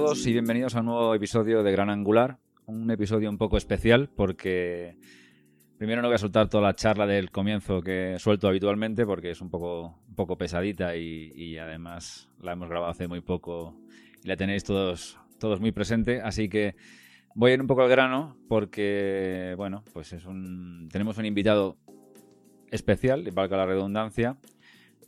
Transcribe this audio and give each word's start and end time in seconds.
Todos 0.00 0.24
y 0.28 0.32
bienvenidos 0.32 0.76
a 0.76 0.80
un 0.80 0.86
nuevo 0.86 1.12
episodio 1.12 1.64
de 1.64 1.72
Gran 1.72 1.90
Angular. 1.90 2.38
Un 2.66 2.88
episodio 2.88 3.28
un 3.28 3.36
poco 3.36 3.56
especial 3.56 4.08
porque 4.08 4.96
primero 5.76 6.02
no 6.02 6.06
voy 6.06 6.14
a 6.14 6.18
soltar 6.18 6.48
toda 6.48 6.62
la 6.62 6.76
charla 6.76 7.04
del 7.04 7.32
comienzo 7.32 7.80
que 7.80 8.14
suelto 8.20 8.46
habitualmente 8.46 9.04
porque 9.04 9.32
es 9.32 9.40
un 9.40 9.50
poco, 9.50 9.98
un 10.08 10.14
poco 10.14 10.38
pesadita 10.38 10.94
y, 10.96 11.58
además 11.58 12.30
la 12.40 12.52
hemos 12.52 12.68
grabado 12.68 12.92
hace 12.92 13.08
muy 13.08 13.22
poco 13.22 13.74
y 14.22 14.28
la 14.28 14.36
tenéis 14.36 14.62
todos, 14.62 15.18
todos 15.40 15.60
muy 15.60 15.72
presente. 15.72 16.20
Así 16.22 16.48
que 16.48 16.76
voy 17.34 17.50
a 17.50 17.54
ir 17.54 17.60
un 17.60 17.66
poco 17.66 17.82
al 17.82 17.88
grano 17.88 18.36
porque, 18.48 19.54
bueno, 19.56 19.82
pues 19.92 20.12
es 20.12 20.26
un, 20.26 20.88
tenemos 20.92 21.18
un 21.18 21.26
invitado 21.26 21.76
especial, 22.70 23.28
valga 23.32 23.56
la 23.56 23.66
redundancia, 23.66 24.36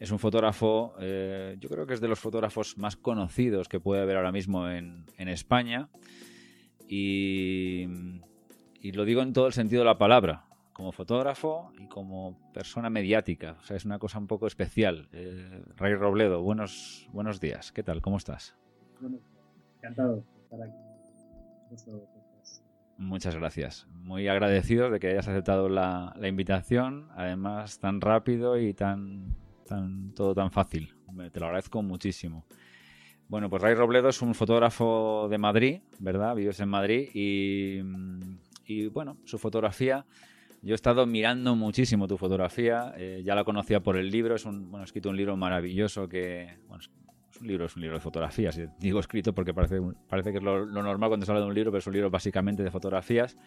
es 0.01 0.11
un 0.11 0.19
fotógrafo, 0.19 0.95
eh, 0.99 1.57
yo 1.61 1.69
creo 1.69 1.87
que 1.87 1.93
es 1.93 2.01
de 2.01 2.09
los 2.09 2.19
fotógrafos 2.19 2.79
más 2.79 2.97
conocidos 2.97 3.69
que 3.69 3.81
puede 3.81 4.01
haber 4.01 4.17
ahora 4.17 4.33
mismo 4.33 4.67
en, 4.67 5.05
España. 5.19 5.91
Y, 6.89 7.87
lo 8.83 9.05
digo 9.05 9.21
en 9.21 9.35
todo 9.35 9.47
el 9.47 9.53
sentido 9.53 9.83
de 9.83 9.85
la 9.85 9.99
palabra, 9.99 10.47
como 10.73 10.91
fotógrafo 10.91 11.71
y 11.79 11.87
como 11.87 12.51
persona 12.55 12.89
mediática. 12.89 13.59
O 13.61 13.63
sea, 13.63 13.77
es 13.77 13.85
una 13.85 13.99
cosa 13.99 14.19
un 14.19 14.27
poco 14.27 14.47
especial. 14.47 15.11
Eh, 15.13 15.63
Ray 15.77 15.95
Robledo, 15.95 16.43
buenos, 16.43 17.07
buenos 17.13 17.39
días. 17.39 17.71
¿Qué 17.71 17.83
tal? 17.83 18.01
¿Cómo 18.01 18.17
estás? 18.17 18.57
Bueno, 19.03 19.19
encantado 19.77 20.17
de 20.17 20.23
estar 20.43 20.63
aquí. 20.63 20.79
Muchas 22.97 23.37
gracias. 23.37 23.87
Muy 23.93 24.29
agradecido 24.29 24.89
de 24.89 24.99
que 24.99 25.09
hayas 25.09 25.29
aceptado 25.29 25.69
la 25.69 26.15
invitación, 26.27 27.09
además 27.15 27.81
tan 27.81 28.01
rápido 28.01 28.59
y 28.59 28.73
tan 28.73 29.37
todo 30.15 30.35
tan 30.35 30.51
fácil. 30.51 30.95
Te 31.33 31.41
lo 31.41 31.47
agradezco 31.47 31.83
muchísimo. 31.83 32.45
Bueno, 33.29 33.49
pues 33.49 33.63
Ray 33.63 33.75
Robledo 33.75 34.09
es 34.09 34.23
un 34.23 34.35
fotógrafo 34.35 35.29
de 35.31 35.39
Madrid, 35.39 35.81
¿verdad? 36.01 36.35
Vives 36.35 36.59
en 36.61 36.69
Madrid 36.69 37.09
y, 37.15 37.81
bueno, 38.89 39.19
su 39.25 39.39
fotografía. 39.39 40.05
Yo 40.63 40.73
he 40.73 40.75
estado 40.75 41.07
mirando 41.07 41.55
muchísimo 41.57 42.07
tu 42.07 42.19
fotografía, 42.19 42.93
eh, 42.97 43.23
ya 43.25 43.35
la 43.35 43.45
conocía 43.45 43.81
por 43.81 43.97
el 43.97 44.11
libro, 44.11 44.35
es 44.35 44.45
un, 44.45 44.71
bueno, 44.71 44.83
he 44.83 44.87
escrito 44.87 45.09
un 45.09 45.17
libro 45.17 45.37
maravilloso 45.37 46.07
que, 46.07 46.59
bueno, 46.67 46.83
es 46.83 47.41
un 47.41 47.47
libro, 47.47 47.65
es 47.65 47.77
un 47.77 47.83
libro 47.83 47.97
de 47.97 48.03
fotografías, 48.03 48.61
digo 48.79 49.01
escrito 49.01 49.33
porque 49.33 49.55
parece, 49.55 49.81
parece 50.09 50.33
que 50.33 50.39
es 50.39 50.45
lo, 50.45 50.67
lo 50.67 50.83
normal 50.83 51.09
cuando 51.09 51.25
se 51.25 51.33
habla 51.33 51.41
de 51.41 51.49
un 51.49 51.55
libro, 51.55 51.71
pero 51.71 51.79
es 51.79 51.87
un 51.87 51.95
libro 51.95 52.11
básicamente 52.11 52.63
de 52.63 52.71
fotografías 52.71 53.39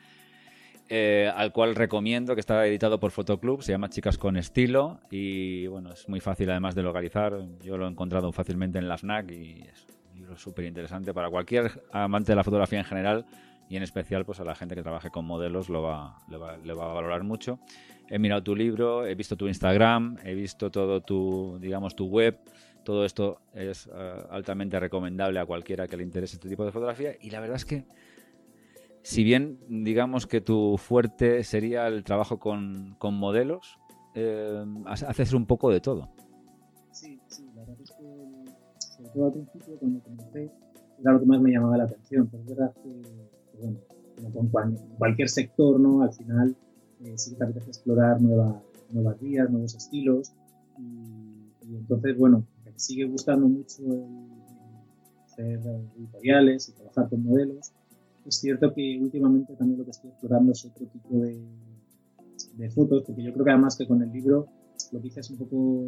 eh, 0.95 1.27
al 1.35 1.51
cual 1.51 1.73
recomiendo, 1.73 2.35
que 2.35 2.39
está 2.39 2.67
editado 2.67 2.99
por 2.99 3.09
Fotoclub, 3.09 3.63
se 3.63 3.71
llama 3.71 3.89
Chicas 3.89 4.19
con 4.19 4.37
Estilo 4.37 4.99
y 5.09 5.65
bueno, 5.65 5.91
es 5.91 6.07
muy 6.07 6.19
fácil 6.19 6.51
además 6.51 6.75
de 6.75 6.83
localizar, 6.83 7.35
yo 7.63 7.79
lo 7.79 7.87
he 7.87 7.89
encontrado 7.89 8.31
fácilmente 8.31 8.77
en 8.77 8.87
la 8.87 8.99
FNAC 8.99 9.31
y 9.31 9.63
es 9.63 9.87
un 10.11 10.19
libro 10.19 10.37
súper 10.37 10.65
interesante 10.65 11.11
para 11.11 11.31
cualquier 11.31 11.81
amante 11.91 12.33
de 12.33 12.35
la 12.35 12.43
fotografía 12.43 12.77
en 12.77 12.85
general 12.85 13.25
y 13.67 13.75
en 13.75 13.81
especial 13.81 14.23
pues 14.23 14.39
a 14.39 14.43
la 14.43 14.53
gente 14.53 14.75
que 14.75 14.83
trabaje 14.83 15.09
con 15.09 15.25
modelos 15.25 15.67
lo 15.67 15.81
va, 15.81 16.19
le, 16.29 16.37
va, 16.37 16.91
a 16.91 16.93
valorar 16.93 17.23
mucho. 17.23 17.57
He 18.07 18.19
mirado 18.19 18.43
tu 18.43 18.55
libro, 18.55 19.07
he 19.07 19.15
visto 19.15 19.35
tu 19.35 19.47
Instagram, 19.47 20.17
he 20.23 20.35
visto 20.35 20.69
todo 20.69 21.01
tu, 21.01 21.57
digamos, 21.59 21.95
tu 21.95 22.05
web, 22.05 22.37
todo 22.83 23.03
esto 23.03 23.41
es 23.55 23.89
eh, 23.91 24.23
altamente 24.29 24.79
recomendable 24.79 25.39
a 25.39 25.45
cualquiera 25.47 25.87
que 25.87 25.97
le 25.97 26.03
interese 26.03 26.35
este 26.35 26.49
tipo 26.49 26.63
de 26.63 26.71
fotografía 26.71 27.13
y 27.19 27.31
la 27.31 27.39
verdad 27.39 27.55
es 27.55 27.65
que 27.65 27.83
si 29.03 29.23
bien 29.23 29.59
digamos 29.67 30.25
que 30.25 30.41
tu 30.41 30.77
fuerte 30.77 31.43
sería 31.43 31.87
el 31.87 32.03
trabajo 32.03 32.39
con, 32.39 32.97
modelos, 33.01 33.77
eh, 34.15 34.65
haces 34.85 35.33
un 35.33 35.45
poco 35.45 35.69
de 35.69 35.81
todo. 35.81 36.09
Sí, 36.91 37.19
sí, 37.27 37.45
la 37.53 37.61
verdad 37.61 37.77
es 37.83 37.91
que 37.91 38.93
sobre 38.97 39.09
todo 39.09 39.25
al 39.25 39.31
principio 39.33 39.77
cuando 39.77 39.99
comencé 40.01 40.51
era 41.01 41.11
lo 41.11 41.19
que 41.19 41.25
más 41.25 41.41
me 41.41 41.51
llamaba 41.51 41.77
la 41.77 41.83
atención, 41.83 42.29
pero 42.31 42.43
es 42.43 42.49
verdad 42.49 42.73
que, 42.81 43.01
bueno, 43.59 43.77
como 44.15 44.51
con 44.51 44.77
cualquier 44.97 45.27
sector, 45.27 45.79
¿no? 45.79 46.01
Al 46.01 46.13
final 46.13 46.55
eh, 47.03 47.17
sí 47.17 47.31
que 47.31 47.37
te 47.37 47.43
apetece 47.43 47.69
explorar 47.71 48.21
nuevas 48.21 49.19
vías, 49.19 49.49
nuevos 49.49 49.75
estilos 49.75 50.33
y, 50.79 51.75
entonces, 51.75 52.17
bueno, 52.17 52.45
me 52.63 52.71
sigue 52.79 53.05
gustando 53.05 53.47
mucho 53.49 53.83
hacer 55.25 55.59
editoriales 55.97 56.69
y 56.69 56.71
trabajar 56.73 57.09
con 57.09 57.23
modelos 57.23 57.73
es 58.25 58.35
cierto 58.35 58.73
que 58.73 58.99
últimamente 59.01 59.55
también 59.55 59.79
lo 59.79 59.85
que 59.85 59.91
estoy 59.91 60.09
explorando 60.11 60.51
es 60.51 60.65
otro 60.65 60.85
tipo 60.87 61.19
de, 61.19 61.41
de 62.53 62.69
fotos, 62.69 63.03
porque 63.05 63.23
yo 63.23 63.33
creo 63.33 63.45
que 63.45 63.51
además 63.51 63.77
que 63.77 63.87
con 63.87 64.01
el 64.01 64.11
libro 64.11 64.47
lo 64.91 65.01
que 65.01 65.07
hice 65.07 65.19
es 65.21 65.29
un 65.29 65.37
poco 65.37 65.85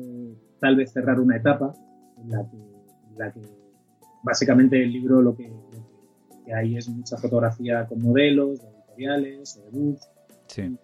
tal 0.60 0.76
vez 0.76 0.92
cerrar 0.92 1.20
una 1.20 1.38
etapa 1.38 1.74
en 2.18 2.30
la 2.30 2.50
que, 2.50 2.58
la 3.18 3.32
que 3.32 3.42
básicamente 4.24 4.82
el 4.82 4.92
libro 4.92 5.22
lo 5.22 5.36
que, 5.36 5.52
hay 6.54 6.78
es 6.78 6.88
mucha 6.90 7.18
fotografía 7.18 7.88
con 7.88 8.02
modelos, 8.02 8.60
de 8.60 8.68
editoriales 8.68 9.58
o 9.58 9.64
de 9.64 9.70
books. 9.72 10.10
Sí. 10.48 10.78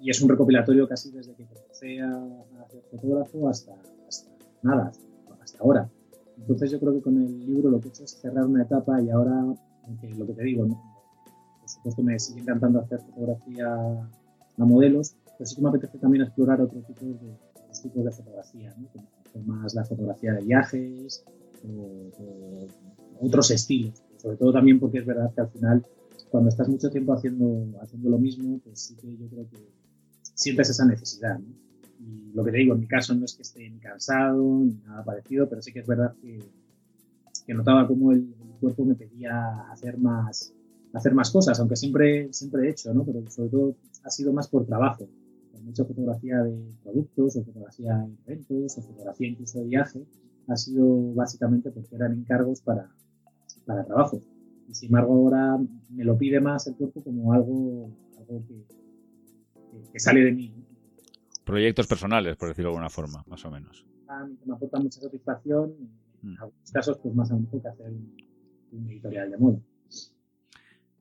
Y, 0.00 0.10
es 0.10 0.20
un 0.20 0.28
recopilatorio 0.28 0.86
casi 0.86 1.10
desde 1.10 1.34
que 1.34 1.46
comencé 1.46 2.00
a, 2.02 2.62
hacer 2.62 2.82
fotógrafo 2.90 3.48
hasta, 3.48 3.72
hasta 4.06 4.30
nada, 4.62 4.92
hasta 5.40 5.58
ahora. 5.62 5.88
Entonces 6.36 6.70
yo 6.70 6.80
creo 6.80 6.92
que 6.92 7.00
con 7.00 7.16
el 7.16 7.46
libro 7.46 7.70
lo 7.70 7.80
que 7.80 7.88
he 7.88 7.90
hecho 7.90 8.04
es 8.04 8.10
cerrar 8.10 8.44
una 8.44 8.64
etapa 8.64 9.00
y 9.00 9.08
ahora 9.08 9.42
aunque 9.86 10.08
lo 10.14 10.26
que 10.26 10.32
te 10.34 10.42
digo, 10.44 10.66
por 10.66 11.68
supuesto 11.68 12.02
me 12.02 12.18
sigue 12.18 12.40
encantando 12.40 12.80
hacer 12.80 13.00
fotografía 13.00 13.72
a 13.72 14.64
modelos, 14.64 15.16
pero 15.38 15.46
sí 15.46 15.56
que 15.56 15.62
me 15.62 15.68
apetece 15.68 15.98
también 15.98 16.24
explorar 16.24 16.60
otro 16.60 16.80
tipo 16.82 17.04
de, 17.04 17.36
tipos 17.82 18.04
de 18.04 18.10
fotografía, 18.10 18.74
¿no? 18.78 18.88
como 19.32 19.44
más 19.46 19.74
la 19.74 19.84
fotografía 19.84 20.32
de 20.34 20.44
viajes 20.44 21.24
o, 21.66 22.66
otros 23.20 23.50
estilos, 23.50 24.02
sobre 24.16 24.36
todo 24.36 24.52
también 24.52 24.78
porque 24.78 24.98
es 24.98 25.06
verdad 25.06 25.32
que 25.34 25.40
al 25.40 25.48
final 25.48 25.86
cuando 26.30 26.50
estás 26.50 26.68
mucho 26.68 26.90
tiempo 26.90 27.12
haciendo, 27.12 27.78
haciendo 27.80 28.10
lo 28.10 28.18
mismo, 28.18 28.58
pues 28.64 28.80
sí 28.80 28.96
que 28.96 29.16
yo 29.16 29.28
creo 29.28 29.48
que 29.48 29.68
sientes 30.34 30.68
esa 30.68 30.84
necesidad. 30.84 31.38
Y 32.00 32.32
lo 32.34 32.44
que 32.44 32.50
te 32.50 32.58
digo, 32.58 32.74
en 32.74 32.80
mi 32.80 32.86
caso 32.88 33.14
no 33.14 33.24
es 33.24 33.34
que 33.34 33.42
esté 33.42 33.70
ni 33.70 33.78
cansado 33.78 34.42
ni 34.42 34.74
nada 34.84 35.04
parecido, 35.04 35.48
pero 35.48 35.62
sí 35.62 35.72
que 35.72 35.78
es 35.78 35.86
verdad 35.86 36.12
que, 36.20 36.40
que 37.46 37.54
notaba 37.54 37.86
como 37.86 38.10
el, 38.10 38.34
cuerpo 38.64 38.84
me 38.84 38.94
pedía 38.94 39.70
hacer 39.70 39.98
más, 39.98 40.52
hacer 40.94 41.14
más 41.14 41.30
cosas, 41.30 41.58
aunque 41.60 41.76
siempre, 41.76 42.32
siempre 42.32 42.66
he 42.66 42.70
hecho, 42.70 42.92
¿no? 42.94 43.04
Pero 43.04 43.28
sobre 43.30 43.50
todo 43.50 43.76
ha 44.02 44.10
sido 44.10 44.32
más 44.32 44.48
por 44.48 44.64
trabajo. 44.64 45.08
He 45.66 45.70
hecho 45.70 45.86
fotografía 45.86 46.42
de 46.42 46.74
productos, 46.82 47.36
o 47.36 47.44
fotografía 47.44 47.96
de 47.96 48.32
eventos, 48.32 48.78
o 48.78 48.82
fotografía 48.82 49.28
incluso 49.28 49.60
de 49.60 49.66
viaje. 49.66 50.06
Ha 50.48 50.56
sido 50.56 51.14
básicamente 51.14 51.70
porque 51.70 51.96
eran 51.96 52.12
encargos 52.12 52.60
para, 52.60 52.90
para 53.64 53.84
trabajo. 53.84 54.20
Y 54.68 54.74
sin 54.74 54.88
embargo 54.88 55.14
ahora 55.14 55.58
me 55.90 56.04
lo 56.04 56.16
pide 56.16 56.40
más 56.40 56.66
el 56.66 56.74
cuerpo 56.74 57.02
como 57.02 57.32
algo, 57.32 57.90
algo 58.18 58.44
que, 58.46 58.64
que, 59.92 60.00
sale 60.00 60.20
de 60.20 60.32
mí. 60.32 60.52
Proyectos 61.44 61.86
personales, 61.86 62.36
por 62.36 62.48
decirlo 62.48 62.70
de 62.70 62.76
alguna 62.76 62.90
forma, 62.90 63.24
más 63.26 63.44
o 63.44 63.50
menos. 63.50 63.86
Me 64.44 64.54
aporta 64.54 64.78
mucha 64.78 65.00
satisfacción. 65.00 65.74
En 66.22 66.30
mm. 66.30 66.36
algunos 66.40 66.72
casos, 66.72 66.98
pues 66.98 67.14
más 67.14 67.30
a 67.30 67.34
lo 67.34 67.40
mejor 67.40 67.62
que 67.62 67.68
hacer 67.68 67.92
editorial 68.88 69.30
de 69.30 69.38
moda. 69.38 69.58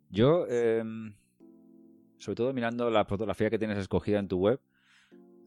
Yo, 0.10 0.46
em, 0.48 1.14
sobre 2.18 2.36
todo 2.36 2.54
mirando 2.54 2.90
la 2.90 3.06
fotografía 3.06 3.50
que 3.50 3.58
tienes 3.58 3.78
escogida 3.78 4.20
en 4.20 4.28
tu 4.28 4.38
web, 4.38 4.60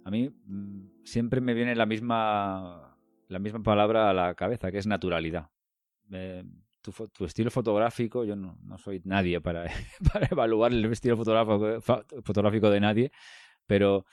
a 0.05 0.11
mí 0.11 0.31
mm, 0.31 1.05
siempre 1.05 1.41
me 1.41 1.55
viene 1.55 1.75
la 1.75 1.87
misma, 1.87 2.99
la 3.29 3.39
misma 3.39 3.63
palabra 3.63 4.11
a 4.11 4.15
la 4.15 4.35
cabeza, 4.35 4.71
que 4.71 4.79
es 4.79 4.87
naturalidad. 4.87 5.51
tu, 6.83 7.25
estilo 7.25 7.51
fotográfico, 7.51 8.25
yo 8.25 8.37
no, 8.37 8.57
soy 8.79 9.03
nadie 9.05 9.41
para, 9.41 9.65
para, 10.13 10.27
evaluar 10.27 10.73
el 10.73 10.85
estilo 10.87 11.17
fotográfico, 11.17 11.81
fotográfico 12.23 12.71
de 12.71 12.81
nadie, 12.81 13.13
pero 13.67 14.05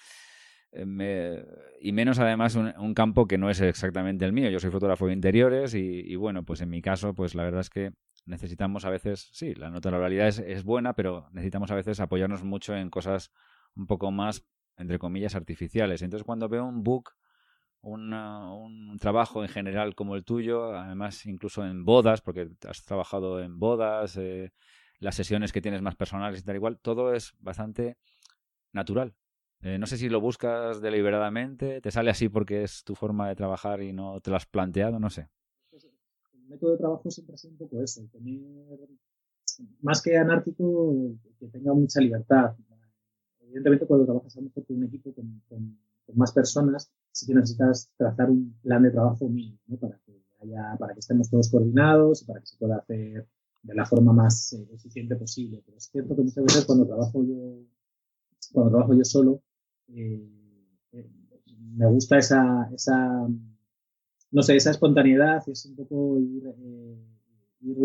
eh, 0.76 1.46
y 1.80 1.92
menos 1.92 2.20
además 2.20 2.56
un, 2.56 2.94
campo 2.94 3.28
que 3.28 3.38
no 3.38 3.50
es 3.50 3.62
exactamente 3.62 4.26
el 4.26 4.34
mío. 4.34 4.50
Yo 4.50 4.60
soy 4.60 4.72
fotógrafo 4.72 5.08
de 5.08 5.14
interiores 5.14 5.74
y, 5.74 6.16
bueno, 6.16 6.44
pues 6.44 6.62
en 6.62 6.70
mi 6.70 6.82
caso, 6.82 7.14
pues 7.14 7.36
la 7.36 7.44
verdad 7.44 7.62
es 7.62 7.70
que 7.70 7.94
necesitamos 8.26 8.86
a 8.86 8.90
veces, 8.90 9.30
sí, 9.34 9.54
la 9.56 9.70
naturalidad 9.70 10.28
es, 10.28 10.40
es 10.40 10.64
buena, 10.64 10.94
pero 10.94 11.28
necesitamos 11.32 11.72
a 11.72 11.76
veces 11.76 12.00
apoyarnos 12.00 12.44
mucho 12.44 12.76
en 12.76 12.90
cosas 12.90 13.32
un 13.76 13.88
poco 13.88 14.12
más, 14.12 14.46
entre 14.78 15.00
comillas, 15.00 15.36
artificiales. 15.36 16.02
Entonces 16.02 16.26
cuando 16.26 16.50
veo 16.50 16.66
un 16.66 16.84
book, 16.84 17.12
un 17.82 18.98
trabajo 19.00 19.44
en 19.44 19.50
general 19.50 19.94
como 19.94 20.16
el 20.16 20.24
tuyo, 20.24 20.74
además 20.74 21.26
incluso 21.26 21.66
en 21.66 21.84
bodas, 21.84 22.22
porque 22.22 22.50
has 22.68 22.84
trabajado 22.86 23.42
en 23.42 23.60
bodas, 23.60 24.16
eh, 24.18 24.54
las 25.00 25.16
sesiones 25.16 25.52
que 25.52 25.62
tienes 25.62 25.82
más 25.82 25.96
personales 25.96 26.40
y 26.40 26.44
tal 26.44 26.56
igual, 26.56 26.80
todo 26.80 27.14
es 27.14 27.34
bastante 27.40 27.98
natural. 28.72 29.16
Eh, 29.64 29.78
no 29.80 29.86
sé 29.86 29.98
si 29.98 30.10
lo 30.10 30.20
buscas 30.20 30.82
deliberadamente, 30.82 31.80
te 31.80 31.90
sale 31.90 32.12
así 32.12 32.28
porque 32.28 32.64
es 32.64 32.84
tu 32.84 32.96
forma 32.96 33.30
de 33.30 33.36
trabajar 33.36 33.82
y 33.82 33.94
no 33.94 34.20
te 34.20 34.30
lo 34.30 34.36
has 34.36 34.46
planteado, 34.46 35.00
no 35.00 35.10
sé. 35.10 35.30
El 35.72 36.50
método 36.50 36.72
de 36.72 36.78
trabajo 36.78 37.10
siempre 37.10 37.36
ha 37.36 37.38
sido 37.38 37.54
un 37.54 37.58
poco 37.60 37.82
eso, 37.82 38.02
tener, 38.12 38.90
más 39.82 40.02
que 40.02 40.18
anárquico, 40.18 41.16
que 41.40 41.48
tenga 41.48 41.74
mucha 41.74 42.02
libertad. 42.02 42.56
Evidentemente, 43.40 43.86
cuando 43.86 44.06
trabajas 44.06 44.36
a 44.36 44.42
lo 44.42 44.48
mejor 44.48 44.66
con 44.66 44.78
un 44.78 44.84
equipo 44.84 45.14
con, 45.14 45.42
más 46.16 46.34
personas, 46.34 46.92
sí 47.12 47.26
que 47.26 47.34
necesitas 47.34 47.90
trazar 47.96 48.30
un 48.30 48.54
plan 48.62 48.84
de 48.84 48.92
trabajo 48.92 49.30
mínimo, 49.30 49.60
¿no? 49.68 49.78
Para 49.78 49.98
que 50.06 50.22
haya 50.42 50.76
para 50.78 50.94
que 50.94 51.00
estemos 51.00 51.30
todos 51.30 51.50
coordinados 51.50 52.22
y 52.22 52.26
para 52.26 52.42
que 52.42 52.48
se 52.48 52.58
pueda 52.58 52.78
hacer 52.78 53.26
de 53.64 53.74
la 53.74 53.86
forma 53.86 54.12
más 54.12 54.52
eh, 54.54 54.68
eficiente 54.74 55.16
posible. 55.16 55.64
Pero 55.66 55.78
es 55.78 55.86
cierto 55.86 56.16
que 56.16 56.24
muchas 56.24 56.44
veces 56.44 56.66
cuando 56.66 56.86
trabajo 56.86 57.24
yo, 57.24 57.64
cuando 58.52 58.72
trabajo 58.72 58.94
yo 58.94 59.06
solo, 59.06 59.42
me 59.88 61.88
gusta 61.88 62.18
esa, 62.18 62.70
esa, 62.74 63.28
no 64.32 64.42
sé, 64.42 64.56
esa 64.56 64.72
espontaneidad, 64.72 65.44
es 65.48 65.66
un 65.66 65.76
poco 65.76 66.20
ir, 66.20 66.44
ir, 67.62 67.78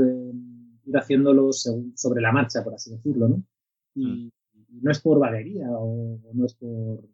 ir 0.84 0.96
haciéndolo 0.96 1.52
sobre 1.52 2.20
la 2.20 2.32
marcha, 2.32 2.64
por 2.64 2.74
así 2.74 2.90
decirlo, 2.90 3.28
¿no? 3.28 3.42
Y, 3.94 4.06
mm. 4.06 4.30
no 4.82 4.90
es 4.90 5.00
por 5.00 5.18
vaguería 5.18 5.70
o, 5.70 6.18
no 6.32 6.46
es 6.46 6.54
por, 6.54 7.04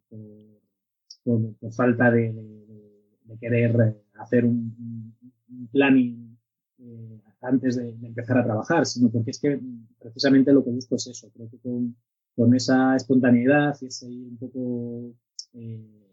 por, 1.22 1.72
falta 1.72 2.10
de, 2.10 2.32
de, 2.32 3.38
querer 3.38 4.02
hacer 4.14 4.44
un, 4.44 5.14
un 5.48 5.68
planning 5.68 6.38
eh, 6.78 7.20
antes 7.40 7.76
de, 7.76 7.90
empezar 7.90 8.38
a 8.38 8.44
trabajar, 8.44 8.86
sino 8.86 9.10
porque 9.10 9.30
es 9.30 9.40
que 9.40 9.60
precisamente 9.98 10.52
lo 10.52 10.64
que 10.64 10.70
busco 10.70 10.96
es 10.96 11.06
eso. 11.06 11.30
Creo 11.32 11.50
que 11.50 11.58
con, 11.58 11.96
con 12.36 12.54
esa 12.54 12.96
espontaneidad 12.96 13.76
y 13.80 13.86
ese 13.86 14.06
un 14.06 14.36
poco 14.38 15.14
eh, 15.52 16.04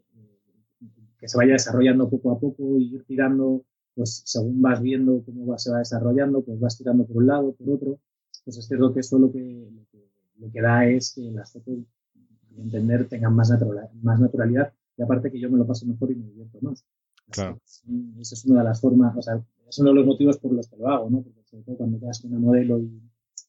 que 1.20 1.28
se 1.28 1.38
vaya 1.38 1.54
desarrollando 1.54 2.10
poco 2.10 2.32
a 2.32 2.40
poco 2.40 2.80
y 2.80 2.96
ir 2.96 3.04
tirando, 3.06 3.64
pues 3.96 4.24
según 4.26 4.62
vas 4.62 4.82
viendo 4.82 5.24
cómo 5.24 5.46
va, 5.46 5.58
se 5.58 5.72
va 5.72 5.80
desarrollando, 5.80 6.44
pues 6.44 6.60
vas 6.60 6.78
tirando 6.78 7.06
por 7.06 7.18
un 7.18 7.28
lado, 7.28 7.54
por 7.54 7.70
otro. 7.70 8.00
Pues 8.44 8.58
es 8.58 8.66
cierto 8.66 8.92
que 8.94 9.02
eso 9.02 9.20
lo 9.20 9.32
que, 9.32 9.70
lo 10.40 10.52
que, 10.52 10.62
da 10.62 10.88
es 10.88 11.14
que 11.14 11.32
las 11.32 11.52
fotos, 11.54 11.78
a 12.16 12.54
mi 12.56 12.64
entender, 12.64 13.08
tengan 13.08 13.36
más, 13.36 13.54
más 14.02 14.20
naturalidad 14.20 14.74
y 14.98 15.04
aparte 15.04 15.32
que 15.32 15.40
yo 15.40 15.50
me 15.50 15.60
lo 15.60 15.68
paso 15.68 15.86
mejor 15.86 16.12
y 16.12 16.16
me 16.16 16.26
divierto 16.26 16.58
más. 16.62 16.84
Claro. 17.30 17.60
Esa 18.20 18.36
es 18.36 18.46
una 18.46 18.62
de 18.62 18.66
las 18.66 18.82
formas, 18.82 19.16
o 19.16 19.22
sea, 19.22 19.42
es 19.68 19.80
uno 19.80 19.90
de 19.90 19.96
los 19.96 20.06
motivos 20.06 20.38
por 20.40 20.54
los 20.54 20.68
que 20.68 20.78
lo 20.78 20.90
hago, 20.90 21.10
¿no? 21.10 21.22
Porque 21.22 21.44
sobre 21.44 21.64
todo 21.64 21.78
cuando 21.78 22.00
quedas 22.00 22.20
con 22.22 22.32
una 22.32 22.40
modelo 22.40 22.80
y, 22.80 23.00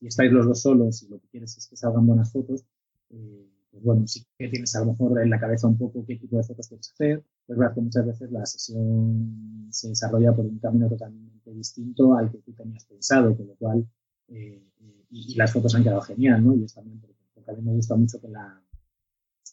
estáis 0.09 0.33
los 0.33 0.47
dos 0.47 0.61
solos 0.63 1.03
y 1.03 1.09
lo 1.09 1.21
que 1.21 1.29
quieres 1.29 1.57
es 1.57 1.67
que 1.67 1.77
salgan 1.77 2.07
buenas 2.07 2.33
fotos, 2.33 2.65
eh, 3.11 3.49
pues 3.71 3.83
bueno, 3.83 4.07
sí 4.07 4.25
que 4.37 4.49
tienes 4.49 4.75
a 4.77 4.81
lo 4.81 4.93
mejor 4.93 5.23
en 5.23 5.31
la 5.31 5.41
cabeza 5.41 5.67
un 5.67 5.79
poco 5.79 6.05
qué 6.07 6.17
tipo 6.17 6.37
de 6.37 6.45
fotos 6.45 6.69
quieres 6.69 6.91
hacer. 6.91 7.25
Es 7.49 7.57
verdad 7.57 7.75
que 7.75 7.81
muchas 7.81 8.07
veces 8.07 8.31
la 8.31 8.45
sesión 8.45 9.69
se 9.71 9.89
desarrolla 9.89 10.35
por 10.35 10.45
un 10.45 10.59
camino 10.59 10.89
totalmente 10.89 11.51
distinto 11.53 12.15
al 12.15 12.31
que 12.31 12.39
tú 12.39 12.53
tenías 12.53 12.85
pensado, 12.85 13.35
con 13.37 13.47
lo 13.47 13.55
cual, 13.55 13.87
eh, 14.29 14.63
y, 15.11 15.35
las 15.37 15.53
fotos 15.53 15.75
han 15.75 15.83
quedado 15.83 16.03
genial, 16.03 16.45
¿no? 16.45 16.55
Y 16.55 16.65
es 16.65 16.75
también 16.75 17.01
porque, 17.01 17.17
porque, 17.35 17.51
a 17.51 17.55
mí 17.55 17.63
me 17.63 17.73
gusta 17.73 17.97
mucho 17.97 18.21
que 18.21 18.29
la, 18.29 18.63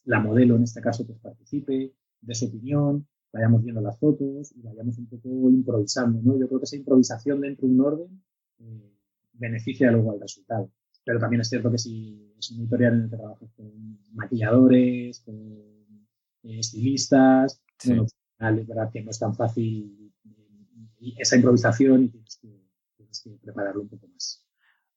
la 0.06 0.20
modelo 0.20 0.56
en 0.58 0.64
este 0.64 0.82
caso 0.82 1.06
pues 1.06 1.20
participe, 1.20 1.94
de 2.22 2.36
su 2.36 2.48
opinión, 2.48 3.08
vayamos 3.32 3.64
viendo 3.64 3.82
las 3.82 3.98
fotos 3.98 4.52
y 4.56 4.62
vayamos 4.62 4.98
un 4.98 5.08
poco 5.08 5.30
improvisando, 5.50 6.22
¿no? 6.22 6.38
Yo 6.38 6.48
creo 6.48 6.60
que 6.60 6.66
esa 6.66 6.76
improvisación 6.76 7.42
dentro 7.42 7.68
de 7.68 7.74
un 7.74 7.82
orden 7.82 8.24
eh, 8.60 8.99
beneficia 9.40 9.92
luego 9.92 10.12
al 10.12 10.22
resultado. 10.22 10.72
Pero 11.04 11.20
también 11.20 11.42
es 11.42 11.50
cierto 11.50 11.72
que 11.72 11.78
si 11.78 12.34
es 12.38 12.52
un 12.52 12.60
editorial 12.62 12.94
en 12.94 13.04
el 13.04 13.10
que 13.10 13.18
trabajas 13.18 13.50
con 13.56 14.00
maquilladores, 14.14 15.22
con 15.22 15.36
eh, 16.44 16.60
estilistas, 16.60 17.62
bueno, 17.86 18.06
es 18.06 18.68
verdad 18.68 18.90
que 18.92 19.02
no 19.02 19.10
es 19.10 19.20
tan 19.20 19.36
fácil 19.36 20.12
eh, 21.00 21.14
esa 21.18 21.36
improvisación 21.36 22.04
y 22.04 22.10
tienes 22.10 22.38
que, 22.42 22.50
tienes 22.98 23.22
que 23.24 23.32
prepararlo 23.42 23.82
un 23.82 23.90
poco 23.90 24.08
más. 24.08 24.46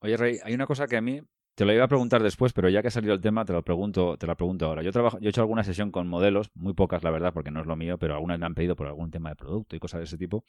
Oye, 0.01 0.17
Rey, 0.17 0.39
hay 0.43 0.55
una 0.55 0.67
cosa 0.67 0.87
que 0.87 0.97
a 0.97 1.01
mí 1.01 1.23
te 1.55 1.65
lo 1.65 1.73
iba 1.73 1.85
a 1.85 1.89
preguntar 1.89 2.23
después, 2.23 2.53
pero 2.53 2.69
ya 2.69 2.83
que 2.83 2.89
ha 2.89 2.91
salido 2.91 3.15
el 3.15 3.21
tema, 3.21 3.45
te 3.45 3.53
lo 3.53 3.63
pregunto, 3.63 4.17
te 4.17 4.27
lo 4.27 4.37
pregunto 4.37 4.67
ahora. 4.67 4.83
Yo 4.83 4.91
trabajo, 4.91 5.19
yo 5.21 5.29
he 5.29 5.31
hecho 5.31 5.43
alguna 5.43 5.65
sesión 5.65 5.91
con 5.91 6.09
modelos, 6.09 6.51
muy 6.55 6.73
pocas 6.73 7.03
la 7.03 7.11
verdad, 7.11 7.33
porque 7.33 7.51
no 7.51 7.61
es 7.61 7.67
lo 7.67 7.77
mío, 7.77 7.99
pero 7.99 8.15
algunas 8.15 8.39
me 8.39 8.47
han 8.47 8.55
pedido 8.55 8.75
por 8.75 8.87
algún 8.87 9.11
tema 9.11 9.31
de 9.31 9.37
producto 9.37 9.77
y 9.77 9.79
cosas 9.79 10.01
de 10.01 10.05
ese 10.05 10.19
tipo. 10.19 10.45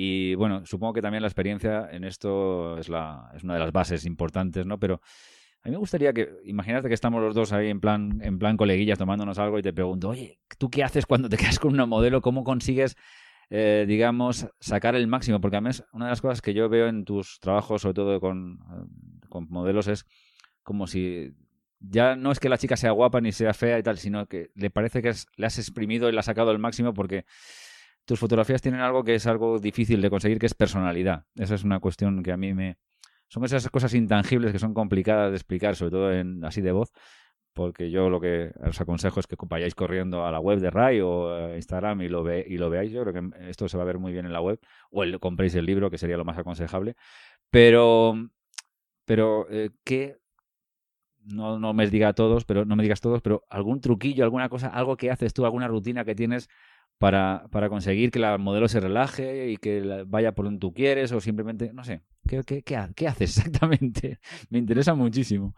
Y 0.00 0.36
bueno, 0.36 0.64
supongo 0.64 0.92
que 0.92 1.02
también 1.02 1.22
la 1.22 1.26
experiencia 1.26 1.88
en 1.90 2.04
esto 2.04 2.78
es, 2.78 2.88
la, 2.88 3.32
es 3.34 3.42
una 3.42 3.54
de 3.54 3.58
las 3.58 3.72
bases 3.72 4.06
importantes, 4.06 4.64
¿no? 4.64 4.78
Pero 4.78 5.00
a 5.64 5.68
mí 5.68 5.72
me 5.72 5.76
gustaría 5.76 6.12
que, 6.12 6.28
imagínate 6.44 6.86
que 6.86 6.94
estamos 6.94 7.20
los 7.20 7.34
dos 7.34 7.52
ahí 7.52 7.68
en 7.68 7.80
plan, 7.80 8.20
en 8.22 8.38
plan 8.38 8.56
coleguillas 8.56 8.96
tomándonos 8.96 9.40
algo 9.40 9.58
y 9.58 9.62
te 9.62 9.72
pregunto, 9.72 10.10
oye, 10.10 10.38
¿tú 10.56 10.70
qué 10.70 10.84
haces 10.84 11.04
cuando 11.04 11.28
te 11.28 11.36
quedas 11.36 11.58
con 11.58 11.72
una 11.74 11.84
modelo? 11.84 12.20
¿Cómo 12.20 12.44
consigues, 12.44 12.94
eh, 13.50 13.86
digamos, 13.88 14.46
sacar 14.60 14.94
el 14.94 15.08
máximo? 15.08 15.40
Porque 15.40 15.56
a 15.56 15.60
mí 15.60 15.70
es 15.70 15.82
una 15.90 16.04
de 16.04 16.10
las 16.12 16.20
cosas 16.20 16.42
que 16.42 16.54
yo 16.54 16.68
veo 16.68 16.86
en 16.86 17.04
tus 17.04 17.40
trabajos, 17.40 17.82
sobre 17.82 17.94
todo 17.94 18.20
con 18.20 18.60
con 19.28 19.48
modelos 19.50 19.88
es 19.88 20.06
como 20.62 20.86
si 20.86 21.34
ya 21.80 22.14
no 22.14 22.30
es 22.30 22.38
que 22.38 22.48
la 22.48 22.58
chica 22.58 22.76
sea 22.76 22.92
guapa 22.92 23.20
ni 23.20 23.32
sea 23.32 23.52
fea 23.52 23.80
y 23.80 23.82
tal, 23.82 23.98
sino 23.98 24.26
que 24.26 24.50
le 24.54 24.70
parece 24.70 25.02
que 25.02 25.12
le 25.36 25.46
has 25.46 25.58
exprimido 25.58 26.08
y 26.08 26.12
le 26.12 26.20
has 26.20 26.26
sacado 26.26 26.52
el 26.52 26.60
máximo 26.60 26.94
porque 26.94 27.24
tus 28.08 28.18
fotografías 28.18 28.62
tienen 28.62 28.80
algo 28.80 29.04
que 29.04 29.14
es 29.14 29.26
algo 29.26 29.58
difícil 29.58 30.00
de 30.00 30.08
conseguir, 30.08 30.38
que 30.38 30.46
es 30.46 30.54
personalidad. 30.54 31.26
Esa 31.34 31.54
es 31.56 31.62
una 31.62 31.78
cuestión 31.78 32.22
que 32.22 32.32
a 32.32 32.38
mí 32.38 32.54
me... 32.54 32.78
Son 33.28 33.44
esas 33.44 33.68
cosas 33.68 33.92
intangibles 33.92 34.50
que 34.50 34.58
son 34.58 34.72
complicadas 34.72 35.30
de 35.30 35.36
explicar, 35.36 35.76
sobre 35.76 35.90
todo 35.90 36.12
en 36.14 36.42
así 36.42 36.62
de 36.62 36.72
voz, 36.72 36.90
porque 37.52 37.90
yo 37.90 38.08
lo 38.08 38.18
que 38.18 38.50
os 38.66 38.80
aconsejo 38.80 39.20
es 39.20 39.26
que 39.26 39.36
vayáis 39.46 39.74
corriendo 39.74 40.24
a 40.24 40.32
la 40.32 40.40
web 40.40 40.58
de 40.58 40.70
RAI 40.70 41.02
o 41.02 41.34
a 41.34 41.56
Instagram 41.56 42.00
y 42.00 42.08
lo, 42.08 42.24
ve, 42.24 42.46
y 42.48 42.56
lo 42.56 42.70
veáis. 42.70 42.90
Yo 42.92 43.04
creo 43.04 43.12
que 43.12 43.50
esto 43.50 43.68
se 43.68 43.76
va 43.76 43.82
a 43.82 43.86
ver 43.86 43.98
muy 43.98 44.12
bien 44.12 44.24
en 44.24 44.32
la 44.32 44.40
web, 44.40 44.58
o 44.90 45.04
compréis 45.20 45.54
el 45.54 45.66
libro, 45.66 45.90
que 45.90 45.98
sería 45.98 46.16
lo 46.16 46.24
más 46.24 46.38
aconsejable. 46.38 46.96
Pero 47.50 48.14
pero 49.04 49.46
eh, 49.50 49.70
¿qué? 49.84 50.16
No, 51.24 51.58
no 51.58 51.74
me 51.74 51.86
diga 51.88 52.14
todos, 52.14 52.46
pero 52.46 52.64
no 52.64 52.74
me 52.74 52.82
digas 52.82 53.02
todos, 53.02 53.20
pero 53.20 53.44
algún 53.50 53.82
truquillo, 53.82 54.24
alguna 54.24 54.48
cosa, 54.48 54.68
algo 54.68 54.96
que 54.96 55.10
haces 55.10 55.34
tú, 55.34 55.44
alguna 55.44 55.68
rutina 55.68 56.06
que 56.06 56.14
tienes 56.14 56.48
para, 56.98 57.46
para 57.50 57.68
conseguir 57.68 58.10
que 58.10 58.18
la 58.18 58.38
modelo 58.38 58.68
se 58.68 58.80
relaje 58.80 59.50
y 59.50 59.56
que 59.56 60.04
vaya 60.06 60.34
por 60.34 60.44
donde 60.46 60.58
tú 60.58 60.72
quieres 60.74 61.12
o 61.12 61.20
simplemente, 61.20 61.72
no 61.72 61.84
sé, 61.84 62.02
¿qué, 62.26 62.42
qué, 62.42 62.62
qué, 62.62 63.06
haces 63.08 63.36
exactamente? 63.38 64.18
me 64.50 64.58
interesa 64.58 64.94
muchísimo. 64.94 65.54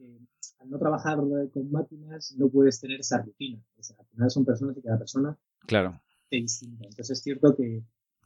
Eh, 0.00 0.18
al 0.58 0.70
no 0.70 0.78
trabajar 0.78 1.18
con 1.52 1.70
máquinas 1.70 2.34
no 2.36 2.48
puedes 2.48 2.80
tener 2.80 3.00
esa 3.00 3.22
rutina. 3.22 3.62
al 3.98 4.06
final 4.06 4.30
son 4.30 4.44
personas 4.44 4.76
y 4.76 4.82
cada 4.82 4.98
persona 4.98 5.38
claro. 5.66 6.00
es 6.30 6.42
distinta. 6.42 6.84
Entonces 6.84 7.10
es 7.10 7.22
cierto 7.22 7.56
que, 7.56 7.82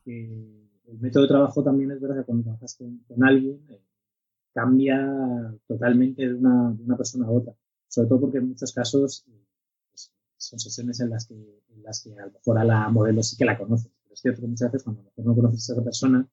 el 0.06 0.98
método 1.00 1.22
de 1.22 1.28
trabajo 1.28 1.62
también 1.62 1.90
es 1.92 2.00
verdad 2.00 2.18
que 2.18 2.24
cuando 2.24 2.44
trabajas 2.44 2.76
con, 2.76 2.98
con 3.08 3.24
alguien, 3.24 3.58
eh, 3.70 3.80
cambia 4.52 5.54
totalmente 5.66 6.28
de 6.28 6.34
una, 6.34 6.72
de 6.72 6.84
una 6.84 6.96
persona 6.96 7.26
a 7.26 7.30
otra. 7.30 7.54
Sobre 7.88 8.08
todo 8.08 8.20
porque 8.20 8.38
en 8.38 8.48
muchos 8.48 8.72
casos 8.72 9.26
son 10.44 10.58
sesiones 10.58 11.00
en 11.00 11.10
las, 11.10 11.26
que, 11.26 11.34
en 11.34 11.82
las 11.82 12.02
que 12.02 12.18
a 12.18 12.26
lo 12.26 12.32
mejor 12.32 12.58
a 12.58 12.64
la 12.64 12.88
modelo 12.88 13.22
sí 13.22 13.36
que 13.36 13.44
la 13.44 13.58
conoces. 13.58 13.90
Pero 14.02 14.14
es 14.14 14.20
cierto 14.20 14.40
que 14.42 14.48
muchas 14.48 14.70
veces 14.70 14.84
cuando 14.84 15.02
a 15.02 15.04
lo 15.04 15.10
mejor 15.10 15.26
no 15.26 15.34
conoces 15.34 15.70
a 15.70 15.72
esa 15.72 15.84
persona, 15.84 16.28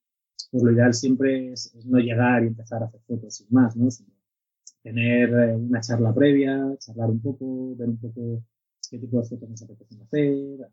pues 0.52 0.64
lo 0.64 0.72
ideal 0.72 0.94
siempre 0.94 1.54
es, 1.54 1.74
no 1.86 2.00
llegar 2.00 2.44
y 2.44 2.48
empezar 2.48 2.84
a 2.84 2.88
hacer 2.88 3.02
fotos 3.02 3.36
sin 3.36 3.48
más, 3.52 3.76
¿no? 3.76 3.90
Sino 3.90 4.10
tener 4.84 5.30
eh, 5.30 5.56
una 5.56 5.82
charla 5.82 6.14
previa, 6.14 6.76
charlar 6.80 7.10
un 7.10 7.22
poco, 7.22 7.76
ver 7.76 7.90
un 7.90 7.98
poco 7.98 8.44
qué 8.90 8.98
tipo 9.00 9.20
de 9.22 9.28
fotos 9.28 9.50
nos 9.50 9.62
apetece 9.62 10.02
hacer. 10.02 10.68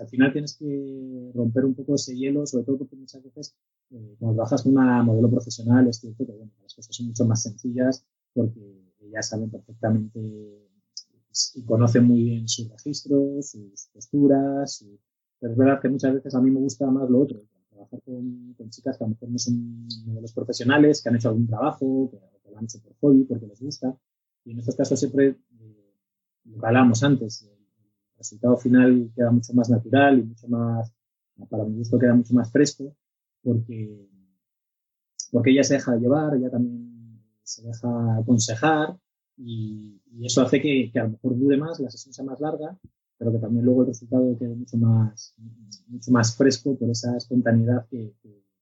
Al 0.00 0.08
final 0.08 0.32
tienes 0.32 0.56
que 0.56 1.30
romper 1.34 1.66
un 1.66 1.74
poco 1.74 1.94
ese 1.96 2.16
hielo, 2.16 2.46
sobre 2.46 2.64
todo 2.64 2.78
porque 2.78 2.96
muchas 2.96 3.22
veces 3.22 3.54
eh, 3.90 4.16
cuando 4.18 4.36
trabajas 4.36 4.62
con 4.62 4.72
una 4.72 5.02
modelo 5.02 5.30
profesional 5.30 5.86
es 5.88 5.98
cierto 5.98 6.26
que 6.26 6.32
bueno, 6.32 6.50
las 6.62 6.74
cosas 6.74 6.96
son 6.96 7.06
mucho 7.06 7.26
más 7.26 7.42
sencillas 7.42 8.04
porque 8.32 8.82
ellas 9.00 9.28
saben 9.28 9.50
perfectamente 9.50 10.71
y 11.54 11.64
conocen 11.64 12.04
muy 12.04 12.22
bien 12.22 12.48
sus 12.48 12.68
registros, 12.70 13.50
sus 13.50 13.88
posturas, 13.92 14.84
pero 15.38 15.52
es 15.52 15.58
verdad 15.58 15.80
que 15.80 15.88
muchas 15.88 16.14
veces 16.14 16.34
a 16.34 16.40
mí 16.40 16.50
me 16.50 16.60
gusta 16.60 16.86
más 16.90 17.08
lo 17.08 17.20
otro, 17.20 17.42
trabajar 17.70 18.00
con, 18.02 18.54
chicas 18.70 18.96
que 18.96 19.04
a 19.04 19.06
lo 19.06 19.14
mejor 19.14 19.28
no 19.30 19.38
son 19.38 19.88
modelos 20.06 20.32
profesionales, 20.32 21.02
que 21.02 21.08
han 21.08 21.16
hecho 21.16 21.28
algún 21.28 21.46
trabajo, 21.46 22.10
que, 22.10 22.50
lo 22.50 22.58
han 22.58 22.64
hecho 22.64 22.80
por 22.82 22.94
hobby, 23.00 23.24
porque 23.24 23.46
les 23.46 23.60
gusta, 23.60 23.96
y 24.44 24.52
en 24.52 24.58
estos 24.58 24.76
casos 24.76 24.98
siempre 25.00 25.28
eh, 25.28 25.94
lo 26.44 26.60
que 26.60 26.66
hablábamos 26.66 27.02
antes, 27.02 27.42
el 27.42 28.18
resultado 28.18 28.56
final 28.56 29.10
queda 29.14 29.30
mucho 29.30 29.54
más 29.54 29.70
natural 29.70 30.18
y 30.18 30.22
mucho 30.22 30.48
más, 30.48 30.92
para 31.48 31.64
mi 31.64 31.78
gusto 31.78 31.98
queda 31.98 32.14
mucho 32.14 32.34
más 32.34 32.52
fresco, 32.52 32.94
porque, 33.42 34.06
porque 35.30 35.50
ella 35.50 35.64
se 35.64 35.74
deja 35.74 35.96
llevar, 35.96 36.36
ella 36.36 36.50
también 36.50 37.20
se 37.42 37.62
deja 37.62 38.16
aconsejar 38.16 38.96
y, 39.36 40.00
eso 40.22 40.42
hace 40.42 40.60
que, 40.60 40.90
a 40.94 41.04
lo 41.04 41.10
mejor 41.10 41.38
dure 41.38 41.56
más, 41.56 41.80
la 41.80 41.90
sesión 41.90 42.12
sea 42.12 42.24
más 42.24 42.40
larga, 42.40 42.78
pero 43.18 43.32
que 43.32 43.38
también 43.38 43.64
luego 43.64 43.82
el 43.82 43.88
resultado 43.88 44.36
quede 44.38 44.54
mucho 44.54 44.76
más, 44.76 45.34
mucho 45.88 46.10
más 46.10 46.36
fresco 46.36 46.76
por 46.76 46.90
esa 46.90 47.16
espontaneidad 47.16 47.86
que, 47.88 48.14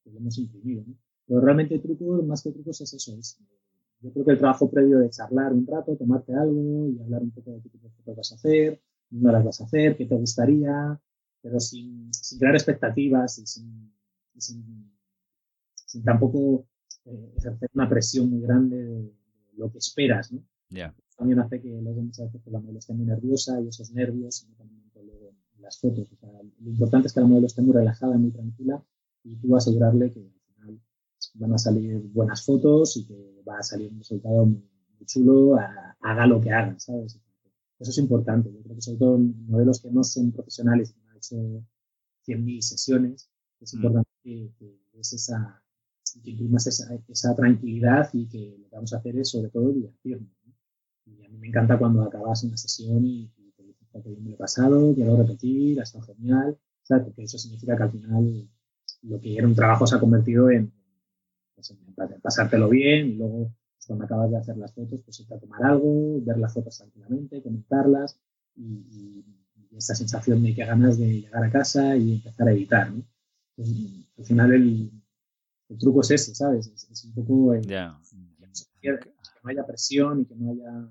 hemos 0.04 0.38
imprimido. 0.38 0.84
Pero 1.26 1.40
realmente 1.40 1.78
trucos, 1.78 2.24
más 2.24 2.42
que 2.42 2.50
trucos, 2.50 2.80
es 2.80 2.92
eso. 2.92 3.16
Es, 3.16 3.38
yo 4.00 4.12
creo 4.12 4.24
que 4.24 4.30
el 4.32 4.38
trabajo 4.38 4.70
previo 4.70 4.98
de 4.98 5.10
charlar 5.10 5.52
un 5.52 5.66
rato, 5.66 5.96
tomarte 5.96 6.34
algo 6.34 6.88
y 6.88 7.00
hablar 7.00 7.22
un 7.22 7.30
poco 7.30 7.52
de 7.52 7.60
qué 7.60 7.68
tipo 7.68 7.86
de 7.86 7.94
fotos 7.94 8.16
vas 8.16 8.32
a 8.32 8.34
hacer, 8.36 8.80
no 9.10 9.30
las 9.30 9.44
vas 9.44 9.60
a 9.60 9.64
hacer, 9.64 9.96
qué 9.96 10.06
te 10.06 10.14
gustaría, 10.14 11.00
pero 11.42 11.60
sin, 11.60 12.12
sin 12.12 12.38
crear 12.38 12.54
expectativas 12.54 13.38
y 13.38 13.46
sin, 13.46 13.92
sin, 14.36 16.02
tampoco 16.04 16.66
eh, 17.04 17.32
ejercer 17.36 17.70
una 17.74 17.88
presión 17.88 18.30
muy 18.30 18.40
grande 18.40 18.82
de, 18.82 19.12
lo 19.56 19.70
que 19.70 19.78
esperas, 19.78 20.32
¿no? 20.32 20.42
También 21.16 21.40
hace 21.40 21.60
que 21.60 21.68
luego 21.68 22.00
muchas 22.00 22.32
veces 22.32 22.52
la 22.52 22.60
modelo 22.60 22.78
esté 22.78 22.94
muy 22.94 23.06
nerviosa 23.06 23.60
y 23.60 23.68
esos 23.68 23.92
nervios 23.92 24.36
se 24.36 24.48
notan 24.48 24.68
luego 24.94 25.34
en 25.56 25.62
las 25.62 25.78
fotos. 25.78 26.10
O 26.12 26.16
sea, 26.16 26.30
lo 26.32 26.70
importante 26.70 27.08
es 27.08 27.12
que 27.12 27.20
la 27.20 27.26
modelo 27.26 27.46
esté 27.46 27.62
muy 27.62 27.74
relajada, 27.74 28.16
muy 28.16 28.30
tranquila 28.30 28.82
y 29.24 29.36
tú 29.36 29.54
asegurarle 29.56 30.10
que 30.10 30.20
al 30.20 30.54
final 30.54 30.80
van 31.34 31.52
a 31.52 31.58
salir 31.58 32.00
buenas 32.12 32.44
fotos 32.44 32.96
y 32.96 33.06
que 33.06 33.42
va 33.46 33.58
a 33.58 33.62
salir 33.62 33.90
un 33.92 33.98
resultado 33.98 34.46
muy, 34.46 34.64
chulo, 35.06 35.56
haga 36.00 36.26
lo 36.26 36.40
que 36.40 36.52
haga, 36.52 36.78
¿sabes? 36.78 37.18
Eso 37.78 37.90
es 37.90 37.98
importante. 37.98 38.52
Yo 38.52 38.62
creo 38.62 38.76
que 38.76 38.82
sobre 38.82 38.98
todo 38.98 39.16
en 39.16 39.46
modelos 39.46 39.80
que 39.80 39.90
no 39.90 40.04
son 40.04 40.30
profesionales 40.30 40.92
que 40.92 41.00
han 41.08 41.16
hecho 41.16 41.64
100.000 42.26 42.60
sesiones, 42.60 43.30
es 43.60 43.74
mm. 43.74 43.76
importante 43.76 44.10
que, 44.22 44.52
es 44.92 45.12
esa, 45.14 45.62
que 46.22 46.46
esa, 46.56 46.94
esa, 47.08 47.34
tranquilidad 47.34 48.10
y 48.12 48.28
que 48.28 48.56
lo 48.58 48.68
que 48.68 48.76
vamos 48.76 48.92
a 48.92 48.98
hacer 48.98 49.18
es 49.18 49.30
sobre 49.30 49.48
todo 49.48 49.72
divertirnos. 49.72 50.28
Y 51.18 51.24
a 51.24 51.28
mí 51.28 51.38
me 51.38 51.48
encanta 51.48 51.78
cuando 51.78 52.02
acabas 52.02 52.44
una 52.44 52.56
sesión 52.56 53.04
y, 53.04 53.28
te 53.56 53.62
dices, 53.62 53.88
que 53.92 54.08
bien 54.08 54.24
me 54.24 54.30
lo 54.30 54.36
he 54.36 54.38
pasado, 54.38 54.94
quiero 54.94 55.16
repetir, 55.16 55.80
ha 55.80 55.82
estado 55.82 56.04
genial, 56.04 56.58
¿sabes? 56.82 57.04
Porque 57.04 57.24
eso 57.24 57.38
significa 57.38 57.76
que 57.76 57.82
al 57.82 57.90
final 57.90 58.48
lo 59.02 59.20
que 59.20 59.36
era 59.36 59.46
un 59.46 59.54
trabajo 59.54 59.86
se 59.86 59.96
ha 59.96 60.00
convertido 60.00 60.50
en, 60.50 60.72
pues, 61.54 61.70
en 61.70 62.20
pasártelo 62.20 62.68
bien 62.68 63.08
y 63.08 63.12
luego 63.14 63.52
pues, 63.76 63.86
cuando 63.86 64.04
acabas 64.04 64.30
de 64.30 64.36
hacer 64.38 64.56
las 64.56 64.74
fotos, 64.74 65.00
pues 65.04 65.20
irte 65.20 65.34
a 65.34 65.38
tomar 65.38 65.64
algo, 65.64 66.20
ver 66.22 66.38
las 66.38 66.52
fotos 66.52 66.76
tranquilamente, 66.78 67.42
comentarlas 67.42 68.18
y, 68.56 69.24
esa 69.76 69.94
sensación 69.94 70.42
de 70.42 70.52
que 70.52 70.64
ganas 70.64 70.98
de 70.98 71.20
llegar 71.20 71.44
a 71.44 71.50
casa 71.50 71.96
y 71.96 72.14
empezar 72.14 72.48
a 72.48 72.52
editar, 72.52 72.90
¿no? 72.90 73.04
Pues, 73.54 73.70
al 74.18 74.24
final 74.24 74.52
el, 74.52 74.90
el, 75.68 75.78
truco 75.78 76.00
es 76.00 76.10
ese, 76.10 76.34
¿sabes? 76.34 76.66
Es, 76.66 77.04
un 77.04 77.14
poco 77.14 77.54
el, 77.54 77.64
que 77.66 78.90
no 78.90 79.50
haya 79.50 79.64
presión 79.64 80.20
y 80.20 80.24
que 80.26 80.34
no 80.34 80.50
haya 80.50 80.90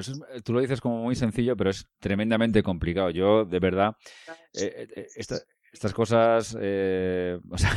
eso 0.00 0.12
tú 0.44 0.52
lo 0.52 0.60
dices 0.60 0.80
como 0.80 1.02
muy 1.02 1.14
sencillo, 1.14 1.56
pero 1.56 1.70
es 1.70 1.86
tremendamente 1.98 2.62
complicado. 2.62 3.10
Yo, 3.10 3.44
de 3.44 3.58
verdad, 3.58 3.96
eh, 4.54 4.88
eh, 4.94 5.06
esta, 5.16 5.36
estas 5.72 5.92
cosas, 5.92 6.56
eh, 6.60 7.38
o 7.50 7.58
sea, 7.58 7.70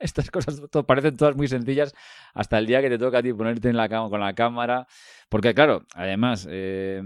estas 0.00 0.30
cosas 0.30 0.60
parecen 0.86 1.16
todas 1.16 1.36
muy 1.36 1.48
sencillas 1.48 1.94
hasta 2.34 2.58
el 2.58 2.66
día 2.66 2.80
que 2.80 2.90
te 2.90 2.98
toca 2.98 3.18
a 3.18 3.22
ti 3.22 3.32
ponerte 3.32 3.68
en 3.68 3.76
la 3.76 3.88
cama 3.88 4.08
con 4.10 4.20
la 4.20 4.34
cámara, 4.34 4.86
porque 5.28 5.54
claro, 5.54 5.86
además, 5.94 6.46
eh, 6.50 7.02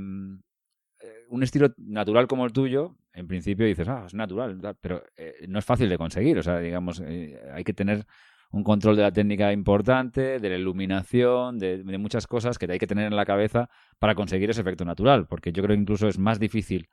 eh, 1.01 1.27
un 1.29 1.43
estilo 1.43 1.73
natural 1.79 2.27
como 2.27 2.45
el 2.45 2.53
tuyo, 2.53 2.97
en 3.13 3.27
principio 3.27 3.67
dices, 3.67 3.89
ah, 3.89 4.05
es 4.07 4.15
natural, 4.15 4.59
pero 4.81 5.03
no 5.49 5.59
es 5.59 5.65
fácil 5.65 5.89
de 5.89 5.99
conseguir, 5.99 6.39
o 6.39 6.43
sea, 6.43 6.59
digamos, 6.59 7.01
hay 7.01 7.63
que 7.63 7.75
tener 7.75 8.07
un 8.53 8.63
control 8.63 8.97
de 8.97 9.03
la 9.03 9.13
técnica 9.13 9.53
importante, 9.53 10.39
de 10.39 10.49
la 10.49 10.57
iluminación, 10.57 11.59
de, 11.59 11.83
de, 11.83 11.99
muchas 11.99 12.27
cosas 12.27 12.59
que 12.59 12.71
hay 12.71 12.79
que 12.79 12.87
tener 12.87 13.07
en 13.07 13.17
la 13.17 13.25
cabeza 13.25 13.69
para 13.99 14.15
conseguir 14.15 14.51
ese 14.51 14.61
efecto 14.61 14.85
natural, 14.85 15.27
porque 15.27 15.53
yo 15.53 15.63
creo 15.63 15.75
que 15.75 15.81
incluso 15.81 16.07
es 16.07 16.19
más 16.19 16.39
difícil 16.39 16.89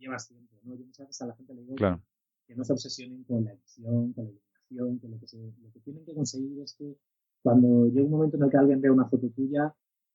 llevas 0.00 0.26
tiempo, 0.26 0.56
¿no? 0.64 0.74
Yo 0.74 0.84
muchas 0.84 1.06
veces 1.06 1.22
a 1.22 1.26
la 1.26 1.36
gente 1.36 1.54
le 1.54 1.62
digo 1.62 1.76
que, 1.76 2.56
no 2.56 2.64
se 2.64 2.72
obsesionen 2.72 3.22
con 3.24 3.44
la 3.44 3.52
edición, 3.52 4.12
con 4.12 4.24
la 4.24 4.30
iluminación, 4.30 4.98
que 4.98 5.08
lo 5.08 5.20
que, 5.20 5.26
lo 5.62 5.72
que 5.72 5.80
tienen 5.80 6.04
que 6.04 6.14
conseguir 6.14 6.60
es 6.60 6.74
que 6.74 6.96
cuando 7.42 7.86
llegue 7.86 8.02
un 8.02 8.10
momento 8.10 8.36
en 8.36 8.42
el 8.42 8.50
que 8.50 8.56
alguien 8.56 8.80
vea 8.80 8.92
una 8.92 9.08
foto 9.08 9.28
tuya, 9.30 9.72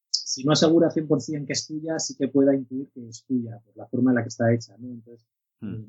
si 0.09 0.43
no 0.43 0.51
asegura 0.51 0.89
100% 0.89 1.45
que 1.45 1.53
es 1.53 1.67
tuya, 1.67 1.97
sí 1.97 2.15
que 2.17 2.27
pueda 2.27 2.53
intuir 2.53 2.89
que 2.91 3.07
es 3.07 3.23
tuya, 3.25 3.59
por 3.63 3.77
la 3.77 3.87
forma 3.87 4.11
en 4.11 4.15
la 4.15 4.23
que 4.23 4.29
está 4.29 4.53
hecha, 4.53 4.75
¿no? 4.77 4.89
Entonces, 4.89 5.25
hmm. 5.61 5.85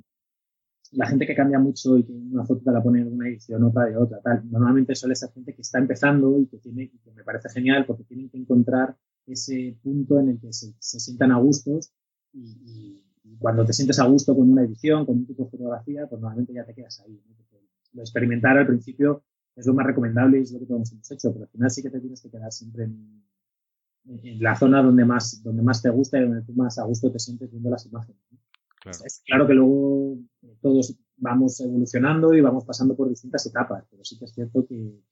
La 0.93 1.07
gente 1.07 1.27
que 1.27 1.35
cambia 1.35 1.59
mucho 1.59 1.97
y 1.99 2.05
que 2.05 2.13
una 2.13 2.45
foto 2.45 2.63
te 2.65 2.71
la 2.71 2.83
pone 2.83 3.01
en 3.01 3.13
una 3.13 3.29
edición, 3.29 3.63
otra 3.65 3.87
de 3.87 3.97
otra, 3.97 4.21
tal, 4.21 4.51
normalmente 4.51 4.95
suele 4.95 5.15
ser 5.15 5.31
gente 5.31 5.55
que 5.55 5.63
está 5.63 5.79
empezando 5.79 6.39
y 6.41 6.47
que 6.47 6.59
tiene, 6.59 6.85
y 6.85 6.99
que 6.99 7.13
me 7.13 7.25
parece 7.25 7.49
genial 7.49 7.85
porque 7.87 8.05
tienen 8.05 8.29
que 8.31 8.39
encontrar 8.39 8.97
ese 9.27 9.77
punto 9.83 10.21
en 10.21 10.31
el 10.31 10.41
que 10.41 10.53
se, 10.53 10.75
sientan 10.79 11.33
a 11.33 11.39
gustos 11.39 11.93
y, 12.33 13.03
cuando 13.41 13.67
te 13.67 13.73
sientes 13.73 13.99
a 13.99 14.07
gusto 14.07 14.37
con 14.37 14.49
una 14.49 14.63
edición, 14.63 15.05
con 15.05 15.17
un 15.17 15.27
tipo 15.27 15.45
de 15.45 15.51
fotografía, 15.51 16.07
pues 16.07 16.21
normalmente 16.21 16.55
ya 16.55 16.65
te 16.65 16.73
quedas 16.73 17.01
ahí. 17.01 17.21
Lo 17.93 18.01
experimentar 18.01 18.57
al 18.57 18.69
principio 18.69 19.25
es 19.57 19.67
lo 19.67 19.75
más 19.75 19.85
recomendable 19.85 20.39
y 20.39 20.43
es 20.43 20.53
lo 20.53 20.61
que 20.61 20.67
todos 20.67 20.93
hemos 20.93 21.11
hecho, 21.11 21.33
pero 21.33 21.45
al 21.45 21.51
final 21.51 21.71
sí 21.71 21.83
que 21.83 21.91
te 21.91 22.01
tienes 22.01 22.23
que 22.23 22.31
quedar 22.31 22.53
siempre 22.53 22.85
en, 22.85 23.25
la 24.41 24.55
zona 24.55 24.81
donde 24.81 25.05
más, 25.05 25.43
donde 25.43 25.63
más 25.63 25.83
te 25.83 25.91
gusta 25.91 26.19
y 26.19 26.23
donde 26.23 26.43
tú 26.43 26.53
más 26.53 26.79
a 26.79 26.85
gusto 26.85 27.11
te 27.11 27.19
sientes 27.19 27.51
viendo 27.51 27.69
las 27.69 27.85
imágenes. 27.87 28.23
Claro. 28.87 29.05
Es 29.05 29.23
claro 29.27 29.47
que 29.49 29.55
luego 29.55 30.17
todos 30.63 30.97
vamos 31.17 31.59
evolucionando 31.61 32.33
y 32.35 32.41
vamos 32.41 32.65
pasando 32.65 32.95
por 32.95 33.09
distintas 33.09 33.45
etapas, 33.47 33.85
pero 33.91 34.05
sí 34.05 34.17
que 34.17 34.27
es 34.27 34.33
cierto 34.33 34.65
que, 34.65 35.03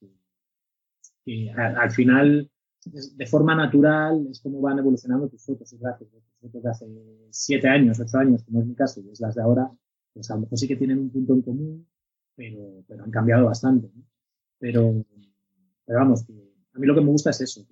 al, 1.57 1.90
final 1.90 2.49
de 2.85 3.26
forma 3.26 3.57
natural 3.57 4.28
es 4.31 4.40
como 4.40 4.61
van 4.61 4.78
evolucionando 4.78 5.28
tus 5.28 5.45
fotos 5.45 5.73
y 5.73 5.78
gracias. 5.78 6.09
Tus 6.09 6.23
fotos 6.40 6.62
de 6.62 6.71
hace 6.71 6.87
siete 7.31 7.66
años, 7.66 7.99
ocho 7.99 8.19
años, 8.19 8.45
como 8.45 8.61
es 8.61 8.66
mi 8.66 8.76
caso, 8.76 9.00
y 9.00 9.11
es 9.11 9.21
las 9.21 9.35
de 9.35 9.43
ahora, 9.43 9.69
pues 10.12 10.31
a 10.31 10.35
lo 10.37 10.43
mejor 10.43 10.57
sí 10.57 10.69
que 10.69 10.76
tienen 10.76 11.00
un 11.00 11.11
punto 11.11 11.35
en 11.35 11.43
común, 11.43 11.88
pero, 12.37 12.85
han 13.02 13.11
cambiado 13.11 13.47
bastante. 13.47 13.90
Pero, 14.61 15.04
pero 15.85 15.99
vamos, 15.99 16.25
a 16.75 16.78
mí 16.78 16.87
lo 16.87 16.95
que 16.95 17.00
me 17.00 17.11
gusta 17.11 17.31
es 17.31 17.40
eso, 17.40 17.66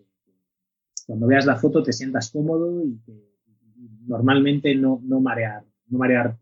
cuando 1.07 1.29
veas 1.29 1.47
la 1.47 1.57
foto 1.57 1.81
te 1.81 1.93
sientas 1.93 2.33
cómodo 2.33 2.83
y 2.85 2.99
que 3.07 3.33
normalmente 4.07 4.75
no, 4.75 5.01
no 5.05 5.21
marear, 5.21 5.65
no 5.93 5.99
marear 5.99 6.37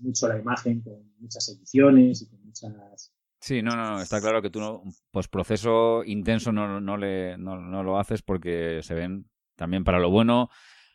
mucho 0.00 0.28
la 0.28 0.38
imagen 0.38 0.80
con 0.80 1.12
muchas 1.18 1.48
ediciones 1.48 2.22
y 2.22 2.28
con 2.28 2.44
muchas 2.44 3.12
Sí, 3.40 3.62
no, 3.62 3.74
no, 3.74 4.02
está 4.02 4.20
claro 4.20 4.42
que 4.42 4.50
tú 4.50 4.60
no, 4.60 4.82
pues 5.10 5.28
proceso 5.28 6.04
intenso 6.04 6.52
no, 6.52 6.78
no, 6.78 6.96
le, 6.98 7.38
no, 7.38 7.56
no, 7.58 7.82
lo 7.82 7.98
haces 7.98 8.20
porque 8.20 8.80
se 8.82 8.92
ven 8.92 9.30
también 9.56 9.82
para 9.82 9.98
lo 9.98 10.10
bueno, 10.10 10.50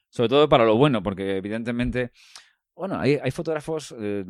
sobre 0.09 0.29
todo 0.29 0.47
para 0.47 0.63
lo 0.63 0.77
bueno, 0.77 1.01
porque 1.01 1.37
evidentemente, 1.37 2.11
bueno, 2.75 2.99
hay, 2.99 3.17
hay 3.21 3.31
fotógrafos, 3.31 3.95
eh, 3.97 4.23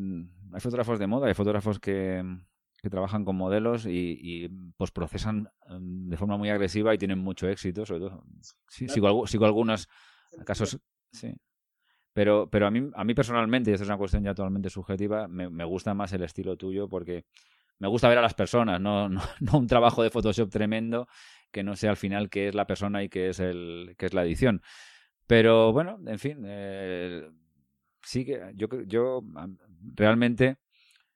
hay 0.54 0.62
fotógrafos 0.62 0.98
de 0.98 1.08
moda, 1.08 1.28
hay 1.28 1.34
fotógrafos 1.34 1.78
que, 1.78 2.24
que 2.82 2.90
trabajan 2.90 3.26
con 3.26 3.36
modelos 3.36 3.86
y, 3.86 4.18
y 4.22 4.48
pues 4.78 4.92
procesan 4.92 5.50
em, 5.68 6.08
de 6.08 6.16
forma 6.16 6.38
muy 6.38 6.50
agresiva 6.50 6.94
y 6.94 6.98
tienen 6.98 7.20
mucho 7.20 7.50
éxito, 7.50 7.86
sobre 7.86 8.00
todo. 8.00 8.24
Sí, 8.70 8.88
sigo, 8.88 9.28
sigo 9.28 9.46
algunos 9.46 9.90
casos, 10.46 10.80
sí. 11.12 11.36
Pero, 12.16 12.50
pero 12.50 12.66
a 12.66 12.72
mí, 12.72 12.90
a 12.96 13.04
mí 13.04 13.14
personalmente, 13.14 13.70
y 13.70 13.74
esto 13.74 13.84
es 13.84 13.90
una 13.90 13.98
cuestión 13.98 14.24
ya 14.24 14.34
totalmente 14.34 14.70
subjetiva, 14.70 15.28
me, 15.28 15.50
me 15.50 15.66
gusta 15.66 15.94
más 15.94 16.14
el 16.14 16.24
estilo 16.24 16.56
tuyo 16.56 16.88
porque 16.88 17.26
me 17.78 17.90
gusta 17.90 18.08
ver 18.08 18.18
a 18.18 18.22
las 18.22 18.34
personas, 18.34 18.80
no, 18.80 19.10
no, 19.10 19.22
un 19.52 19.68
trabajo 19.68 20.02
de 20.02 20.10
Photoshop 20.10 20.50
tremendo 20.50 21.10
que 21.52 21.62
no 21.62 21.76
sé 21.76 21.90
al 21.90 21.98
final 21.98 22.30
qué 22.30 22.48
es 22.48 22.56
la 22.56 22.68
persona 22.68 23.04
y 23.04 23.10
qué 23.10 23.28
es, 23.28 23.42
el, 23.42 23.96
qué 23.98 24.06
es 24.06 24.14
la 24.14 24.24
edición. 24.24 24.62
Pero 25.28 25.74
bueno, 25.74 26.00
en 26.08 26.18
fin, 26.18 26.44
eh, 26.46 27.30
sí 28.02 28.24
que 28.24 28.54
yo, 28.56 28.70
yo 28.86 29.22
realmente 29.94 30.56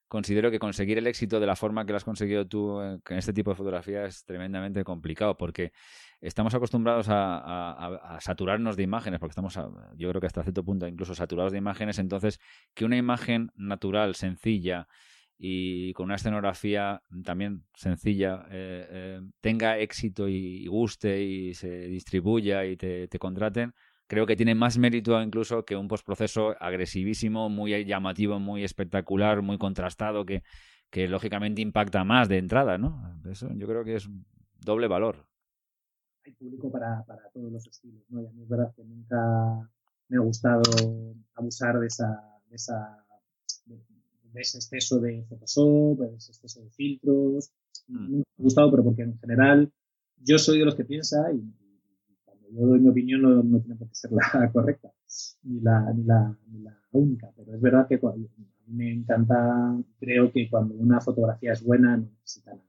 considero 0.09 0.51
que 0.51 0.59
conseguir 0.59 0.97
el 0.97 1.07
éxito 1.07 1.39
de 1.39 1.45
la 1.45 1.55
forma 1.55 1.85
que 1.85 1.93
lo 1.93 1.97
has 1.97 2.03
conseguido 2.03 2.45
tú 2.45 2.81
en 2.81 3.17
este 3.17 3.31
tipo 3.31 3.51
de 3.51 3.55
fotografía 3.55 4.03
es 4.03 4.25
tremendamente 4.25 4.83
complicado 4.83 5.37
porque 5.37 5.71
estamos 6.19 6.53
acostumbrados 6.53 7.07
a, 7.07 8.15
a, 8.15 8.19
saturarnos 8.19 8.75
de 8.75 8.83
imágenes, 8.83 9.19
porque 9.19 9.31
estamos, 9.31 9.57
yo 9.95 10.09
creo 10.09 10.19
que 10.19 10.27
hasta 10.27 10.43
cierto 10.43 10.65
punto 10.65 10.87
incluso 10.87 11.15
saturados 11.15 11.53
de 11.53 11.59
imágenes, 11.59 11.99
entonces 11.99 12.39
que 12.73 12.83
una 12.83 12.97
imagen 12.97 13.51
natural, 13.55 14.15
sencilla, 14.15 14.87
y 15.41 15.93
con 15.93 16.05
una 16.05 16.15
escenografía 16.15 17.01
también 17.23 17.63
sencilla 17.73 18.45
eh, 18.51 18.87
eh, 18.89 19.21
tenga 19.39 19.77
éxito 19.77 20.27
y, 20.27 20.67
guste 20.67 21.23
y 21.23 21.53
se 21.53 21.87
distribuya 21.87 22.65
y 22.65 22.75
te, 22.75 23.07
contraten, 23.17 23.73
creo 24.09 24.25
que 24.25 24.35
tiene 24.35 24.55
más 24.55 24.77
mérito 24.77 25.21
incluso 25.21 25.63
que 25.63 25.75
un 25.75 25.87
postproceso 25.87 26.55
agresivísimo, 26.59 27.47
muy 27.47 27.85
llamativo, 27.85 28.39
muy 28.39 28.63
espectacular, 28.63 29.43
muy 29.43 29.59
contrastado, 29.59 30.25
que, 30.25 30.41
que 30.89 31.07
lógicamente 31.07 31.61
impacta 31.61 32.03
más 32.03 32.27
de 32.27 32.39
entrada, 32.39 32.77
¿no? 32.77 33.21
Eso 33.29 33.47
yo 33.53 33.67
creo 33.67 33.83
que 33.83 33.95
es 33.95 34.09
doble 34.59 34.87
valor. 34.87 35.27
Hay 36.25 36.33
público 36.33 36.71
para, 36.71 37.03
para 37.05 37.29
todos 37.29 37.51
los 37.51 37.67
estilos, 37.67 38.03
¿no? 38.09 38.23
Y 38.23 38.27
a 38.27 38.31
mí 38.31 38.41
es 38.41 38.49
verdad 38.49 38.73
que 38.75 38.83
nunca 38.83 39.69
me 40.07 40.17
ha 40.17 40.21
gustado 40.21 40.63
abusar 41.35 41.79
de 41.79 41.87
esa, 41.87 42.19
de 42.49 42.55
esa 42.55 43.05
de 44.33 44.41
ese 44.41 44.57
exceso 44.57 44.99
de 44.99 45.23
Photoshop, 45.27 45.99
de 45.99 46.15
ese 46.15 46.31
exceso 46.31 46.61
de 46.63 46.69
filtros. 46.71 47.51
Mm. 47.87 48.17
me 48.17 48.21
ha 48.21 48.43
gustado, 48.43 48.71
pero 48.71 48.83
porque 48.83 49.03
en 49.03 49.19
general 49.19 49.71
yo 50.17 50.37
soy 50.37 50.59
de 50.59 50.65
los 50.65 50.75
que 50.75 50.85
piensa 50.85 51.31
y, 51.31 51.41
yo 52.51 52.67
doy 52.67 52.79
mi 52.79 52.89
opinión 52.89 53.21
no, 53.21 53.43
no, 53.43 53.59
tiene 53.59 53.75
por 53.75 53.87
qué 53.87 53.95
ser 53.95 54.11
la 54.11 54.49
correcta, 54.53 54.91
ni 55.43 55.59
la, 55.61 55.93
ni 55.93 56.03
la, 56.03 56.37
ni 56.47 56.59
la 56.61 56.77
única. 56.91 57.31
Pero 57.35 57.55
es 57.55 57.61
verdad 57.61 57.87
que 57.87 57.95
a 57.95 58.11
mí 58.15 58.27
me 58.67 58.91
encanta, 58.91 59.77
creo 59.99 60.31
que 60.31 60.49
cuando 60.49 60.75
una 60.75 61.01
fotografía 61.01 61.53
es 61.53 61.63
buena 61.63 61.97
no 61.97 62.09
necesita 62.21 62.51
nada. 62.51 62.68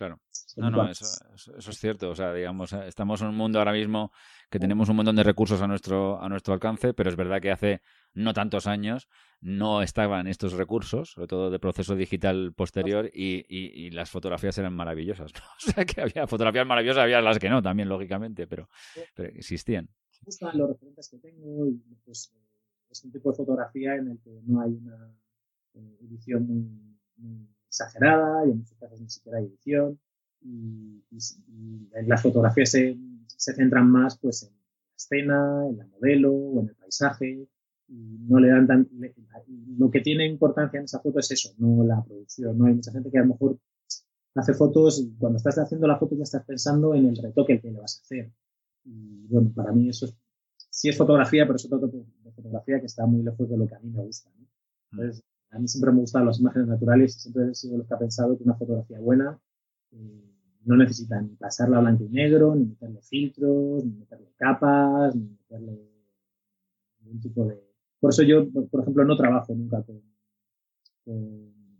Claro. 0.00 0.18
No, 0.56 0.70
no, 0.70 0.90
eso, 0.90 1.04
eso, 1.34 1.70
es 1.70 1.78
cierto. 1.78 2.08
O 2.08 2.14
sea, 2.14 2.32
digamos, 2.32 2.72
estamos 2.72 3.20
en 3.20 3.28
un 3.28 3.36
mundo 3.36 3.58
ahora 3.58 3.72
mismo 3.72 4.12
que 4.48 4.58
tenemos 4.58 4.88
un 4.88 4.96
montón 4.96 5.14
de 5.14 5.22
recursos 5.22 5.60
a 5.60 5.66
nuestro, 5.66 6.18
a 6.22 6.26
nuestro 6.30 6.54
alcance, 6.54 6.94
pero 6.94 7.10
es 7.10 7.16
verdad 7.16 7.38
que 7.38 7.50
hace 7.50 7.82
no 8.14 8.32
tantos 8.32 8.66
años 8.66 9.10
no 9.42 9.82
estaban 9.82 10.26
estos 10.26 10.54
recursos, 10.54 11.10
sobre 11.10 11.26
todo 11.26 11.50
de 11.50 11.58
proceso 11.58 11.94
digital 11.96 12.54
posterior, 12.54 13.10
y, 13.12 13.44
y, 13.46 13.90
las 13.90 14.10
fotografías 14.10 14.56
eran 14.56 14.74
maravillosas. 14.74 15.32
O 15.68 15.70
sea, 15.70 15.84
que 15.84 16.00
había 16.00 16.26
fotografías 16.26 16.66
maravillosas, 16.66 17.02
había 17.02 17.20
las 17.20 17.38
que 17.38 17.50
no, 17.50 17.60
también, 17.60 17.90
lógicamente, 17.90 18.46
pero, 18.46 18.70
pero 19.14 19.28
existían. 19.28 19.84
Me 19.84 20.24
gustan 20.24 20.56
los 20.56 20.70
referentes 20.70 21.10
que 21.10 21.18
tengo 21.18 21.66
y 21.66 21.78
pues, 22.06 22.34
es 22.88 23.04
un 23.04 23.12
tipo 23.12 23.32
de 23.32 23.36
fotografía 23.36 23.96
en 23.96 24.12
el 24.12 24.20
que 24.22 24.40
no 24.46 24.62
hay 24.62 24.72
una 24.72 25.14
eh, 25.74 25.98
edición 26.00 26.46
muy, 27.18 27.46
exagerada 27.70 28.46
y 28.46 28.50
en 28.50 28.58
muchos 28.58 28.76
casos 28.78 29.00
ni 29.00 29.08
siquiera 29.08 29.38
hay 29.38 29.46
edición. 29.46 29.98
Y, 30.42 31.02
las 32.06 32.22
fotografías 32.22 32.70
se, 32.70 32.96
se, 33.26 33.54
centran 33.54 33.90
más 33.90 34.18
pues, 34.18 34.42
en 34.42 34.50
la 34.50 34.96
escena, 34.96 35.66
en 35.68 35.78
la 35.78 35.86
modelo 35.86 36.32
o 36.32 36.60
en 36.60 36.68
el 36.68 36.74
paisaje. 36.76 37.48
Y 37.88 38.18
no 38.28 38.38
le 38.38 38.48
dan 38.48 38.66
tan, 38.66 38.88
lo 39.76 39.90
que 39.90 40.00
tiene 40.00 40.26
importancia 40.26 40.78
en 40.78 40.84
esa 40.84 41.00
foto 41.00 41.18
es 41.18 41.30
eso, 41.32 41.52
no 41.58 41.82
la 41.82 42.02
producción. 42.04 42.56
No 42.56 42.66
hay 42.66 42.74
mucha 42.74 42.92
gente 42.92 43.10
que 43.10 43.18
a 43.18 43.22
lo 43.22 43.28
mejor 43.28 43.58
hace 44.36 44.54
fotos 44.54 45.00
y 45.00 45.12
cuando 45.18 45.38
estás 45.38 45.58
haciendo 45.58 45.88
la 45.88 45.98
foto 45.98 46.14
ya 46.14 46.22
estás 46.22 46.44
pensando 46.44 46.94
en 46.94 47.06
el 47.06 47.16
retoque 47.16 47.60
que 47.60 47.70
le 47.70 47.80
vas 47.80 47.98
a 47.98 48.02
hacer. 48.02 48.32
Y 48.84 49.26
bueno, 49.28 49.52
para 49.54 49.72
mí 49.72 49.88
eso 49.88 50.06
es, 50.06 50.14
sí 50.70 50.88
es 50.88 50.96
fotografía, 50.96 51.44
pero 51.44 51.56
es 51.56 51.64
otro 51.64 51.90
tipo 51.90 52.06
de 52.22 52.30
fotografía 52.30 52.78
que 52.78 52.86
está 52.86 53.06
muy 53.06 53.22
lejos 53.24 53.48
de 53.48 53.56
lo 53.56 53.66
que 53.66 53.74
a 53.74 53.80
mí 53.80 53.90
me 53.90 54.02
gusta. 54.02 54.30
¿no? 54.30 54.42
Mm. 54.42 54.46
Entonces, 54.92 55.24
a 55.50 55.58
mí 55.58 55.68
siempre 55.68 55.92
me 55.92 56.00
gustan 56.00 56.26
las 56.26 56.40
imágenes 56.40 56.68
naturales 56.68 57.16
y 57.16 57.20
siempre 57.20 57.50
he 57.50 57.54
sido 57.54 57.78
lo 57.78 57.86
que 57.86 57.94
ha 57.94 57.98
pensado 57.98 58.36
que 58.36 58.44
una 58.44 58.54
fotografía 58.54 59.00
buena 59.00 59.38
eh, 59.92 60.30
no 60.64 60.76
necesita 60.76 61.20
ni 61.20 61.34
pasarla 61.36 61.78
a 61.78 61.80
blanco 61.80 62.04
y 62.04 62.08
negro, 62.08 62.54
ni 62.54 62.66
meterle 62.66 63.00
filtros, 63.02 63.84
ni 63.84 63.92
meterle 63.92 64.32
capas, 64.36 65.14
ni 65.16 65.22
meterle 65.22 65.90
ningún 67.00 67.20
tipo 67.20 67.46
de... 67.46 67.60
Por 67.98 68.10
eso 68.10 68.22
yo, 68.22 68.48
por 68.50 68.80
ejemplo, 68.80 69.04
no 69.04 69.16
trabajo 69.16 69.54
nunca 69.54 69.82
con, 69.82 70.02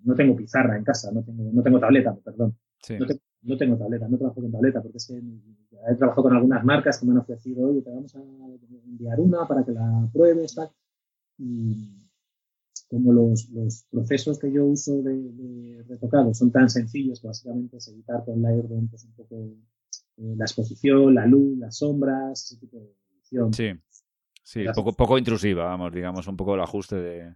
no 0.02 0.14
tengo 0.14 0.36
pizarra 0.36 0.76
en 0.76 0.84
casa, 0.84 1.12
no 1.12 1.22
tengo, 1.22 1.50
no 1.52 1.62
tengo 1.62 1.78
tableta, 1.78 2.14
perdón. 2.16 2.56
No, 3.42 3.56
tengo 3.56 3.76
tableta, 3.76 4.06
no 4.08 4.18
trabajo 4.18 4.40
con 4.40 4.52
tableta, 4.52 4.82
porque 4.82 4.98
es 4.98 5.06
que 5.06 5.16
he 5.16 5.94
trabajado 5.96 6.24
con 6.24 6.36
algunas 6.36 6.64
marcas 6.64 6.98
que 6.98 7.06
me 7.06 7.12
han 7.12 7.18
ofrecido, 7.18 7.68
oye, 7.68 7.80
te 7.82 7.90
vamos 7.90 8.14
a 8.14 8.20
enviar 8.86 9.18
una 9.18 9.46
para 9.46 9.64
que 9.64 9.72
la 9.72 10.08
pruebes, 10.12 10.54
tal. 10.54 10.70
Y 11.38 11.99
como 12.90 13.12
los, 13.12 13.48
los 13.50 13.86
procesos 13.88 14.38
que 14.40 14.52
yo 14.52 14.66
uso 14.66 15.00
de, 15.02 15.84
retocado 15.88 16.34
son 16.34 16.50
tan 16.50 16.68
sencillos 16.68 17.20
que 17.20 17.28
básicamente 17.28 17.76
es 17.76 17.86
editar 17.88 18.24
con 18.24 18.42
Lightroom 18.42 18.88
pues 18.88 19.04
un 19.04 19.12
poco 19.12 19.36
eh, 20.16 20.34
la 20.36 20.44
exposición, 20.44 21.14
la 21.14 21.24
luz, 21.24 21.56
las 21.56 21.78
sombras, 21.78 22.42
ese 22.44 22.58
tipo 22.58 22.78
de 22.78 22.92
edición. 23.14 23.54
Sí, 23.54 23.70
sí, 24.42 24.64
poco, 24.74 24.92
poco 24.92 25.18
intrusiva, 25.18 25.64
vamos, 25.64 25.92
digamos, 25.92 26.26
un 26.26 26.36
poco 26.36 26.56
el 26.56 26.60
ajuste 26.60 26.96
de, 26.96 27.34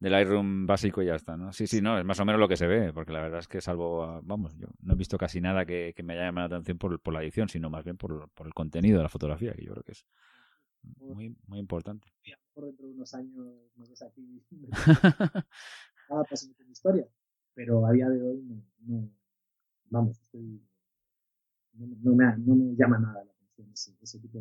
del 0.00 0.12
Lightroom 0.12 0.66
básico 0.66 1.02
y 1.02 1.06
ya 1.06 1.14
está, 1.14 1.36
¿no? 1.38 1.50
Sí, 1.54 1.66
sí, 1.66 1.80
no, 1.80 1.98
es 1.98 2.04
más 2.04 2.20
o 2.20 2.26
menos 2.26 2.38
lo 2.38 2.48
que 2.48 2.58
se 2.58 2.66
ve, 2.66 2.92
porque 2.92 3.12
la 3.12 3.22
verdad 3.22 3.40
es 3.40 3.48
que 3.48 3.62
salvo, 3.62 4.20
vamos, 4.22 4.54
yo 4.58 4.66
no 4.82 4.92
he 4.92 4.96
visto 4.96 5.16
casi 5.16 5.40
nada 5.40 5.64
que, 5.64 5.94
me 6.04 6.12
haya 6.12 6.24
llamado 6.24 6.48
la 6.48 6.56
atención 6.56 6.76
por, 6.76 7.00
por 7.00 7.14
la 7.14 7.22
edición, 7.22 7.48
sino 7.48 7.70
más 7.70 7.84
bien 7.84 7.96
por, 7.96 8.28
por, 8.30 8.46
el 8.46 8.52
contenido 8.52 8.98
de 8.98 9.04
la 9.04 9.08
fotografía, 9.08 9.54
que 9.54 9.64
yo 9.64 9.72
creo 9.72 9.82
que 9.82 9.92
es 9.92 10.04
muy, 10.82 11.34
muy 11.46 11.58
importante. 11.58 12.08
Dentro 12.66 12.86
de 12.86 12.92
unos 12.94 13.14
años 13.14 13.34
no 13.76 13.86
ves 13.86 14.02
aquí 14.02 14.42
nada 16.10 16.24
pasando 16.28 16.56
con 16.56 16.70
historia, 16.70 17.06
pero 17.54 17.86
a 17.86 17.92
día 17.92 18.08
de 18.08 18.20
hoy 18.20 18.42
no, 18.86 19.08
vamos, 19.90 20.20
estoy, 20.20 20.60
no, 21.74 22.14
me, 22.14 22.24
no 22.38 22.54
me 22.54 22.74
llama 22.76 22.98
nada 22.98 23.24
la 23.24 23.32
atención 23.32 23.70
ese, 23.72 23.96
ese 24.02 24.18
tipo 24.18 24.40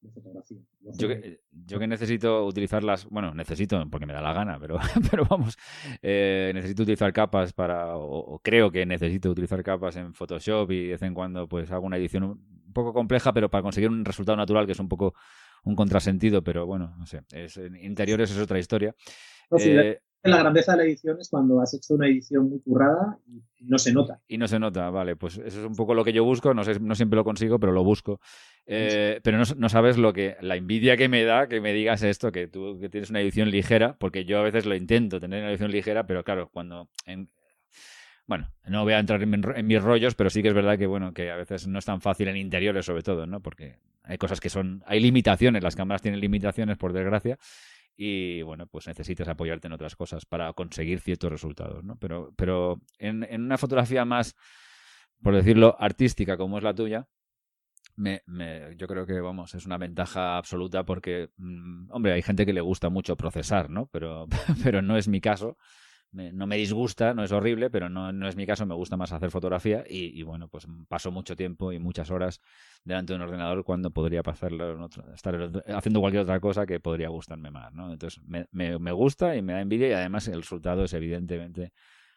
de 0.00 0.10
fotografía. 0.10 0.58
Yo 0.96 1.08
que, 1.08 1.40
yo 1.50 1.78
que 1.78 1.86
necesito 1.86 2.46
utilizarlas, 2.46 3.06
bueno, 3.10 3.34
necesito 3.34 3.84
porque 3.90 4.06
me 4.06 4.12
da 4.12 4.22
la 4.22 4.32
gana, 4.32 4.58
pero, 4.58 4.78
pero 5.10 5.24
vamos, 5.26 5.58
eh, 6.02 6.50
necesito 6.54 6.82
utilizar 6.82 7.12
capas 7.12 7.52
para, 7.52 7.96
o, 7.96 8.40
creo 8.42 8.70
que 8.70 8.86
necesito 8.86 9.30
utilizar 9.30 9.62
capas 9.62 9.96
en 9.96 10.14
Photoshop 10.14 10.70
y 10.70 10.86
de 10.86 10.92
vez 10.92 11.02
en 11.02 11.14
cuando 11.14 11.46
pues 11.48 11.70
hago 11.70 11.86
una 11.86 11.98
edición 11.98 12.24
un 12.24 12.72
poco 12.72 12.92
compleja, 12.94 13.32
pero 13.32 13.50
para 13.50 13.62
conseguir 13.62 13.90
un 13.90 14.04
resultado 14.04 14.36
natural 14.36 14.64
que 14.64 14.72
es 14.72 14.80
un 14.80 14.88
poco 14.88 15.14
un 15.64 15.76
contrasentido, 15.76 16.42
pero 16.42 16.66
bueno, 16.66 16.94
no 16.98 17.06
sé, 17.06 17.22
es, 17.32 17.56
en 17.56 17.76
interiores 17.76 18.30
es 18.30 18.38
otra 18.38 18.58
historia. 18.58 18.94
eh, 19.58 20.00
la 20.22 20.38
grandeza 20.38 20.72
de 20.72 20.78
la 20.78 20.84
edición 20.84 21.18
es 21.18 21.30
cuando 21.30 21.60
has 21.60 21.72
hecho 21.72 21.94
una 21.94 22.06
edición 22.06 22.50
muy 22.50 22.60
currada 22.60 23.18
y 23.26 23.64
no 23.64 23.78
se 23.78 23.92
nota. 23.92 24.20
Y 24.28 24.36
no 24.36 24.48
se 24.48 24.58
nota, 24.58 24.90
vale, 24.90 25.16
pues 25.16 25.38
eso 25.38 25.60
es 25.60 25.66
un 25.66 25.74
poco 25.74 25.94
lo 25.94 26.04
que 26.04 26.12
yo 26.12 26.24
busco, 26.24 26.52
no, 26.52 26.62
sé, 26.62 26.78
no 26.78 26.94
siempre 26.94 27.16
lo 27.16 27.24
consigo, 27.24 27.58
pero 27.58 27.72
lo 27.72 27.82
busco. 27.82 28.20
Eh, 28.66 29.20
pero 29.24 29.38
no, 29.38 29.68
sabes 29.70 29.96
lo 29.96 30.12
que, 30.12 30.36
la 30.42 30.56
envidia 30.56 30.96
que 30.98 31.08
me 31.08 31.24
da 31.24 31.48
que 31.48 31.60
me 31.60 31.72
digas 31.72 32.02
esto, 32.02 32.32
que 32.32 32.48
tú 32.48 32.78
que 32.78 32.90
tienes 32.90 33.08
una 33.08 33.20
edición 33.20 33.50
ligera, 33.50 33.96
porque 33.98 34.26
yo 34.26 34.38
a 34.38 34.42
veces 34.42 34.66
lo 34.66 34.74
intento 34.74 35.20
tener 35.20 35.40
una 35.40 35.50
edición 35.50 35.70
ligera, 35.70 36.06
pero 36.06 36.22
claro, 36.22 36.50
cuando... 36.52 36.88
bueno, 38.30 38.48
no 38.64 38.84
voy 38.84 38.92
a 38.92 39.00
entrar 39.00 39.20
en, 39.24 39.42
en, 39.56 39.66
mis 39.66 39.82
rollos, 39.82 40.14
pero 40.14 40.30
sí 40.30 40.40
que 40.40 40.48
es 40.48 40.54
verdad 40.54 40.78
que, 40.78 40.86
bueno, 40.86 41.12
que 41.12 41.32
a 41.32 41.36
veces 41.36 41.66
no 41.66 41.80
es 41.80 41.84
tan 41.84 42.00
fácil 42.00 42.28
en 42.28 42.36
interiores 42.36 42.86
sobre 42.86 43.02
todo, 43.02 43.26
¿no? 43.26 43.40
Porque 43.40 43.80
hay 44.04 44.18
cosas 44.18 44.38
que 44.38 44.48
son... 44.48 44.84
Hay 44.86 45.00
limitaciones, 45.00 45.64
las 45.64 45.74
cámaras 45.74 46.00
tienen 46.00 46.20
limitaciones, 46.20 46.78
por 46.78 46.92
desgracia, 46.92 47.40
y 47.96 48.42
bueno, 48.42 48.68
pues 48.68 48.86
necesitas 48.86 49.26
apoyarte 49.26 49.66
en 49.66 49.72
otras 49.72 49.96
cosas 49.96 50.26
para 50.26 50.52
conseguir 50.52 51.00
ciertos 51.00 51.28
resultados, 51.28 51.82
¿no? 51.82 51.96
Pero, 51.96 52.32
pero 52.36 52.80
en, 52.98 53.24
en 53.24 53.42
una 53.42 53.58
fotografía 53.58 54.04
más, 54.04 54.36
por 55.24 55.34
decirlo, 55.34 55.74
artística 55.80 56.36
como 56.36 56.58
es 56.58 56.62
la 56.62 56.72
tuya, 56.72 57.08
me, 57.96 58.22
me, 58.26 58.76
yo 58.76 58.86
creo 58.86 59.06
que, 59.06 59.20
vamos, 59.20 59.56
es 59.56 59.66
una 59.66 59.76
ventaja 59.76 60.36
absoluta 60.36 60.84
porque, 60.84 61.30
mm, 61.36 61.90
hombre, 61.90 62.12
hay 62.12 62.22
gente 62.22 62.46
que 62.46 62.52
le 62.52 62.60
gusta 62.60 62.90
mucho 62.90 63.16
procesar, 63.16 63.70
¿no? 63.70 63.86
Pero, 63.86 64.28
pero 64.62 64.82
no 64.82 64.96
es 64.96 65.08
mi 65.08 65.20
caso 65.20 65.56
no 66.12 66.46
me 66.46 66.56
disgusta, 66.56 67.14
no 67.14 67.22
es 67.22 67.30
horrible, 67.30 67.70
pero 67.70 67.88
no, 67.88 68.12
no, 68.12 68.28
es 68.28 68.34
mi 68.34 68.46
caso, 68.46 68.66
me 68.66 68.74
gusta 68.74 68.96
más 68.96 69.12
hacer 69.12 69.30
fotografía 69.30 69.84
y, 69.88 70.22
bueno, 70.22 70.48
pues 70.48 70.66
paso 70.88 71.12
mucho 71.12 71.36
tiempo 71.36 71.72
y 71.72 71.78
muchas 71.78 72.10
horas 72.10 72.40
delante 72.84 73.12
de 73.12 73.16
un 73.18 73.22
ordenador 73.22 73.64
cuando 73.64 73.90
podría 73.90 74.22
pasarlo 74.22 74.88
estar 75.14 75.62
haciendo 75.68 76.00
cualquier 76.00 76.22
otra 76.22 76.40
cosa 76.40 76.66
que 76.66 76.80
podría 76.80 77.08
gustarme 77.08 77.50
más. 77.50 77.72
Entonces 77.72 78.20
me, 78.26 78.46
me, 78.50 78.92
gusta 78.92 79.36
y 79.36 79.42
me 79.42 79.52
da 79.52 79.60
envidia 79.60 79.88
y 79.88 79.92
además 79.92 80.26
el 80.28 80.42
resultado 80.42 80.84
es 80.84 80.92
evidentemente 80.94 81.72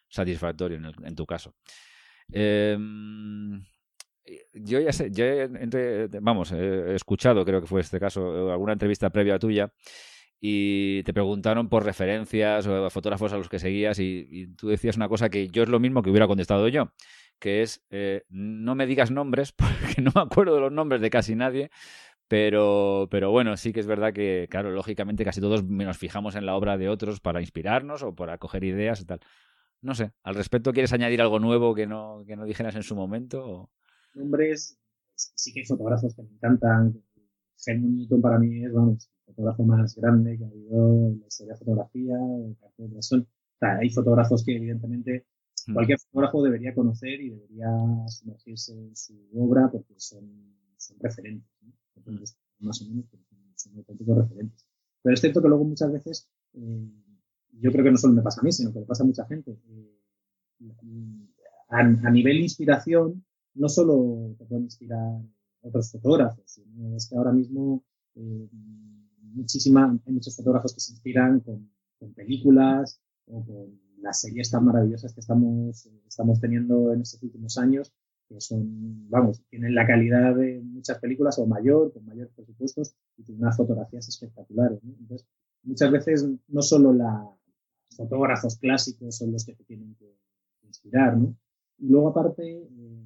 satisfactorio 0.09 0.79
en, 1.03 1.15
tu 1.15 1.25
caso. 1.27 1.53
Em, 2.31 3.63
yo 4.53 4.79
ya 4.79 4.91
sé, 4.91 5.11
yo 5.11 5.25
vamos, 6.21 6.51
he 6.51 6.95
escuchado, 6.95 7.45
creo 7.45 7.61
que 7.61 7.67
fue 7.67 7.81
este 7.81 7.99
caso, 7.99 8.51
alguna 8.51 8.73
entrevista 8.73 9.11
previa 9.11 9.37
tuya 9.37 9.71
y 10.45 11.03
te 11.03 11.13
preguntaron 11.13 11.69
por 11.69 11.85
referencias 11.85 12.67
o 12.67 12.89
fotógrafos 12.89 13.31
a 13.31 13.37
los 13.37 13.47
que 13.47 13.59
seguías 13.59 13.97
y, 13.99 14.53
tú 14.57 14.67
decías 14.67 14.97
una 14.97 15.07
cosa 15.07 15.29
que 15.29 15.47
yo 15.47 15.63
es 15.63 15.69
lo 15.69 15.79
mismo 15.79 16.03
que 16.03 16.09
hubiera 16.09 16.27
contestado 16.27 16.67
yo, 16.67 16.91
que 17.39 17.61
es 17.61 17.81
eh, 17.91 18.25
no 18.27 18.75
me 18.75 18.85
digas 18.85 19.09
nombres 19.09 19.53
porque 19.57 20.01
no 20.01 20.11
me 20.13 20.19
acuerdo 20.19 20.55
de 20.55 20.59
los 20.59 20.71
nombres 20.73 20.99
de 20.99 21.09
casi 21.09 21.33
nadie, 21.35 21.71
pero, 22.27 23.07
pero 23.09 23.31
bueno, 23.31 23.55
sí 23.55 23.71
que 23.71 23.79
es 23.79 23.87
verdad 23.87 24.11
que, 24.11 24.47
claro, 24.49 24.71
lógicamente 24.71 25.23
casi 25.23 25.39
todos 25.39 25.63
nos 25.63 25.97
fijamos 25.97 26.35
en 26.35 26.45
la 26.45 26.57
obra 26.57 26.77
de 26.77 26.89
otros 26.89 27.21
para 27.21 27.39
inspirarnos 27.39 28.03
o 28.03 28.13
para 28.13 28.37
coger 28.37 28.65
ideas 28.65 28.99
y 28.99 29.05
tal. 29.05 29.21
No 29.81 29.95
sé, 29.95 30.11
al 30.23 30.35
respecto, 30.35 30.73
¿quieres 30.73 30.91
añadir 30.91 31.21
algo 31.21 31.39
nuevo 31.39 31.73
que 31.73 31.87
no, 31.87 32.25
que 32.27 32.35
no 32.35 32.43
dijeras 32.43 32.75
en 32.75 32.83
su 32.83 32.97
momento? 32.97 33.71
Nombres, 34.13 34.77
sí 35.15 35.53
que 35.53 35.61
hay 35.61 35.65
fotógrafos 35.65 36.13
que 36.13 36.23
me 36.23 36.31
encantan. 36.31 37.01
Helmut 37.65 37.91
Newton 37.91 38.21
para 38.21 38.39
mí 38.39 38.65
es, 38.65 38.73
vamos, 38.73 39.09
fotógrafo 39.25 39.63
más 39.63 39.95
grande 39.95 40.37
que 40.37 40.45
ha 40.45 40.47
habido 40.47 41.09
en 41.09 41.19
la 41.19 41.27
historia 41.27 41.53
de 41.53 41.59
fotografía. 41.59 42.17
Son, 42.99 43.27
hay 43.59 43.89
fotógrafos 43.89 44.43
que 44.43 44.55
evidentemente 44.55 45.25
hmm. 45.67 45.73
cualquier 45.73 45.99
fotógrafo 45.99 46.43
debería 46.43 46.73
conocer 46.73 47.21
y 47.21 47.29
debería 47.29 47.69
sumergirse 48.07 48.73
en 48.73 48.95
su 48.95 49.15
obra 49.35 49.69
porque 49.71 49.93
son, 49.97 50.55
son 50.77 50.97
referentes. 50.99 51.49
Entonces, 51.95 52.37
más 52.59 52.81
o 52.81 52.85
menos, 52.85 53.05
son, 53.55 53.77
auténticos 53.77 54.17
referentes. 54.17 54.65
Pero 55.01 55.13
es 55.13 55.21
cierto 55.21 55.41
que 55.41 55.47
luego 55.47 55.63
muchas 55.65 55.91
veces, 55.91 56.29
eh, 56.53 56.89
yo 57.51 57.71
creo 57.71 57.83
que 57.83 57.91
no 57.91 57.97
solo 57.97 58.13
me 58.13 58.21
pasa 58.21 58.41
a 58.41 58.43
mí, 58.43 58.51
sino 58.51 58.73
que 58.73 58.79
le 58.79 58.85
pasa 58.85 59.03
a 59.03 59.05
mucha 59.05 59.25
gente. 59.25 59.51
Eh, 59.51 59.99
a, 61.69 61.79
a, 61.79 62.11
nivel 62.11 62.41
inspiración, 62.41 63.25
no 63.53 63.69
solo 63.69 64.35
te 64.37 64.45
pueden 64.45 64.65
inspirar 64.65 65.21
otros 65.61 65.91
fotógrafos, 65.91 66.43
sino 66.45 66.95
es 66.95 67.07
que 67.07 67.15
ahora 67.15 67.31
mismo 67.31 67.83
eh, 68.15 68.49
muchísima, 69.33 69.99
hay 70.05 70.13
muchos 70.13 70.35
fotógrafos 70.35 70.73
que 70.73 70.79
se 70.79 70.93
inspiran 70.93 71.39
con, 71.41 71.69
películas 72.15 72.99
o 73.27 73.45
con 73.45 73.79
las 74.01 74.19
series 74.19 74.51
tan 74.51 74.65
maravillosas 74.65 75.13
que 75.13 75.21
estamos, 75.21 75.89
estamos 76.05 76.41
teniendo 76.41 76.91
en 76.91 77.01
estos 77.01 77.23
últimos 77.23 77.57
años, 77.57 77.93
que 78.27 78.41
son, 78.41 79.09
vamos, 79.09 79.41
tienen 79.49 79.73
la 79.73 79.87
calidad 79.87 80.35
de 80.35 80.61
muchas 80.61 80.99
películas 80.99 81.39
o 81.39 81.45
mayor, 81.45 81.93
con 81.93 82.05
mayores 82.05 82.33
presupuestos 82.33 82.93
y 83.15 83.23
tienen 83.23 83.43
unas 83.43 83.55
fotografías 83.55 84.05
espectaculares. 84.09 84.79
Entonces, 84.83 85.25
muchas 85.63 85.91
veces 85.91 86.27
no 86.49 86.61
solo 86.61 86.91
los 86.91 87.39
fotógrafos 87.95 88.57
clásicos 88.57 89.15
son 89.15 89.31
los 89.31 89.45
que 89.45 89.55
te 89.55 89.63
tienen 89.63 89.95
que 89.95 90.17
inspirar, 90.63 91.17
¿no? 91.17 91.35
Y 91.77 91.87
luego 91.87 92.09
aparte, 92.09 92.43
eh, 92.43 93.03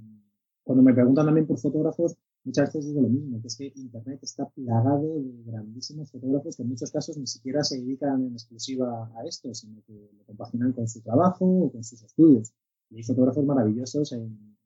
cuando 0.63 0.83
me 0.83 0.93
preguntan 0.93 1.25
también 1.25 1.45
por 1.45 1.59
fotógrafos, 1.59 2.17
muchas 2.47 2.73
veces 2.73 2.87
digo 2.87 3.01
lo 3.01 3.09
mismo, 3.09 3.41
que 3.41 3.47
es 3.47 3.57
que 3.57 3.73
Internet 3.75 4.19
está 4.23 4.47
plagado 4.47 5.19
de 5.19 5.43
grandísimos 5.45 6.09
fotógrafos 6.09 6.55
que 6.55 6.63
en 6.63 6.69
muchos 6.69 6.91
casos 6.91 7.17
ni 7.17 7.27
siquiera 7.27 7.61
se 7.61 7.77
dedican 7.77 8.23
en 8.25 8.33
exclusiva 8.33 9.11
a 9.15 9.25
esto, 9.25 9.53
sino 9.53 9.81
que 9.85 10.09
lo 10.17 10.23
compaginan 10.25 10.71
con 10.71 10.87
su 10.87 11.01
trabajo 11.01 11.45
o 11.45 11.71
con 11.71 11.83
sus 11.83 12.01
estudios. 12.01 12.53
Y 12.89 12.97
hay 12.97 13.03
fotógrafos 13.03 13.45
maravillosos 13.45 14.13
en 14.13 14.57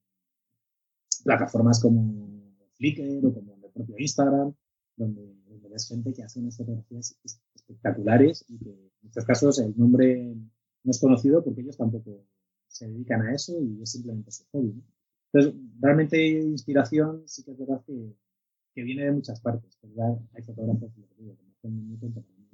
plataformas 1.23 1.81
como 1.81 2.29
Flickr 2.73 3.25
o 3.25 3.33
como 3.33 3.55
el 3.55 3.71
propio 3.71 3.95
Instagram, 3.97 4.53
donde, 4.95 5.35
ves 5.71 5.87
gente 5.87 6.13
que 6.13 6.21
hace 6.21 6.39
unas 6.39 6.57
fotografías 6.57 7.17
espectaculares 7.55 8.43
y 8.49 8.57
que 8.59 8.71
en 8.71 8.91
muchos 9.03 9.23
casos 9.23 9.57
el 9.59 9.73
nombre 9.77 10.35
no 10.83 10.91
es 10.91 10.99
conocido 10.99 11.43
porque 11.43 11.61
ellos 11.61 11.77
tampoco 11.77 12.25
se 12.67 12.87
dedican 12.89 13.21
a 13.21 13.33
eso 13.33 13.57
y 13.61 13.81
es 13.81 13.89
simplemente 13.89 14.31
su 14.31 14.43
hobby. 14.51 14.83
Entonces, 15.33 15.59
realmente 15.79 16.27
inspiración 16.27 17.23
sí 17.25 17.43
que 17.43 17.51
es 17.51 17.57
verdad 17.57 17.81
que, 17.85 18.13
que 18.73 18.83
viene 18.83 19.05
de 19.05 19.11
muchas 19.11 19.39
partes. 19.39 19.77
¿verdad? 19.81 20.19
Hay 20.35 20.43
fotógrafos, 20.43 20.91
lo 20.97 21.07
que 21.07 21.23
digo, 21.23 21.37
como 21.61 21.99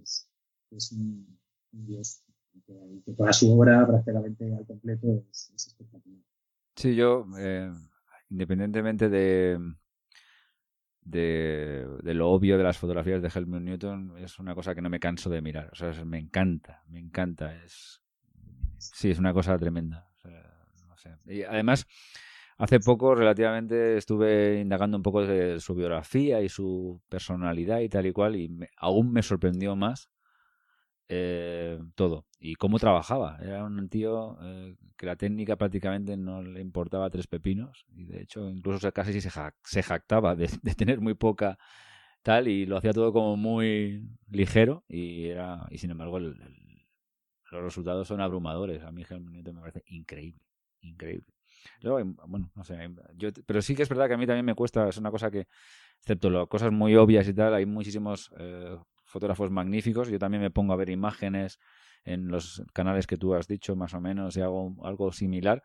es, 0.03 0.29
es 0.71 0.91
un, 0.91 1.39
dios 1.71 2.23
que, 2.65 3.01
que, 3.05 3.13
toda 3.13 3.33
su 3.33 3.51
obra 3.51 3.85
prácticamente 3.85 4.53
al 4.53 4.65
completo 4.65 5.23
es, 5.31 5.51
es 5.55 5.67
espectacular. 5.67 6.21
Sí, 6.75 6.95
yo, 6.95 7.25
eh, 7.39 7.71
independientemente 8.29 9.09
de, 9.09 9.59
de, 11.01 11.87
de, 12.03 12.13
lo 12.13 12.29
obvio 12.29 12.57
de 12.57 12.63
las 12.63 12.77
fotografías 12.77 13.21
de 13.21 13.31
Helmut 13.33 13.61
Newton, 13.61 14.17
es 14.19 14.37
una 14.39 14.53
cosa 14.53 14.75
que 14.75 14.81
no 14.81 14.89
me 14.89 14.99
canso 14.99 15.29
de 15.29 15.41
mirar. 15.41 15.69
O 15.71 15.75
sea, 15.75 16.05
me 16.05 16.19
encanta, 16.19 16.83
me 16.87 16.99
encanta. 16.99 17.55
Es, 17.63 18.01
sí, 18.77 19.09
es 19.09 19.19
una 19.19 19.33
cosa 19.33 19.57
tremenda. 19.57 20.07
O 20.17 20.19
sea, 20.19 20.67
no 20.87 20.97
sé. 20.97 21.15
Y 21.25 21.43
además, 21.43 21.87
hace 22.57 22.79
poco, 22.79 23.15
relativamente, 23.15 23.97
estuve 23.97 24.59
indagando 24.59 24.97
un 24.97 25.03
poco 25.03 25.25
de 25.25 25.59
su 25.59 25.75
biografía 25.75 26.41
y 26.41 26.49
su 26.49 27.01
personalidad 27.09 27.79
y 27.79 27.89
tal 27.89 28.05
y 28.07 28.11
cual, 28.13 28.35
y 28.35 28.49
aún 28.77 29.11
me 29.11 29.23
sorprendió 29.23 29.75
más 29.75 30.09
eh, 31.09 31.79
todo. 31.95 32.25
Y 32.39 32.55
cómo 32.55 32.79
trabajaba. 32.79 33.37
Era 33.41 33.63
un 33.63 33.89
tío 33.89 34.37
eh, 34.41 34.75
que 34.97 35.05
la 35.05 35.15
técnica 35.15 35.55
prácticamente 35.55 36.17
no 36.17 36.41
le 36.43 36.61
importaba 36.61 37.09
tres 37.09 37.27
pepinos. 37.27 37.85
Y 37.95 38.05
de 38.05 38.21
hecho, 38.21 38.49
incluso 38.49 38.91
casi 38.91 39.19
se, 39.21 39.29
se 39.63 39.83
jactaba 39.83 40.35
de, 40.35 40.47
tener 40.77 40.99
muy 41.01 41.13
poca 41.13 41.57
tal. 42.23 42.47
Y 42.47 42.65
lo 42.65 42.77
hacía 42.77 42.93
todo 42.93 43.13
como 43.13 43.37
muy 43.37 44.03
ligero. 44.29 44.83
Y 44.87 45.27
era 45.27 45.67
y 45.71 45.77
sin 45.79 45.91
embargo, 45.91 46.19
los 46.19 46.37
resultados 47.51 48.07
son 48.07 48.21
abrumadores. 48.21 48.83
A 48.83 48.91
mí 48.91 49.03
Helmut 49.09 49.47
me 49.47 49.61
parece 49.61 49.83
increíble. 49.87 50.41
Increíble. 50.81 51.36
Luego, 51.81 52.15
bueno, 52.27 52.51
no 52.55 52.63
sé. 52.63 52.77
Yo, 53.15 53.29
pero 53.45 53.61
sí 53.61 53.75
que 53.75 53.83
es 53.83 53.89
verdad 53.89 54.07
que 54.07 54.13
a 54.13 54.17
mí 54.17 54.25
también 54.25 54.45
me 54.45 54.55
cuesta. 54.55 54.87
Es 54.89 54.97
una 54.97 55.11
cosa 55.11 55.31
que, 55.31 55.47
excepto 55.99 56.29
las 56.29 56.47
cosas 56.47 56.71
muy 56.71 56.95
obvias 56.95 57.27
y 57.27 57.33
tal, 57.33 57.53
hay 57.53 57.65
muchísimos 57.65 58.31
eh, 58.37 58.77
fotógrafos 59.05 59.51
magníficos. 59.51 60.09
Yo 60.09 60.19
también 60.19 60.41
me 60.41 60.51
pongo 60.51 60.73
a 60.73 60.75
ver 60.75 60.89
imágenes 60.89 61.59
en 62.03 62.29
los 62.29 62.63
canales 62.73 63.05
que 63.05 63.17
tú 63.17 63.33
has 63.35 63.47
dicho, 63.47 63.75
más 63.75 63.93
o 63.93 64.01
menos, 64.01 64.37
y 64.37 64.41
hago 64.41 64.75
algo 64.83 65.11
similar, 65.11 65.61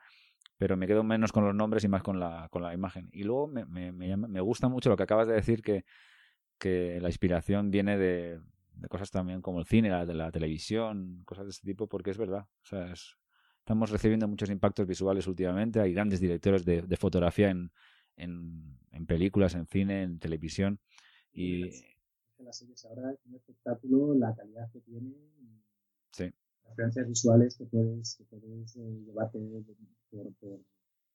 pero 0.58 0.76
me 0.76 0.86
quedo 0.86 1.04
menos 1.04 1.32
con 1.32 1.44
los 1.44 1.54
nombres 1.54 1.84
y 1.84 1.88
más 1.88 2.02
con 2.02 2.18
la, 2.18 2.48
con 2.50 2.62
la 2.62 2.74
imagen. 2.74 3.08
Y 3.12 3.22
luego 3.22 3.46
me, 3.46 3.64
me, 3.64 3.92
me, 3.92 4.40
gusta 4.40 4.68
mucho 4.68 4.90
lo 4.90 4.96
que 4.96 5.04
acabas 5.04 5.28
de 5.28 5.34
decir, 5.34 5.62
que, 5.62 5.84
que 6.58 6.98
la 7.00 7.08
inspiración 7.08 7.70
viene 7.70 7.96
de, 7.96 8.40
de 8.74 8.88
cosas 8.88 9.10
también 9.10 9.40
como 9.40 9.60
el 9.60 9.66
cine, 9.66 9.90
la, 9.90 10.04
de 10.04 10.14
la 10.14 10.30
televisión, 10.32 11.22
cosas 11.24 11.44
de 11.44 11.50
este 11.50 11.66
tipo, 11.66 11.88
porque 11.88 12.10
es 12.10 12.18
verdad. 12.18 12.46
O 12.62 12.64
sea, 12.64 12.92
estamos 13.62 13.90
recibiendo 13.90 14.26
muchos 14.26 14.50
impactos 14.50 14.86
visuales 14.86 15.26
últimamente. 15.28 15.80
Hay 15.80 15.94
grandes 15.94 16.20
directores 16.20 16.64
de, 16.64 16.82
de 16.82 16.96
fotografía 16.96 17.50
en, 17.50 17.70
en, 18.16 18.76
en, 18.90 19.06
películas, 19.06 19.54
en 19.54 19.66
cine, 19.66 20.02
en 20.02 20.18
televisión. 20.18 20.80
Y, 21.32 21.70
las 22.38 22.58
series 22.58 22.84
ahora 22.86 23.12
es 23.12 23.24
un 23.24 23.36
espectáculo, 23.36 24.14
la 24.14 24.34
calidad 24.34 24.68
que 24.72 24.80
tienen, 24.80 25.14
sí. 26.10 26.24
las 26.24 26.70
referencias 26.70 27.06
visuales 27.06 27.56
que 27.56 27.64
puedes, 27.66 28.16
que 28.16 28.24
puedes 28.24 28.74
eh, 28.74 29.02
llevarte 29.06 29.38
por, 30.10 30.34
por, 30.40 30.60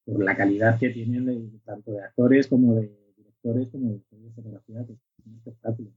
por, 0.06 0.24
la 0.24 0.38
calidad 0.38 0.80
que 0.80 0.90
tienen 0.90 1.60
tanto 1.66 1.92
de 1.92 2.02
actores 2.02 2.48
como 2.48 2.76
de 2.76 3.14
directores 3.18 3.68
como 3.70 3.92
de, 3.92 4.02
de 4.10 4.32
fotografía, 4.32 4.86
que 4.86 4.94
es 4.94 5.26
un 5.26 5.36
espectáculo. 5.36 5.92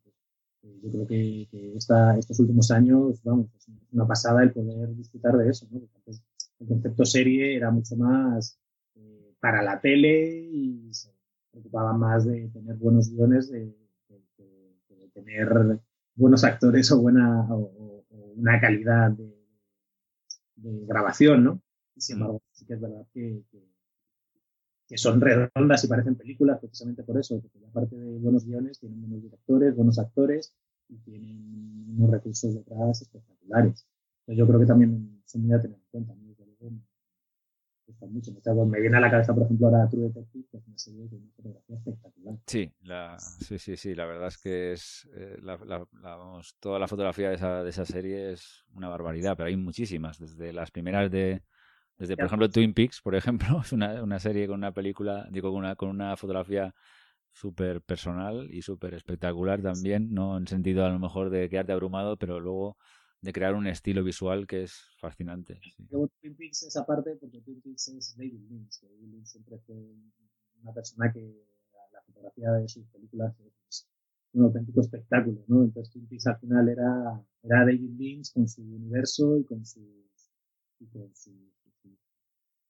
Eh, 0.63 0.81
yo 0.83 0.91
creo 0.91 1.07
que, 1.07 1.49
que 1.49 1.77
esta, 1.77 2.19
estos 2.19 2.41
últimos 2.41 2.73
años, 2.73 3.23
vamos, 3.23 3.47
es 3.57 3.69
una 3.93 4.09
pasada 4.09 4.43
el 4.43 4.51
poder 4.53 4.97
disfrutar 4.97 5.37
de 5.37 5.49
eso, 5.49 5.69
¿no? 5.71 5.79
Porque 5.79 5.97
antes 5.97 6.25
el 6.61 6.68
concepto 6.68 7.05
serie 7.05 7.57
era 7.57 7.70
mucho 7.70 7.96
más 7.96 8.59
eh, 8.94 9.35
para 9.40 9.62
la 9.62 9.81
tele 9.81 10.46
y 10.53 10.92
se 10.92 11.11
preocupaba 11.51 11.92
más 11.94 12.27
de 12.27 12.49
tener 12.49 12.77
buenos 12.77 13.11
guiones 13.11 13.51
de, 13.51 13.75
tener 15.12 15.81
buenos 16.14 16.44
actores 16.44 16.90
o 16.92 17.01
buena 17.01 17.46
o, 17.53 18.05
una 18.37 18.61
calidad 18.61 19.11
de, 19.11 19.35
grabación, 20.87 21.42
¿no? 21.44 21.62
sin 21.96 22.16
mm. 22.16 22.20
embargo, 22.20 22.42
sí 22.53 22.64
que 22.64 22.75
es 22.75 22.81
verdad 22.81 23.07
que, 23.12 23.42
que, 24.87 24.99
son 24.99 25.20
redondas 25.20 25.85
y 25.85 25.88
parecen 25.88 26.14
películas 26.14 26.59
precisamente 26.61 27.03
por 27.03 27.18
eso, 27.18 27.40
porque 27.40 27.66
aparte 27.66 27.96
de 27.96 28.18
buenos 28.18 28.44
guiones, 28.44 28.79
tienen 28.79 29.01
buenos 29.01 29.23
directores, 29.23 29.75
buenos 29.75 29.99
actores 29.99 30.55
y 30.88 30.96
tienen 30.99 31.96
unos 31.96 32.11
recursos 32.11 32.55
detrás 32.55 33.03
espectaculares. 33.03 33.87
Entonces 34.20 34.38
yo 34.38 34.46
creo 34.46 34.61
que 34.61 34.66
también 34.66 35.23
son 35.27 35.42
muy 35.42 35.55
a 35.55 35.61
tener 35.61 35.77
en 35.77 35.85
cuenta. 35.90 36.14
¿no? 36.14 36.30
Mucho. 36.61 38.33
Me 38.66 38.81
viene 38.81 38.96
a 38.96 39.01
la 39.01 39.11
cabeza, 39.11 39.35
por 39.35 39.44
ejemplo, 39.44 39.68
ahora 39.68 39.88
True 39.88 40.09
Detective, 40.09 40.44
que 40.51 40.57
es 40.59 40.66
una 40.66 40.79
serie 40.79 41.09
una 41.11 41.33
fotografía 41.37 41.77
espectacular. 41.77 42.35
Sí, 42.46 42.73
la, 42.83 43.18
sí, 43.18 43.59
sí, 43.59 43.77
sí, 43.77 43.94
la 43.94 44.07
verdad 44.07 44.29
es 44.29 44.38
que 44.38 44.73
es 44.73 45.09
eh, 45.14 45.37
la, 45.42 45.59
la, 45.64 45.87
vamos, 45.92 46.57
toda 46.61 46.79
la 46.79 46.88
fotografía 46.88 47.29
de 47.31 47.35
esa, 47.37 47.62
de 47.62 47.70
esa 47.70 47.85
serie 47.85 48.33
es 48.33 48.64
una 48.75 48.88
barbaridad, 48.88 49.37
pero 49.37 49.49
hay 49.49 49.57
muchísimas, 49.57 50.18
desde 50.18 50.53
las 50.53 50.70
primeras 50.70 51.11
de, 51.11 51.42
desde 51.99 52.16
por 52.16 52.27
ejemplo 52.27 52.49
Twin 52.49 52.75
Peaks, 52.75 53.01
por 53.03 53.14
ejemplo, 53.14 53.61
es 53.64 53.73
una, 53.73 54.03
una 54.03 54.18
serie 54.18 54.46
con 54.46 54.57
una 54.57 54.73
película, 54.73 55.27
digo, 55.31 55.51
con 55.51 55.61
una, 55.61 55.77
con 55.77 55.88
una 55.88 56.16
fotografía 56.16 56.75
súper 57.33 57.81
personal 57.81 58.49
y 58.51 58.62
súper 58.62 58.94
espectacular 58.94 59.62
también, 59.62 60.12
no 60.12 60.37
en 60.37 60.46
sentido 60.46 60.85
a 60.85 60.90
lo 60.90 60.99
mejor 60.99 61.31
de 61.31 61.49
quedarte 61.49 61.73
abrumado, 61.73 62.16
pero 62.16 62.40
luego 62.40 62.77
de 63.23 63.33
crear 63.33 63.55
un 63.55 63.67
estilo 63.67 64.03
visual 64.03 64.47
que 64.47 64.63
es 64.63 64.73
fascinante. 64.99 65.61
Sí. 65.63 65.87
Luego 65.91 66.09
Twin 66.21 66.35
Peaks 66.37 66.63
esa 66.63 66.87
parte, 66.87 67.17
porque 67.17 67.41
Twin 67.43 67.61
Peaks 67.61 67.89
es 67.89 68.17
David 68.17 68.41
Lynch, 68.49 68.81
David 68.81 69.13
Lynch 69.13 69.27
siempre 69.27 69.59
fue 69.59 69.77
una 70.63 70.73
persona 70.73 71.13
que 71.13 71.21
la, 71.93 72.01
fotografía 72.03 72.53
de 72.53 72.69
sus 72.69 72.87
películas 72.87 73.35
es 73.69 73.89
un 74.33 74.45
auténtico 74.45 74.81
espectáculo, 74.81 75.45
¿no? 75.49 75.65
Entonces 75.65 75.93
Twin 75.93 76.07
Peaks 76.07 76.27
al 76.27 76.39
final 76.39 76.69
era, 76.69 77.23
era 77.43 77.65
David 77.65 77.91
Lynch 77.99 78.33
con 78.33 78.49
su 78.49 78.63
universo 78.63 79.39
y 79.39 79.45
con 79.45 79.65
sus, 79.67 80.33
y 80.79 80.87
con 80.87 81.15
sus, 81.15 81.35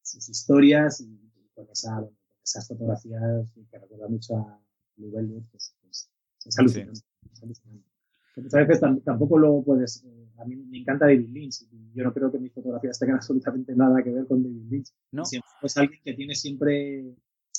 sus 0.02 0.28
historias 0.28 1.00
y, 1.00 1.16
con, 1.54 1.68
esa, 1.70 1.96
con 1.96 2.16
esas 2.42 2.66
fotografías 2.66 3.52
que 3.70 3.78
recuerda 3.78 4.08
mucho 4.08 4.36
a 4.36 4.60
Blue 4.96 5.12
Velvet, 5.12 5.44
pues, 5.50 5.76
pues, 5.82 6.10
es 6.44 6.58
alucinante. 6.58 6.96
Sí. 6.96 7.28
Es 7.32 7.42
alucinante. 7.42 7.90
Muchas 8.36 8.68
veces 8.68 9.04
tampoco 9.04 9.38
lo 9.38 9.62
puedes 9.62 10.04
eh, 10.04 10.29
a 10.40 10.44
mí 10.44 10.56
me 10.56 10.78
encanta 10.78 11.06
David 11.06 11.28
Lynch. 11.28 11.66
Yo 11.94 12.04
no 12.04 12.12
creo 12.12 12.30
que 12.32 12.38
mis 12.38 12.52
fotografías 12.52 12.98
tengan 12.98 13.16
absolutamente 13.20 13.74
nada 13.74 14.02
que 14.02 14.10
ver 14.10 14.26
con 14.26 14.42
David 14.42 14.70
Lynch. 14.70 14.88
No. 15.12 15.22
es 15.62 15.76
alguien 15.76 16.00
que 16.02 16.14
tiene 16.14 16.34
siempre, 16.34 17.14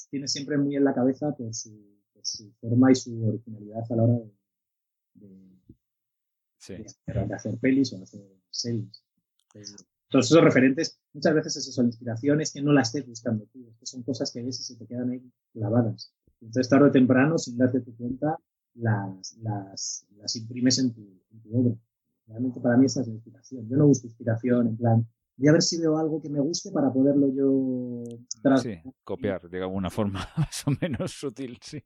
tiene 0.09 0.27
siempre 0.27 0.57
muy 0.57 0.75
en 0.75 0.83
la 0.83 0.93
cabeza 0.93 1.35
por 1.35 1.53
su, 1.53 1.71
su 2.21 2.51
forma 2.59 2.91
y 2.91 2.95
su 2.95 3.27
originalidad 3.27 3.83
a 3.89 3.95
la 3.95 4.03
hora 4.03 4.13
de, 5.13 5.29
de, 6.67 7.33
hacer, 7.33 7.57
pelis 7.59 7.93
o 7.93 8.01
hacer 8.01 8.21
series. 8.49 9.03
Todos 10.09 10.25
esos 10.25 10.43
referentes, 10.43 10.99
muchas 11.13 11.33
veces 11.33 11.57
es 11.57 11.67
eso, 11.69 11.81
la 11.81 11.87
inspiración 11.87 12.41
es 12.41 12.51
que 12.51 12.61
no 12.61 12.73
la 12.73 12.81
estés 12.81 13.07
buscando 13.07 13.45
tú, 13.45 13.65
es 13.69 13.77
que 13.77 13.85
son 13.85 14.03
cosas 14.03 14.31
que 14.31 14.43
ves 14.43 14.59
y 14.59 14.63
se 14.63 14.75
te 14.75 14.85
quedan 14.85 15.09
ahí 15.09 15.31
clavadas. 15.53 16.13
Entonces, 16.41 16.69
tarde 16.69 16.89
o 16.89 16.91
temprano, 16.91 17.37
sin 17.37 17.57
darte 17.57 17.79
tu 17.79 17.95
cuenta, 17.95 18.37
las, 18.75 19.37
las, 19.37 20.05
las 20.17 20.35
imprimes 20.35 20.79
en 20.79 20.93
tu, 20.93 21.01
en 21.31 21.41
tu 21.41 21.57
obra. 21.57 21.75
Realmente 22.31 22.59
para 22.61 22.77
mí 22.77 22.85
esa 22.85 23.01
es 23.01 23.07
la 23.07 23.13
inspiración. 23.13 23.67
Yo 23.69 23.77
no 23.77 23.87
busco 23.87 24.07
inspiración 24.07 24.67
en 24.67 24.77
plan, 24.77 25.07
voy 25.37 25.49
a 25.49 25.51
ver 25.53 25.61
si 25.61 25.79
veo 25.79 25.97
algo 25.97 26.21
que 26.21 26.29
me 26.29 26.39
guste 26.39 26.71
para 26.71 26.91
poderlo 26.91 27.27
yo 27.33 28.03
sí, 28.57 28.79
copiar 29.03 29.49
de 29.49 29.61
alguna 29.61 29.89
forma 29.89 30.25
más 30.37 30.67
o 30.67 30.71
menos 30.79 31.11
sutil, 31.11 31.57
sí. 31.61 31.83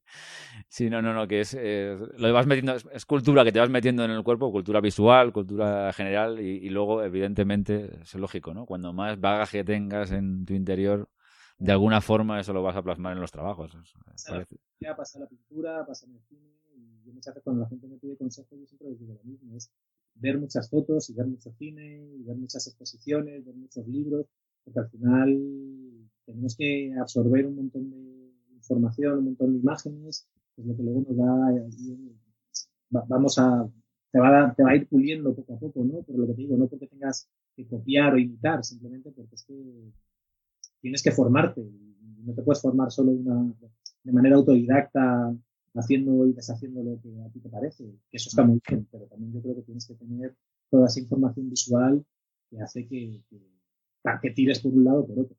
Sí, 0.67 0.89
no, 0.89 1.01
no, 1.01 1.13
no, 1.13 1.27
que 1.27 1.41
es, 1.41 1.55
eh, 1.58 1.97
lo 2.17 2.34
vas 2.34 2.45
metiendo, 2.45 2.75
es, 2.75 3.05
cultura 3.05 3.43
que 3.43 3.51
te 3.51 3.60
vas 3.60 3.69
metiendo 3.69 4.03
en 4.03 4.12
el 4.12 4.23
cuerpo, 4.23 4.51
cultura 4.51 4.81
visual, 4.81 5.31
cultura 5.31 5.91
general 5.93 6.39
y, 6.39 6.65
y, 6.65 6.69
luego, 6.69 7.01
evidentemente, 7.01 8.01
es 8.01 8.13
lógico, 8.15 8.53
¿no? 8.53 8.65
Cuando 8.65 8.93
más 8.93 9.19
bagaje 9.19 9.63
tengas 9.63 10.12
en 10.12 10.45
tu 10.45 10.53
interior, 10.53 11.10
de 11.58 11.71
alguna 11.71 12.01
forma 12.01 12.39
eso 12.39 12.53
lo 12.53 12.62
vas 12.62 12.75
a 12.75 12.84
plasmar 12.84 13.13
en 13.13 13.21
los 13.21 13.31
trabajos. 13.31 13.71
Pasa, 14.05 14.45
la, 14.79 14.95
pasa 14.95 15.19
la 15.19 15.27
pintura, 15.27 15.86
pasa 15.86 16.05
en 16.05 16.15
el 16.15 16.21
cine 16.23 16.49
y 16.75 17.05
yo 17.05 17.13
muchas 17.13 17.34
veces 17.34 17.43
cuando 17.43 17.63
la 17.63 17.69
gente 17.69 17.88
me 17.88 17.97
pide 17.97 18.17
consejos 18.17 18.60
yo 18.60 18.65
siempre 18.65 18.89
les 18.89 18.99
digo 18.99 19.13
lo 19.13 19.23
mismo, 19.23 19.55
es 19.55 19.71
ver 20.15 20.39
muchas 20.39 20.69
fotos 20.69 21.10
y 21.10 21.13
ver 21.13 21.28
mucho 21.28 21.51
cine 21.54 22.08
y 22.17 22.23
ver 22.23 22.38
muchas 22.38 22.65
exposiciones, 22.67 23.45
ver 23.45 23.56
muchos 23.56 23.88
libros, 23.88 24.28
porque 24.63 24.80
al 24.80 24.89
final 24.89 25.41
tenemos 26.25 26.56
que 26.56 26.93
absorber 26.99 27.45
un 27.45 27.56
montón 27.56 27.89
de 27.91 28.32
información, 28.56 29.19
un 29.19 29.25
montón 29.25 29.54
de 29.54 29.60
imágenes, 29.60 30.28
que 30.56 30.62
es 30.62 30.67
lo 30.67 30.75
que 30.75 30.84
luego 30.84 31.06
nos 31.08 31.19
va, 31.19 33.06
vamos 33.08 33.38
a, 33.38 33.69
te 34.12 34.19
va, 34.19 34.45
a, 34.45 34.54
te 34.54 34.63
va 34.63 34.71
a 34.71 34.75
ir 34.75 34.88
puliendo 34.88 35.36
poco 35.36 35.56
a 35.56 35.60
poco, 35.60 35.84
¿no? 35.84 36.01
Por 36.01 36.17
lo 36.17 36.28
que 36.28 36.34
te 36.34 36.41
digo, 36.41 36.58
no 36.58 36.67
porque 36.67 36.88
tengas 36.88 37.30
que 37.56 37.67
copiar 37.67 38.13
o 38.13 38.17
imitar, 38.17 38.63
simplemente 38.63 39.12
porque 39.12 39.36
es 39.36 39.43
que 39.43 39.91
tienes 40.82 41.04
que 41.04 41.12
formarte. 41.12 41.62
No 42.23 42.34
te 42.34 42.41
puedes 42.41 42.62
formar 42.62 42.91
solo 42.91 43.12
una, 43.12 43.54
de 44.04 44.12
manera 44.12 44.36
autodidacta 44.36 45.36
haciendo 45.75 46.25
y 46.27 46.33
deshaciendo 46.33 46.83
lo 46.83 46.99
que 47.01 47.09
a 47.21 47.29
ti 47.29 47.39
te 47.39 47.49
parece, 47.49 47.83
que 47.83 48.17
eso 48.17 48.29
está 48.29 48.43
muy 48.43 48.61
bien, 48.67 48.88
pero 48.91 49.05
también 49.05 49.33
yo 49.33 49.41
creo 49.41 49.55
que 49.55 49.61
tienes 49.63 49.85
que 49.88 49.95
tener 49.95 50.35
toda 50.69 50.88
esa 50.88 50.99
información 50.99 51.49
visual 51.49 52.05
hace 52.61 52.88
que, 52.88 53.21
que, 54.21 54.31
tires 54.31 54.59
por 54.59 54.73
un 54.73 54.83
lado 54.83 54.99
o 55.01 55.07
por 55.07 55.19
otro. 55.19 55.38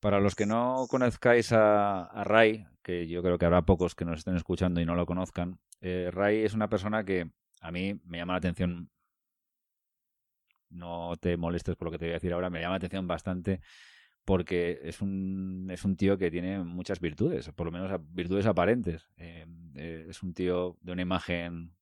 Para 0.00 0.20
los 0.20 0.34
que 0.34 0.46
no 0.46 0.86
conozcáis 0.88 1.52
a, 1.52 2.24
Ray, 2.24 2.66
que 2.82 3.06
yo 3.06 3.22
creo 3.22 3.38
que 3.38 3.44
habrá 3.44 3.62
pocos 3.62 3.94
que 3.94 4.04
nos 4.04 4.20
estén 4.20 4.36
escuchando 4.36 4.80
y 4.80 4.86
no 4.86 4.94
lo 4.94 5.06
conozcan, 5.06 5.58
eh, 5.80 6.10
Ray 6.10 6.44
es 6.44 6.54
una 6.54 6.68
persona 6.68 7.04
que 7.04 7.30
a 7.60 7.70
mí 7.70 8.00
me 8.04 8.18
llama 8.18 8.34
la 8.34 8.38
atención. 8.38 8.90
No 10.70 11.16
te 11.18 11.36
molestes 11.36 11.76
por 11.76 11.86
lo 11.86 11.92
que 11.92 11.98
te 11.98 12.06
voy 12.06 12.12
a 12.12 12.14
decir 12.14 12.32
ahora, 12.32 12.48
me 12.48 12.60
llama 12.60 12.74
la 12.74 12.78
atención 12.78 13.06
bastante 13.06 13.60
porque 14.24 14.80
es 14.84 15.00
un, 15.00 15.68
es 15.70 15.84
un 15.84 15.96
tío 15.96 16.18
que 16.18 16.30
tiene 16.30 16.60
muchas 16.60 17.00
virtudes, 17.00 17.50
por 17.50 17.66
lo 17.66 17.72
menos 17.72 18.00
virtudes 18.12 18.46
aparentes. 18.46 19.08
Eh, 19.16 19.46
eh, 19.74 20.06
es 20.08 20.22
un 20.22 20.34
tío 20.34 20.76
de 20.82 20.92
una 20.92 21.02
imagen 21.02 21.72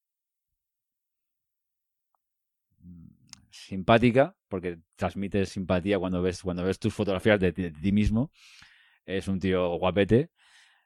simpática, 3.50 4.36
porque 4.48 4.78
transmites 4.96 5.50
simpatía 5.50 5.98
cuando 5.98 6.22
ves, 6.22 6.42
cuando 6.42 6.64
ves 6.64 6.78
tus 6.78 6.94
fotografías 6.94 7.40
de, 7.40 7.52
ti 7.52 7.92
mismo. 7.92 8.30
Es 9.04 9.28
un 9.28 9.38
tío 9.40 9.76
guapete, 9.78 10.30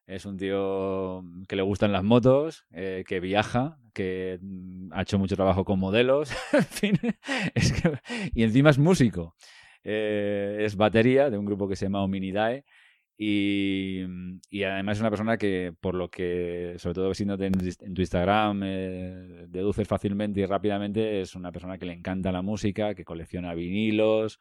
es 0.07 0.27
un 0.27 0.37
tío 0.37 1.25
que 1.49 1.57
le 1.57 1.63
gustan 1.63 1.93
las 1.93 2.05
motos, 2.05 2.67
eh, 2.73 3.05
que 3.07 3.21
viaja, 3.21 3.79
que 3.93 4.39
mm, 4.41 4.93
ha 4.93 5.03
hecho 5.03 5.19
mucho 5.19 5.37
trabajo 5.37 5.65
con 5.65 5.79
modelos, 5.79 6.31
en 6.53 6.65
fin, 6.65 6.99
y 8.35 8.43
encima 8.43 8.71
es 8.71 8.79
músico. 8.79 9.37
Eh, 9.85 10.59
es 10.61 10.77
batería 10.77 11.31
de 11.31 11.39
un 11.39 11.45
grupo 11.45 11.69
que 11.69 11.77
se 11.77 11.87
llama 11.87 12.03
Ominidae. 12.03 12.65
Y, 13.17 14.03
y, 14.51 14.65
además 14.65 14.97
es 14.97 15.01
una 15.01 15.11
persona 15.11 15.37
que, 15.37 15.75
por 15.81 15.95
lo 15.95 16.11
que, 16.11 16.75
sobre 16.79 16.95
todo 16.95 17.15
siendo 17.15 17.35
en, 17.45 17.53
tu 17.53 18.01
Instagram, 18.01 18.63
eh, 18.65 19.47
deduces 19.49 19.87
fácilmente 19.87 20.41
y 20.41 20.47
rápidamente, 20.47 21.21
es 21.21 21.37
una 21.37 21.53
persona 21.53 21.79
que 21.79 21.87
le 21.87 21.93
encanta 21.93 22.33
la 22.33 22.43
música, 22.43 22.95
que 22.95 23.05
colecciona 23.05 23.55
vinilos, 23.55 24.41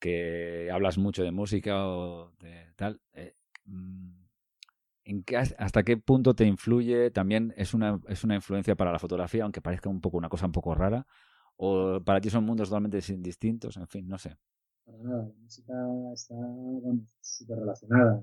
que 0.00 0.70
hablas 0.72 0.98
mucho 0.98 1.22
de 1.22 1.32
música 1.32 1.86
o 1.86 2.32
de 2.40 2.72
tal. 2.76 3.00
Eh, 3.14 3.34
mm, 3.66 4.10
¿en 5.04 5.24
¿Hasta 5.58 5.82
qué 5.84 5.96
punto 5.96 6.34
te 6.34 6.44
influye? 6.44 7.10
También 7.10 7.54
es 7.56 7.74
una, 7.74 8.00
es 8.08 8.24
una 8.24 8.34
influencia 8.36 8.74
para 8.76 8.92
la 8.92 8.98
fotografía, 8.98 9.44
aunque 9.44 9.60
parezca 9.62 9.88
un 9.90 10.00
poco 10.00 10.16
una 10.18 10.28
cosa 10.28 10.46
un 10.46 10.52
poco 10.52 10.74
rara. 10.74 11.06
¿O 11.56 12.00
para 12.04 12.20
ti 12.20 12.30
son 12.30 12.44
mundos 12.44 12.68
totalmente 12.68 13.00
distintos? 13.18 13.76
En 13.76 13.88
fin, 13.88 14.08
no 14.08 14.18
sé 14.18 14.36
para 14.88 15.02
nada. 15.02 15.22
La 15.24 15.42
música 15.42 15.74
está, 16.14 16.36
súper 17.20 17.58
relacionada 17.58 18.22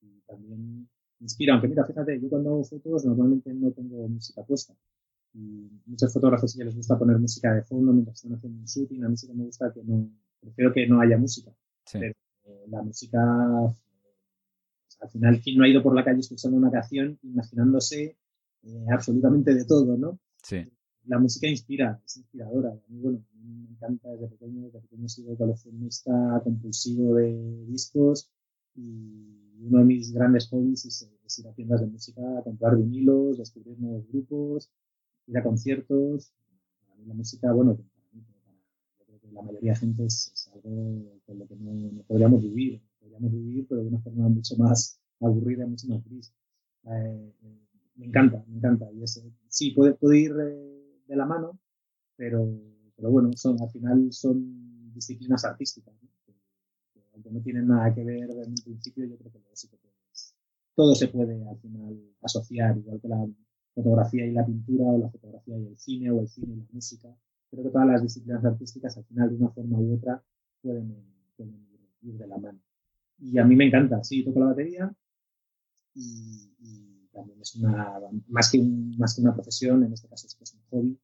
y, 0.00 0.20
también 0.26 0.88
inspira. 1.20 1.54
Aunque 1.54 1.68
mira, 1.68 1.84
fíjate, 1.84 2.20
yo 2.20 2.28
cuando 2.28 2.50
hago 2.50 2.64
fotos 2.64 3.04
normalmente 3.04 3.52
no 3.52 3.70
tengo 3.72 4.08
música 4.08 4.42
puesta. 4.42 4.74
Y 5.34 5.68
muchos 5.86 6.12
fotógrafos 6.12 6.52
sí 6.52 6.62
les 6.62 6.74
gusta 6.74 6.98
poner 6.98 7.18
música 7.18 7.54
de 7.54 7.62
fondo 7.62 7.92
mientras 7.92 8.16
están 8.16 8.34
haciendo 8.34 8.60
un 8.60 8.66
shooting. 8.66 9.04
A 9.04 9.08
mí 9.08 9.16
sí 9.16 9.26
que 9.26 9.34
me 9.34 9.44
gusta 9.44 9.72
que 9.72 9.82
no, 9.82 10.08
prefiero 10.40 10.72
que 10.72 10.86
no 10.86 11.00
haya 11.00 11.18
música. 11.18 11.52
Pero 11.92 12.14
eh, 12.44 12.64
la 12.68 12.82
música, 12.82 13.20
al 15.00 15.10
final, 15.10 15.40
quien 15.40 15.58
no 15.58 15.64
ha 15.64 15.68
ido 15.68 15.82
por 15.82 15.94
la 15.94 16.04
calle 16.04 16.20
escuchando 16.20 16.56
una 16.56 16.70
canción 16.70 17.18
imaginándose 17.22 18.16
eh, 18.62 18.86
absolutamente 18.90 19.54
de 19.54 19.64
todo, 19.66 19.96
¿no? 19.96 20.18
Sí 20.42 20.66
la 21.06 21.18
música 21.18 21.46
inspira, 21.46 22.00
es 22.04 22.16
inspiradora. 22.16 22.70
A 22.70 22.92
mí, 22.92 23.00
bueno, 23.00 23.24
me 23.34 23.70
encanta 23.70 24.10
desde 24.10 24.28
pequeño, 24.28 24.62
desde 24.62 24.80
pequeño 24.80 25.06
he 25.06 25.08
sido 25.08 25.36
coleccionista 25.36 26.40
compulsivo 26.42 27.14
de 27.14 27.64
discos 27.66 28.30
y 28.74 29.56
uno 29.60 29.78
de 29.78 29.84
mis 29.84 30.12
grandes 30.12 30.48
hobbies 30.48 30.84
es, 30.84 31.38
ir 31.38 31.48
a 31.48 31.52
tiendas 31.52 31.80
de 31.80 31.86
música, 31.86 32.22
a 32.38 32.42
comprar 32.42 32.76
vinilos, 32.76 33.38
descubrir 33.38 33.78
nuevos 33.78 34.06
grupos, 34.08 34.70
ir 35.26 35.38
a 35.38 35.42
conciertos. 35.42 36.32
A 36.92 36.96
mí 36.96 37.06
la 37.06 37.14
música, 37.14 37.52
bueno, 37.52 37.76
yo 37.76 39.04
creo 39.06 39.20
que 39.20 39.32
la 39.32 39.42
mayoría 39.42 39.72
de 39.72 39.78
gente 39.78 40.04
es, 40.06 40.50
algo 40.52 41.20
con 41.26 41.38
lo 41.38 41.46
que 41.46 41.56
no, 41.56 42.02
podríamos 42.04 42.42
vivir, 42.42 42.80
podríamos 43.00 43.32
vivir, 43.32 43.66
pero 43.68 43.82
de 43.82 43.88
una 43.88 44.00
forma 44.00 44.28
mucho 44.28 44.56
más 44.56 45.00
aburrida, 45.20 45.66
mucho 45.66 45.88
más 45.88 46.04
gris. 46.04 46.32
Eh, 46.84 47.32
eh, 47.42 47.60
me 47.96 48.06
encanta, 48.06 48.44
me 48.46 48.56
encanta. 48.56 48.90
Y 48.92 49.02
ese, 49.02 49.22
sí, 49.48 49.72
puede, 49.72 49.94
puede 49.94 50.18
ir 50.18 50.32
eh, 50.38 50.75
de 51.06 51.16
la 51.16 51.26
mano, 51.26 51.58
pero, 52.16 52.48
pero 52.96 53.10
bueno, 53.10 53.30
son, 53.34 53.60
al 53.60 53.70
final 53.70 54.12
son 54.12 54.92
disciplinas 54.92 55.44
artísticas, 55.44 55.94
que, 56.24 56.34
aunque 57.14 57.30
no 57.30 57.40
tienen 57.40 57.68
nada 57.68 57.94
que 57.94 58.04
ver 58.04 58.30
en 58.30 58.50
un 58.50 58.54
principio, 58.64 59.04
yo 59.04 59.16
creo 59.16 59.32
que 59.32 59.40
sí 59.54 59.68
que 59.68 59.78
todo 60.74 60.94
se 60.94 61.08
puede 61.08 61.42
al 61.48 61.58
final 61.58 61.98
asociar, 62.20 62.76
igual 62.76 63.00
que 63.00 63.08
la 63.08 63.26
fotografía 63.74 64.26
y 64.26 64.32
la 64.32 64.44
pintura, 64.44 64.84
o 64.84 64.98
la 64.98 65.08
fotografía 65.08 65.58
y 65.58 65.66
el 65.68 65.78
cine, 65.78 66.10
o 66.10 66.20
el 66.20 66.28
cine 66.28 66.52
y 66.52 66.56
la 66.56 66.66
música. 66.70 67.08
Creo 67.50 67.64
que 67.64 67.70
todas 67.70 67.86
las 67.86 68.02
disciplinas 68.02 68.44
artísticas 68.44 68.96
al 68.96 69.04
final 69.04 69.30
de 69.30 69.36
una 69.36 69.50
forma 69.50 69.78
u 69.78 69.94
otra 69.94 70.22
pueden, 70.60 70.94
ir, 72.02 72.18
de 72.18 72.26
la 72.26 72.36
mano. 72.36 72.60
Y 73.18 73.38
a 73.38 73.44
mí 73.44 73.56
me 73.56 73.66
encanta, 73.66 74.04
sí, 74.04 74.22
toco 74.22 74.40
la 74.40 74.46
batería 74.46 74.94
y 75.94 76.95
también 77.16 77.40
es 77.40 77.56
una, 77.56 77.98
más 78.28 78.50
que, 78.50 78.62
más 78.62 79.14
que 79.14 79.22
una 79.22 79.34
profesión, 79.34 79.82
en 79.82 79.92
este 79.92 80.06
caso 80.06 80.26
es, 80.26 80.36
es 80.40 80.54
un 80.54 80.60
hobby 80.70 81.00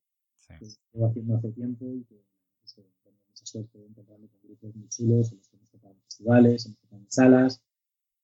que 0.59 0.67
estoy 0.67 1.03
haciendo 1.03 1.37
hace 1.37 1.51
tiempo 1.53 1.87
y 1.87 2.05
que, 2.05 2.23
pues, 2.61 2.75
tengo 2.75 3.17
mucha 3.29 3.47
suerte 3.47 3.79
de 3.79 3.87
encontrarme 3.87 4.29
con 4.29 4.41
grupos 4.45 4.77
muy 4.77 4.89
chulos 4.89 5.33
en 5.33 5.39
los 5.39 5.49
que 5.49 5.57
hemos 5.57 5.71
tocado 5.71 5.95
en 5.95 6.01
festivales, 6.03 6.67
hemos 6.67 6.79
tocado 6.79 7.03
en 7.03 7.11
salas 7.11 7.63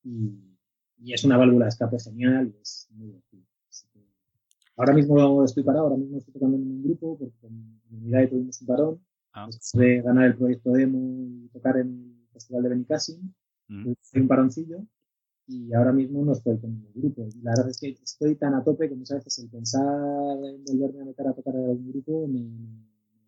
y, 0.04 0.56
y, 0.98 1.12
es 1.14 1.24
una 1.24 1.38
válvula 1.38 1.64
de 1.64 1.70
escape 1.70 1.98
genial 1.98 2.52
y 2.54 2.60
es 2.60 2.88
muy 2.90 3.06
divertido. 3.06 3.44
ahora 4.76 4.92
mismo 4.92 5.44
estoy 5.44 5.62
parado, 5.62 5.86
ahora 5.86 5.96
mismo 5.96 6.18
estoy 6.18 6.34
tocando 6.34 6.56
en 6.56 6.62
un 6.62 6.82
grupo 6.82 7.18
porque 7.18 7.38
con 7.40 7.80
mi 7.90 7.98
unidad 7.98 8.28
tuvimos 8.28 8.60
un 8.60 8.66
parón. 8.66 9.00
Ah. 9.32 9.46
Después 9.46 9.72
de 9.72 10.02
ganar 10.02 10.26
el 10.26 10.36
proyecto 10.36 10.72
demo 10.72 11.26
y 11.26 11.48
tocar 11.48 11.78
en 11.78 12.18
el 12.20 12.28
Festival 12.32 12.62
de 12.62 12.68
Benicassim, 12.68 13.32
mm. 13.68 13.92
un 14.14 14.28
paroncillo 14.28 14.86
y 15.48 15.72
ahora 15.72 15.92
mismo 15.92 16.22
no 16.24 16.32
estoy 16.32 16.58
con 16.58 16.78
mi 16.78 16.92
grupo. 16.94 17.26
Y 17.26 17.40
la 17.40 17.52
verdad 17.52 17.70
es 17.70 17.80
que 17.80 17.88
estoy 17.88 18.34
tan 18.36 18.54
a 18.54 18.62
tope 18.62 18.88
que 18.88 18.94
muchas 18.94 19.24
veces 19.24 19.44
el 19.44 19.50
pensar 19.50 20.36
en 20.44 20.62
volverme 20.64 21.00
a 21.00 21.04
meter 21.06 21.26
a 21.26 21.32
tocar 21.32 21.54
en 21.54 21.64
algún 21.64 21.90
grupo 21.90 22.28
me, 22.28 22.44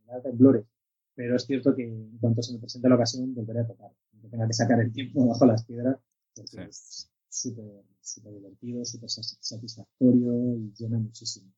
da 0.06 0.20
temblores. 0.20 0.66
Pero 1.14 1.37
es 1.37 1.44
cierto 1.44 1.74
que 1.74 1.85
en 1.85 2.18
cuanto 2.18 2.42
se 2.42 2.52
me 2.52 2.59
presente 2.59 2.88
la 2.88 2.94
ocasión 2.96 3.35
volveré 3.35 3.61
a 3.61 3.66
tocar. 3.66 3.90
No 4.22 4.28
tenga 4.28 4.46
que 4.46 4.52
sacar 4.52 4.80
el 4.80 4.92
tiempo 4.92 5.26
bajo 5.26 5.46
las 5.46 5.64
piedras 5.64 5.98
porque 6.35 6.64
es 6.68 7.11
súper 7.28 7.85
súper 8.02 8.35
divertido, 8.35 8.85
súper 8.85 9.09
satisfactorio 9.09 10.56
y 10.56 10.72
llena 10.76 10.98
muchísimo. 10.98 11.50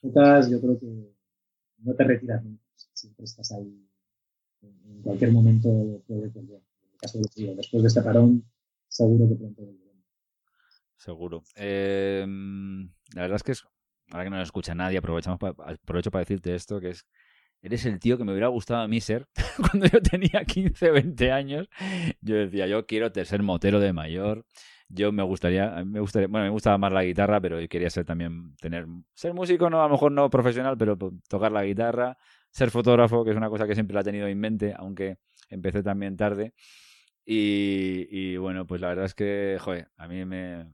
Tocas, 0.00 0.50
yo 0.50 0.60
creo 0.60 0.78
que 0.78 1.12
no 1.78 1.94
te 1.94 2.04
retiras 2.04 2.44
nunca. 2.44 2.62
Siempre 2.92 3.24
estás 3.24 3.50
ahí. 3.52 3.84
En 4.62 5.02
cualquier 5.02 5.32
momento 5.32 5.68
puede 6.06 6.28
volver. 6.28 6.62
En 6.82 6.92
el 6.92 6.98
caso 6.98 7.18
de 7.18 7.54
después 7.56 7.82
de 7.82 7.88
este 7.88 8.02
parón, 8.02 8.44
seguro 8.94 9.28
que 9.28 9.34
pronto 9.34 9.62
volveremos. 9.62 10.04
Seguro. 10.96 11.42
Em, 11.56 12.88
la 13.14 13.22
verdad 13.22 13.36
es 13.36 13.42
que 13.42 13.52
ahora 14.10 14.24
que 14.24 14.30
no 14.30 14.36
nos 14.36 14.48
escucha 14.48 14.74
nadie, 14.74 14.98
aprovechamos 14.98 15.38
aprovecho 15.42 16.10
para 16.10 16.20
decirte 16.20 16.54
esto, 16.54 16.80
que 16.80 16.90
es, 16.90 17.06
eres 17.60 17.84
el 17.86 17.98
tío 17.98 18.16
que 18.16 18.24
me 18.24 18.32
hubiera 18.32 18.48
gustado 18.48 18.82
a 18.82 18.88
mí 18.88 19.00
ser 19.00 19.26
cuando 19.70 19.86
yo 19.86 20.00
tenía 20.00 20.44
15, 20.44 20.90
20 20.90 21.32
años. 21.32 21.68
Yo 22.20 22.36
decía, 22.36 22.66
yo 22.66 22.86
quiero 22.86 23.12
ser 23.24 23.42
motero 23.42 23.80
de 23.80 23.92
mayor. 23.92 24.46
Yo 24.88 25.10
me 25.10 25.22
gustaría, 25.24 25.84
me 25.84 25.98
gustaría, 25.98 26.28
bueno, 26.28 26.44
me 26.44 26.50
gustaba 26.50 26.78
más 26.78 26.92
la 26.92 27.02
guitarra, 27.02 27.40
pero 27.40 27.60
yo 27.60 27.68
quería 27.68 27.90
ser 27.90 28.04
también, 28.04 28.54
tener, 28.56 28.86
ser 29.14 29.34
músico, 29.34 29.68
no, 29.70 29.80
a 29.80 29.84
lo 29.84 29.90
mejor 29.90 30.12
no 30.12 30.30
profesional, 30.30 30.76
pero 30.78 30.96
tocar 31.28 31.50
la 31.50 31.64
guitarra, 31.64 32.16
ser 32.50 32.70
fotógrafo, 32.70 33.24
que 33.24 33.30
es 33.30 33.36
una 33.36 33.48
cosa 33.48 33.66
que 33.66 33.74
siempre 33.74 33.94
la 33.94 34.02
he 34.02 34.04
tenido 34.04 34.28
en 34.28 34.38
mente, 34.38 34.74
aunque 34.76 35.16
empecé 35.48 35.82
también 35.82 36.16
tarde. 36.16 36.54
Y, 37.26 38.36
bueno, 38.36 38.66
pues 38.66 38.80
la 38.80 38.88
verdad 38.88 39.06
es 39.06 39.14
que, 39.14 39.58
joder, 39.60 39.88
a 39.96 40.08
mí 40.08 40.24
me... 40.24 40.72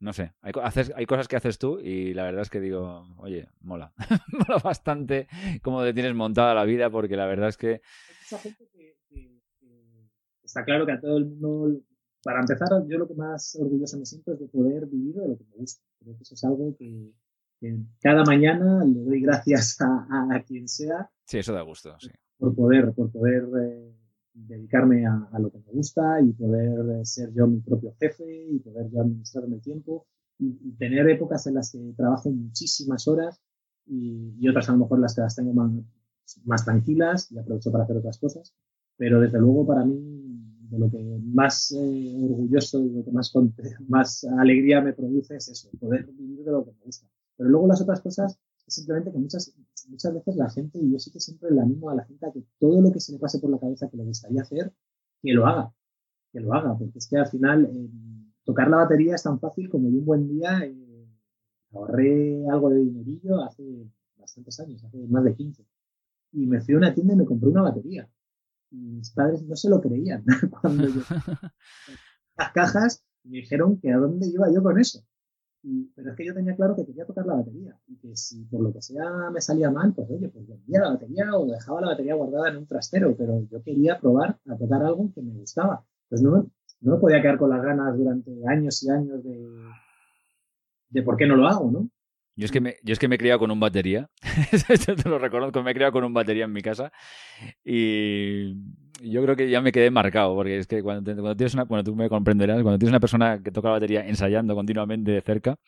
No 0.00 0.12
sé, 0.12 0.32
hay, 0.42 0.52
hay 0.94 1.06
cosas 1.06 1.26
que 1.26 1.34
haces 1.34 1.58
tú 1.58 1.80
y 1.80 2.14
la 2.14 2.22
verdad 2.22 2.42
es 2.42 2.50
que 2.50 2.60
digo, 2.60 3.04
oye, 3.16 3.48
mola. 3.60 3.92
mola 4.32 4.60
bastante 4.62 5.26
cómo 5.60 5.82
te 5.82 5.92
tienes 5.92 6.14
montada 6.14 6.54
la 6.54 6.64
vida 6.64 6.88
porque 6.88 7.16
la 7.16 7.26
verdad 7.26 7.48
es 7.48 7.56
que... 7.56 7.80
Esa 8.24 8.38
gente 8.38 8.68
que, 8.72 8.96
está 10.44 10.64
claro 10.64 10.86
que 10.86 10.92
a 10.92 11.00
todo 11.00 11.18
el 11.18 11.26
mundo... 11.26 11.80
Para 12.22 12.40
empezar, 12.40 12.68
yo 12.86 12.98
lo 12.98 13.08
que 13.08 13.14
más 13.14 13.56
orgulloso 13.60 13.98
me 13.98 14.04
siento 14.04 14.34
es 14.34 14.40
de 14.40 14.48
poder 14.48 14.86
vivir 14.86 15.14
de 15.14 15.28
lo 15.28 15.38
que 15.38 15.44
me 15.44 15.56
gusta. 15.56 15.82
Creo 16.00 16.16
que 16.16 16.22
eso 16.22 16.34
es 16.34 16.44
algo 16.44 16.76
que, 16.76 17.12
cada 18.00 18.24
mañana 18.24 18.84
le 18.84 19.00
doy 19.00 19.20
gracias 19.22 19.78
a, 19.80 20.44
quien 20.46 20.68
sea. 20.68 21.10
Sí, 21.24 21.38
eso 21.38 21.52
da 21.52 21.62
gusto, 21.62 21.96
sí. 21.98 22.10
Por 22.38 22.54
poder, 22.54 22.92
por 22.92 23.10
poder 23.10 23.44
eh, 23.62 23.92
dedicarme 24.46 25.06
a, 25.06 25.38
lo 25.38 25.50
que 25.50 25.58
me 25.58 25.72
gusta 25.72 26.20
y 26.20 26.32
poder 26.32 27.04
ser 27.06 27.32
yo 27.32 27.46
mi 27.46 27.60
propio 27.60 27.94
jefe 27.98 28.46
y 28.50 28.58
poder 28.60 28.90
yo 28.90 29.00
administrarme 29.00 29.56
el 29.56 29.62
tiempo 29.62 30.06
y, 30.38 30.72
tener 30.72 31.08
épocas 31.08 31.46
en 31.46 31.54
las 31.54 31.72
que 31.72 31.92
trabajo 31.96 32.30
muchísimas 32.30 33.08
horas 33.08 33.40
y, 33.86 34.48
otras 34.48 34.68
a 34.68 34.72
lo 34.72 34.78
mejor 34.78 35.00
las 35.00 35.14
que 35.14 35.22
las 35.22 35.34
tengo 35.34 35.52
más, 35.52 35.70
más 36.44 36.64
tranquilas 36.64 37.30
y 37.32 37.38
aprovecho 37.38 37.72
para 37.72 37.84
hacer 37.84 37.96
otras 37.96 38.18
cosas. 38.18 38.54
Pero 38.96 39.20
desde 39.20 39.38
luego 39.38 39.66
para 39.66 39.84
mí 39.84 40.28
de 40.70 40.78
lo 40.78 40.90
que 40.90 41.20
más 41.24 41.72
eh, 41.72 42.20
orgulloso 42.22 42.84
y 42.84 42.90
lo 42.90 43.04
que 43.04 43.10
más, 43.10 43.32
más 43.88 44.24
alegría 44.24 44.80
me 44.80 44.92
produce 44.92 45.36
es 45.36 45.48
eso, 45.48 45.70
poder 45.78 46.06
vivir 46.06 46.44
de 46.44 46.52
lo 46.52 46.64
que 46.64 46.72
me 46.72 46.84
gusta. 46.84 47.08
Pero 47.36 47.50
luego 47.50 47.68
las 47.68 47.80
otras 47.80 48.00
cosas 48.00 48.38
es 48.68 48.74
simplemente 48.74 49.10
que 49.10 49.18
muchas, 49.18 49.54
muchas 49.88 50.14
veces 50.14 50.36
la 50.36 50.50
gente, 50.50 50.78
y 50.78 50.92
yo 50.92 50.98
sí 50.98 51.10
que 51.10 51.20
siempre 51.20 51.50
le 51.50 51.60
animo 51.60 51.88
a 51.90 51.94
la 51.94 52.04
gente 52.04 52.26
a 52.26 52.32
que 52.32 52.44
todo 52.58 52.80
lo 52.82 52.92
que 52.92 53.00
se 53.00 53.12
le 53.12 53.18
pase 53.18 53.38
por 53.38 53.50
la 53.50 53.58
cabeza 53.58 53.88
que 53.88 53.96
le 53.96 54.04
gustaría 54.04 54.42
hacer, 54.42 54.72
que 55.22 55.32
lo 55.32 55.46
haga, 55.46 55.72
que 56.32 56.40
lo 56.40 56.52
haga, 56.52 56.76
porque 56.76 56.98
es 56.98 57.08
que 57.08 57.16
al 57.16 57.26
final 57.26 57.64
eh, 57.64 57.90
tocar 58.44 58.68
la 58.68 58.76
batería 58.76 59.14
es 59.14 59.22
tan 59.22 59.40
fácil 59.40 59.70
como 59.70 59.88
yo 59.88 59.98
un 59.98 60.04
buen 60.04 60.28
día 60.28 60.64
eh, 60.64 61.08
ahorré 61.72 62.46
algo 62.50 62.68
de 62.68 62.80
dinerillo 62.80 63.42
hace 63.42 63.64
bastantes 64.18 64.60
años, 64.60 64.84
hace 64.84 64.98
más 65.06 65.24
de 65.24 65.34
15, 65.34 65.66
y 66.32 66.46
me 66.46 66.60
fui 66.60 66.74
a 66.74 66.78
una 66.78 66.94
tienda 66.94 67.14
y 67.14 67.16
me 67.16 67.24
compré 67.24 67.48
una 67.48 67.62
batería. 67.62 68.08
Y 68.70 68.76
mis 68.76 69.10
padres 69.12 69.42
no 69.44 69.56
se 69.56 69.70
lo 69.70 69.80
creían 69.80 70.24
cuando 70.60 70.86
yo 70.88 71.00
las 72.36 72.52
cajas 72.52 73.02
me 73.24 73.38
dijeron 73.38 73.80
que 73.80 73.90
a 73.92 73.96
dónde 73.96 74.28
iba 74.28 74.52
yo 74.52 74.62
con 74.62 74.78
eso. 74.78 75.02
Pero 75.94 76.10
es 76.10 76.16
que 76.16 76.26
yo 76.26 76.34
tenía 76.34 76.56
claro 76.56 76.74
que 76.76 76.86
quería 76.86 77.04
tocar 77.04 77.26
la 77.26 77.34
batería 77.34 77.76
y 77.86 77.96
que 77.96 78.16
si 78.16 78.44
por 78.44 78.60
lo 78.60 78.72
que 78.72 78.82
sea 78.82 79.30
me 79.32 79.40
salía 79.40 79.70
mal, 79.70 79.92
pues 79.94 80.10
oye, 80.10 80.28
pues 80.28 80.46
vendía 80.46 80.80
la 80.80 80.90
batería 80.90 81.26
o 81.34 81.46
dejaba 81.46 81.80
la 81.80 81.88
batería 81.88 82.14
guardada 82.14 82.50
en 82.50 82.56
un 82.58 82.66
trastero, 82.66 83.14
pero 83.16 83.42
yo 83.50 83.62
quería 83.62 83.98
probar 83.98 84.38
a 84.46 84.56
tocar 84.56 84.82
algo 84.82 85.10
que 85.14 85.22
me 85.22 85.32
gustaba. 85.32 85.84
Pues 86.08 86.22
no, 86.22 86.50
no 86.80 86.94
me 86.94 87.00
podía 87.00 87.20
quedar 87.20 87.38
con 87.38 87.50
las 87.50 87.62
ganas 87.62 87.96
durante 87.96 88.30
años 88.46 88.82
y 88.82 88.90
años 88.90 89.22
de, 89.22 89.46
de 90.90 91.02
por 91.02 91.16
qué 91.16 91.26
no 91.26 91.36
lo 91.36 91.46
hago, 91.46 91.70
¿no? 91.70 91.90
Yo 92.36 92.44
es 92.44 92.52
que 92.52 92.60
me, 92.60 92.76
yo 92.84 92.92
es 92.92 93.00
que 93.00 93.08
me 93.08 93.16
he 93.16 93.18
criado 93.18 93.40
con 93.40 93.50
un 93.50 93.58
batería. 93.58 94.08
te 95.02 95.08
lo 95.08 95.18
reconozco, 95.18 95.60
me 95.62 95.72
he 95.72 95.74
criado 95.74 95.92
con 95.92 96.04
un 96.04 96.14
batería 96.14 96.44
en 96.44 96.52
mi 96.52 96.62
casa. 96.62 96.92
Y 97.64 98.54
yo 99.02 99.22
creo 99.22 99.36
que 99.36 99.48
ya 99.48 99.60
me 99.60 99.72
quedé 99.72 99.90
marcado, 99.90 100.34
porque 100.34 100.58
es 100.58 100.66
que 100.66 100.82
cuando, 100.82 101.12
cuando 101.14 101.36
tienes 101.36 101.54
una, 101.54 101.64
bueno, 101.64 101.84
tú 101.84 101.94
me 101.94 102.08
comprenderás, 102.08 102.62
cuando 102.62 102.78
tienes 102.78 102.92
una 102.92 103.00
persona 103.00 103.40
que 103.42 103.50
toca 103.50 103.68
la 103.68 103.74
batería 103.74 104.06
ensayando 104.06 104.54
continuamente 104.54 105.10
de 105.10 105.20
cerca, 105.20 105.58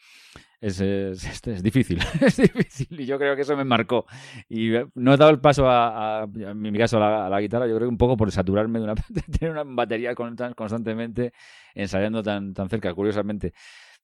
es, 0.60 0.80
es, 0.80 1.46
es, 1.46 1.62
difícil, 1.62 1.98
es 2.20 2.36
difícil. 2.36 3.00
Y 3.00 3.06
yo 3.06 3.18
creo 3.18 3.34
que 3.34 3.42
eso 3.42 3.56
me 3.56 3.64
marcó. 3.64 4.04
Y 4.48 4.72
no 4.94 5.14
he 5.14 5.16
dado 5.16 5.30
el 5.30 5.40
paso 5.40 5.68
a, 5.68 6.28
en 6.34 6.60
mi 6.60 6.76
caso, 6.78 7.02
a 7.02 7.28
la, 7.28 7.40
guitarra, 7.40 7.66
yo 7.66 7.76
creo 7.76 7.88
que 7.88 7.92
un 7.92 7.98
poco 7.98 8.16
por 8.16 8.30
saturarme 8.30 8.78
de, 8.78 8.84
una, 8.84 8.94
de 9.08 9.22
tener 9.22 9.52
una 9.52 9.64
batería 9.64 10.14
constantemente 10.14 11.32
ensayando 11.74 12.22
tan, 12.22 12.52
tan 12.52 12.68
cerca, 12.68 12.92
curiosamente. 12.94 13.54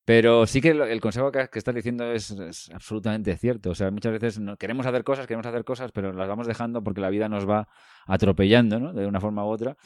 Pero 0.06 0.46
sí 0.46 0.60
que 0.60 0.70
el, 0.70 1.00
consejo 1.00 1.32
que, 1.32 1.48
estás 1.52 1.74
diciendo 1.74 2.04
es, 2.12 2.32
absolutamente 2.72 3.36
cierto. 3.36 3.70
O 3.70 3.74
sea, 3.74 3.90
muchas 3.90 4.12
veces 4.12 4.40
queremos 4.56 4.86
hacer 4.86 5.02
cosas, 5.02 5.26
queremos 5.26 5.46
hacer 5.46 5.64
cosas, 5.64 5.90
pero 5.90 6.12
las 6.12 6.28
vamos 6.28 6.46
dejando 6.46 6.80
porque 6.84 7.00
la 7.00 7.10
vida 7.10 7.28
nos 7.28 7.46
va 7.46 7.66
atropellando, 8.06 8.78
¿no? 8.78 8.92
De 8.92 9.04
una 9.04 9.20
forma 9.20 9.44
u 9.44 9.48
otra. 9.48 9.76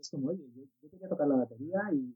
Es 0.00 0.10
como, 0.10 0.30
oye, 0.30 0.42
yo, 0.52 0.90
quería 0.90 1.08
tocar 1.08 1.28
la 1.28 1.36
batería 1.36 1.80
y 1.92 2.12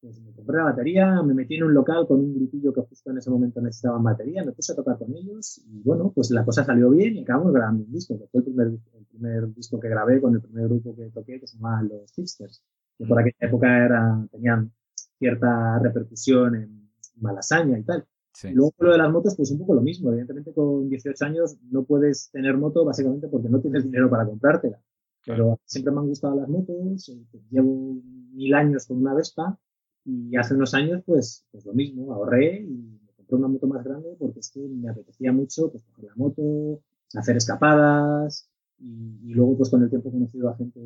pues 0.00 0.18
me 0.22 0.32
compré 0.32 0.56
la 0.56 0.64
batería, 0.64 1.22
me 1.22 1.34
metí 1.34 1.56
en 1.56 1.64
un 1.64 1.74
local 1.74 2.06
con 2.08 2.20
un 2.20 2.34
grupillo 2.34 2.72
que 2.72 2.80
justo 2.80 3.10
en 3.10 3.18
ese 3.18 3.30
momento 3.30 3.60
necesitaban 3.60 4.02
batería, 4.02 4.42
me 4.42 4.52
puse 4.52 4.72
a 4.72 4.76
tocar 4.76 4.96
con 4.96 5.14
ellos 5.14 5.62
y 5.66 5.82
bueno, 5.82 6.10
pues 6.14 6.30
la 6.30 6.42
cosa 6.42 6.64
salió 6.64 6.88
bien 6.88 7.16
y 7.16 7.22
acabamos 7.22 7.52
grabando 7.52 7.84
un 7.84 7.92
disco, 7.92 8.18
que 8.18 8.28
fue 8.28 8.40
el 8.40 8.44
primer, 8.44 8.66
el 8.68 9.06
primer 9.10 9.54
disco 9.54 9.78
que 9.78 9.90
grabé 9.90 10.22
con 10.22 10.34
el 10.34 10.40
primer 10.40 10.68
grupo 10.68 10.96
que 10.96 11.10
toqué, 11.10 11.38
que 11.38 11.46
se 11.46 11.58
llamaba 11.58 11.82
Los 11.82 12.12
Fixters, 12.14 12.62
que 12.96 13.04
por 13.04 13.20
aquella 13.20 13.36
época 13.40 13.84
era, 13.84 14.26
tenían 14.30 14.72
cierta 15.18 15.78
repercusión 15.78 16.56
en 16.56 16.90
Malasaña 17.16 17.78
y 17.78 17.82
tal. 17.82 18.06
Y 18.44 18.52
luego 18.52 18.74
lo 18.78 18.92
de 18.92 18.98
las 18.98 19.10
motos, 19.10 19.34
pues 19.34 19.50
un 19.50 19.58
poco 19.58 19.74
lo 19.74 19.80
mismo. 19.80 20.10
Evidentemente 20.10 20.52
con 20.52 20.88
18 20.88 21.24
años 21.24 21.56
no 21.70 21.84
puedes 21.84 22.30
tener 22.30 22.56
moto 22.58 22.84
básicamente 22.84 23.28
porque 23.28 23.48
no 23.48 23.60
tienes 23.60 23.84
dinero 23.84 24.10
para 24.10 24.26
comprártela. 24.26 24.78
Pero 25.24 25.58
siempre 25.64 25.92
me 25.92 26.00
han 26.00 26.08
gustado 26.08 26.36
las 26.36 26.48
motos, 26.48 27.08
eh, 27.08 27.24
llevo 27.50 28.00
mil 28.32 28.54
años 28.54 28.86
con 28.86 28.98
una 28.98 29.12
Vespa 29.12 29.58
y 30.04 30.36
hace 30.36 30.54
unos 30.54 30.72
años 30.74 31.02
pues, 31.04 31.44
pues 31.50 31.66
lo 31.66 31.72
mismo, 31.72 32.12
ahorré 32.12 32.60
y 32.60 33.00
me 33.04 33.12
compré 33.16 33.36
una 33.36 33.48
moto 33.48 33.66
más 33.66 33.82
grande 33.82 34.14
porque 34.20 34.38
es 34.38 34.50
que 34.52 34.60
me 34.60 34.88
apetecía 34.88 35.32
mucho 35.32 35.68
pues 35.70 35.82
coger 35.82 36.04
la 36.04 36.14
moto, 36.14 36.80
hacer 37.14 37.36
escapadas, 37.36 38.48
y, 38.78 39.32
luego, 39.32 39.56
pues 39.56 39.70
con 39.70 39.82
el 39.82 39.88
tiempo 39.88 40.10
he 40.10 40.12
conocido 40.12 40.50
a 40.50 40.56
gente 40.56 40.80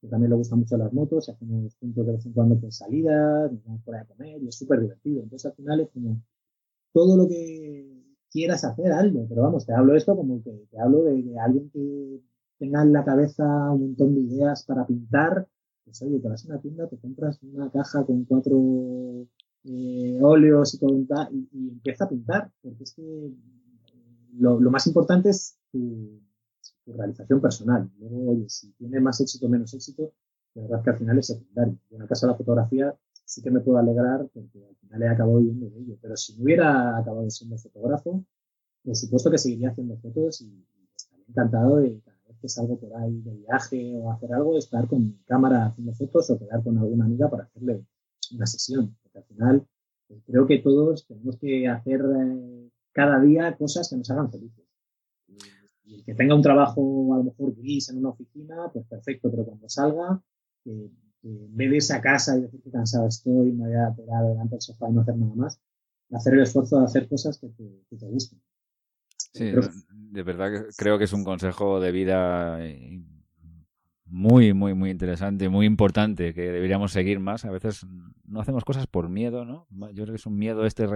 que 0.00 0.08
también 0.08 0.30
le 0.30 0.36
gusta 0.36 0.56
mucho 0.56 0.76
las 0.78 0.92
motos 0.92 1.28
y 1.28 1.32
hacemos 1.32 1.76
juntos 1.76 2.06
de 2.06 2.12
vez 2.12 2.26
en 2.26 2.32
cuando 2.32 2.58
pues 2.58 2.76
salidas, 2.76 3.52
nos 3.52 3.64
vamos 3.64 3.82
a 3.88 4.04
comer 4.06 4.42
y 4.42 4.48
es 4.48 4.54
súper 4.56 4.80
divertido. 4.80 5.22
Entonces 5.22 5.50
al 5.50 5.56
final 5.56 5.80
es 5.80 5.90
como 5.90 6.22
todo 6.92 7.16
lo 7.16 7.28
que 7.28 8.02
quieras 8.30 8.64
hacer, 8.64 8.90
algo. 8.92 9.26
Pero 9.28 9.42
vamos, 9.42 9.66
te 9.66 9.74
hablo 9.74 9.94
esto 9.96 10.16
como 10.16 10.42
que 10.42 10.66
te 10.70 10.80
hablo 10.80 11.04
de, 11.04 11.38
alguien 11.38 11.70
que 11.70 12.22
tenga 12.58 12.82
en 12.82 12.92
la 12.92 13.04
cabeza 13.04 13.44
un 13.72 13.82
montón 13.82 14.14
de 14.14 14.22
ideas 14.22 14.64
para 14.64 14.86
pintar. 14.86 15.46
Pues 15.84 16.00
oye, 16.02 16.18
te 16.18 16.28
vas 16.28 16.44
a 16.44 16.48
una 16.48 16.60
tienda, 16.60 16.88
te 16.88 16.96
compras 16.98 17.38
una 17.42 17.70
caja 17.70 18.04
con 18.04 18.24
cuatro 18.24 19.26
eh, 19.64 20.18
óleos 20.22 20.74
y, 20.74 20.78
con, 20.78 21.06
y, 21.32 21.48
y, 21.52 21.68
empieza 21.68 22.04
a 22.04 22.08
pintar. 22.08 22.50
Porque 22.62 22.84
es 22.84 22.94
que 22.94 23.30
lo, 24.38 24.58
lo 24.58 24.70
más 24.70 24.86
importante 24.86 25.30
es 25.30 25.58
tu, 25.70 26.20
tu 26.84 26.92
realización 26.92 27.40
personal. 27.40 27.90
Luego, 27.98 28.32
oye, 28.32 28.48
si 28.48 28.72
tiene 28.72 29.00
más 29.00 29.20
éxito 29.20 29.46
o 29.46 29.48
menos 29.48 29.72
éxito, 29.74 30.12
la 30.54 30.62
verdad 30.62 30.78
es 30.78 30.84
que 30.84 30.90
al 30.90 30.98
final 30.98 31.18
es 31.18 31.26
secundario. 31.26 31.78
En 31.90 32.02
el 32.02 32.08
caso 32.08 32.26
de 32.26 32.32
la 32.32 32.38
fotografía 32.38 32.94
sí 33.24 33.42
que 33.42 33.50
me 33.50 33.60
puedo 33.60 33.78
alegrar 33.78 34.28
porque 34.32 34.64
al 34.66 34.76
final 34.76 35.02
he 35.02 35.08
acabado 35.08 35.38
viviendo 35.38 35.68
de 35.68 35.78
ello. 35.78 35.98
Pero 36.00 36.16
si 36.16 36.36
no 36.36 36.44
hubiera 36.44 36.96
acabado 36.96 37.28
siendo 37.30 37.58
fotógrafo, 37.58 38.24
por 38.84 38.96
supuesto 38.96 39.30
que 39.30 39.38
seguiría 39.38 39.70
haciendo 39.70 39.96
fotos 39.98 40.40
y, 40.40 40.64
estaría 40.96 41.26
encantado 41.28 41.76
de 41.76 42.00
cada 42.00 42.16
vez 42.28 42.38
que 42.40 42.48
salgo 42.48 42.78
por 42.78 42.94
ahí 42.96 43.20
de 43.20 43.34
viaje 43.34 43.96
o 43.96 44.10
hacer 44.12 44.32
algo, 44.32 44.56
estar 44.56 44.88
con 44.88 45.02
mi 45.02 45.18
cámara 45.26 45.66
haciendo 45.66 45.92
fotos 45.92 46.30
o 46.30 46.38
quedar 46.38 46.62
con 46.62 46.78
alguna 46.78 47.04
amiga 47.04 47.28
para 47.28 47.44
hacerle 47.44 47.84
una 48.32 48.46
sesión. 48.46 48.96
Porque 49.02 49.18
al 49.18 49.24
final 49.24 49.66
pues 50.08 50.22
creo 50.24 50.46
que 50.46 50.58
todos 50.60 51.06
tenemos 51.06 51.36
que 51.36 51.68
hacer 51.68 52.00
eh, 52.00 52.70
cada 52.92 53.20
día 53.20 53.56
cosas 53.56 53.90
que 53.90 53.96
nos 53.96 54.10
hagan 54.10 54.30
felices 54.30 54.65
y 55.86 55.94
el 55.94 56.04
que 56.04 56.14
tenga 56.14 56.34
un 56.34 56.42
trabajo 56.42 57.14
a 57.14 57.18
lo 57.18 57.24
mejor 57.24 57.54
gris 57.56 57.88
en 57.90 57.98
una 57.98 58.10
oficina, 58.10 58.70
pues 58.72 58.86
perfecto, 58.86 59.30
pero 59.30 59.44
cuando 59.44 59.68
salga, 59.68 60.20
que, 60.64 60.90
en 61.22 61.56
vez 61.56 61.70
de 61.70 61.76
esa 61.78 62.00
casa 62.00 62.36
y 62.36 62.42
decir 62.42 62.60
que 62.62 62.70
cansado 62.70 63.08
estoy, 63.08 63.52
me 63.52 63.68
voy 63.68 63.76
a 63.76 63.94
pegar 63.94 64.24
delante 64.24 64.56
del 64.56 64.62
sofá 64.62 64.88
y 64.88 64.92
no 64.92 65.00
hacer 65.00 65.16
nada 65.16 65.34
más, 65.34 65.60
hacer 66.12 66.34
el 66.34 66.40
esfuerzo 66.40 66.78
de 66.78 66.84
hacer 66.84 67.08
cosas 67.08 67.38
que 67.38 67.48
te, 67.48 67.84
que 67.88 67.96
te 67.96 68.06
gusten. 68.06 68.40
Sí, 69.32 69.52
de 69.90 70.22
verdad 70.22 70.50
que 70.52 70.68
creo 70.76 70.98
que 70.98 71.04
es 71.04 71.12
un 71.12 71.24
consejo 71.24 71.80
de 71.80 71.92
vida 71.92 72.64
eh, 72.64 73.02
muy, 74.06 74.54
muy, 74.54 74.74
muy 74.74 74.90
interesante, 74.90 75.48
muy 75.48 75.66
importante, 75.66 76.32
que 76.32 76.52
deberíamos 76.52 76.92
seguir 76.92 77.20
más. 77.20 77.44
A 77.44 77.50
veces 77.50 77.86
no 78.24 78.40
hacemos 78.40 78.64
cosas 78.64 78.86
por 78.86 79.08
miedo, 79.08 79.44
¿no? 79.44 79.66
Yo 79.92 80.04
creo 80.04 80.06
que 80.06 80.16
es 80.16 80.26
un 80.26 80.38
miedo 80.38 80.64
este 80.64 80.86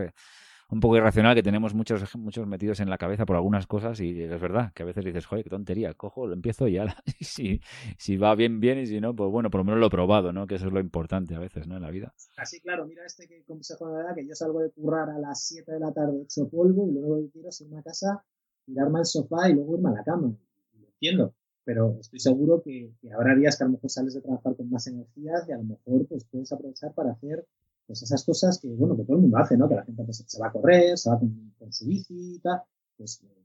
un 0.70 0.80
poco 0.80 0.96
irracional 0.96 1.34
que 1.34 1.42
tenemos 1.42 1.74
muchos, 1.74 2.14
muchos 2.16 2.46
metidos 2.46 2.80
en 2.80 2.88
la 2.90 2.98
cabeza 2.98 3.26
por 3.26 3.36
algunas 3.36 3.66
cosas 3.66 4.00
y 4.00 4.22
es 4.22 4.40
verdad 4.40 4.72
que 4.74 4.82
a 4.82 4.86
veces 4.86 5.04
dices, 5.04 5.26
joder, 5.26 5.44
qué 5.44 5.50
tontería, 5.50 5.94
cojo, 5.94 6.26
lo 6.26 6.34
empiezo 6.34 6.68
y 6.68 6.74
ya, 6.74 6.96
si, 7.20 7.60
si 7.98 8.16
va 8.16 8.34
bien, 8.34 8.60
bien 8.60 8.78
y 8.78 8.86
si 8.86 9.00
no, 9.00 9.14
pues 9.14 9.30
bueno, 9.30 9.50
por 9.50 9.60
lo 9.60 9.64
menos 9.64 9.80
lo 9.80 9.86
he 9.86 9.90
probado, 9.90 10.32
¿no? 10.32 10.46
Que 10.46 10.56
eso 10.56 10.66
es 10.66 10.72
lo 10.72 10.80
importante 10.80 11.34
a 11.34 11.38
veces, 11.38 11.66
¿no? 11.66 11.76
En 11.76 11.82
la 11.82 11.90
vida. 11.90 12.14
Así, 12.36 12.60
claro, 12.60 12.86
mira 12.86 13.04
este 13.04 13.26
que 13.26 13.42
consejo 13.44 13.88
de 13.88 13.96
verdad, 13.96 14.14
que 14.14 14.26
yo 14.26 14.34
salgo 14.34 14.60
de 14.60 14.70
currar 14.70 15.10
a 15.10 15.18
las 15.18 15.44
7 15.44 15.72
de 15.72 15.80
la 15.80 15.92
tarde 15.92 16.22
hecho 16.22 16.48
polvo 16.48 16.88
y 16.88 16.92
luego 16.92 17.20
quiero 17.32 17.48
irme 17.60 17.78
a 17.78 17.82
casa, 17.82 18.24
tirarme 18.64 19.00
al 19.00 19.06
sofá 19.06 19.48
y 19.48 19.54
luego 19.54 19.76
irme 19.76 19.90
a 19.90 19.92
la 19.92 20.04
cama. 20.04 20.32
Lo 20.78 20.86
entiendo, 20.86 21.34
pero 21.64 21.96
estoy 22.00 22.20
seguro 22.20 22.62
que, 22.62 22.92
que, 23.00 23.12
habrá 23.12 23.34
días 23.34 23.56
que 23.56 23.64
a 23.64 23.66
lo 23.66 23.72
mejor 23.72 23.90
sales 23.90 24.14
de 24.14 24.20
trabajar 24.20 24.56
con 24.56 24.70
más 24.70 24.86
energías 24.86 25.48
y 25.48 25.52
a 25.52 25.56
lo 25.56 25.64
mejor 25.64 26.06
pues 26.08 26.24
puedes 26.24 26.52
aprovechar 26.52 26.94
para 26.94 27.12
hacer 27.12 27.46
pues 27.90 28.04
esas 28.04 28.24
cosas 28.24 28.60
que, 28.60 28.68
bueno, 28.68 28.96
que 28.96 29.02
todo 29.02 29.16
el 29.16 29.22
mundo 29.22 29.38
hace, 29.38 29.56
¿no? 29.56 29.68
Que 29.68 29.74
la 29.74 29.84
gente 29.84 30.04
pues, 30.04 30.24
se 30.24 30.38
va 30.38 30.46
a 30.46 30.52
correr, 30.52 30.96
se 30.96 31.10
va 31.10 31.18
con, 31.18 31.72
su 31.72 31.88
bici 31.88 32.36
y 32.36 32.38
tal, 32.38 32.62
pues 32.96 33.20
eh, 33.24 33.44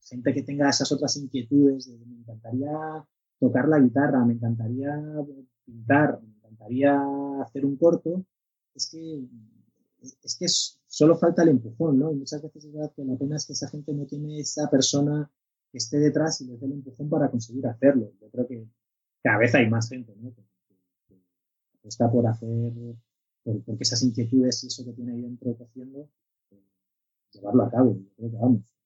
gente 0.00 0.32
que 0.32 0.42
tenga 0.42 0.70
esas 0.70 0.90
otras 0.90 1.18
inquietudes 1.18 1.84
de 1.86 1.98
me 1.98 2.16
encantaría 2.16 2.72
tocar 3.38 3.68
la 3.68 3.78
guitarra, 3.78 4.24
me 4.24 4.32
encantaría 4.32 4.90
pintar, 5.66 6.18
me 6.22 6.34
encantaría 6.34 6.98
hacer 7.42 7.66
un 7.66 7.76
corto, 7.76 8.24
es 8.74 8.88
que 8.88 9.26
es 10.00 10.36
que 10.38 10.46
solo 10.48 11.18
falta 11.18 11.42
el 11.42 11.50
empujón, 11.50 11.98
¿no? 11.98 12.12
Y 12.12 12.16
muchas 12.16 12.40
veces 12.40 12.64
es 12.64 12.72
verdad 12.72 12.90
que 12.96 13.04
la 13.04 13.16
pena 13.16 13.36
es 13.36 13.44
que 13.44 13.52
esa 13.52 13.68
gente 13.68 13.92
no 13.92 14.06
tiene 14.06 14.40
esa 14.40 14.70
persona 14.70 15.30
que 15.70 15.76
esté 15.76 15.98
detrás 15.98 16.40
y 16.40 16.46
les 16.46 16.58
dé 16.58 16.64
el 16.64 16.72
empujón 16.72 17.10
para 17.10 17.30
conseguir 17.30 17.66
hacerlo. 17.66 18.10
Yo 18.18 18.30
creo 18.30 18.46
que 18.46 18.66
cada 19.22 19.36
vez 19.36 19.54
hay 19.54 19.68
más 19.68 19.90
gente, 19.90 20.14
¿no? 20.16 20.32
Que, 20.32 20.42
está 21.86 22.10
por 22.10 22.26
hacer 22.26 22.72
porque 23.64 23.82
esas 23.82 24.02
inquietudes 24.02 24.64
y 24.64 24.66
eso 24.66 24.84
que 24.84 24.92
tiene 24.92 25.12
ahí 25.12 25.22
dentro 25.22 25.56
cociendo, 25.56 26.08
eh, 26.50 26.62
llevarlo 27.32 27.64
a 27.64 27.70
cabo. 27.70 27.94
Yo 27.94 28.10
creo 28.16 28.30
que 28.30 28.36
vamos, 28.36 28.76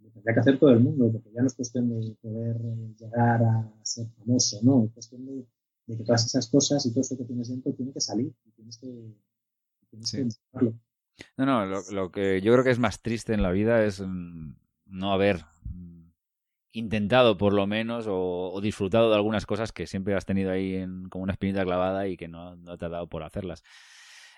lo 0.00 0.10
tendría 0.10 0.34
que 0.34 0.40
hacer 0.40 0.58
todo 0.58 0.70
el 0.70 0.80
mundo, 0.80 1.12
porque 1.12 1.30
ya 1.32 1.42
no 1.42 1.46
es 1.46 1.54
cuestión 1.54 1.88
de 1.88 2.16
poder 2.22 2.56
eh, 2.56 2.94
llegar 2.98 3.42
a 3.42 3.72
ser 3.82 4.06
famoso, 4.18 4.60
no, 4.62 4.84
es 4.84 4.92
cuestión 4.92 5.26
de, 5.26 5.46
que 5.86 6.04
todas 6.04 6.24
esas 6.26 6.48
cosas 6.48 6.84
y 6.86 6.90
todo 6.90 7.02
eso 7.02 7.16
que 7.16 7.24
tienes 7.24 7.48
dentro 7.48 7.72
tiene 7.72 7.92
que 7.92 8.00
salir 8.00 8.32
y 8.44 8.50
tienes 8.52 8.78
que, 8.78 9.14
tienes 9.90 10.40
No, 11.36 11.46
no, 11.46 11.66
lo, 11.66 12.10
que 12.10 12.40
yo 12.40 12.52
creo 12.52 12.64
que 12.64 12.70
es 12.70 12.78
más 12.78 13.02
triste 13.02 13.34
en 13.34 13.42
la 13.42 13.50
vida 13.50 13.84
es 13.84 14.00
mm, 14.00 14.54
no 14.86 15.12
haber 15.12 15.44
mm, 15.64 16.10
intentado 16.72 17.36
por 17.36 17.52
lo 17.52 17.66
menos 17.66 18.06
o, 18.08 18.58
disfrutado 18.62 19.10
de 19.10 19.16
algunas 19.16 19.46
cosas 19.46 19.72
que 19.72 19.86
siempre 19.86 20.14
has 20.14 20.24
tenido 20.24 20.50
ahí 20.50 20.74
en, 20.74 21.08
como 21.08 21.22
una 21.22 21.32
espinita 21.34 21.64
clavada 21.64 22.08
y 22.08 22.16
que 22.16 22.26
no, 22.26 22.56
no 22.56 22.76
te 22.76 22.86
ha 22.86 22.88
dado 22.88 23.08
por 23.08 23.22
hacerlas. 23.22 23.62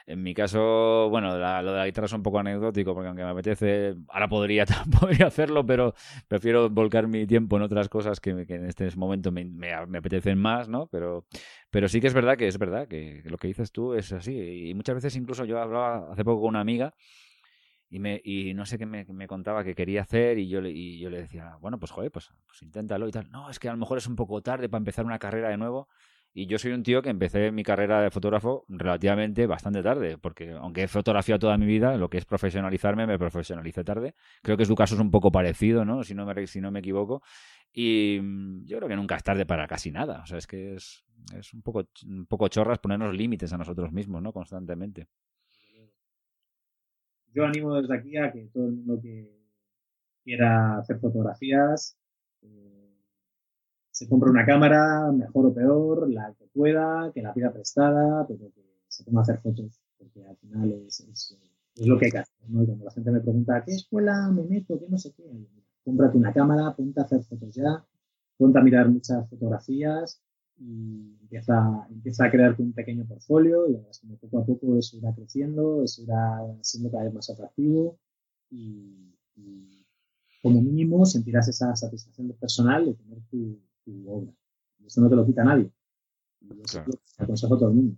En 0.09 0.22
mi 0.22 0.32
caso, 0.32 1.11
bueno, 1.11 1.36
lo 1.36 1.72
de 1.72 1.78
la 1.78 1.84
guitarra 1.84 2.06
es 2.06 2.12
un 2.14 2.22
poco 2.22 2.38
anecdótico, 2.38 2.94
porque 2.94 3.09
aunque 3.09 3.22
me 3.24 3.28
apetece, 3.28 3.94
ahora 4.09 4.26
podría, 4.26 4.64
hacerlo, 5.26 5.66
pero 5.66 5.94
prefiero 6.26 6.70
volcar 6.70 7.06
mi 7.09 7.26
tiempo 7.26 7.59
en 7.59 7.62
otras 7.64 7.90
cosas 7.90 8.18
que, 8.18 8.30
en 8.30 8.64
este 8.64 8.88
momento 8.96 9.30
me, 9.30 9.44
me, 9.44 9.70
apetecen 9.74 10.38
más, 10.38 10.66
¿no? 10.66 10.86
Pero, 10.86 11.26
pero 11.68 11.90
sí 11.90 12.00
que 12.00 12.06
es 12.06 12.14
verdad 12.14 12.38
que 12.38 12.46
es 12.46 12.56
verdad 12.56 12.88
que 12.88 13.20
lo 13.26 13.36
que 13.36 13.48
dices 13.48 13.70
tú 13.70 13.92
es 13.92 14.11
así. 14.12 14.70
Y 14.70 14.72
muchas 14.72 14.94
veces 14.94 15.14
incluso 15.14 15.44
yo 15.44 15.61
hablaba 15.61 16.11
hace 16.11 16.24
poco 16.24 16.40
con 16.40 16.48
una 16.48 16.61
amiga 16.61 16.94
y, 17.90 17.98
me, 17.98 18.18
y 18.24 18.54
no 18.54 18.64
sé 18.64 18.78
qué 18.78 18.86
me, 18.86 19.04
me, 19.04 19.26
contaba 19.26 19.62
que 19.62 19.74
quería 19.74 20.00
hacer 20.00 20.38
y 20.38 20.48
yo, 20.48 20.62
le, 20.62 20.70
y 20.70 20.98
yo 21.00 21.11
le 21.11 21.20
decía, 21.20 21.59
bueno, 21.61 21.78
pues 21.78 21.90
joder, 21.90 22.11
pues, 22.11 22.30
pues 22.46 22.62
inténtalo 22.62 23.06
y 23.09 23.11
tal. 23.11 23.30
No, 23.30 23.50
es 23.50 23.59
que 23.59 23.68
a 23.68 23.72
lo 23.72 23.78
mejor 23.78 23.98
es 23.98 24.06
un 24.06 24.16
poco 24.16 24.40
tarde 24.40 24.70
para 24.70 24.78
empezar 24.78 25.04
una 25.04 25.18
carrera 25.18 25.50
de 25.50 25.59
nuevo. 25.59 25.86
Y 26.32 26.46
yo 26.46 26.58
soy 26.58 26.72
un 26.72 26.82
tío 26.82 27.02
que 27.02 27.10
empecé 27.10 27.50
mi 27.50 27.64
carrera 27.64 28.00
de 28.00 28.10
fotógrafo 28.10 28.64
relativamente 28.68 29.46
bastante 29.46 29.82
tarde, 29.82 30.18
porque 30.18 30.52
aunque 30.52 30.84
he 30.84 30.88
fotografiado 30.88 31.38
toda 31.38 31.58
mi 31.58 31.66
vida, 31.66 31.96
lo 31.96 32.08
que 32.08 32.18
es 32.18 32.24
profesionalizarme, 32.24 33.06
me 33.06 33.18
profesionalicé 33.18 33.82
tarde. 33.82 34.14
Creo 34.42 34.56
que 34.56 34.64
su 34.64 34.74
caso 34.74 34.94
es 34.94 35.00
un 35.00 35.10
poco 35.10 35.32
parecido, 35.32 35.84
¿no? 35.84 36.04
Si 36.04 36.14
no 36.14 36.26
me, 36.26 36.46
si 36.46 36.60
no 36.60 36.70
me 36.70 36.78
equivoco. 36.78 37.22
Y 37.72 38.20
mm, 38.22 38.66
yo 38.66 38.76
creo 38.78 38.88
que 38.88 38.96
nunca 38.96 39.16
es 39.16 39.24
tarde 39.24 39.46
para 39.46 39.66
casi 39.66 39.90
nada. 39.90 40.20
O 40.22 40.26
sea, 40.26 40.38
es 40.38 40.46
que 40.46 40.74
es, 40.74 41.04
es 41.36 41.52
un, 41.52 41.62
poco, 41.62 41.88
un 42.06 42.26
poco 42.26 42.48
chorras 42.48 42.78
ponernos 42.78 43.14
límites 43.14 43.52
a 43.52 43.58
nosotros 43.58 43.92
mismos, 43.92 44.22
¿no? 44.22 44.32
Constantemente 44.32 45.08
yo 47.34 47.44
animo 47.44 47.74
desde 47.74 47.96
aquí 47.96 48.16
a 48.16 48.32
que 48.32 48.48
todo 48.52 48.66
el 48.66 48.72
mundo 48.72 49.00
que 49.00 49.30
quiera 50.24 50.78
hacer 50.78 50.98
fotografías 50.98 51.97
se 53.99 54.09
compre 54.09 54.30
una 54.30 54.46
cámara, 54.46 55.11
mejor 55.11 55.46
o 55.46 55.53
peor, 55.53 56.09
la 56.09 56.32
que 56.38 56.46
pueda, 56.55 57.11
que 57.12 57.20
la 57.20 57.34
pida 57.34 57.53
prestada, 57.53 58.24
pero 58.28 58.49
que 58.55 58.62
se 58.86 59.03
ponga 59.03 59.18
a 59.18 59.22
hacer 59.22 59.38
fotos, 59.38 59.80
porque 59.99 60.24
al 60.24 60.36
final 60.36 60.72
es, 60.86 61.36
lo 61.84 61.99
que 61.99 62.05
hay 62.05 62.12
que 62.12 62.18
hacer. 62.18 62.49
¿no? 62.49 62.64
cuando 62.64 62.84
la 62.84 62.92
gente 62.92 63.11
me 63.11 63.18
pregunta, 63.18 63.57
¿a 63.57 63.64
qué 63.64 63.72
escuela 63.72 64.30
me 64.30 64.44
meto? 64.44 64.78
¿Qué 64.78 64.86
no 64.88 64.99
sé 64.99 65.12
qué? 65.16 65.24
Cómprate 65.84 66.16
una 66.16 66.32
cámara, 66.32 66.76
ponte 66.76 67.01
a 67.01 67.03
hacer 67.03 67.24
fotos 67.24 67.53
ya, 67.53 67.84
ponte 68.36 68.57
a 68.61 68.62
mirar 68.62 68.88
muchas 68.88 69.28
fotografías, 69.28 70.22
y 70.61 71.18
empieza, 71.20 71.88
empieza 71.90 72.24
a 72.24 72.30
crearte 72.30 72.62
un 72.62 72.72
pequeño 72.74 73.05
portfolio 73.05 73.68
y 73.68 73.74
además 73.74 74.01
poco 74.20 74.38
a 74.38 74.46
poco 74.46 74.78
eso 74.78 74.96
irá 74.96 75.12
creciendo, 75.12 75.82
eso 75.82 76.03
irá 76.03 76.38
siendo 76.61 76.88
cada 76.92 77.03
vez 77.03 77.14
más 77.14 77.30
atractivo 77.30 77.99
y, 78.49 79.14
como 80.40 80.62
mínimo 80.62 81.05
sentirás 81.05 81.49
esa 81.49 81.74
satisfacción 81.74 82.28
personal 82.40 82.86
de 82.86 82.94
tener 82.94 83.18
tu, 83.28 83.59
obra. 84.07 84.32
Esto 84.86 85.01
no 85.01 85.09
te 85.09 85.16
lo 85.16 85.26
quita 85.26 85.45
nadie. 85.45 85.70
Aconsejo 87.18 87.55
a 87.55 87.59
todo 87.59 87.68
el 87.68 87.74
mundo. 87.74 87.97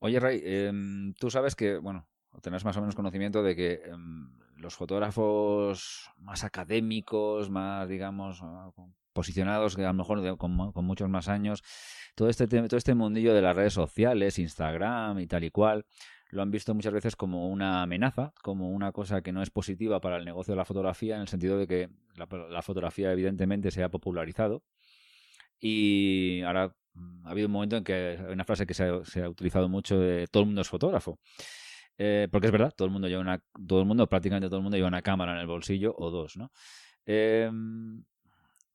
Oye, 0.00 0.18
Ray, 0.18 0.42
em, 0.44 1.14
tú 1.14 1.30
sabes 1.30 1.54
que, 1.54 1.78
bueno, 1.78 2.08
tenés 2.40 2.64
más 2.64 2.76
o 2.76 2.80
menos 2.80 2.94
conocimiento 2.94 3.42
de 3.42 3.54
que 3.54 3.82
em, 3.84 4.28
los 4.56 4.74
fotógrafos 4.74 6.10
más 6.18 6.44
académicos, 6.44 7.50
más, 7.50 7.88
digamos, 7.88 8.40
ah, 8.42 8.70
posicionados, 9.12 9.76
que 9.76 9.84
a 9.84 9.88
lo 9.88 9.94
mejor 9.94 10.38
con, 10.38 10.84
muchos 10.84 11.08
más 11.08 11.28
años, 11.28 11.62
todo 12.14 12.28
este, 12.28 12.46
todo 12.46 12.76
este 12.76 12.94
mundillo 12.94 13.34
de 13.34 13.42
las 13.42 13.54
redes 13.54 13.74
sociales, 13.74 14.38
Instagram 14.38 15.18
y 15.18 15.26
tal 15.26 15.44
y 15.44 15.50
cual, 15.50 15.84
lo 16.32 16.40
han 16.40 16.50
visto 16.50 16.74
muchas 16.74 16.94
veces 16.94 17.14
como 17.14 17.48
una 17.48 17.82
amenaza, 17.82 18.32
como 18.42 18.70
una 18.70 18.90
cosa 18.90 19.20
que 19.20 19.32
no 19.32 19.42
es 19.42 19.50
positiva 19.50 20.00
para 20.00 20.16
el 20.16 20.24
negocio 20.24 20.52
de 20.52 20.56
la 20.56 20.64
fotografía, 20.64 21.16
en 21.16 21.20
el 21.20 21.28
sentido 21.28 21.58
de 21.58 21.66
que 21.66 21.90
la, 22.16 22.62
fotografía 22.62 23.12
evidentemente 23.12 23.70
se 23.70 23.82
ha 23.84 23.90
popularizado. 23.90 24.64
Y 25.60 26.40
ahora 26.40 26.74
mm, 26.94 27.26
ha 27.26 27.30
habido 27.30 27.48
un 27.48 27.52
momento 27.52 27.76
en 27.76 27.84
que 27.84 28.16
hay 28.18 28.32
una 28.32 28.44
frase 28.44 28.66
que 28.66 28.72
se 28.72 28.84
ha, 28.84 29.28
utilizado 29.28 29.68
mucho 29.68 29.98
de 29.98 30.26
todo 30.26 30.42
el 30.44 30.46
mundo 30.46 30.62
es 30.62 30.68
fotógrafo. 30.68 31.18
Eh, 31.98 32.28
porque 32.32 32.46
es 32.46 32.52
verdad, 32.52 32.72
todo 32.74 32.86
el 32.86 32.92
mundo 32.92 33.08
lleva 33.08 33.20
una, 33.20 33.42
todo 33.68 33.80
el 33.80 33.86
mundo, 33.86 34.08
prácticamente 34.08 34.48
todo 34.48 34.56
el 34.56 34.62
mundo 34.62 34.78
lleva 34.78 34.88
una 34.88 35.02
cámara 35.02 35.32
en 35.34 35.38
el 35.38 35.46
bolsillo 35.46 35.94
o 35.98 36.10
dos, 36.10 36.38
¿no? 36.38 36.50
Em, 37.04 38.02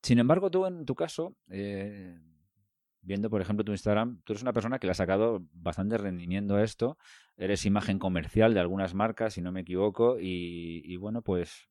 sin 0.00 0.20
embargo, 0.20 0.48
tú 0.48 0.64
en 0.64 0.84
tu 0.84 0.94
caso, 0.94 1.34
eh, 1.50 2.16
viendo 3.08 3.30
por 3.30 3.40
ejemplo 3.40 3.64
tu 3.64 3.72
Instagram, 3.72 4.20
tú 4.22 4.34
eres 4.34 4.42
una 4.42 4.52
persona 4.52 4.78
que 4.78 4.86
le 4.86 4.90
ha 4.92 4.94
sacado 4.94 5.42
bastante 5.54 5.96
rendimiento 5.96 6.56
a 6.56 6.62
esto, 6.62 6.98
eres 7.38 7.64
imagen 7.64 7.98
comercial 7.98 8.52
de 8.52 8.60
algunas 8.60 8.94
marcas, 8.94 9.34
si 9.34 9.40
no 9.40 9.50
me 9.50 9.62
equivoco, 9.62 10.18
y, 10.20 10.94
bueno, 10.98 11.22
pues 11.22 11.68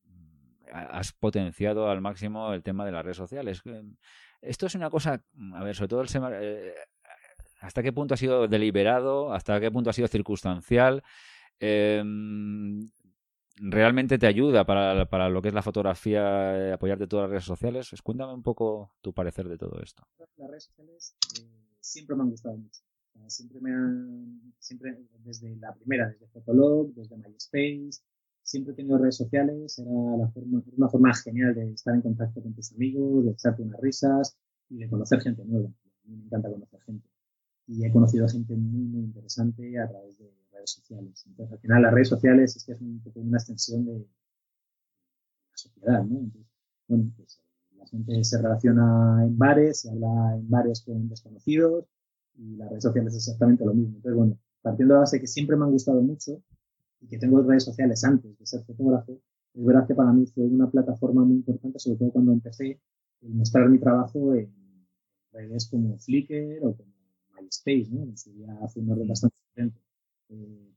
has 0.70 1.12
potenciado 1.12 1.88
al 1.88 2.00
máximo 2.00 2.52
el 2.52 2.62
tema 2.62 2.84
de 2.84 2.92
las 2.92 3.04
redes 3.04 3.16
sociales. 3.16 3.62
Esto 4.42 4.66
es 4.66 4.74
una 4.74 4.90
cosa, 4.90 5.22
a 5.54 5.64
ver, 5.64 5.76
sobre 5.76 5.88
todo 5.88 6.02
el 6.02 6.08
eh, 6.42 6.74
hasta 7.60 7.82
qué 7.82 7.92
punto 7.92 8.14
ha 8.14 8.16
sido 8.16 8.48
deliberado, 8.48 9.32
hasta 9.32 9.60
qué 9.60 9.70
punto 9.70 9.90
ha 9.90 9.92
sido 9.92 10.08
circunstancial. 10.08 11.04
Eh, 11.60 12.02
realmente 13.60 14.18
te 14.18 14.26
ayuda 14.26 14.64
para, 14.64 15.08
para, 15.08 15.28
lo 15.28 15.42
que 15.42 15.48
es 15.48 15.54
la 15.54 15.62
fotografía, 15.62 16.56
eh, 16.56 16.72
apoyarte 16.72 17.06
todas 17.06 17.24
las 17.24 17.30
redes 17.30 17.44
sociales. 17.44 17.88
Pues 17.90 18.02
cuéntame 18.02 18.34
un 18.34 18.42
poco 18.42 18.92
tu 19.00 19.12
parecer 19.12 19.48
de 19.48 19.58
todo 19.58 19.80
esto. 19.82 20.06
Las 20.36 20.50
redes 20.50 20.64
sociales 20.64 21.16
eh, 21.40 21.48
siempre 21.80 22.16
me 22.16 22.22
han 22.22 22.30
gustado 22.30 22.56
mucho. 22.56 22.80
siempre 23.26 23.60
me 23.60 23.72
han, 23.72 24.54
siempre 24.58 24.98
desde 25.24 25.56
la 25.56 25.74
primera, 25.74 26.08
desde 26.08 26.26
Fotolog, 26.28 26.94
desde 26.94 27.16
MySpace, 27.16 28.02
siempre 28.42 28.72
he 28.72 28.76
tenido 28.76 28.98
redes 28.98 29.16
sociales. 29.16 29.78
Era 29.78 30.16
la 30.16 30.28
forma, 30.28 30.62
una 30.76 30.88
forma 30.88 31.14
genial 31.14 31.54
de 31.54 31.72
estar 31.72 31.94
en 31.94 32.02
contacto 32.02 32.42
con 32.42 32.54
tus 32.54 32.72
amigos, 32.72 33.24
de 33.24 33.32
echarte 33.32 33.62
unas 33.62 33.80
risas 33.80 34.36
y 34.70 34.78
de 34.78 34.88
conocer 34.88 35.20
gente 35.20 35.44
nueva. 35.44 35.68
A 35.68 36.08
mí 36.08 36.16
me 36.16 36.24
encanta 36.24 36.50
conocer 36.50 36.80
gente. 36.82 37.08
Y 37.66 37.84
he 37.84 37.92
conocido 37.92 38.26
gente 38.28 38.54
muy, 38.54 38.84
muy 38.84 39.04
interesante 39.04 39.78
a 39.78 39.88
través 39.88 40.18
de 40.18 40.37
redes 40.58 40.70
sociales. 40.72 41.24
Entonces, 41.26 41.52
al 41.52 41.60
final, 41.60 41.82
las 41.82 41.94
redes 41.94 42.08
sociales 42.08 42.56
es 42.56 42.64
que 42.64 42.72
es 42.72 42.80
un 42.80 43.00
poco 43.00 43.20
una 43.20 43.38
extensión 43.38 43.86
de 43.86 43.98
la 43.98 45.56
sociedad, 45.56 46.04
¿no? 46.04 46.18
Entonces, 46.18 46.52
bueno, 46.88 47.12
pues 47.16 47.40
la 47.76 47.86
gente 47.86 48.24
se 48.24 48.42
relaciona 48.42 49.24
en 49.24 49.38
bares, 49.38 49.80
se 49.80 49.90
habla 49.90 50.36
en 50.36 50.48
bares 50.48 50.82
con 50.82 51.08
desconocidos 51.08 51.86
y 52.34 52.56
las 52.56 52.68
redes 52.70 52.84
sociales 52.84 53.14
es 53.14 53.28
exactamente 53.28 53.64
lo 53.64 53.74
mismo. 53.74 53.96
Entonces, 53.96 54.16
bueno, 54.16 54.38
partiendo 54.62 54.94
de 54.94 54.96
la 54.96 55.00
base 55.00 55.20
que 55.20 55.26
siempre 55.26 55.56
me 55.56 55.64
han 55.64 55.72
gustado 55.72 56.00
mucho 56.02 56.42
y 57.00 57.06
que 57.06 57.18
tengo 57.18 57.42
redes 57.42 57.64
sociales 57.64 58.02
antes 58.04 58.38
de 58.38 58.46
ser 58.46 58.64
fotógrafo, 58.64 59.20
es 59.54 59.64
verdad 59.64 59.86
que 59.86 59.94
para 59.94 60.12
mí 60.12 60.26
fue 60.26 60.44
una 60.44 60.70
plataforma 60.70 61.24
muy 61.24 61.36
importante, 61.36 61.78
sobre 61.78 61.98
todo 61.98 62.12
cuando 62.12 62.32
empecé 62.32 62.80
a 63.22 63.26
mostrar 63.28 63.68
mi 63.68 63.78
trabajo 63.78 64.34
en 64.34 64.52
redes 65.32 65.68
como 65.68 65.98
Flickr 65.98 66.58
o 66.62 66.76
como 66.76 66.92
MySpace, 67.40 67.88
¿no? 67.90 68.02
En 68.04 68.16
su 68.16 68.32
día 68.32 68.56
fue 68.68 68.82
una 68.82 68.94
bastante 69.04 69.36
potente. 69.50 69.80
Eh, 70.30 70.74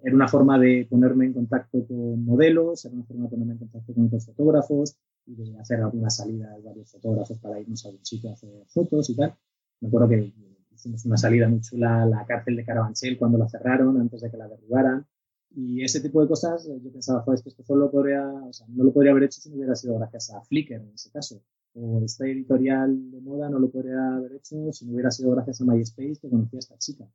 era 0.00 0.14
una 0.14 0.28
forma 0.28 0.58
de 0.58 0.86
ponerme 0.88 1.26
en 1.26 1.32
contacto 1.32 1.84
con 1.86 2.24
modelos, 2.24 2.84
era 2.84 2.94
una 2.94 3.04
forma 3.04 3.24
de 3.24 3.30
ponerme 3.30 3.52
en 3.54 3.58
contacto 3.58 3.92
con 3.92 4.06
otros 4.06 4.26
fotógrafos 4.26 4.96
y 5.26 5.34
de 5.34 5.58
hacer 5.58 5.80
algunas 5.80 6.16
salidas, 6.16 6.62
varios 6.62 6.90
fotógrafos 6.90 7.38
para 7.38 7.60
irnos 7.60 7.84
a 7.84 7.88
algún 7.88 8.04
sitio 8.04 8.30
a 8.30 8.34
hacer 8.34 8.64
fotos 8.68 9.10
y 9.10 9.16
tal. 9.16 9.34
Me 9.80 9.88
acuerdo 9.88 10.08
que 10.08 10.32
hicimos 10.72 11.04
una 11.04 11.16
salida 11.16 11.48
muy 11.48 11.60
chula 11.60 12.02
a 12.02 12.06
la 12.06 12.24
cárcel 12.24 12.56
de 12.56 12.64
Carabanchel 12.64 13.18
cuando 13.18 13.38
la 13.38 13.48
cerraron, 13.48 14.00
antes 14.00 14.20
de 14.20 14.30
que 14.30 14.36
la 14.36 14.48
derribaran. 14.48 15.06
Y 15.50 15.82
ese 15.82 16.00
tipo 16.00 16.22
de 16.22 16.28
cosas, 16.28 16.66
yo 16.66 16.92
pensaba, 16.92 17.22
joder, 17.22 17.40
esto 17.44 17.64
solo 17.64 17.90
podría, 17.90 18.24
o 18.30 18.52
sea, 18.52 18.66
no 18.68 18.84
lo 18.84 18.92
podría 18.92 19.12
haber 19.12 19.24
hecho 19.24 19.40
si 19.40 19.50
no 19.50 19.56
hubiera 19.56 19.74
sido 19.74 19.98
gracias 19.98 20.30
a 20.30 20.40
Flickr 20.42 20.74
en 20.74 20.92
ese 20.94 21.10
caso. 21.10 21.42
O 21.74 22.02
este 22.04 22.30
editorial 22.30 23.10
de 23.10 23.20
moda 23.20 23.48
no 23.48 23.58
lo 23.58 23.70
podría 23.70 24.16
haber 24.16 24.32
hecho 24.34 24.72
si 24.72 24.86
no 24.86 24.92
hubiera 24.92 25.10
sido 25.10 25.30
gracias 25.32 25.60
a 25.60 25.64
MySpace 25.64 26.18
que 26.20 26.30
conocí 26.30 26.56
a 26.56 26.58
esta 26.60 26.78
chica. 26.78 27.08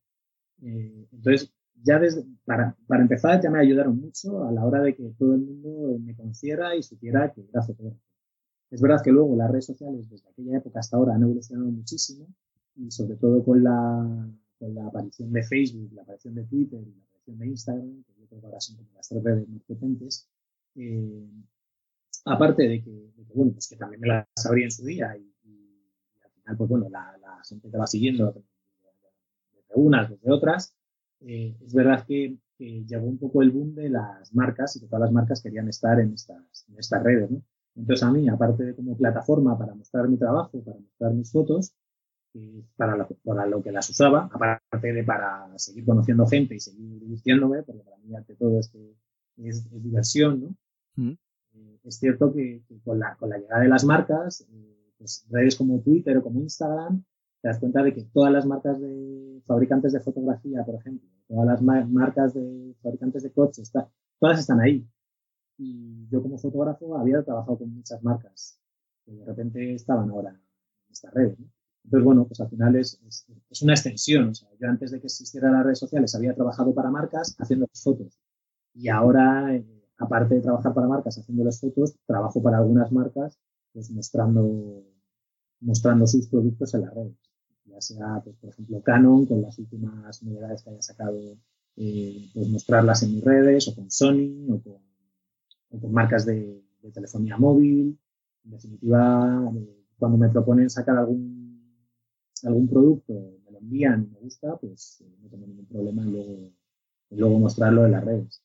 Eh, 0.64 1.08
entonces, 1.12 1.54
ya 1.84 2.00
desde, 2.00 2.24
para, 2.46 2.76
para, 2.88 3.02
empezar, 3.02 3.42
ya 3.42 3.50
me 3.50 3.60
ayudaron 3.60 4.00
mucho 4.00 4.44
a 4.44 4.52
la 4.52 4.66
hora 4.66 4.82
de 4.82 4.96
que 4.96 5.04
todo 5.18 5.36
el 5.36 5.42
mundo 5.42 6.00
me 6.00 6.16
conociera 6.16 6.76
y 6.76 6.84
supiera 6.84 7.32
que 7.32 7.46
era 7.50 7.62
fotógrafo. 7.62 8.00
Es 8.72 8.82
verdad 8.82 9.04
que 9.04 9.12
luego 9.12 9.36
las 9.36 9.52
redes 9.52 9.66
sociales 9.66 10.10
desde 10.10 10.30
aquella 10.30 10.58
época 10.58 10.80
hasta 10.80 10.98
ahora 10.98 11.14
han 11.14 11.24
evolucionado 11.24 11.70
muchísimo 11.70 12.28
y 12.76 12.90
sobre 12.90 13.16
todo 13.18 13.44
con 13.44 13.64
la, 13.64 14.28
con 14.58 14.74
la 14.74 14.88
aparición 14.88 15.32
de 15.32 15.44
Facebook, 15.44 15.92
la 15.94 16.02
aparición 16.04 16.36
de 16.36 16.44
Twitter 16.46 16.82
y 16.82 16.96
la 16.96 17.04
aparición 17.04 17.38
de 17.38 17.48
Instagram, 17.48 18.04
que 18.04 18.14
yo 18.20 18.28
creo 18.28 18.40
que 18.40 18.46
ahora 18.48 18.62
son 18.62 18.78
como 18.78 18.90
las 18.96 19.08
tres 19.08 19.24
redes 19.24 19.48
más 19.48 19.62
potentes, 19.64 20.30
eh, 20.76 21.30
aparte 22.26 22.64
de 22.64 22.84
que, 22.84 22.90
de 22.90 23.26
que, 23.26 23.34
bueno, 23.36 23.52
pues 23.52 23.68
que 23.68 23.76
también 23.76 24.02
me 24.02 24.08
las 24.08 24.26
abrí 24.46 24.64
en 24.64 24.72
su 24.72 24.86
día 24.86 25.16
y, 25.18 25.22
y, 25.44 26.24
al 26.24 26.32
final, 26.32 26.58
pues 26.58 26.70
bueno, 26.70 26.90
la, 26.90 27.16
la 27.22 27.44
gente 27.48 27.70
te 27.70 27.78
va 27.78 27.86
siguiendo, 27.86 28.44
unas 29.76 30.10
desde 30.10 30.32
otras, 30.32 30.76
eh, 31.22 31.56
es 31.62 31.74
verdad 31.74 32.06
que, 32.06 32.38
llegó 32.60 33.08
un 33.08 33.18
poco 33.18 33.42
el 33.42 33.52
boom 33.52 33.76
de 33.76 33.90
las 33.90 34.34
marcas 34.34 34.78
y 34.78 34.80
que 34.80 34.86
todas 34.86 35.02
las 35.02 35.12
marcas 35.12 35.42
querían 35.42 35.68
estar 35.68 36.00
en 36.00 36.14
estas, 36.14 36.66
en 36.70 36.80
estas 36.80 37.04
redes. 37.04 37.30
¿no? 37.30 37.42
Entonces 37.76 38.04
a 38.04 38.12
mí, 38.12 38.30
aparte 38.30 38.64
de 38.64 38.74
como 38.74 38.96
plataforma 38.96 39.58
para 39.58 39.76
mostrar 39.76 40.08
mi 40.08 40.16
trabajo, 40.16 40.64
para 40.64 40.80
mostrar 40.80 41.14
mis 41.14 41.30
fotos, 41.30 41.76
eh, 42.36 42.64
para, 42.78 42.96
lo, 42.96 43.06
para 43.26 43.46
lo 43.48 43.62
que 43.62 43.74
las 43.74 43.90
usaba, 43.90 44.30
aparte 44.32 44.94
de 44.94 45.04
para 45.04 45.50
seguir 45.58 45.84
conociendo 45.84 46.26
gente 46.26 46.56
y 46.56 46.62
seguir 46.62 47.02
divirtiéndome, 47.02 47.64
porque 47.64 47.84
para 47.84 47.98
mí 47.98 48.16
ante 48.16 48.36
todo 48.36 48.60
es, 48.60 48.70
que 48.70 48.96
es, 49.38 49.70
diversión, 49.84 50.42
¿no? 50.42 50.56
Mm. 50.96 51.18
Eh, 51.56 51.80
es 51.84 51.98
cierto 51.98 52.32
que, 52.32 52.64
con, 52.86 52.98
la, 52.98 53.16
con 53.16 53.30
la 53.30 53.40
llegada 53.40 53.62
de 53.62 53.68
las 53.68 53.84
marcas, 53.84 54.48
pues 54.98 55.26
redes 55.30 55.58
como 55.58 55.82
Twitter 55.82 56.18
o 56.18 56.24
como 56.24 56.40
Instagram 56.40 57.04
te 57.44 57.50
das 57.50 57.60
cuenta 57.60 57.84
de 57.84 57.94
que 57.94 58.04
todas 58.04 58.32
las 58.32 58.46
marcas 58.46 58.80
de 58.80 59.42
fabricantes 59.46 59.92
de 59.92 60.00
fotografía, 60.00 60.64
por 60.64 60.76
ejemplo, 60.76 61.10
todas 61.28 61.46
las 61.46 61.62
marcas 61.90 62.34
de 62.34 62.74
fabricantes 62.82 63.22
de 63.22 63.34
coches, 63.34 63.70
todas 64.18 64.40
están 64.40 64.62
ahí. 64.62 64.88
Y 65.58 66.08
yo 66.08 66.22
como 66.24 66.38
fotógrafo 66.38 66.98
había 66.98 67.22
trabajado 67.22 67.58
con 67.58 67.76
muchas 67.76 68.02
marcas 68.02 68.58
que 69.06 69.12
de 69.12 69.26
repente 69.26 69.74
estaban 69.74 70.10
ahora 70.10 70.30
en 70.30 70.40
esta 70.90 71.12
red. 71.12 71.36
Entonces, 71.84 72.06
bueno, 72.06 72.26
pues 72.26 72.40
al 72.40 72.50
final 72.50 72.78
es, 72.78 72.98
una 73.62 73.74
extensión. 73.74 74.32
Yo 74.34 74.70
antes 74.70 74.92
de 74.92 75.02
que 75.02 75.08
existieran 75.08 75.52
las 75.52 75.66
redes 75.66 75.80
sociales 75.80 76.16
había 76.16 76.34
trabajado 76.34 76.74
para 76.74 76.90
marcas 76.90 77.36
haciendo 77.40 77.68
fotos. 77.74 78.18
Y 78.74 78.88
ahora, 78.88 79.54
eh, 79.54 79.66
aparte 79.98 80.36
de 80.36 80.42
trabajar 80.42 80.74
para 80.74 80.88
marcas 80.88 81.18
haciendo 81.18 81.44
las 81.44 81.60
fotos, 81.60 81.94
trabajo 82.06 82.42
para 82.42 82.60
algunas 82.60 82.90
marcas 82.94 83.38
pues 83.74 83.92
mostrando 83.92 84.88
sus 86.08 86.28
productos 86.30 86.74
en 86.74 86.82
las 86.84 86.94
redes. 86.94 87.33
Ya 87.74 87.82
sea, 87.82 88.22
pues, 88.24 88.36
por 88.38 88.52
ejemplo, 88.52 88.82
Canon, 88.84 89.26
con 89.26 89.42
las 89.42 89.58
últimas 89.58 90.22
novedades 90.22 90.62
que 90.62 90.70
haya 90.70 90.82
sacado, 90.82 91.20
eh, 91.76 92.30
pues 92.34 92.48
mostrarlas 92.50 93.02
en 93.02 93.16
mis 93.16 93.24
redes, 93.24 93.68
o 93.68 93.76
con 93.76 93.90
Sony, 93.90 94.46
o 94.52 94.62
con, 94.62 94.78
o 95.72 95.82
con 95.82 95.92
marcas 95.92 96.26
de, 96.26 96.62
de, 96.82 96.92
telefonía 96.92 97.38
móvil. 97.38 97.98
En 98.46 98.52
definitiva, 98.52 99.52
eh, 99.56 99.86
cuando 99.98 100.18
me 100.20 100.30
proponen 100.30 100.70
sacar 100.70 100.98
algún, 100.98 101.90
algún 102.44 102.68
producto, 102.68 103.14
me 103.46 103.52
lo 103.52 103.60
envían 103.60 104.04
y 104.04 104.14
me 104.14 104.20
gusta, 104.20 104.56
pues 104.58 105.02
eh, 105.02 105.18
no 105.22 105.30
tengo 105.30 105.48
ningún 105.48 105.66
problema 105.66 106.04
en 106.04 106.12
luego, 106.12 106.34
en 107.10 107.20
luego 107.20 107.40
mostrarlo 107.40 107.86
en 107.86 107.92
las 107.92 108.06
redes. 108.06 108.44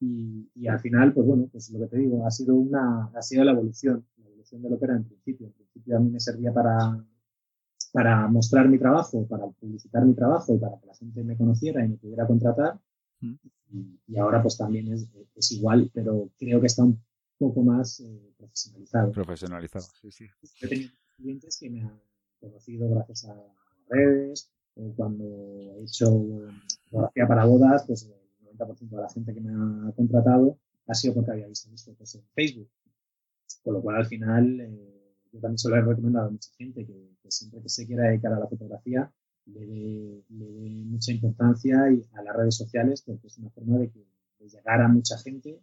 Y, 0.00 0.50
y, 0.54 0.66
al 0.68 0.80
final, 0.80 1.14
pues 1.14 1.26
bueno, 1.26 1.48
pues 1.50 1.70
lo 1.70 1.78
que 1.80 1.86
te 1.86 1.96
digo, 1.96 2.26
ha 2.26 2.30
sido 2.30 2.54
una, 2.54 3.06
ha 3.14 3.22
sido 3.22 3.42
la 3.44 3.52
evolución 3.52 4.04
de 4.50 4.70
lo 4.70 4.78
que 4.78 4.84
era 4.84 4.96
en 4.96 5.04
principio. 5.04 5.46
En 5.46 5.52
principio 5.54 5.96
a 5.96 6.00
mí 6.00 6.10
me 6.10 6.20
servía 6.20 6.52
para, 6.52 7.04
para 7.96 8.28
mostrar 8.28 8.68
mi 8.68 8.78
trabajo, 8.78 9.26
para 9.26 9.46
publicitar 9.46 10.04
mi 10.04 10.12
trabajo, 10.12 10.60
para 10.60 10.78
que 10.78 10.86
la 10.86 10.94
gente 10.94 11.24
me 11.24 11.34
conociera 11.34 11.82
y 11.82 11.88
me 11.88 11.96
pudiera 11.96 12.26
contratar. 12.26 12.78
Mm. 13.22 13.34
Y, 14.08 14.18
ahora 14.18 14.42
pues 14.42 14.58
también 14.58 14.92
es, 14.92 15.08
es, 15.34 15.52
igual, 15.52 15.90
pero 15.94 16.28
creo 16.38 16.60
que 16.60 16.66
está 16.66 16.84
un 16.84 17.00
poco 17.38 17.62
más 17.62 18.00
eh, 18.00 18.34
profesionalizado. 18.36 19.12
Profesionalizado, 19.12 19.86
sí, 20.02 20.10
sí. 20.10 20.26
He 20.60 20.68
tenido 20.68 20.92
clientes 21.16 21.56
que 21.58 21.70
me 21.70 21.84
han 21.84 21.98
conocido 22.38 22.86
gracias 22.90 23.24
a 23.24 23.34
redes 23.88 24.50
o 24.74 24.92
cuando 24.94 25.24
he 25.24 25.84
hecho 25.84 26.10
fotografía 26.90 27.26
para 27.26 27.46
bodas, 27.46 27.84
pues 27.86 28.02
el 28.02 28.58
90% 28.58 28.90
de 28.90 28.96
la 29.00 29.08
gente 29.08 29.32
que 29.32 29.40
me 29.40 29.88
ha 29.88 29.92
contratado 29.92 30.58
ha 30.86 30.92
sido 30.92 31.14
porque 31.14 31.30
había 31.30 31.48
visto 31.48 31.70
mis 31.70 31.82
fotos 31.82 32.14
en 32.14 32.24
Facebook. 32.34 32.68
Con 33.64 33.72
lo 33.72 33.80
cual, 33.80 33.96
al 33.96 34.06
final, 34.06 34.60
eh, 34.60 35.14
yo 35.32 35.40
también 35.40 35.56
se 35.56 35.70
lo 35.70 35.76
he 35.76 35.80
recomendado 35.80 36.28
a 36.28 36.30
mucha 36.30 36.50
gente 36.58 36.84
que, 36.84 37.15
siempre 37.30 37.60
que 37.62 37.68
se 37.68 37.86
quiera 37.86 38.04
dedicar 38.04 38.32
a 38.32 38.40
la 38.40 38.46
fotografía 38.46 39.10
le 39.46 39.66
dé, 39.66 40.24
mucha 40.86 41.12
importancia 41.12 41.84
a 41.84 42.22
las 42.22 42.36
redes 42.36 42.56
sociales 42.56 43.02
porque 43.02 43.28
es 43.28 43.38
una 43.38 43.50
forma 43.50 43.78
de, 43.78 43.90
que, 43.90 44.04
llegar 44.48 44.80
a 44.80 44.88
mucha 44.88 45.18
gente. 45.18 45.60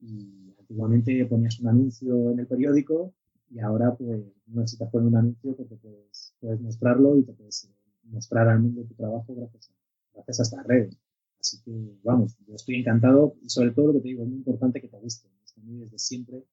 Y 0.00 0.54
antiguamente 0.58 1.24
ponías 1.26 1.58
un 1.60 1.68
anuncio 1.68 2.32
en 2.32 2.40
el 2.40 2.46
periódico 2.46 3.14
y 3.50 3.60
ahora 3.60 3.94
pues 3.94 4.24
no 4.46 4.60
necesitas 4.60 4.90
poner 4.90 5.08
un 5.08 5.16
anuncio 5.16 5.56
porque 5.56 5.76
puedes, 5.76 6.34
puedes 6.40 6.60
mostrarlo 6.60 7.16
y 7.16 7.22
te 7.22 7.32
puedes 7.32 7.70
mostrar 8.04 8.48
al 8.48 8.60
mundo 8.60 8.82
tu 8.82 8.94
trabajo 8.94 9.34
gracias 9.34 9.70
a, 9.70 9.74
gracias 10.14 10.40
a 10.40 10.42
estas 10.42 10.66
redes. 10.66 10.98
Así 11.40 11.60
que, 11.62 11.98
vamos, 12.02 12.36
yo 12.46 12.54
estoy 12.54 12.76
encantado 12.76 13.36
y 13.42 13.48
sobre 13.48 13.70
todo 13.70 13.88
lo 13.88 13.92
que 13.94 14.00
te 14.00 14.08
digo, 14.08 14.24
es 14.24 14.28
muy 14.28 14.38
importante 14.38 14.80
que 14.80 14.88
te 14.88 14.98
guste. 14.98 15.28
A 15.56 15.60
mí 15.60 15.78
desde 15.78 15.98
siempre 15.98 16.44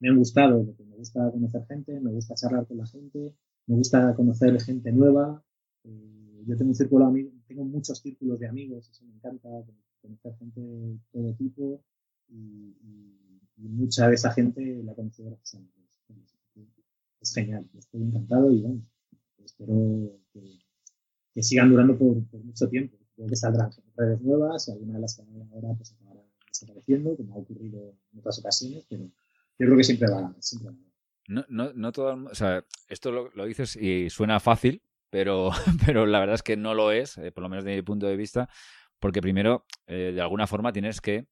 me 0.00 0.08
han 0.08 0.16
gustado, 0.16 0.64
porque 0.64 0.84
me 0.84 0.96
gusta 0.96 1.30
conocer 1.30 1.66
gente, 1.66 2.00
me 2.00 2.12
gusta 2.12 2.34
charlar 2.34 2.66
con 2.66 2.78
la 2.78 2.86
gente, 2.86 3.34
me 3.68 3.76
gusta 3.76 4.14
conocer 4.14 4.60
gente 4.60 4.90
nueva. 4.90 5.42
Eh, 5.84 6.44
yo 6.46 6.56
tengo 6.56 6.70
un 6.70 6.74
círculo 6.74 7.04
de 7.04 7.10
amigos, 7.10 7.32
tengo 7.46 7.64
muchos 7.64 7.98
círculos 8.00 8.40
de 8.40 8.48
amigos, 8.48 8.88
eso 8.90 9.04
me 9.04 9.14
encanta, 9.14 9.48
conocer 10.00 10.34
gente 10.36 10.60
de 10.60 10.98
todo 11.12 11.34
tipo 11.34 11.84
y, 12.28 12.74
mucha 13.56 14.08
de 14.08 14.14
esa 14.14 14.30
gente 14.32 14.82
la 14.84 14.94
conozco 14.94 15.24
gracias 15.24 15.54
a 15.54 15.58
mí. 15.58 15.68
Es 17.20 17.34
genial, 17.34 17.68
estoy 17.76 18.02
encantado 18.02 18.52
y 18.52 18.62
bueno, 18.62 18.80
espero 19.44 20.12
que, 20.32 21.42
sigan 21.42 21.70
durando 21.70 21.98
por, 21.98 22.16
mucho 22.44 22.68
tiempo. 22.68 22.96
Creo 23.14 23.28
que 23.28 23.36
saldrán 23.36 23.70
redes 23.96 24.20
nuevas 24.22 24.68
y 24.68 24.72
algunas 24.72 24.94
de 24.94 25.00
las 25.00 25.16
que 25.16 25.22
ahora 25.22 25.74
pues 25.74 25.92
acabarán 25.92 26.24
desapareciendo, 26.46 27.16
como 27.16 27.34
ha 27.34 27.38
ocurrido 27.38 27.94
en 28.12 28.18
otras 28.20 28.38
ocasiones, 28.38 28.86
pero 28.88 29.04
yo 29.04 29.66
creo 29.66 29.76
que 29.76 29.84
siempre 29.84 30.10
va. 30.10 30.34
Siempre 30.38 30.70
No, 31.28 31.44
no, 31.48 31.72
no 31.74 31.92
todo, 31.92 32.28
o 32.30 32.34
sea, 32.34 32.64
esto 32.88 33.12
lo, 33.12 33.30
lo, 33.34 33.44
dices 33.44 33.76
y 33.76 34.10
suena 34.10 34.40
fácil, 34.40 34.82
pero, 35.10 35.50
pero 35.86 36.06
la 36.06 36.20
verdad 36.20 36.34
es 36.34 36.42
que 36.42 36.56
no 36.56 36.74
lo 36.74 36.90
es, 36.90 37.18
eh, 37.18 37.30
por 37.30 37.42
lo 37.42 37.48
menos 37.48 37.64
desde 37.64 37.76
mi 37.76 37.82
punto 37.82 38.06
de 38.06 38.16
vista, 38.16 38.48
porque 38.98 39.20
primero, 39.20 39.66
eh, 39.86 40.12
de 40.14 40.20
alguna 40.20 40.46
forma, 40.46 40.72
tienes 40.72 41.00
que 41.00 41.26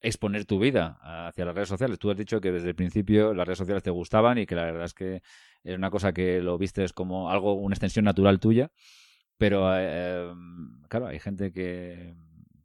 exponer 0.00 0.44
tu 0.44 0.58
vida 0.58 0.98
hacia 1.02 1.44
las 1.44 1.54
redes 1.54 1.68
sociales. 1.68 1.98
Tú 1.98 2.10
has 2.10 2.16
dicho 2.16 2.40
que 2.40 2.52
desde 2.52 2.68
el 2.68 2.74
principio 2.74 3.34
las 3.34 3.46
redes 3.46 3.58
sociales 3.58 3.82
te 3.82 3.90
gustaban 3.90 4.38
y 4.38 4.46
que 4.46 4.54
la 4.54 4.64
verdad 4.64 4.84
es 4.84 4.94
que 4.94 5.22
es 5.64 5.76
una 5.76 5.90
cosa 5.90 6.12
que 6.12 6.40
lo 6.40 6.58
vistes 6.58 6.92
como 6.92 7.30
algo, 7.30 7.54
una 7.54 7.74
extensión 7.74 8.04
natural 8.04 8.38
tuya, 8.38 8.70
pero 9.38 9.70
eh, 9.76 10.32
claro, 10.88 11.06
hay 11.06 11.18
gente 11.20 11.52
que 11.52 12.14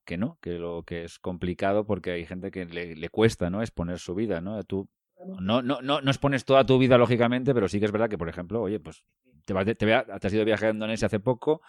que 0.06 0.18
no, 0.18 0.38
que 0.42 0.60
lo 0.60 0.84
que 0.84 1.04
es 1.06 1.20
complicado 1.20 1.86
porque 1.86 2.12
hay 2.12 2.26
gente 2.26 2.52
que 2.52 2.66
le, 2.66 2.96
le 2.96 3.10
cuesta, 3.10 3.50
¿no? 3.50 3.62
Exponer 3.62 4.00
su 4.00 4.16
vida, 4.16 4.42
¿no? 4.42 4.64
Tú 4.64 4.90
no, 5.40 5.62
no, 5.62 5.82
no, 5.82 6.02
no 6.02 6.12
expones 6.12 6.46
toda 6.46 6.66
tu 6.66 6.78
vida, 6.78 6.98
lógicamente, 6.98 7.54
pero 7.54 7.68
sí 7.68 7.80
que 7.80 7.86
es 7.86 7.92
verdad 7.92 8.10
que, 8.10 8.18
por 8.18 8.30
ejemplo, 8.30 8.62
oye, 8.62 8.80
pues 8.80 9.04
te, 9.46 9.54
vas 9.54 9.66
te, 9.66 9.76
te 9.76 9.94
has 9.94 10.34
ido 10.34 10.40
de 10.40 10.46
viaje 10.46 10.68
a 10.68 10.72
Indonesia 10.72 11.08
hace 11.08 11.20
poco 11.20 11.62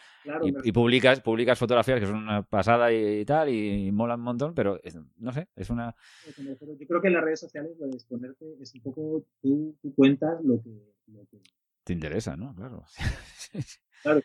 y, 0.42 0.72
publicas, 0.72 1.20
publicas 1.20 1.58
fotografías 1.58 2.00
que 2.00 2.06
son 2.06 2.16
una 2.16 2.42
pasada 2.42 2.92
y, 2.92 3.24
tal, 3.24 3.48
y, 3.48 3.90
molan 3.92 4.20
un 4.20 4.24
montón, 4.24 4.54
pero 4.54 4.80
no 5.18 5.32
sé, 5.32 5.48
es 5.56 5.70
una... 5.70 5.94
Yo 6.36 6.86
creo 6.86 7.00
que 7.00 7.08
en 7.08 7.14
las 7.14 7.24
redes 7.24 7.40
sociales 7.40 7.72
lo 7.78 7.86
de 7.86 7.94
exponerte 7.94 8.44
es 8.60 8.74
un 8.74 8.82
poco, 8.82 9.26
tú, 9.40 9.76
tú 9.80 9.94
cuentas 9.94 10.42
lo 10.42 10.62
que, 10.62 10.94
lo 11.08 11.26
que... 11.30 11.40
Te 11.84 11.92
interesa, 11.92 12.36
¿no? 12.36 12.54
Claro. 12.54 12.84
claro, 14.02 14.22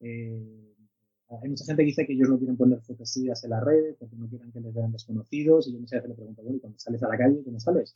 eh, 0.00 0.74
hay 1.40 1.48
mucha 1.48 1.64
gente 1.64 1.82
que 1.82 1.86
dice 1.86 2.06
que 2.06 2.12
ellos 2.12 2.28
no 2.28 2.38
quieren 2.38 2.56
poner 2.56 2.80
fotos 2.80 3.10
suyas 3.10 3.42
en 3.44 3.50
la 3.50 3.60
red 3.60 3.94
porque 3.98 4.16
no 4.16 4.28
quieren 4.28 4.52
que 4.52 4.60
les 4.60 4.74
vean 4.74 4.92
desconocidos. 4.92 5.68
Y 5.68 5.72
yo 5.72 5.78
muchas 5.78 5.98
veces 5.98 6.10
le 6.10 6.14
pregunto, 6.14 6.42
bueno, 6.42 6.56
¿y 6.56 6.60
cuando 6.60 6.78
sales 6.78 7.02
a 7.02 7.08
la 7.08 7.18
calle, 7.18 7.42
cómo 7.44 7.60
sales? 7.60 7.92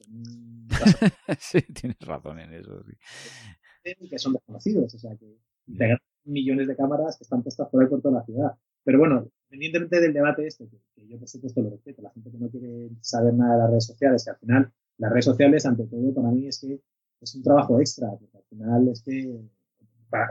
sí, 1.39 1.61
tienes 1.75 1.99
razón 2.01 2.39
en 2.41 2.53
eso. 2.55 2.83
Sí. 2.85 4.09
Que 4.09 4.19
son 4.19 4.33
desconocidos, 4.33 4.95
o 4.95 4.99
sea, 4.99 5.17
que 5.17 5.39
te 5.77 5.99
millones 6.25 6.67
de 6.67 6.77
cámaras 6.77 7.17
que 7.17 7.25
están 7.25 7.43
puestas 7.43 7.69
por 7.69 7.83
ahí 7.83 7.89
por 7.89 8.03
toda 8.03 8.19
la 8.19 8.25
ciudad. 8.25 8.57
Pero 8.85 8.99
bueno, 8.99 9.29
independientemente 9.51 10.01
del 10.01 10.13
debate 10.13 10.47
este, 10.47 10.69
que, 10.69 11.07
yo 11.07 11.19
por 11.19 11.29
supuesto 11.29 11.63
lo 11.63 11.71
respeto, 11.71 12.03
la 12.03 12.11
gente 12.11 12.31
que 12.31 12.39
no 12.39 12.51
quiere 12.51 12.91
saber 13.01 13.35
nada 13.35 13.55
de 13.55 13.59
las 13.59 13.71
redes 13.71 13.87
sociales, 13.87 14.25
que 14.25 14.31
al 14.31 14.39
final 14.39 14.73
las 14.99 15.11
redes 15.11 15.25
sociales, 15.25 15.67
ante 15.67 15.85
todo, 15.87 16.15
para 16.15 16.31
mí 16.31 16.47
es 16.47 16.61
que 16.61 16.81
es 17.21 17.35
un 17.35 17.43
trabajo 17.43 17.81
extra, 17.81 18.11
porque 18.11 18.37
al 18.37 18.45
final 18.45 18.89
es 18.89 19.03
que 19.03 19.41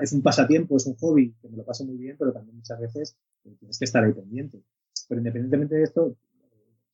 es 0.02 0.14
un 0.14 0.22
pasatiempo, 0.22 0.78
es 0.78 0.86
un 0.88 0.96
hobby, 0.96 1.34
que 1.42 1.50
me 1.50 1.58
lo 1.58 1.66
paso 1.66 1.86
muy 1.86 1.98
bien, 1.98 2.16
pero 2.18 2.32
también 2.32 2.56
muchas 2.56 2.80
veces 2.80 3.18
eh, 3.44 3.56
tienes 3.60 3.78
que 3.78 3.86
estar 3.86 4.04
ahí 4.04 4.14
pendiente. 4.14 4.62
Pero 5.08 5.20
independientemente 5.20 5.76
de 5.76 5.84
esto, 5.84 6.16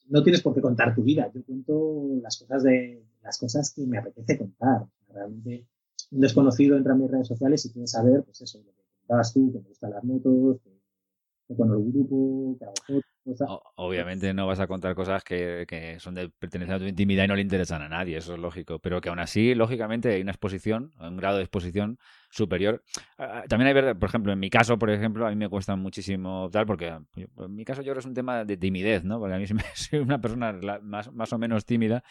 no 0.10 0.24
tienes 0.24 0.42
por 0.42 0.54
qué 0.54 0.62
contar 0.62 0.94
tu 0.94 1.04
vida. 1.04 1.32
Yo 1.34 1.44
cuento 1.44 2.20
las 2.22 2.38
cosas 2.38 2.64
de 2.64 3.04
las 3.24 3.38
cosas 3.38 3.72
que 3.74 3.86
me 3.86 3.98
apetece 3.98 4.38
contar. 4.38 4.86
Realmente 5.08 5.68
un 6.12 6.20
desconocido 6.20 6.76
entra 6.76 6.94
en 6.94 7.02
mis 7.02 7.12
redes 7.12 7.28
sociales 7.28 7.66
y 7.66 7.72
quiere 7.72 7.88
saber, 7.88 8.24
pues 8.24 8.42
eso, 8.42 8.60
lo 8.60 8.72
que 8.72 8.84
contabas 9.00 9.34
tú, 9.34 9.52
que 9.52 9.60
me 9.60 9.70
gustan 9.70 9.92
las 9.92 10.04
motos, 10.04 10.60
que, 10.62 10.81
con 11.56 11.70
el 11.70 11.92
grupo, 11.92 12.58
que 12.58 12.66
hago 12.66 12.74
fotos, 12.86 13.12
Obviamente 13.76 14.34
no 14.34 14.48
vas 14.48 14.60
a 14.60 14.68
contar 14.68 14.96
cosas 14.96 15.24
que, 15.24 15.98
son 16.00 16.16
de 16.16 16.30
pertenecer 16.30 16.76
a 16.76 16.80
tu 16.80 16.86
intimidad 16.86 17.26
y 17.26 17.28
no 17.28 17.36
le 17.36 17.42
interesan 17.42 17.82
a 17.82 17.90
nadie, 17.90 18.18
eso 18.18 18.34
es 18.34 18.40
lógico. 18.40 18.80
Pero 18.80 19.00
que 19.00 19.10
aún 19.10 19.20
así, 19.20 19.54
lógicamente, 19.54 20.10
hay 20.10 20.22
una 20.22 20.32
exposición, 20.32 20.92
un 21.00 21.18
grado 21.18 21.38
de 21.38 21.44
exposición 21.44 22.00
superior. 22.32 22.84
Ah, 23.18 23.42
ah, 23.42 23.44
también 23.48 23.68
hay 23.68 23.74
verdad, 23.74 23.96
por 23.96 24.10
ejemplo, 24.10 24.34
en 24.34 24.40
mi 24.40 24.50
caso, 24.50 24.80
por 24.80 24.90
ejemplo, 24.90 25.28
a 25.28 25.30
mí 25.30 25.36
me 25.36 25.50
cuesta 25.50 25.76
muchísimo 25.76 26.50
tal, 26.52 26.66
porque 26.66 26.88
en 27.16 27.56
mi 27.56 27.64
caso 27.64 27.82
yo 27.82 27.86
creo 27.86 27.96
que 27.96 28.00
es 28.00 28.06
un 28.06 28.14
tema 28.14 28.44
de 28.44 28.58
timidez, 28.58 29.04
¿no? 29.04 29.20
Porque 29.20 29.36
a 29.36 29.38
mí 29.38 29.46
soy 29.76 30.00
una 30.00 30.20
persona 30.20 30.60
más, 30.82 31.12
más 31.14 31.34
o 31.34 31.38
menos 31.38 31.66
tímida 31.66 32.04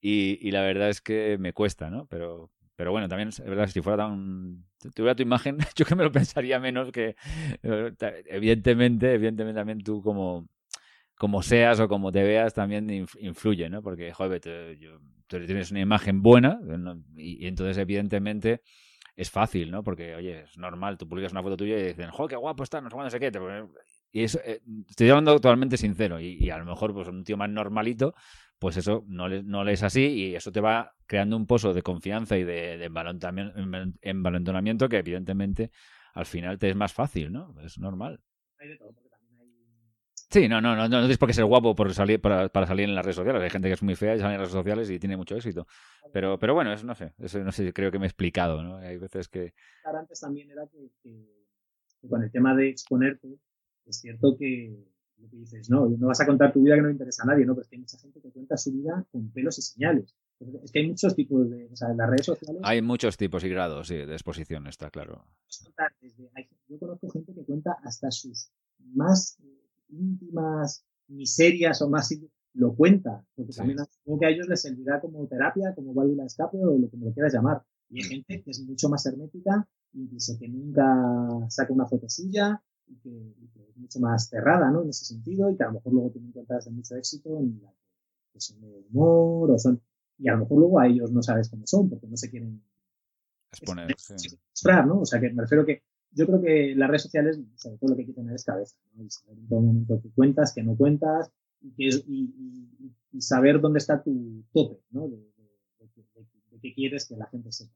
y, 0.00 0.38
y 0.46 0.50
la 0.50 0.62
verdad 0.62 0.88
es 0.88 1.00
que 1.00 1.36
me 1.38 1.52
cuesta, 1.52 1.90
¿no? 1.90 2.06
Pero, 2.06 2.50
pero 2.76 2.90
bueno, 2.90 3.08
también 3.08 3.28
es 3.28 3.40
verdad, 3.40 3.68
si 3.68 3.80
fuera 3.80 4.04
tan. 4.04 4.64
tuviera 4.94 5.14
tu 5.14 5.22
imagen, 5.22 5.58
yo 5.76 5.84
que 5.84 5.94
me 5.94 6.04
lo 6.04 6.12
pensaría 6.12 6.58
menos 6.58 6.90
que. 6.92 7.16
Evidentemente, 7.62 9.14
evidentemente 9.14 9.60
también 9.60 9.78
tú 9.82 10.02
como, 10.02 10.48
como 11.16 11.42
seas 11.42 11.80
o 11.80 11.88
como 11.88 12.10
te 12.10 12.22
veas 12.22 12.54
también 12.54 13.06
influye, 13.18 13.68
¿no? 13.68 13.82
Porque, 13.82 14.12
joder, 14.12 14.40
tú 15.26 15.46
tienes 15.46 15.70
una 15.70 15.80
imagen 15.80 16.22
buena 16.22 16.58
y, 17.16 17.46
entonces, 17.46 17.78
evidentemente, 17.78 18.62
es 19.16 19.30
fácil, 19.30 19.70
¿no? 19.70 19.84
Porque, 19.84 20.14
oye, 20.16 20.42
es 20.42 20.58
normal, 20.58 20.98
tú 20.98 21.08
publicas 21.08 21.32
una 21.32 21.42
foto 21.42 21.56
tuya 21.56 21.78
y 21.78 21.84
dicen, 21.84 22.10
joder, 22.10 22.30
qué 22.30 22.36
guapo 22.36 22.64
está, 22.64 22.80
no 22.80 22.90
sé 22.90 22.94
cuándo 22.94 23.10
sé 23.10 23.20
qué. 23.20 23.30
Y 24.10 24.22
eh, 24.22 24.60
estoy 24.88 25.10
hablando 25.10 25.34
totalmente 25.34 25.76
sincero. 25.76 26.20
Y, 26.20 26.50
a 26.50 26.58
lo 26.58 26.64
mejor, 26.64 26.92
pues 26.94 27.08
un 27.08 27.24
tío 27.24 27.36
más 27.36 27.50
normalito, 27.50 28.14
pues 28.64 28.78
eso 28.78 29.04
no 29.08 29.28
le, 29.28 29.42
no 29.42 29.62
le 29.62 29.72
es 29.72 29.82
así 29.82 30.06
y 30.06 30.34
eso 30.34 30.50
te 30.50 30.62
va 30.62 30.94
creando 31.04 31.36
un 31.36 31.46
pozo 31.46 31.74
de 31.74 31.82
confianza 31.82 32.38
y 32.38 32.44
de, 32.44 32.78
de 32.78 32.90
envalentonamiento 34.00 34.88
que 34.88 34.96
evidentemente 34.96 35.70
al 36.14 36.24
final 36.24 36.58
te 36.58 36.70
es 36.70 36.74
más 36.74 36.94
fácil, 36.94 37.30
¿no? 37.30 37.54
Es 37.60 37.78
normal. 37.78 38.22
Hay 38.58 38.68
de 38.68 38.78
todo, 38.78 38.94
Sí, 40.30 40.48
no, 40.48 40.62
no, 40.62 40.74
no, 40.74 40.88
no, 40.88 41.06
es 41.06 41.18
porque 41.18 41.34
ser 41.34 41.44
guapo 41.44 41.74
por 41.74 41.92
salir, 41.92 42.22
para, 42.22 42.48
salir 42.66 42.88
en 42.88 42.94
las 42.94 43.04
redes 43.04 43.16
sociales. 43.16 43.42
Hay 43.42 43.50
gente 43.50 43.68
que 43.68 43.74
es 43.74 43.82
muy 43.82 43.96
fea 43.96 44.16
y 44.16 44.18
sale 44.18 44.32
en 44.32 44.40
las 44.40 44.48
redes 44.48 44.58
sociales 44.58 44.88
y 44.88 44.98
tiene 44.98 45.18
mucho 45.18 45.36
éxito. 45.36 45.66
Pero, 46.10 46.38
pero 46.38 46.54
bueno, 46.54 46.72
eso 46.72 46.86
no 46.86 46.94
sé, 46.94 47.12
eso 47.18 47.40
no 47.40 47.52
sé, 47.52 47.70
creo 47.74 47.92
que 47.92 47.98
me 47.98 48.06
he 48.06 48.08
explicado, 48.08 48.62
¿no? 48.62 48.78
Hay 48.78 48.96
veces 48.96 49.28
que... 49.28 49.52
Antes 49.84 50.20
también 50.20 50.50
era 50.50 50.62
que, 50.72 52.08
con 52.08 52.22
el 52.22 52.32
tema 52.32 52.56
de 52.56 52.70
exponerte, 52.70 53.28
es 53.84 54.00
cierto 54.00 54.38
que 54.38 54.74
lo 55.24 55.30
que 55.30 55.36
dices, 55.36 55.70
no, 55.70 55.88
no 55.88 56.06
vas 56.06 56.20
a 56.20 56.26
contar 56.26 56.52
tu 56.52 56.62
vida 56.62 56.76
que 56.76 56.82
no 56.82 56.90
interesa 56.90 57.22
a 57.24 57.26
nadie, 57.26 57.46
¿no? 57.46 57.54
Pero 57.54 57.62
es 57.62 57.68
que 57.68 57.76
hay 57.76 57.80
mucha 57.80 57.98
gente 57.98 58.20
que 58.20 58.30
cuenta 58.30 58.56
su 58.56 58.72
vida 58.72 59.06
con 59.10 59.30
pelos 59.30 59.58
y 59.58 59.62
señales. 59.62 60.14
Es 60.62 60.72
que 60.72 60.80
hay 60.80 60.88
muchos 60.88 61.14
tipos 61.14 61.50
de, 61.50 61.66
o 61.72 61.76
sea, 61.76 61.90
en 61.90 61.96
las 61.96 62.10
redes 62.10 62.26
sociales. 62.26 62.60
Hay 62.64 62.82
muchos 62.82 63.16
tipos 63.16 63.42
y 63.44 63.48
grados 63.48 63.88
sí, 63.88 63.94
de 63.94 64.12
exposición, 64.12 64.66
está 64.66 64.90
claro. 64.90 65.24
yo 66.68 66.78
conozco 66.78 67.08
gente 67.10 67.32
que 67.34 67.44
cuenta 67.44 67.76
hasta 67.82 68.10
sus 68.10 68.50
más 68.78 69.38
íntimas 69.88 70.84
miserias 71.08 71.80
o 71.82 71.88
más 71.88 72.14
lo 72.54 72.74
cuenta, 72.74 73.24
porque 73.34 73.52
también 73.52 73.78
supongo 73.78 74.20
que 74.20 74.26
a 74.26 74.30
ellos 74.30 74.46
les 74.48 74.62
servirá 74.62 75.00
como 75.00 75.26
terapia, 75.26 75.74
como 75.74 75.92
válvula 75.92 76.22
de 76.22 76.28
escape 76.28 76.58
o 76.58 76.78
lo 76.78 76.88
que 76.88 76.96
me 76.96 77.06
lo 77.06 77.12
quieras 77.12 77.34
llamar. 77.34 77.64
Y 77.90 78.02
hay 78.02 78.08
gente 78.08 78.42
que 78.42 78.50
es 78.50 78.60
mucho 78.60 78.88
más 78.88 79.04
hermética, 79.06 79.68
incluso 79.92 80.38
que 80.38 80.48
nunca 80.48 80.84
saca 81.48 81.72
una 81.72 81.86
foto 81.86 82.08
suya 82.08 82.62
y 82.86 82.96
que, 82.96 83.10
es 83.10 83.63
mucho 83.76 84.00
más 84.00 84.28
cerrada, 84.28 84.70
¿no? 84.70 84.82
En 84.82 84.90
ese 84.90 85.04
sentido, 85.04 85.50
y 85.50 85.56
que 85.56 85.62
a 85.62 85.66
lo 85.66 85.74
mejor 85.74 85.92
luego 85.92 86.10
tienen 86.10 86.32
cuentas 86.32 86.64
de 86.64 86.70
mucho 86.70 86.96
éxito 86.96 87.38
en 87.38 87.60
la 87.62 87.72
que, 88.32 88.40
son 88.40 88.60
de 88.60 88.84
humor 88.90 89.50
o 89.50 89.58
son, 89.58 89.80
y 90.18 90.28
a 90.28 90.32
lo 90.32 90.40
mejor 90.40 90.58
luego 90.58 90.80
a 90.80 90.86
ellos 90.86 91.10
no 91.12 91.22
sabes 91.22 91.48
cómo 91.48 91.66
son, 91.66 91.88
porque 91.88 92.06
no 92.06 92.16
se 92.16 92.30
quieren 92.30 92.62
exponer, 93.50 93.94
mostrar, 94.50 94.86
¿no? 94.86 95.00
O 95.00 95.06
sea, 95.06 95.20
que 95.20 95.30
me 95.32 95.42
refiero 95.42 95.64
que 95.64 95.82
yo 96.10 96.26
creo 96.26 96.40
que 96.40 96.74
las 96.76 96.88
redes 96.88 97.02
sociales, 97.02 97.40
sobre 97.56 97.78
todo 97.78 97.90
lo 97.90 97.96
que 97.96 98.02
hay 98.02 98.06
que 98.06 98.12
tener 98.12 98.34
es 98.34 98.44
cabeza, 98.44 98.76
¿no? 98.94 99.04
Y 99.04 99.10
saber 99.10 99.38
en 99.38 99.48
todo 99.48 99.60
momento 99.60 100.00
qué 100.02 100.10
cuentas, 100.10 100.52
qué 100.54 100.62
no 100.62 100.76
cuentas, 100.76 101.30
y, 101.76 102.30
y, 103.12 103.20
saber 103.20 103.60
dónde 103.60 103.78
está 103.78 104.02
tu 104.02 104.44
tope, 104.52 104.82
¿no? 104.90 105.08
De, 105.08 105.18
qué 106.60 106.72
quieres 106.72 107.06
que 107.06 107.16
la 107.16 107.26
gente 107.26 107.52
sepa. 107.52 107.72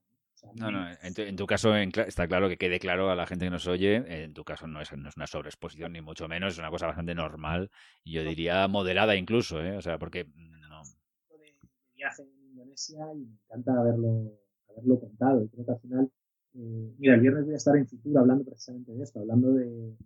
No, 0.55 0.71
no, 0.71 0.87
en 1.03 1.37
tu, 1.37 1.47
caso 1.47 1.75
está 1.75 2.29
claro 2.29 2.49
que 2.49 2.57
quede 2.57 2.79
claro 2.79 3.11
a 3.11 3.17
la 3.17 3.27
gente 3.27 3.47
que 3.47 3.51
nos 3.51 3.67
oye, 3.67 4.25
en 4.25 4.35
tu 4.35 4.45
caso 4.45 4.67
no 4.67 4.81
es, 4.81 4.93
no 4.97 5.09
es 5.09 5.17
una 5.17 5.27
sobreexposición 5.27 5.93
ni 5.93 6.01
mucho 6.01 6.29
menos, 6.29 6.55
es 6.55 6.59
una 6.59 6.71
cosa 6.71 6.87
bastante 6.87 7.15
normal 7.15 7.71
y 8.05 8.13
yo 8.13 8.23
diría 8.23 8.67
moderada 8.69 9.17
incluso, 9.17 9.63
¿eh? 9.63 9.77
O 9.77 9.83
sea, 9.83 9.99
porque... 9.99 10.25
Mm, 10.25 10.69
no. 10.69 10.83
De 11.31 11.55
viaje 11.95 12.23
en 12.23 12.51
Indonesia 12.51 13.07
y 13.15 13.27
me 13.27 13.37
encanta 13.45 13.73
haberlo, 13.81 14.33
haberlo 14.71 15.01
contado 15.01 15.43
y 15.43 15.49
creo 15.49 15.65
que 15.65 15.73
al 15.73 15.81
final 15.81 16.11
eh, 16.55 16.95
mira, 16.99 17.15
el 17.15 17.21
viernes 17.21 17.45
voy 17.45 17.55
a 17.55 17.57
estar 17.57 17.77
en 17.77 17.87
Fitur 17.87 18.19
hablando 18.19 18.45
precisamente 18.45 18.93
de 18.93 19.03
esto, 19.03 19.21
hablando 19.21 19.53
de, 19.53 19.97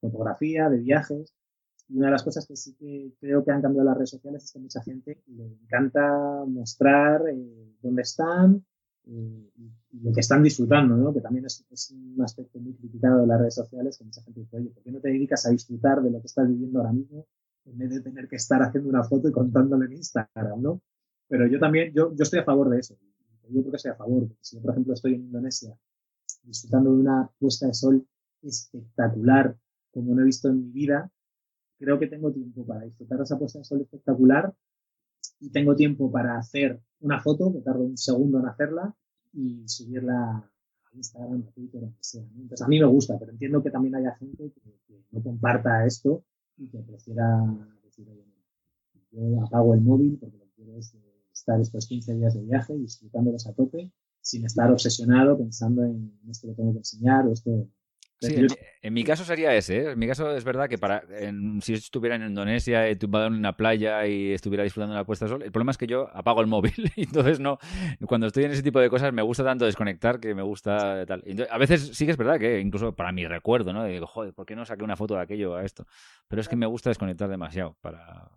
fotografía, 0.00 0.68
de 0.68 0.78
viajes. 0.78 1.34
Y 1.88 1.96
una 1.96 2.06
de 2.06 2.12
las 2.12 2.22
cosas 2.22 2.46
que 2.46 2.56
sí 2.56 2.74
que 2.74 3.14
creo 3.18 3.44
que 3.44 3.50
han 3.50 3.62
cambiado 3.62 3.86
las 3.88 3.96
redes 3.96 4.10
sociales 4.10 4.44
es 4.44 4.52
que 4.52 4.58
mucha 4.58 4.82
gente 4.82 5.22
le 5.26 5.46
encanta 5.46 6.44
mostrar 6.46 7.22
eh, 7.28 7.74
dónde 7.80 8.02
están 8.02 8.64
eh, 9.08 9.50
lo 10.02 10.12
que 10.12 10.20
están 10.20 10.42
disfrutando, 10.42 10.96
¿no? 10.96 11.12
Que 11.12 11.20
también 11.20 11.46
es, 11.46 11.64
un 11.90 12.22
aspecto 12.22 12.58
muy 12.60 12.74
criticado 12.74 13.22
de 13.22 13.26
las 13.26 13.40
redes 13.40 13.54
sociales, 13.54 13.98
que 13.98 14.04
mucha 14.04 14.22
gente 14.22 14.40
dice, 14.40 14.56
oye, 14.56 14.70
¿por 14.70 14.82
qué 14.82 14.92
no 14.92 15.00
te 15.00 15.08
dedicas 15.08 15.46
a 15.46 15.50
disfrutar 15.50 16.02
de 16.02 16.10
lo 16.10 16.20
que 16.20 16.26
estás 16.26 16.48
viviendo 16.48 16.80
ahora 16.80 16.92
mismo 16.92 17.26
en 17.64 17.78
vez 17.78 17.90
de 17.90 18.00
tener 18.00 18.28
que 18.28 18.36
estar 18.36 18.62
haciendo 18.62 18.88
una 18.88 19.04
foto 19.04 19.28
y 19.28 19.32
contándole 19.32 19.86
en 19.86 19.92
Instagram, 19.94 20.62
¿no? 20.62 20.80
Pero 21.28 21.46
yo 21.46 21.58
también, 21.58 21.92
yo, 21.92 22.14
yo 22.14 22.22
estoy 22.22 22.38
a 22.38 22.44
favor 22.44 22.70
de 22.70 22.78
eso 22.78 22.96
yo 23.50 23.60
creo 23.60 23.70
que 23.70 23.76
estoy 23.76 23.92
a 23.92 23.96
favor. 23.96 24.28
si 24.40 24.56
yo, 24.56 24.62
por 24.62 24.72
ejemplo, 24.72 24.94
estoy 24.94 25.14
en 25.14 25.22
Indonesia 25.22 25.76
disfrutando 26.42 26.92
de 26.92 27.00
una 27.00 27.30
puesta 27.38 27.66
de 27.66 27.74
sol 27.74 28.06
espectacular 28.42 29.56
como 29.90 30.14
no 30.14 30.22
he 30.22 30.24
visto 30.24 30.48
en 30.48 30.66
mi 30.66 30.70
vida, 30.70 31.10
creo 31.78 31.98
que 31.98 32.06
tengo 32.06 32.32
tiempo 32.32 32.64
para 32.64 32.82
disfrutar 32.82 33.18
de 33.18 33.24
esa 33.24 33.38
puesta 33.38 33.58
de 33.58 33.64
sol 33.64 33.80
espectacular 33.80 34.54
tengo 35.52 35.76
tiempo 35.76 36.10
para 36.10 36.36
hacer 36.38 36.80
una 37.00 37.20
foto, 37.20 37.52
que 37.52 37.60
tardo 37.60 37.82
un 37.84 37.96
segundo 37.96 38.40
en 38.40 38.46
hacerla, 38.46 38.94
y 39.32 39.68
subirla 39.68 40.50
a 40.92 40.96
Instagram, 40.96 41.44
a 41.48 41.52
Twitter, 41.52 41.82
lo 41.82 41.88
que 41.88 41.96
sea. 42.00 42.24
Entonces, 42.36 42.62
a 42.62 42.68
mí 42.68 42.78
me 42.80 42.86
gusta, 42.86 43.18
pero 43.18 43.32
entiendo 43.32 43.62
que 43.62 43.70
también 43.70 43.94
haya 43.94 44.14
gente 44.16 44.52
que, 44.52 44.78
no 45.10 45.22
comparta 45.22 45.86
esto 45.86 46.22
y 46.58 46.68
que 46.68 46.78
prefiera 46.80 47.42
decir, 47.82 48.06
yo 49.10 49.42
apago 49.42 49.72
el 49.72 49.80
móvil 49.80 50.18
porque 50.20 50.36
lo 50.36 50.44
que 50.44 50.50
quiero 50.50 50.76
es 50.76 50.94
estar 51.32 51.58
estos 51.60 51.86
15 51.86 52.14
días 52.14 52.34
de 52.34 52.42
viaje 52.42 52.76
disfrutándolos 52.76 53.46
a 53.46 53.54
tope, 53.54 53.90
sin 54.20 54.44
estar 54.44 54.70
obsesionado 54.70 55.38
pensando 55.38 55.82
en 55.84 56.12
esto 56.28 56.48
lo 56.48 56.54
tengo 56.54 56.72
que 56.72 56.78
enseñar 56.78 57.26
o 57.26 57.32
esto. 57.32 57.68
Sí, 58.20 58.34
en, 58.82 58.94
mi 58.94 59.04
caso 59.04 59.24
sería 59.24 59.54
ese. 59.54 59.76
¿eh? 59.76 59.90
En 59.92 59.98
mi 59.98 60.08
caso 60.08 60.34
es 60.34 60.42
verdad 60.42 60.68
que 60.68 60.76
para 60.76 61.04
si 61.60 61.74
estuviera 61.74 62.16
en 62.16 62.22
Indonesia, 62.22 62.96
tumbado 62.98 63.26
en 63.26 63.34
una 63.34 63.56
playa 63.56 64.06
y 64.06 64.32
estuviera 64.32 64.64
disfrutando 64.64 64.94
de 64.94 65.00
la 65.00 65.06
puesta 65.06 65.26
de 65.26 65.30
sol, 65.30 65.42
el 65.42 65.52
problema 65.52 65.70
es 65.70 65.78
que 65.78 65.86
yo 65.86 66.08
apago 66.12 66.40
el 66.40 66.48
móvil. 66.48 66.72
Entonces 66.96 67.38
no, 67.38 67.58
cuando 68.06 68.26
estoy 68.26 68.44
en 68.44 68.50
ese 68.50 68.62
tipo 68.62 68.80
de 68.80 68.90
cosas 68.90 69.12
me 69.12 69.22
gusta 69.22 69.44
tanto 69.44 69.66
desconectar 69.66 70.18
que 70.18 70.34
me 70.34 70.42
gusta 70.42 71.06
tal. 71.06 71.22
a 71.48 71.58
veces 71.58 71.96
sí 71.96 72.06
que 72.06 72.10
es 72.10 72.16
verdad 72.16 72.40
que 72.40 72.58
incluso 72.58 72.92
para 72.94 73.12
mi 73.12 73.26
recuerdo, 73.26 73.72
¿no? 73.72 73.84
Digo, 73.84 74.06
joder, 74.06 74.34
¿por 74.34 74.46
qué 74.46 74.56
no 74.56 74.64
saqué 74.64 74.82
una 74.82 74.96
foto 74.96 75.14
de 75.14 75.22
aquello 75.22 75.54
a 75.54 75.64
esto? 75.64 75.86
Pero 76.26 76.40
es 76.40 76.48
que 76.48 76.56
me 76.56 76.66
gusta 76.66 76.90
desconectar 76.90 77.28
demasiado 77.28 77.76
para, 77.80 78.30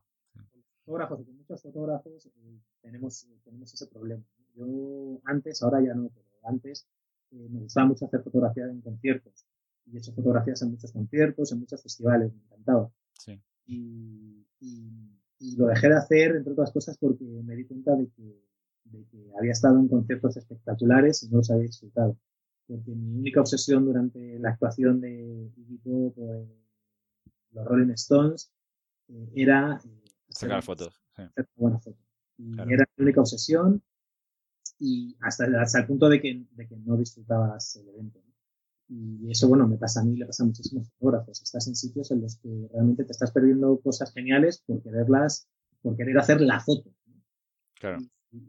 fotógrafos 0.85 1.27
y 1.27 1.31
muchos 1.31 1.61
fotógrafos 1.61 2.25
eh, 2.25 2.59
tenemos, 2.81 3.27
tenemos 3.43 3.73
ese 3.73 3.87
problema. 3.87 4.23
Yo 4.55 5.21
antes, 5.25 5.61
ahora 5.63 5.81
ya 5.81 5.93
no, 5.93 6.09
pero 6.09 6.27
antes 6.43 6.87
eh, 7.31 7.47
me 7.49 7.61
gustaba 7.61 7.87
mucho 7.87 8.05
hacer 8.05 8.21
fotografía 8.23 8.65
en 8.65 8.81
conciertos. 8.81 9.45
Y 9.91 9.95
he 9.95 9.99
hecho 9.99 10.13
fotografías 10.13 10.61
en 10.61 10.71
muchos 10.71 10.91
conciertos, 10.91 11.51
en 11.51 11.59
muchos 11.59 11.81
festivales, 11.81 12.33
me 12.33 12.41
encantaba. 12.43 12.91
Sí. 13.19 13.41
Y, 13.65 14.45
y, 14.59 15.55
lo 15.57 15.67
dejé 15.67 15.89
de 15.89 15.95
hacer, 15.95 16.35
entre 16.35 16.53
otras 16.53 16.71
cosas, 16.71 16.97
porque 16.97 17.25
me 17.25 17.55
di 17.55 17.65
cuenta 17.65 17.95
de 17.95 18.07
que, 18.09 18.45
de 18.85 19.05
que 19.07 19.31
había 19.37 19.51
estado 19.51 19.79
en 19.79 19.87
conciertos 19.87 20.37
espectaculares 20.37 21.23
y 21.23 21.29
no 21.29 21.37
los 21.37 21.51
había 21.51 21.63
disfrutado. 21.63 22.17
Porque 22.67 22.91
mi 22.91 23.19
única 23.19 23.41
obsesión 23.41 23.85
durante 23.85 24.39
la 24.39 24.51
actuación 24.51 25.01
de 25.01 25.51
Iggy 25.57 25.77
Pop 25.79 26.17
o 26.17 26.47
los 27.51 27.65
Rolling 27.65 27.91
Stones 27.91 28.51
eh, 29.09 29.31
era 29.35 29.81
Sacar 30.29 30.63
fotos. 30.63 31.01
buena 31.55 31.79
foto. 31.79 31.97
Y 32.37 32.53
era 32.73 32.85
mi 32.97 33.03
única 33.03 33.21
obsesión 33.21 33.83
y 34.79 35.15
hasta, 35.21 35.45
hasta 35.61 35.79
el 35.79 35.87
punto 35.87 36.09
de 36.09 36.21
que, 36.21 36.45
de 36.51 36.67
que 36.67 36.75
no 36.77 36.97
disfrutabas 36.97 37.75
el 37.75 37.89
evento. 37.89 38.21
Y 38.93 39.31
eso, 39.31 39.47
bueno, 39.47 39.69
me 39.69 39.77
pasa 39.77 40.01
a 40.01 40.03
mí, 40.03 40.17
le 40.17 40.25
pasa 40.25 40.43
a 40.43 40.47
muchísimos 40.47 40.89
fotógrafos. 40.89 41.41
Estás 41.41 41.65
en 41.67 41.75
sitios 41.77 42.11
en 42.11 42.21
los 42.21 42.35
que 42.35 42.67
realmente 42.73 43.05
te 43.05 43.13
estás 43.13 43.31
perdiendo 43.31 43.79
cosas 43.79 44.11
geniales 44.11 44.61
por 44.67 44.83
quererlas, 44.83 45.47
por 45.81 45.95
querer 45.95 46.17
hacer 46.17 46.41
la 46.41 46.59
foto. 46.59 46.93
Claro. 47.79 47.99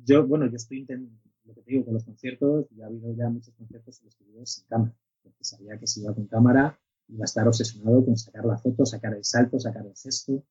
yo, 0.05 0.27
bueno, 0.27 0.47
yo 0.47 0.57
estoy 0.57 0.81
intentando, 0.81 1.17
lo 1.45 1.55
que 1.55 1.63
te 1.63 1.71
digo, 1.71 1.85
con 1.85 1.95
los 1.95 2.05
conciertos, 2.05 2.67
ya 2.71 2.85
ha 2.85 2.89
habido 2.89 3.15
ya 3.15 3.29
muchos 3.29 3.55
conciertos 3.55 4.01
en 4.01 4.07
los 4.07 4.17
que 4.17 4.25
vivo 4.25 4.45
sin 4.45 4.65
cámara, 4.67 4.97
porque 5.23 5.45
sabía 5.45 5.79
que 5.79 5.87
si 5.87 6.01
iba 6.01 6.13
con 6.13 6.27
cámara 6.27 6.77
iba 7.09 7.23
a 7.23 7.25
estar 7.25 7.47
obsesionado 7.47 8.05
con 8.05 8.17
sacar 8.17 8.45
la 8.45 8.59
foto, 8.59 8.85
sacar 8.85 9.15
el 9.15 9.25
salto, 9.25 9.61
sacar 9.61 9.87
el 9.87 9.95
gesto, 9.95 10.45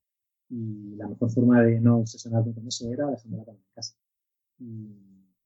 y 0.48 0.94
la 0.96 1.06
mejor 1.06 1.30
forma 1.30 1.62
de 1.62 1.80
no 1.80 1.98
obsesionarme 1.98 2.54
con 2.54 2.66
eso 2.66 2.90
era 2.90 3.10
dejando 3.10 3.38
la 3.38 3.44
cámara 3.44 3.62
en 3.62 3.74
casa. 3.74 3.94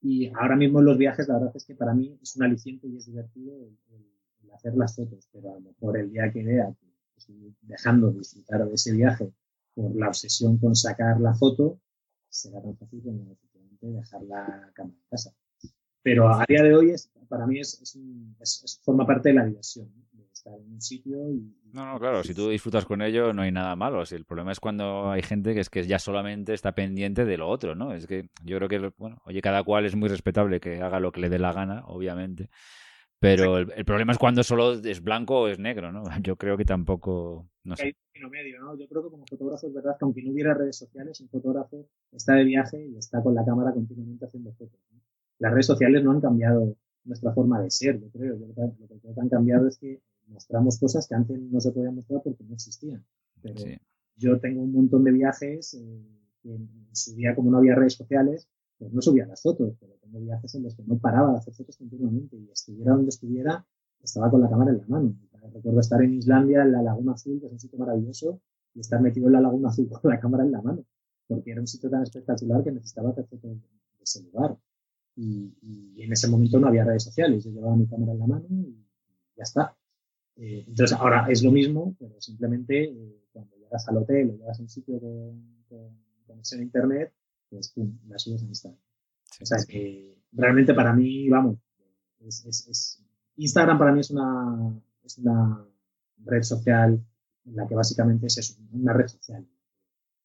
Y, 0.02 0.30
ahora 0.34 0.54
mismo 0.54 0.78
en 0.78 0.84
los 0.84 0.98
viajes, 0.98 1.26
la 1.26 1.34
verdad 1.34 1.52
es 1.56 1.64
que 1.64 1.74
para 1.74 1.92
mí 1.92 2.16
es 2.22 2.36
un 2.36 2.44
aliciente 2.44 2.86
y 2.86 2.96
es 2.96 3.06
divertido 3.06 3.56
el, 3.56 3.76
hacer 4.56 4.74
las 4.74 4.96
fotos, 4.96 5.28
pero 5.32 5.50
a 5.50 5.54
lo 5.54 5.60
mejor 5.60 5.98
el 5.98 6.10
día 6.10 6.30
que 6.32 6.42
vea 6.42 6.74
que 6.78 6.86
estoy 7.16 7.54
dejando 7.62 8.10
de 8.10 8.18
disfrutar 8.18 8.66
de 8.66 8.74
ese 8.74 8.92
viaje 8.92 9.32
por 9.74 9.94
la 9.94 10.08
obsesión 10.08 10.58
con 10.58 10.74
sacar 10.74 11.20
la 11.20 11.34
foto, 11.34 11.80
será 12.28 12.60
tan 12.62 12.76
fácil 12.76 13.02
como 13.02 13.32
efectivamente 13.32 13.86
dejar 13.86 14.22
la 14.22 14.70
cámara 14.74 14.96
en 14.96 15.08
casa. 15.10 15.32
Pero 16.02 16.28
a 16.28 16.44
día 16.48 16.62
de 16.62 16.74
hoy, 16.74 16.90
es, 16.90 17.10
para 17.28 17.46
mí 17.46 17.58
es, 17.60 17.80
es, 18.40 18.80
forma 18.84 19.06
parte 19.06 19.30
de 19.30 19.34
la 19.34 19.44
diversión 19.44 19.90
en 20.54 20.72
un 20.72 20.80
sitio 20.80 21.30
y... 21.30 21.52
No, 21.72 21.84
no, 21.84 21.98
claro, 21.98 22.22
si 22.22 22.34
tú 22.34 22.48
disfrutas 22.48 22.84
con 22.84 23.02
ello 23.02 23.32
no 23.32 23.42
hay 23.42 23.52
nada 23.52 23.76
malo. 23.76 24.02
El 24.08 24.24
problema 24.24 24.52
es 24.52 24.60
cuando 24.60 25.10
hay 25.10 25.22
gente 25.22 25.54
que 25.54 25.60
es 25.60 25.68
que 25.68 25.86
ya 25.86 25.98
solamente 25.98 26.54
está 26.54 26.72
pendiente 26.72 27.24
de 27.24 27.36
lo 27.36 27.48
otro, 27.48 27.74
¿no? 27.74 27.92
Es 27.92 28.06
que 28.06 28.30
yo 28.42 28.56
creo 28.58 28.68
que, 28.68 28.92
bueno, 28.96 29.20
oye, 29.24 29.42
cada 29.42 29.62
cual 29.62 29.84
es 29.84 29.94
muy 29.96 30.08
respetable 30.08 30.60
que 30.60 30.80
haga 30.80 31.00
lo 31.00 31.12
que 31.12 31.20
le 31.20 31.28
dé 31.28 31.38
la 31.38 31.52
gana, 31.52 31.84
obviamente. 31.86 32.50
Pero 33.18 33.58
el, 33.58 33.84
problema 33.84 34.12
es 34.12 34.18
cuando 34.18 34.42
solo 34.42 34.74
es 34.74 35.02
blanco 35.02 35.40
o 35.40 35.48
es 35.48 35.58
negro, 35.58 35.90
¿no? 35.90 36.04
Yo 36.22 36.36
creo 36.36 36.56
que 36.56 36.64
tampoco. 36.64 37.48
No 37.64 37.76
sé. 37.76 37.96
Hay 38.14 38.30
medio, 38.30 38.60
¿no? 38.60 38.76
Yo 38.78 38.86
creo 38.88 39.04
que 39.04 39.10
como 39.10 39.26
fotógrafo 39.26 39.66
es 39.66 39.74
verdad 39.74 39.96
que 39.98 40.04
aunque 40.04 40.22
no 40.22 40.32
hubiera 40.32 40.54
redes 40.54 40.76
sociales, 40.76 41.20
un 41.20 41.28
fotógrafo 41.28 41.88
está 42.12 42.34
de 42.34 42.44
viaje 42.44 42.86
y 42.86 42.96
está 42.96 43.22
con 43.22 43.34
la 43.34 43.44
cámara 43.44 43.72
continuamente 43.72 44.24
haciendo 44.24 44.52
fotos. 44.52 44.80
Las 45.38 45.52
redes 45.52 45.66
sociales 45.66 46.02
no 46.02 46.12
han 46.12 46.20
cambiado 46.20 46.76
nuestra 47.04 47.32
forma 47.32 47.60
de 47.60 47.70
ser, 47.70 48.00
yo 48.00 48.10
creo. 48.10 48.38
Yo 48.38 48.52
creo 48.54 48.74
que 48.76 49.06
lo 49.06 49.14
que 49.14 49.20
han 49.20 49.28
cambiado 49.28 49.68
es 49.68 49.78
que 49.78 50.00
mostramos 50.26 50.78
cosas 50.78 51.06
que 51.06 51.14
antes 51.14 51.38
no 51.38 51.60
se 51.60 51.72
podían 51.72 51.94
mostrar 51.94 52.22
porque 52.22 52.44
no 52.44 52.54
existían. 52.54 53.04
Pero 53.42 53.54
yo 54.16 54.40
tengo 54.40 54.62
un 54.62 54.72
montón 54.72 55.04
de 55.04 55.12
viajes 55.12 55.74
eh, 55.74 56.02
que 56.42 56.54
en 56.54 56.68
su 56.92 57.14
día, 57.14 57.34
como 57.34 57.50
no 57.50 57.58
había 57.58 57.74
redes 57.74 57.94
sociales, 57.94 58.48
pues 58.78 58.92
no 58.92 59.00
subía 59.00 59.26
las 59.26 59.42
fotos, 59.42 59.74
pero 59.80 59.94
tengo 60.00 60.20
viajes 60.20 60.54
en 60.54 60.64
los 60.64 60.74
que 60.74 60.82
no 60.84 60.98
paraba 60.98 61.32
de 61.32 61.38
hacer 61.38 61.54
fotos 61.54 61.76
continuamente 61.76 62.36
y 62.36 62.50
estuviera 62.50 62.92
donde 62.92 63.08
estuviera, 63.08 63.66
estaba 64.02 64.30
con 64.30 64.40
la 64.40 64.48
cámara 64.48 64.70
en 64.70 64.78
la 64.78 64.86
mano. 64.86 65.16
Recuerdo 65.52 65.80
estar 65.80 66.02
en 66.02 66.14
Islandia, 66.14 66.62
en 66.62 66.72
la 66.72 66.82
Laguna 66.82 67.12
Azul, 67.12 67.40
que 67.40 67.46
es 67.46 67.52
un 67.52 67.58
sitio 67.58 67.78
maravilloso, 67.78 68.40
y 68.74 68.80
estar 68.80 69.00
metido 69.00 69.26
en 69.28 69.34
la 69.34 69.40
Laguna 69.40 69.68
Azul 69.68 69.88
con 70.02 70.10
la 70.10 70.20
cámara 70.20 70.44
en 70.44 70.52
la 70.52 70.62
mano, 70.62 70.84
porque 71.26 71.52
era 71.52 71.60
un 71.60 71.66
sitio 71.66 71.88
tan 71.88 72.02
espectacular 72.02 72.62
que 72.62 72.72
necesitaba 72.72 73.10
hacer 73.10 73.26
fotos 73.26 73.50
de 73.50 74.02
ese 74.02 74.22
lugar. 74.22 74.56
Y, 75.16 76.02
en 76.02 76.12
ese 76.12 76.28
momento 76.28 76.60
no 76.60 76.68
había 76.68 76.84
redes 76.84 77.04
sociales, 77.04 77.42
yo 77.44 77.50
llevaba 77.50 77.74
mi 77.74 77.86
cámara 77.86 78.12
en 78.12 78.18
la 78.18 78.26
mano 78.26 78.46
y 78.50 78.76
ya 79.34 79.42
está. 79.42 79.74
Eh, 80.36 80.64
entonces 80.68 80.96
ahora 80.96 81.26
es 81.30 81.42
lo 81.42 81.50
mismo, 81.50 81.96
pero 81.98 82.20
simplemente 82.20 82.84
eh, 82.84 83.22
cuando 83.32 83.56
llegas 83.56 83.88
al 83.88 83.96
hotel 83.96 84.30
o 84.30 84.36
llegas 84.36 84.60
a 84.60 84.62
un 84.62 84.68
sitio 84.68 85.00
con, 85.00 85.64
con 85.68 85.88
conexión 86.26 86.60
a 86.60 86.64
internet, 86.64 87.12
pues 87.50 87.70
pum, 87.70 87.98
la 88.08 88.18
subes 88.18 88.42
a 88.42 88.46
Instagram. 88.46 88.80
O 89.40 89.46
sea, 89.46 89.58
que 89.66 90.18
realmente 90.32 90.74
para 90.74 90.92
mí, 90.92 91.28
vamos, 91.28 91.58
es, 92.20 93.02
Instagram 93.36 93.78
para 93.78 93.92
mí 93.92 94.00
es 94.00 94.10
una, 94.10 94.80
es 95.04 95.18
una 95.18 95.66
red 96.24 96.42
social 96.42 97.04
en 97.44 97.56
la 97.56 97.66
que 97.66 97.74
básicamente 97.74 98.26
es 98.26 98.38
eso, 98.38 98.56
una 98.72 98.92
red 98.92 99.08
social. 99.08 99.46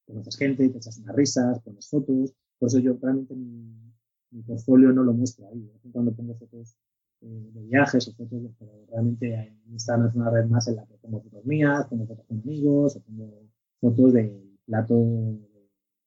Conoces 0.05 0.37
gente, 0.37 0.69
te 0.69 0.77
echas 0.77 0.97
unas 0.97 1.15
risas, 1.15 1.59
pones 1.61 1.87
fotos. 1.87 2.33
Por 2.57 2.67
eso 2.67 2.79
yo 2.79 2.97
realmente 3.01 3.35
mi, 3.35 3.93
mi 4.31 4.41
portfolio 4.41 4.91
no 4.91 5.03
lo 5.03 5.13
muestro 5.13 5.47
ahí. 5.47 5.71
Cuando 5.91 6.13
pongo 6.13 6.35
fotos 6.35 6.75
eh, 7.21 7.51
de 7.53 7.61
viajes 7.65 8.07
o 8.07 8.13
fotos, 8.13 8.51
pero 8.57 8.71
realmente 8.89 9.55
Instagram 9.69 10.07
es 10.07 10.15
una 10.15 10.29
red 10.29 10.45
más 10.45 10.67
en 10.67 10.77
la 10.77 10.85
que 10.85 10.97
pongo 10.97 11.21
fotos 11.21 11.45
mías, 11.45 11.85
pongo 11.87 12.07
fotos 12.07 12.25
con 12.25 12.39
amigos, 12.39 12.95
o 12.95 13.01
pongo 13.01 13.43
fotos 13.79 14.13
del 14.13 14.57
plato 14.65 14.95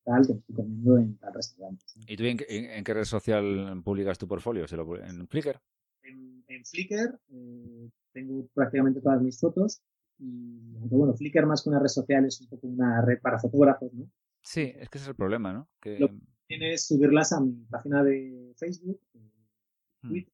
tal 0.05 0.27
que 0.27 0.35
me 0.35 0.39
estoy 0.41 0.55
comiendo 0.55 0.99
en 0.99 1.17
tal 1.19 1.35
restaurante. 1.35 1.85
¿Y 2.07 2.17
tú 2.17 2.25
en, 2.25 2.85
qué 2.85 2.95
red 2.95 3.05
social 3.05 3.83
publicas 3.83 4.19
tu 4.19 4.29
portfolio? 4.29 4.65
¿En 5.03 5.27
Flickr? 5.29 5.61
En, 6.03 6.65
Flickr 6.65 7.21
eh, 7.31 7.91
tengo 8.13 8.47
prácticamente 8.55 9.01
todas 9.01 9.21
mis 9.21 9.39
fotos 9.39 9.83
y 10.19 10.77
aunque 10.79 10.95
bueno, 10.95 11.15
Flickr 11.15 11.47
más 11.47 11.63
que 11.63 11.71
una 11.71 11.81
red 11.81 11.89
social 11.89 12.25
es 12.25 12.41
un 12.41 12.49
poco 12.49 12.67
una 12.69 13.03
red 13.03 13.21
para 13.21 13.39
fotógrafos, 13.39 13.93
¿no? 13.93 14.09
Sí, 14.41 14.73
es 14.77 14.89
que 14.89 14.99
ese 14.99 15.07
es 15.07 15.09
el 15.09 15.17
problema, 15.17 15.53
¿no? 15.53 15.69
Que... 15.81 15.99
Lo 15.99 16.09
que 16.09 16.19
tiene 16.47 16.75
es 16.75 16.87
subirlas 16.87 17.33
a 17.33 17.41
mi 17.41 17.65
página 17.71 18.05
de 18.05 18.53
Facebook, 18.57 19.01
hmm. 20.03 20.09
Twitter, 20.09 20.33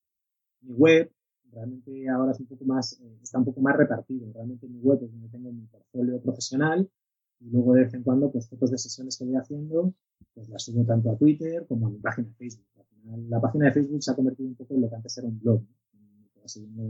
mi 0.63 0.75
web. 0.75 1.13
Realmente 1.53 2.09
ahora 2.09 2.31
es 2.31 2.39
un 2.39 2.47
poco 2.47 2.65
más, 2.65 3.01
eh, 3.01 3.19
está 3.23 3.39
un 3.39 3.45
poco 3.45 3.61
más 3.61 3.77
repartido. 3.77 4.33
Realmente 4.33 4.69
mi 4.69 4.81
web 4.81 5.01
es 5.03 5.11
donde 5.11 5.29
tengo 5.29 5.51
mi 5.53 5.67
portfolio 5.67 6.21
profesional 6.21 6.89
y 7.41 7.51
luego 7.51 7.75
de 7.75 7.85
vez 7.85 7.95
en 7.95 8.03
cuando, 8.03 8.31
pues 8.31 8.49
fotos 8.49 8.71
de 8.71 8.79
sesiones 8.79 9.17
que 9.17 9.25
voy 9.25 9.37
haciendo, 9.37 9.95
pues 10.35 10.49
las 10.49 10.63
subo 10.63 10.85
tanto 10.85 11.11
a 11.11 11.17
Twitter 11.17 11.67
como 11.67 11.87
a 11.87 11.91
mi 11.91 11.99
página 11.99 12.29
de 12.29 12.35
Facebook. 12.35 12.67
Al 12.79 12.87
final, 12.87 13.31
la 13.31 13.41
página 13.41 13.67
de 13.67 13.73
Facebook 13.73 14.03
se 14.03 14.11
ha 14.11 14.15
convertido 14.15 14.49
un 14.49 14.55
poco 14.55 14.75
en 14.75 14.83
lo 14.83 14.89
que 14.89 14.97
antes 14.97 15.19
era 15.19 15.29
un 15.29 15.41
blog. 15.41 15.63
¿no? 15.63 16.49
subiendo 16.49 16.83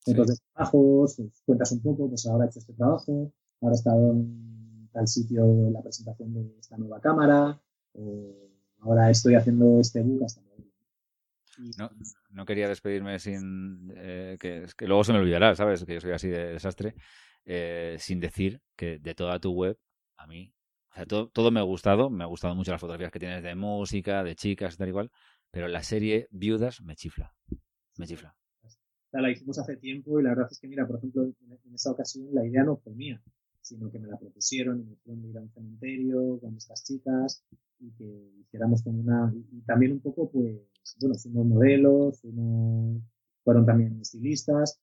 fotos 0.00 0.26
de 0.26 0.34
trabajos, 0.52 1.14
pues, 1.16 1.42
cuentas 1.46 1.72
un 1.72 1.82
poco, 1.82 2.08
pues 2.08 2.26
ahora 2.26 2.44
he 2.44 2.48
hecho 2.48 2.58
este 2.58 2.74
trabajo, 2.74 3.32
ahora 3.60 3.74
he 3.74 3.78
estado 3.78 4.12
en 4.12 4.88
tal 4.92 5.08
sitio 5.08 5.44
en 5.44 5.72
la 5.72 5.82
presentación 5.82 6.34
de 6.34 6.58
esta 6.58 6.76
nueva 6.76 7.00
cámara, 7.00 7.60
o 7.94 8.34
ahora 8.80 9.10
estoy 9.10 9.34
haciendo 9.34 9.80
este 9.80 10.02
book 10.02 10.24
hasta 10.24 10.42
no, 11.78 11.90
no 12.30 12.44
quería 12.44 12.68
despedirme 12.68 13.18
sin 13.18 13.92
eh, 13.96 14.36
que, 14.40 14.66
que 14.76 14.86
luego 14.86 15.04
se 15.04 15.12
me 15.12 15.20
olvidará, 15.20 15.54
¿sabes? 15.54 15.84
Que 15.84 15.94
yo 15.94 16.00
soy 16.00 16.12
así 16.12 16.28
de 16.28 16.52
desastre. 16.52 16.94
Eh, 17.46 17.96
sin 17.98 18.20
decir 18.20 18.62
que 18.74 18.98
de 18.98 19.14
toda 19.14 19.38
tu 19.38 19.52
web, 19.52 19.78
a 20.16 20.26
mí, 20.26 20.54
o 20.90 20.94
sea, 20.94 21.04
todo, 21.04 21.28
todo 21.28 21.50
me 21.50 21.60
ha 21.60 21.64
gustado, 21.64 22.08
me 22.08 22.24
ha 22.24 22.26
gustado 22.26 22.54
mucho 22.54 22.70
las 22.70 22.80
fotografías 22.80 23.12
que 23.12 23.18
tienes 23.18 23.42
de 23.42 23.54
música, 23.54 24.24
de 24.24 24.34
chicas 24.34 24.74
y 24.74 24.76
tal 24.78 24.88
igual, 24.88 25.10
pero 25.50 25.68
la 25.68 25.82
serie 25.82 26.28
Viudas 26.30 26.80
me 26.80 26.96
chifla, 26.96 27.34
me 27.98 28.06
chifla. 28.06 28.34
La 29.12 29.30
hicimos 29.30 29.58
hace 29.58 29.76
tiempo 29.76 30.18
y 30.18 30.24
la 30.24 30.30
verdad 30.30 30.48
es 30.50 30.58
que, 30.58 30.66
mira, 30.66 30.86
por 30.86 30.96
ejemplo, 30.96 31.22
en, 31.24 31.74
esa 31.74 31.92
ocasión 31.92 32.28
la 32.32 32.44
idea 32.44 32.64
no 32.64 32.76
fue 32.78 32.94
mía, 32.94 33.22
sino 33.60 33.90
que 33.90 34.00
me 34.00 34.08
la 34.08 34.18
propusieron 34.18 34.80
y 34.80 34.84
me 34.84 34.94
hicieron 34.94 35.24
ir 35.24 35.38
a 35.38 35.42
un 35.42 35.50
cementerio 35.52 36.40
con 36.40 36.56
estas 36.56 36.82
chicas 36.82 37.44
y 37.78 37.92
que 37.92 38.32
hiciéramos 38.40 38.82
como 38.82 39.00
una, 39.00 39.32
y, 39.32 39.60
también 39.62 39.92
un 39.92 40.00
poco, 40.00 40.30
pues, 40.30 40.58
bueno, 41.00 41.14
fuimos 41.14 41.46
modelos, 41.46 42.20
fuimos, 42.20 43.02
fueron 43.44 43.66
también 43.66 44.00
estilistas 44.00 44.80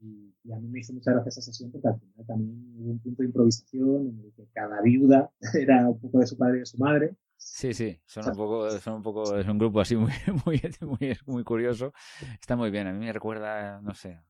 y, 0.00 0.52
a 0.52 0.58
mí 0.58 0.68
me 0.68 0.80
hizo 0.80 0.92
mucha 0.92 1.12
gracia 1.12 1.28
esa 1.28 1.42
sesión 1.42 1.70
porque 1.70 1.88
al 1.88 1.98
final 1.98 2.26
también 2.26 2.74
hubo 2.78 2.90
un 2.90 2.98
punto 3.00 3.22
de 3.22 3.28
improvisación 3.28 4.08
en 4.08 4.24
el 4.24 4.32
que 4.32 4.46
cada 4.52 4.80
viuda 4.82 5.30
era 5.54 5.88
un 5.88 5.98
poco 5.98 6.20
de 6.20 6.26
su 6.26 6.36
padre 6.36 6.58
y 6.58 6.60
de 6.60 6.66
su 6.66 6.78
madre. 6.78 7.16
Sí, 7.36 7.72
sí, 7.72 7.98
son 8.04 8.28
un 8.28 8.36
poco, 8.36 8.70
son 8.70 8.94
un 8.96 9.02
poco, 9.02 9.38
es 9.38 9.48
un 9.48 9.58
grupo 9.58 9.80
así 9.80 9.96
muy, 9.96 10.12
muy, 10.46 10.60
muy, 10.82 11.16
muy 11.26 11.44
curioso. 11.44 11.92
Está 12.40 12.54
muy 12.54 12.70
bien, 12.70 12.86
a 12.86 12.92
mí 12.92 12.98
me 12.98 13.12
recuerda, 13.12 13.80
no 13.80 13.94
sé, 13.94 14.20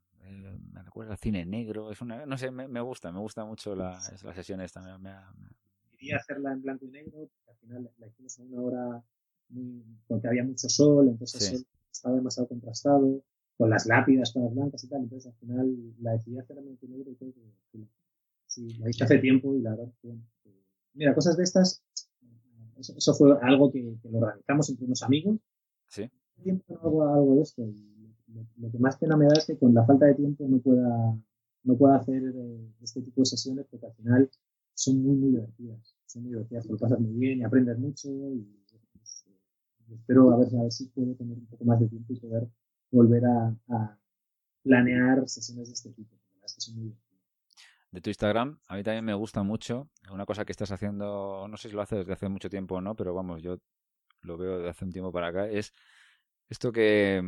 me 0.73 0.83
recuerda 0.83 1.13
al 1.13 1.19
cine 1.19 1.45
negro, 1.45 1.91
es 1.91 2.01
una, 2.01 2.25
no 2.25 2.39
sé, 2.39 2.51
me, 2.51 2.69
me 2.69 2.81
gusta, 2.81 3.11
me 3.11 3.19
gusta 3.19 3.45
mucho 3.45 3.75
la, 3.75 3.99
la 4.23 4.35
sesión 4.35 4.61
esta. 4.61 4.81
Me, 4.99 5.13
Quería 5.91 6.17
hacerla 6.17 6.53
en 6.53 6.63
blanco 6.63 6.87
y 6.87 6.91
negro, 6.91 7.29
porque 7.29 7.51
al 7.51 7.57
final 7.57 7.91
la 7.99 8.07
hicimos 8.07 8.39
a 8.39 8.43
una 8.43 8.61
hora 8.63 9.05
muy, 9.49 9.85
porque 10.07 10.29
había 10.29 10.45
mucho 10.45 10.69
sol, 10.69 11.09
entonces 11.09 11.67
estaba 11.91 12.15
demasiado 12.15 12.49
contrastado 12.49 13.23
con 13.61 13.69
las 13.69 13.85
lápidas 13.85 14.33
todas 14.33 14.55
blancas 14.55 14.83
y 14.85 14.89
tal. 14.89 15.03
Entonces 15.03 15.31
al 15.31 15.39
final 15.39 15.95
la 16.01 16.13
decidí 16.13 16.39
hacer 16.39 16.57
a 16.57 16.63
blanco 16.63 16.87
y 16.87 16.89
negro 16.89 17.11
y 17.11 17.15
todo. 17.15 17.31
Sí, 18.47 18.67
la 18.79 18.89
hice 18.89 19.05
hace 19.05 19.19
tiempo 19.19 19.55
y 19.55 19.61
la 19.61 19.73
verdad, 19.73 19.93
bueno, 20.03 20.23
eh, 20.47 20.63
mira, 20.95 21.15
cosas 21.15 21.37
de 21.37 21.45
estas, 21.45 21.85
eso, 22.79 23.15
fue 23.15 23.37
algo 23.43 23.71
que, 23.71 23.99
lo 24.11 24.19
organizamos 24.19 24.71
entre 24.71 24.87
unos 24.87 25.03
amigos. 25.03 25.37
Sí. 25.89 26.11
tiempo 26.43 26.79
hago 26.83 27.07
algo 27.07 27.35
de 27.35 27.43
esto 27.43 27.63
y 27.63 28.15
lo, 28.57 28.71
que 28.71 28.79
más 28.79 28.97
pena 28.97 29.19
me 29.19 29.27
da 29.27 29.35
es 29.37 29.45
que 29.45 29.59
con 29.59 29.75
la 29.75 29.85
falta 29.85 30.07
de 30.07 30.15
tiempo 30.15 30.49
no 30.49 30.59
pueda, 30.61 31.19
no 31.65 31.77
pueda 31.77 31.97
hacer 31.97 32.23
eh, 32.35 32.73
este 32.81 33.03
tipo 33.03 33.21
de 33.21 33.27
sesiones 33.27 33.67
porque 33.71 33.87
al 33.87 33.93
final 33.93 34.31
son 34.73 35.03
muy, 35.03 35.17
muy 35.17 35.31
divertidas. 35.33 35.95
Son 36.07 36.23
muy 36.23 36.33
divertidas, 36.33 36.65
te 36.65 36.73
lo 36.73 36.79
pasas 36.79 36.99
muy 36.99 37.13
bien 37.13 37.41
y 37.41 37.43
aprendes 37.43 37.79
mucho 37.79 38.09
y, 38.09 38.49
pues, 38.95 39.27
eh, 39.29 39.95
espero 39.97 40.31
a 40.31 40.39
ver, 40.39 40.49
a 40.57 40.63
ver 40.63 40.73
si 40.73 40.87
puedo 40.87 41.15
tener 41.15 41.37
un 41.37 41.47
poco 41.47 41.67
más 41.67 41.79
de 41.79 41.89
tiempo 41.89 42.15
y 42.15 42.21
poder 42.21 42.49
volver 42.91 43.23
a, 43.25 43.97
planear 44.63 45.27
sesiones 45.27 45.69
de 45.69 45.75
este 45.75 45.91
tipo. 45.91 46.15
de 47.91 48.01
tu 48.01 48.11
Instagram, 48.11 48.59
a 48.69 48.77
mí 48.77 48.83
también 48.83 49.05
me 49.05 49.15
gusta 49.15 49.43
mucho. 49.43 49.89
Una 50.11 50.27
cosa 50.27 50.45
que 50.45 50.53
estás 50.53 50.71
haciendo, 50.71 51.47
no 51.49 51.57
sé 51.57 51.69
si 51.69 51.75
lo 51.75 51.83
haces 51.83 52.01
desde 52.01 52.13
hace 52.13 52.29
mucho 52.29 52.51
tiempo 52.51 52.77
o 52.77 52.81
no, 52.81 52.95
pero 52.95 53.15
vamos, 53.15 53.43
yo 53.43 53.59
lo 54.23 54.37
veo 54.37 54.59
desde 54.59 54.71
hace 54.71 54.85
un 54.85 54.93
tiempo 54.93 55.13
para 55.13 55.29
acá, 55.29 55.49
es 55.49 55.73
esto 56.49 56.73
que, 56.73 57.23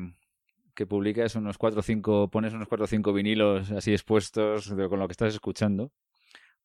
que 0.75 0.87
publicas 0.87 1.37
unos 1.37 1.57
4 1.57 1.81
o 1.81 1.83
5, 1.83 2.29
pones 2.29 2.53
unos 2.53 2.69
4 2.69 2.85
o 2.85 2.89
5 2.89 3.13
vinilos 3.13 3.71
así 3.71 3.93
expuestos 3.93 4.69
con 4.69 4.99
lo 4.99 5.09
que 5.09 5.13
estás 5.13 5.33
escuchando 5.33 5.91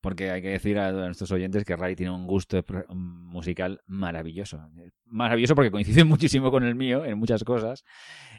porque 0.00 0.30
hay 0.30 0.42
que 0.42 0.50
decir 0.50 0.78
a 0.78 0.92
nuestros 0.92 1.32
oyentes 1.32 1.64
que 1.64 1.76
Ray 1.76 1.96
tiene 1.96 2.12
un 2.12 2.26
gusto 2.26 2.64
musical 2.90 3.80
maravilloso. 3.86 4.60
Maravilloso 5.06 5.54
porque 5.54 5.70
coincide 5.70 6.04
muchísimo 6.04 6.50
con 6.50 6.64
el 6.64 6.74
mío 6.74 7.04
en 7.04 7.18
muchas 7.18 7.42
cosas. 7.44 7.84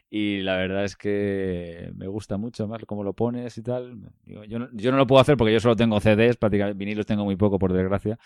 Y 0.10 0.42
la 0.42 0.56
verdad 0.56 0.86
es 0.86 0.96
que 0.96 1.92
me 1.96 2.08
gusta 2.08 2.38
mucho 2.38 2.68
más 2.68 2.84
cómo 2.86 3.04
lo 3.04 3.14
pones 3.14 3.58
y 3.58 3.64
tal. 3.64 4.12
yo, 4.26 4.60
no, 4.60 4.70
yo 4.74 4.92
no 4.92 4.98
lo 4.98 5.08
puedo 5.08 5.22
hacer 5.22 5.38
porque 5.38 5.54
yo 5.54 5.60
solo 5.60 5.76
tengo 5.76 6.00
CDs, 6.00 6.38
prácticamente 6.38 6.78
vinilos 6.78 7.06
tengo 7.06 7.26
muy 7.26 7.36
poco, 7.36 7.60
por 7.60 7.74
desgracia. 7.74 8.18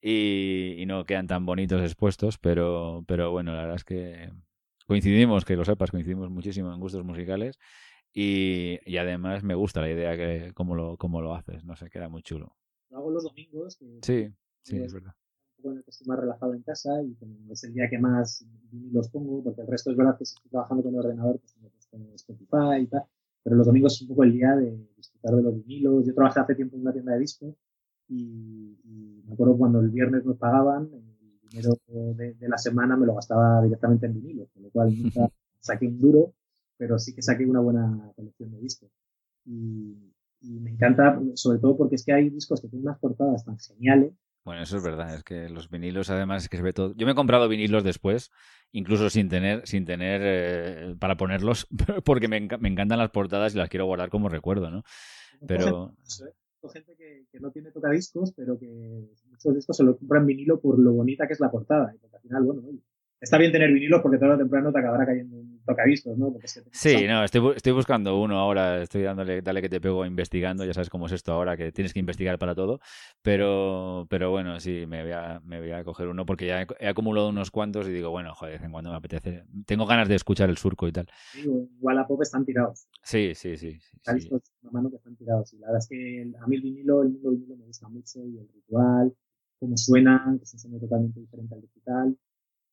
Y, 0.00 0.84
no 0.86 1.04
quedan 1.04 1.26
tan 1.26 1.46
bonitos 1.46 1.80
expuestos, 1.82 2.38
pero, 2.38 3.04
pero 3.08 3.30
bueno, 3.32 3.52
la 3.54 3.62
verdad 3.62 3.76
es 3.76 3.84
que 3.84 4.30
coincidimos, 4.86 5.44
que 5.44 5.56
lo 5.56 5.64
sepas, 5.64 5.90
coincidimos 5.90 6.30
muchísimo 6.30 6.72
en 6.72 6.80
gustos 6.80 7.04
musicales. 7.04 7.58
Y, 8.12 8.78
y 8.86 8.98
además 8.98 9.42
me 9.42 9.54
gusta 9.54 9.80
la 9.80 9.90
idea 9.90 10.16
que 10.16 10.52
cómo 10.54 10.74
lo, 10.74 10.96
cómo 10.96 11.20
lo 11.22 11.34
haces, 11.34 11.64
no 11.64 11.76
sé, 11.76 11.90
queda 11.90 12.08
muy 12.08 12.22
chulo 12.22 12.56
lo 12.90 12.98
hago 12.98 13.10
los 13.10 13.24
domingos. 13.24 13.78
sí, 14.02 14.32
sí, 14.62 14.78
es 14.78 14.92
verdad. 14.92 15.12
Un 15.58 15.62
poco 15.62 15.72
en 15.72 15.78
el 15.78 15.84
que 15.84 15.90
estoy 15.90 16.06
más 16.06 16.18
relajado 16.18 16.54
en 16.54 16.62
casa 16.62 17.02
y 17.02 17.14
como 17.14 17.52
es 17.52 17.64
el 17.64 17.72
día 17.72 17.88
que 17.88 17.98
más 17.98 18.44
los 18.92 19.08
pongo, 19.08 19.42
porque 19.42 19.62
el 19.62 19.66
resto 19.66 19.90
es 19.90 19.96
verdad 19.96 20.18
que 20.18 20.26
si 20.26 20.34
estoy 20.34 20.50
trabajando 20.50 20.82
con 20.82 20.92
el 20.94 21.00
ordenador, 21.00 21.38
pues 21.40 21.54
tengo 21.54 21.70
puesto 21.70 21.96
Spotify 22.14 22.82
y 22.82 22.86
tal. 22.86 23.04
Pero 23.42 23.56
los 23.56 23.66
domingos 23.66 23.94
es 23.94 24.02
un 24.02 24.08
poco 24.08 24.24
el 24.24 24.32
día 24.32 24.56
de 24.56 24.76
disfrutar 24.96 25.36
de 25.36 25.42
los 25.42 25.54
vinilos. 25.54 26.04
Yo 26.04 26.14
trabajé 26.14 26.40
hace 26.40 26.54
tiempo 26.56 26.76
en 26.76 26.82
una 26.82 26.92
tienda 26.92 27.12
de 27.12 27.20
discos 27.20 27.54
y, 28.08 29.22
me 29.26 29.32
acuerdo 29.32 29.56
cuando 29.56 29.80
el 29.80 29.90
viernes 29.90 30.24
nos 30.24 30.36
pagaban, 30.36 30.88
el 30.92 31.40
dinero 31.50 31.76
de, 31.86 32.34
de, 32.34 32.48
la 32.48 32.58
semana 32.58 32.96
me 32.96 33.06
lo 33.06 33.14
gastaba 33.14 33.62
directamente 33.62 34.06
en 34.06 34.14
vinilos, 34.14 34.48
con 34.52 34.62
lo 34.62 34.70
cual 34.70 34.96
nunca 34.96 35.28
saqué 35.60 35.86
un 35.86 35.98
duro, 35.98 36.32
pero 36.76 36.98
sí 36.98 37.14
que 37.14 37.22
saqué 37.22 37.44
una 37.44 37.60
buena 37.60 38.12
colección 38.14 38.52
de 38.52 38.60
discos. 38.60 38.90
Y, 39.44 40.12
y 40.46 40.60
me 40.60 40.70
encanta, 40.70 41.20
sobre 41.34 41.58
todo 41.58 41.76
porque 41.76 41.96
es 41.96 42.04
que 42.04 42.12
hay 42.12 42.30
discos 42.30 42.60
que 42.60 42.68
tienen 42.68 42.86
unas 42.86 42.98
portadas 42.98 43.44
tan 43.44 43.58
geniales 43.58 44.12
Bueno, 44.44 44.62
eso 44.62 44.76
es 44.76 44.82
verdad, 44.82 45.14
es 45.14 45.24
que 45.24 45.48
los 45.48 45.70
vinilos 45.70 46.10
además 46.10 46.44
es 46.44 46.48
que 46.48 46.56
se 46.56 46.62
ve 46.62 46.72
todo. 46.72 46.94
Yo 46.96 47.06
me 47.06 47.12
he 47.12 47.16
comprado 47.16 47.48
vinilos 47.48 47.84
después, 47.84 48.30
incluso 48.72 49.10
sin 49.10 49.28
tener, 49.28 49.66
sin 49.66 49.84
tener 49.84 50.20
eh, 50.24 50.96
para 50.98 51.16
ponerlos, 51.16 51.66
porque 52.04 52.28
me, 52.28 52.40
me, 52.40 52.68
encantan 52.68 52.98
las 52.98 53.10
portadas 53.10 53.54
y 53.54 53.58
las 53.58 53.68
quiero 53.68 53.86
guardar 53.86 54.08
como 54.08 54.28
recuerdo, 54.28 54.70
¿no? 54.70 54.82
Pero. 55.46 55.94
Gente 56.72 56.96
que, 56.96 57.26
que, 57.30 57.38
no 57.38 57.52
tiene 57.52 57.70
tocadiscos, 57.70 58.32
pero 58.32 58.58
que 58.58 58.66
muchos 59.30 59.54
discos 59.54 59.76
se 59.76 59.84
lo 59.84 59.96
compran 59.96 60.26
vinilo 60.26 60.60
por 60.60 60.80
lo 60.80 60.94
bonita 60.94 61.28
que 61.28 61.34
es 61.34 61.38
la 61.38 61.48
portada. 61.48 61.92
Y 61.94 61.98
porque 61.98 62.16
al 62.16 62.22
final, 62.22 62.42
bueno, 62.42 62.62
está 63.20 63.38
bien 63.38 63.52
tener 63.52 63.72
vinilos 63.72 64.00
porque 64.02 64.18
tarde 64.18 64.34
o 64.34 64.38
temprano 64.38 64.72
te 64.72 64.78
acabará 64.78 65.06
cayendo 65.06 65.36
un 65.36 65.56
tocaviscos, 65.66 66.16
¿no? 66.16 66.34
sí, 66.70 67.06
no, 67.06 67.24
estoy, 67.24 67.54
estoy, 67.56 67.72
buscando 67.72 68.20
uno 68.20 68.38
ahora, 68.38 68.82
estoy 68.82 69.02
dándole, 69.02 69.42
dale 69.42 69.60
que 69.60 69.68
te 69.68 69.80
pego 69.80 70.06
investigando, 70.06 70.64
ya 70.64 70.72
sabes 70.72 70.88
cómo 70.88 71.06
es 71.06 71.12
esto 71.12 71.32
ahora, 71.32 71.56
que 71.56 71.72
tienes 71.72 71.92
que 71.92 71.98
investigar 71.98 72.38
para 72.38 72.54
todo, 72.54 72.80
pero, 73.22 74.06
pero 74.08 74.30
bueno, 74.30 74.60
sí, 74.60 74.86
me 74.86 75.02
voy, 75.02 75.12
a, 75.12 75.40
me 75.44 75.60
voy 75.60 75.72
a 75.72 75.82
coger 75.82 76.08
uno 76.08 76.24
porque 76.24 76.46
ya 76.46 76.66
he, 76.78 76.88
acumulado 76.88 77.28
unos 77.28 77.50
cuantos 77.50 77.88
y 77.88 77.92
digo, 77.92 78.10
bueno, 78.10 78.34
joder, 78.34 78.62
en 78.62 78.70
cuando 78.70 78.90
me 78.90 78.96
apetece, 78.96 79.44
tengo 79.66 79.86
ganas 79.86 80.08
de 80.08 80.14
escuchar 80.14 80.48
el 80.48 80.56
surco 80.56 80.86
y 80.86 80.92
tal. 80.92 81.08
Sí, 81.32 81.42
igual 81.78 81.98
a 81.98 82.06
pop 82.06 82.22
están 82.22 82.44
tirados. 82.44 82.86
Sí, 83.02 83.32
sí, 83.34 83.56
sí. 83.56 83.78
sí, 84.02 84.20
sí. 84.20 84.30
mano 84.70 84.90
que 84.90 84.96
están 84.96 85.16
tirados 85.16 85.52
y 85.52 85.58
la 85.58 85.68
verdad 85.68 85.80
es 85.80 85.88
que 85.88 86.30
a 86.40 86.46
mí 86.46 86.56
el 86.56 86.62
vinilo, 86.62 87.02
el 87.02 87.10
mundo 87.10 87.30
vinilo 87.30 87.56
me 87.56 87.64
gusta 87.64 87.88
mucho 87.88 88.20
y 88.24 88.38
el 88.38 88.48
ritual, 88.54 89.12
cómo 89.58 89.76
suenan, 89.76 90.38
que 90.38 90.44
es 90.44 90.52
un 90.52 90.60
sonido 90.60 90.80
totalmente 90.80 91.18
diferente 91.18 91.54
al 91.54 91.60
digital 91.62 92.16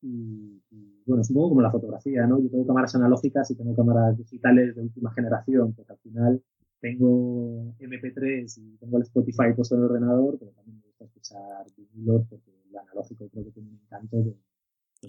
y, 0.03 0.61
bueno, 1.05 1.21
es 1.21 1.29
un 1.29 1.35
poco 1.35 1.49
como 1.49 1.61
la 1.61 1.71
fotografía, 1.71 2.27
¿no? 2.27 2.39
Yo 2.41 2.49
tengo 2.49 2.67
cámaras 2.67 2.95
analógicas 2.95 3.49
y 3.51 3.55
tengo 3.55 3.75
cámaras 3.75 4.17
digitales 4.17 4.75
de 4.75 4.81
última 4.81 5.13
generación, 5.13 5.73
porque 5.73 5.93
al 5.93 5.99
final 5.99 6.43
tengo 6.79 7.73
MP3 7.79 8.57
y 8.57 8.77
tengo 8.77 8.97
el 8.97 9.03
Spotify 9.03 9.53
puesto 9.55 9.75
en 9.75 9.81
el 9.81 9.85
ordenador, 9.85 10.37
pero 10.37 10.51
también 10.51 10.79
me 10.79 10.87
gusta 10.87 11.05
escuchar 11.05 11.65
vinilos 11.77 12.25
porque 12.29 12.51
el 12.69 12.77
analógico 12.77 13.29
creo 13.29 13.45
que 13.45 13.51
tiene 13.51 13.69
un 13.69 13.79
encanto 13.81 14.17
de, 14.17 14.35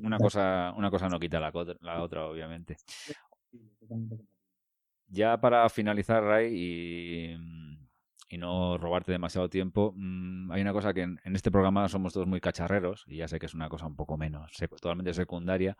una 0.02 0.18
cosa, 0.18 0.72
una 0.76 0.90
cosa 0.90 1.08
no 1.08 1.20
quita 1.20 1.40
la, 1.40 1.52
la 1.80 2.02
otra, 2.02 2.26
obviamente. 2.26 2.76
Ya 5.08 5.40
para 5.40 5.68
finalizar, 5.68 6.22
Ray, 6.22 6.52
y 6.52 7.73
y 8.28 8.38
no 8.38 8.78
robarte 8.78 9.12
demasiado 9.12 9.48
tiempo, 9.48 9.92
mm, 9.96 10.50
hay 10.52 10.62
una 10.62 10.72
cosa 10.72 10.94
que 10.94 11.02
en, 11.02 11.18
este 11.24 11.50
programa 11.50 11.88
somos 11.88 12.12
todos 12.12 12.26
muy 12.26 12.40
cacharreros, 12.40 13.04
y 13.06 13.18
ya 13.18 13.28
sé 13.28 13.38
que 13.38 13.46
es 13.46 13.54
una 13.54 13.68
cosa 13.68 13.86
un 13.86 13.96
poco 13.96 14.16
menos, 14.16 14.52
totalmente 14.80 15.14
secundaria, 15.14 15.76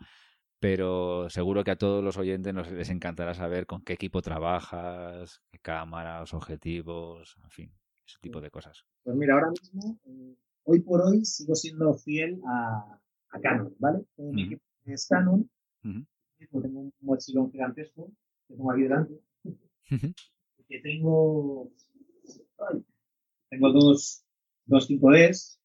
pero 0.61 1.29
seguro 1.31 1.65
que 1.65 1.73
a 1.73 1.77
todos 1.77 2.03
los 2.03 2.17
oyentes 2.17 2.55
nos, 2.55 2.71
les 2.71 2.91
encantará 2.91 3.35
saber 3.35 3.67
con 3.67 3.83
qué 3.83 3.95
equipo 3.95 4.23
trabajas, 4.23 5.43
qué 5.51 5.59
cámaras, 5.59 6.33
objetivos, 6.33 7.37
en 7.43 7.51
fin, 7.51 7.73
ese 8.07 8.19
tipo 8.21 8.41
de 8.41 8.51
cosas. 8.51 8.85
Pues 9.03 9.17
mira, 9.17 9.35
ahora 9.35 9.51
mismo, 9.51 9.99
eh, 10.07 10.37
hoy 10.65 10.81
por 10.81 11.03
hoy, 11.03 11.25
sigo 11.25 11.55
siendo 11.55 11.95
fiel 11.95 12.41
a, 12.47 12.99
Canon, 13.43 13.75
¿vale? 13.81 14.05
Mi 14.17 14.45
equipo 14.45 14.63
es 14.85 15.09
Canon, 15.09 15.51
tengo 15.83 16.81
un 16.81 16.93
mochilón 17.01 17.51
gigantesco 17.51 18.13
que 18.47 18.55
tengo 18.55 18.71
aquí 18.71 18.83
delante, 18.83 19.21
que 20.69 20.81
tengo 20.81 21.71
tengo 23.51 23.73
dos, 23.73 24.25
dos 24.67 24.89
5Ds, 24.89 25.59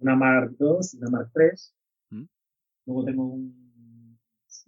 una 0.00 0.16
Mark 0.16 0.56
II 0.58 0.78
y 0.92 0.96
una 0.98 1.10
Mark 1.10 1.30
III. 1.34 2.18
Mm. 2.18 2.28
Luego 2.86 3.04
tengo 3.04 3.24
un, 3.26 4.18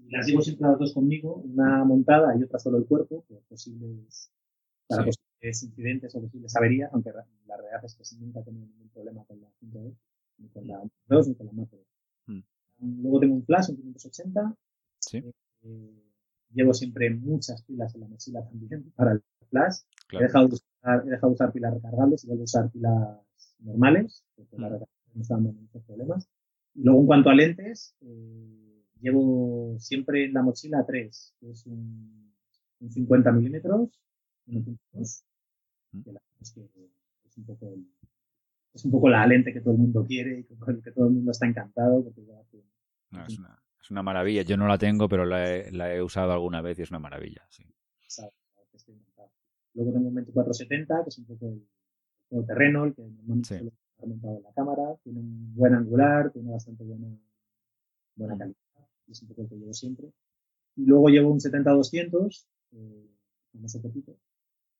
las 0.08 0.26
llevo 0.26 0.42
siempre 0.42 0.68
las 0.68 0.78
dos 0.78 0.94
conmigo, 0.94 1.36
una 1.36 1.84
montada 1.84 2.36
y 2.36 2.42
otra 2.42 2.58
solo 2.58 2.78
el 2.78 2.86
cuerpo, 2.86 3.24
por 3.28 3.40
posibles, 3.42 4.30
para 4.88 5.04
posibles 5.04 5.62
incidentes 5.62 6.14
o 6.14 6.20
posibles 6.20 6.56
averías, 6.56 6.90
aunque 6.92 7.10
la 7.46 7.56
realidad 7.56 7.84
es 7.84 7.94
que 7.94 8.16
nunca 8.16 8.40
he 8.40 8.44
tenido 8.44 8.66
ningún 8.66 8.88
problema 8.88 9.24
con 9.24 9.40
la 9.40 9.48
5D, 9.60 9.94
ni 10.38 10.48
con 10.48 10.66
la 10.66 10.82
2 11.06 11.28
ni 11.28 11.34
con 11.34 11.46
la 11.46 11.52
Mark 11.52 11.68
II. 11.72 12.34
Mm. 12.34 13.02
Luego 13.02 13.20
tengo 13.20 13.34
un 13.34 13.44
flash, 13.44 13.70
un 13.70 13.76
580. 13.76 14.56
Eh, 15.62 16.10
llevo 16.52 16.74
siempre 16.74 17.10
muchas 17.10 17.62
pilas 17.62 17.94
en 17.94 18.00
la 18.00 18.08
mochila 18.08 18.44
también 18.44 18.90
para 18.96 19.20
He, 20.12 20.18
dejado 20.18 20.48
de 20.48 20.54
usar, 20.54 21.02
he, 21.06 21.10
dejado 21.10 21.28
de 21.28 21.34
usar, 21.34 21.52
pilas 21.52 21.74
recargables 21.74 22.24
y 22.24 22.26
vuelvo 22.28 22.42
a 22.42 22.44
usar 22.44 22.70
pilas 22.70 23.18
normales, 23.60 24.24
porque 24.34 24.56
la 24.58 24.68
mm. 24.68 24.82
me 25.14 25.22
está 25.22 25.34
dando 25.34 25.52
muchos 25.52 25.82
problemas. 25.84 26.28
Y 26.74 26.82
luego, 26.84 27.00
en 27.00 27.06
cuanto 27.06 27.30
a 27.30 27.34
lentes, 27.34 27.96
eh, 28.00 28.84
llevo 29.00 29.76
siempre 29.78 30.24
en 30.24 30.32
la 30.32 30.42
mochila 30.42 30.84
tres, 30.86 31.34
que 31.40 31.50
es 31.50 31.66
un, 31.66 32.32
un 32.80 32.90
50 32.90 33.32
milímetros, 33.32 33.90
1.2, 34.46 34.62
mm. 34.62 34.74
que 34.92 35.00
es, 35.00 35.24
que 36.54 36.90
es 37.24 37.36
un 37.36 37.44
poco 37.44 37.76
es 38.72 38.84
un 38.84 38.90
poco 38.90 39.08
la 39.08 39.26
lente 39.26 39.52
que 39.52 39.60
todo 39.60 39.72
el 39.72 39.80
mundo 39.80 40.06
quiere 40.06 40.46
y 40.48 40.56
con 40.56 40.76
el 40.76 40.82
que 40.82 40.92
todo 40.92 41.06
el 41.06 41.14
mundo 41.14 41.32
está 41.32 41.46
encantado 41.46 42.04
porque 42.04 42.24
ya 42.24 42.34
no, 43.10 43.26
es, 43.26 43.38
una, 43.38 43.58
es, 43.80 43.90
una, 43.90 44.02
maravilla. 44.04 44.42
Yo 44.42 44.56
no 44.56 44.68
la 44.68 44.78
tengo, 44.78 45.08
pero 45.08 45.24
la 45.24 45.52
he, 45.52 45.72
la 45.72 45.92
he 45.92 46.00
usado 46.00 46.32
alguna 46.32 46.60
vez 46.60 46.78
y 46.78 46.82
es 46.82 46.90
una 46.90 47.00
maravilla. 47.00 47.44
Sí. 47.48 47.64
Luego 49.80 49.94
tengo 49.94 50.08
un 50.08 50.14
2470, 50.14 51.04
que 51.04 51.08
es 51.08 51.18
un 51.18 51.24
poco 51.24 51.54
el, 52.30 52.46
terreno, 52.46 52.84
el 52.84 52.94
que 52.94 53.02
normalmente 53.02 53.48
sí. 53.48 53.54
estar 53.54 54.08
montado 54.08 54.36
en 54.36 54.42
la 54.42 54.52
cámara. 54.52 54.96
Tiene 55.02 55.20
un 55.20 55.54
buen 55.54 55.74
angular, 55.74 56.30
tiene 56.32 56.50
bastante 56.50 56.84
buena, 56.84 57.08
buena 58.14 58.36
calidad. 58.36 58.56
Es 59.08 59.22
un 59.22 59.28
poco 59.28 59.42
el 59.42 59.48
que 59.48 59.56
llevo 59.56 59.72
siempre. 59.72 60.12
Y 60.76 60.84
luego 60.84 61.08
llevo 61.08 61.30
un 61.30 61.40
70-200, 61.40 62.46
eh, 62.72 63.06
famoso 63.52 63.80
poquito. 63.80 64.14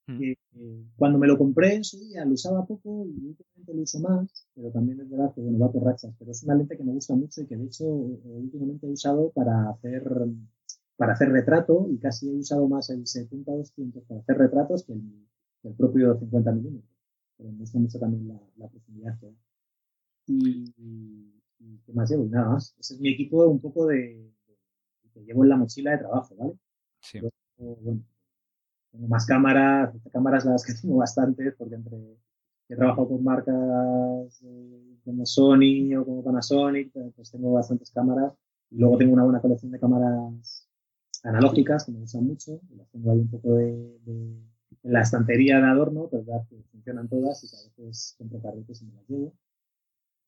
Mm. 0.07 0.19
Que, 0.19 0.33
eh, 0.57 0.85
cuando 0.97 1.19
me 1.19 1.27
lo 1.27 1.39
compré 1.39 1.77
en 1.77 1.85
su 1.85 1.99
día 1.99 2.25
lo 2.27 2.35
usaba 2.35 2.67
poco 2.67 3.07
y 3.07 3.27
últimamente 3.27 3.75
lo 3.75 3.83
uso 3.83 4.01
más, 4.01 4.47
pero 4.55 4.71
también 4.71 5.01
es 5.01 5.09
verdad 5.09 5.33
que 5.35 5.41
bueno, 5.41 5.59
va 5.61 5.73
por 5.73 5.83
rachas. 5.83 6.15
Pero 6.19 6.31
es 6.31 6.43
una 6.43 6.57
lente 6.57 6.77
que 6.77 6.85
me 6.85 6.93
gusta 6.93 7.15
mucho 7.15 7.41
y 7.41 7.47
que 7.47 7.57
de 7.57 7.65
hecho 7.65 7.85
eh, 7.87 8.37
últimamente 8.39 8.87
he 8.87 8.91
usado 8.91 9.31
para 9.31 9.71
hacer 9.71 10.05
para 11.01 11.15
hacer 11.15 11.33
retrato 11.33 11.87
y 11.91 11.97
casi 11.97 12.29
he 12.29 12.37
usado 12.37 12.69
más 12.69 12.91
el 12.91 13.05
70-200 13.05 14.05
para 14.07 14.21
hacer 14.21 14.37
retratos 14.37 14.85
que 14.85 14.93
el, 14.93 15.75
propio 15.75 16.19
50 16.19 16.53
milímetros. 16.53 16.93
Pero 17.39 17.51
me 17.53 17.59
gusta 17.61 17.79
mucho 17.79 17.99
también 17.99 18.29
la, 18.29 18.39
la 18.59 18.69
profundidad 18.69 19.19
que 19.19 19.35
Y, 20.27 20.75
y, 20.77 21.79
¿qué 21.87 21.93
más 21.95 22.11
llevo? 22.11 22.27
nada 22.27 22.51
más. 22.51 22.77
Ese 22.79 22.97
es 22.97 23.01
mi 23.01 23.09
equipo 23.15 23.47
un 23.47 23.61
poco 23.61 23.87
de, 23.87 24.31
que 25.15 25.25
llevo 25.25 25.43
en 25.45 25.49
la 25.49 25.57
mochila 25.57 25.93
de 25.93 25.99
trabajo, 26.01 26.37
¿vale? 26.37 26.53
Sí. 27.01 27.19
bueno, 27.57 28.05
tengo 28.93 29.09
más 29.09 29.25
cámaras, 29.25 29.95
cámaras 30.13 30.45
las 30.45 30.67
que 30.67 30.75
tengo 30.83 30.99
bastantes, 30.99 31.55
porque 31.57 31.77
entre 31.77 31.97
he 32.69 32.77
trabajado 32.77 33.09
con 33.09 33.25
marcas 33.25 34.43
eh, 34.43 34.99
como 35.03 35.25
Sony 35.25 35.97
o 35.99 36.05
como 36.05 36.23
Panasonic, 36.23 36.93
pues 37.17 37.31
tengo 37.31 37.53
bastantes 37.53 37.91
cámaras. 37.91 38.35
Y 38.69 38.77
luego 38.77 38.99
tengo 38.99 39.15
una 39.15 39.25
buena 39.25 39.41
colección 39.41 39.73
de 39.73 39.81
cámaras 39.81 40.70
analógicas 41.25 41.85
que 41.85 41.93
me 41.93 42.01
gustan 42.01 42.27
mucho, 42.27 42.61
las 42.77 42.89
tengo 42.91 43.13
ahí 43.13 43.19
un 43.19 43.31
poco 43.31 43.55
de, 43.57 43.99
en 44.83 44.93
la 44.93 45.03
estantería 45.03 45.59
de 45.59 45.67
adorno, 45.67 46.09
pues 46.09 46.25
verdad 46.25 46.47
que 46.49 46.63
funcionan 46.71 47.09
todas 47.09 47.45
y 47.45 47.49
que 47.49 47.57
a 47.57 47.85
veces 47.85 48.15
compro 48.19 48.41
carritos 48.41 48.83
y 48.83 48.87
me 48.87 48.95
las 48.95 49.09
llevo. 49.09 49.35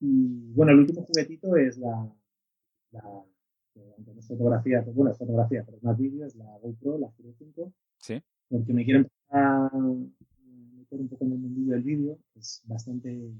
Y 0.01 0.53
bueno, 0.53 0.73
el 0.73 0.81
último 0.81 1.03
juguetito 1.03 1.57
es 1.57 1.79
la, 1.79 2.13
la 2.91 3.25
aunque 3.97 4.13
no 4.13 4.21
es 4.21 4.29
fotografía, 4.29 4.83
pues 4.85 4.95
bueno, 4.95 5.13
es 5.13 5.19
fotografía, 5.19 5.63
pero 5.65 5.77
es 5.79 5.83
más 5.83 5.99
vídeo, 5.99 6.27
es 6.27 6.35
la 6.37 6.59
GoPro, 6.59 6.99
la 6.99 7.11
Hero 7.19 7.33
5. 7.39 7.73
Sí. 7.99 8.23
Porque 8.49 8.73
me 8.73 8.85
quiero 8.85 9.01
empezar 9.01 9.45
a 9.45 9.71
meter 9.73 11.01
un 11.01 11.09
poco 11.09 11.25
en 11.25 11.33
el 11.33 11.39
mundillo 11.39 11.73
del 11.73 11.83
vídeo, 11.83 12.19
es 12.35 12.63
bastante 12.67 13.33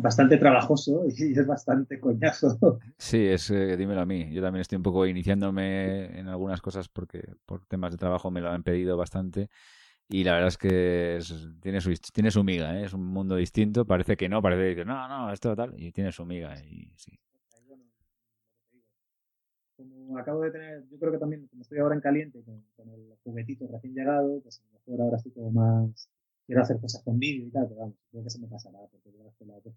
bastante, 0.00 0.36
trabajoso 0.36 1.04
y 1.16 1.38
es 1.38 1.46
bastante 1.46 2.00
coñazo. 2.00 2.80
Sí, 2.98 3.26
es, 3.26 3.50
eh, 3.50 3.76
dímelo 3.76 4.00
a 4.00 4.06
mí. 4.06 4.30
Yo 4.32 4.42
también 4.42 4.60
estoy 4.60 4.76
un 4.76 4.82
poco 4.82 5.06
iniciándome 5.06 6.18
en 6.18 6.28
algunas 6.28 6.60
cosas 6.60 6.88
porque 6.88 7.22
por 7.46 7.64
temas 7.66 7.92
de 7.92 7.98
trabajo 7.98 8.30
me 8.30 8.40
lo 8.40 8.50
han 8.50 8.62
pedido 8.62 8.96
bastante. 8.96 9.48
Y 10.08 10.24
la 10.24 10.32
verdad 10.32 10.48
es 10.48 10.58
que 10.58 11.20
tiene, 11.60 11.80
su, 11.80 11.94
tiene 12.12 12.32
su 12.32 12.42
miga, 12.42 12.76
¿eh? 12.80 12.84
es 12.84 12.92
un 12.92 13.06
mundo 13.06 13.36
distinto. 13.36 13.84
Parece 13.84 14.16
que 14.16 14.28
no, 14.28 14.42
parece 14.42 14.74
que 14.74 14.84
no, 14.84 15.08
no, 15.08 15.32
esto 15.32 15.54
tal. 15.54 15.72
Y 15.80 15.92
tiene 15.92 16.10
su 16.10 16.24
miga. 16.24 16.58
Y 16.64 16.92
sí. 16.96 17.12
Como 19.76 20.18
acabo 20.18 20.42
de 20.42 20.50
tener, 20.50 20.84
yo 20.90 20.98
creo 20.98 21.12
que 21.12 21.18
también, 21.18 21.46
como 21.46 21.62
estoy 21.62 21.78
ahora 21.78 21.94
en 21.94 22.00
caliente 22.00 22.42
con, 22.42 22.90
el 22.90 23.14
juguetito 23.22 23.68
recién 23.68 23.94
llegado, 23.94 24.40
pues 24.40 24.60
a 24.60 24.64
lo 24.64 24.80
mejor 24.80 25.04
ahora 25.04 25.16
estoy 25.16 25.32
como 25.32 25.52
más 25.52 26.10
quiero 26.50 26.62
hacer 26.62 26.80
cosas 26.80 27.00
con 27.04 27.16
vídeo 27.16 27.46
y 27.46 27.50
tal, 27.52 27.68
pero 27.68 27.80
vamos, 27.82 27.94
creo 28.10 28.24
que 28.24 28.30
se 28.30 28.40
me 28.40 28.48
pasará, 28.48 28.80
porque 28.90 29.16
la 29.16 29.30
que 29.38 29.44
la 29.44 29.60
que, 29.60 29.70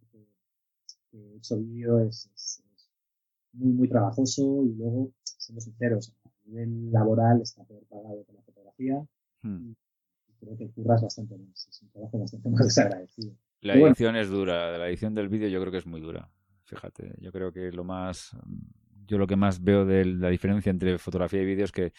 he 1.11 1.37
hecho 1.37 1.55
vídeo 1.59 1.99
es, 1.99 2.31
es, 2.33 2.63
muy, 3.51 3.73
muy 3.73 3.87
trabajoso 3.87 4.65
y 4.65 4.73
luego, 4.73 5.11
siendo 5.21 5.61
sinceros, 5.61 6.11
a 6.25 6.29
nivel 6.49 6.91
laboral 6.91 7.43
está 7.43 7.63
peor 7.63 7.83
pagado 7.87 8.25
que 8.25 8.33
la 8.33 8.41
fotografía 8.41 9.05
hmm. 9.43 9.73
y 10.27 10.33
creo 10.39 10.57
que 10.57 10.71
curras 10.71 11.03
bastante 11.03 11.37
más, 11.37 11.67
es 11.69 11.79
un 11.83 11.89
trabajo 11.91 12.17
bastante 12.17 12.49
más 12.49 12.65
desagradecido. 12.65 13.35
La 13.61 13.75
edición 13.75 14.15
es 14.15 14.29
dura, 14.29 14.75
la 14.75 14.89
edición 14.89 15.13
del 15.13 15.29
vídeo 15.29 15.49
yo 15.49 15.59
creo 15.59 15.71
que 15.71 15.77
es 15.77 15.85
muy 15.85 16.01
dura, 16.01 16.27
fíjate, 16.63 17.13
yo 17.19 17.31
creo 17.31 17.53
que 17.53 17.71
lo 17.71 17.83
más, 17.83 18.35
yo 19.05 19.19
lo 19.19 19.27
que 19.27 19.35
más 19.35 19.63
veo 19.63 19.85
de 19.85 20.05
la 20.05 20.29
diferencia 20.29 20.71
entre 20.71 20.97
fotografía 20.97 21.43
y 21.43 21.45
vídeo 21.45 21.65
es 21.65 21.71
que 21.71 21.93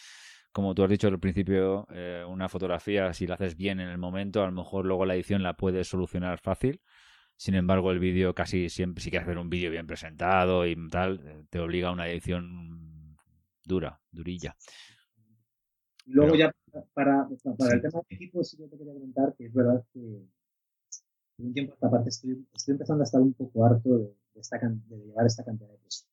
como 0.55 0.73
tú 0.73 0.85
has 0.85 0.89
dicho 0.89 1.09
al 1.09 1.19
principio, 1.19 1.85
eh, 1.91 2.23
una 2.25 2.47
fotografía, 2.47 3.13
si 3.13 3.27
la 3.27 3.33
haces 3.33 3.57
bien 3.57 3.81
en 3.81 3.89
el 3.89 3.97
momento, 3.97 4.41
a 4.41 4.45
lo 4.45 4.53
mejor 4.53 4.85
luego 4.85 5.05
la 5.05 5.13
edición 5.13 5.43
la 5.43 5.57
puedes 5.57 5.89
solucionar 5.89 6.39
fácil. 6.39 6.79
Sin 7.35 7.55
embargo, 7.55 7.91
el 7.91 7.99
vídeo 7.99 8.33
casi 8.33 8.69
siempre, 8.69 9.03
si 9.03 9.09
quieres 9.09 9.27
hacer 9.27 9.37
un 9.37 9.49
vídeo 9.49 9.69
bien 9.69 9.85
presentado 9.85 10.65
y 10.65 10.77
tal, 10.89 11.19
eh, 11.27 11.43
te 11.49 11.59
obliga 11.59 11.89
a 11.89 11.91
una 11.91 12.07
edición 12.07 13.17
dura, 13.65 13.99
durilla. 14.09 14.55
Luego 16.05 16.35
ya 16.35 16.49
para, 16.93 17.27
para 17.57 17.73
el 17.73 17.81
tema 17.81 18.01
de 18.09 18.15
equipo 18.15 18.41
sí 18.41 18.55
que 18.55 18.69
te 18.69 18.77
quería 18.77 18.93
comentar 18.93 19.35
que 19.37 19.47
es 19.47 19.53
verdad 19.53 19.83
que 19.91 19.99
en 19.99 21.47
un 21.47 21.53
tiempo 21.53 21.73
esta 21.73 21.91
parte 21.91 22.07
estoy, 22.07 22.47
estoy 22.53 22.71
empezando 22.71 23.03
a 23.03 23.03
estar 23.03 23.19
un 23.19 23.33
poco 23.33 23.65
harto 23.65 23.97
de, 23.97 24.15
esta, 24.35 24.57
de 24.57 24.97
llevar 25.05 25.25
esta 25.25 25.43
cantidad 25.43 25.69
de 25.69 25.79
peso. 25.79 26.05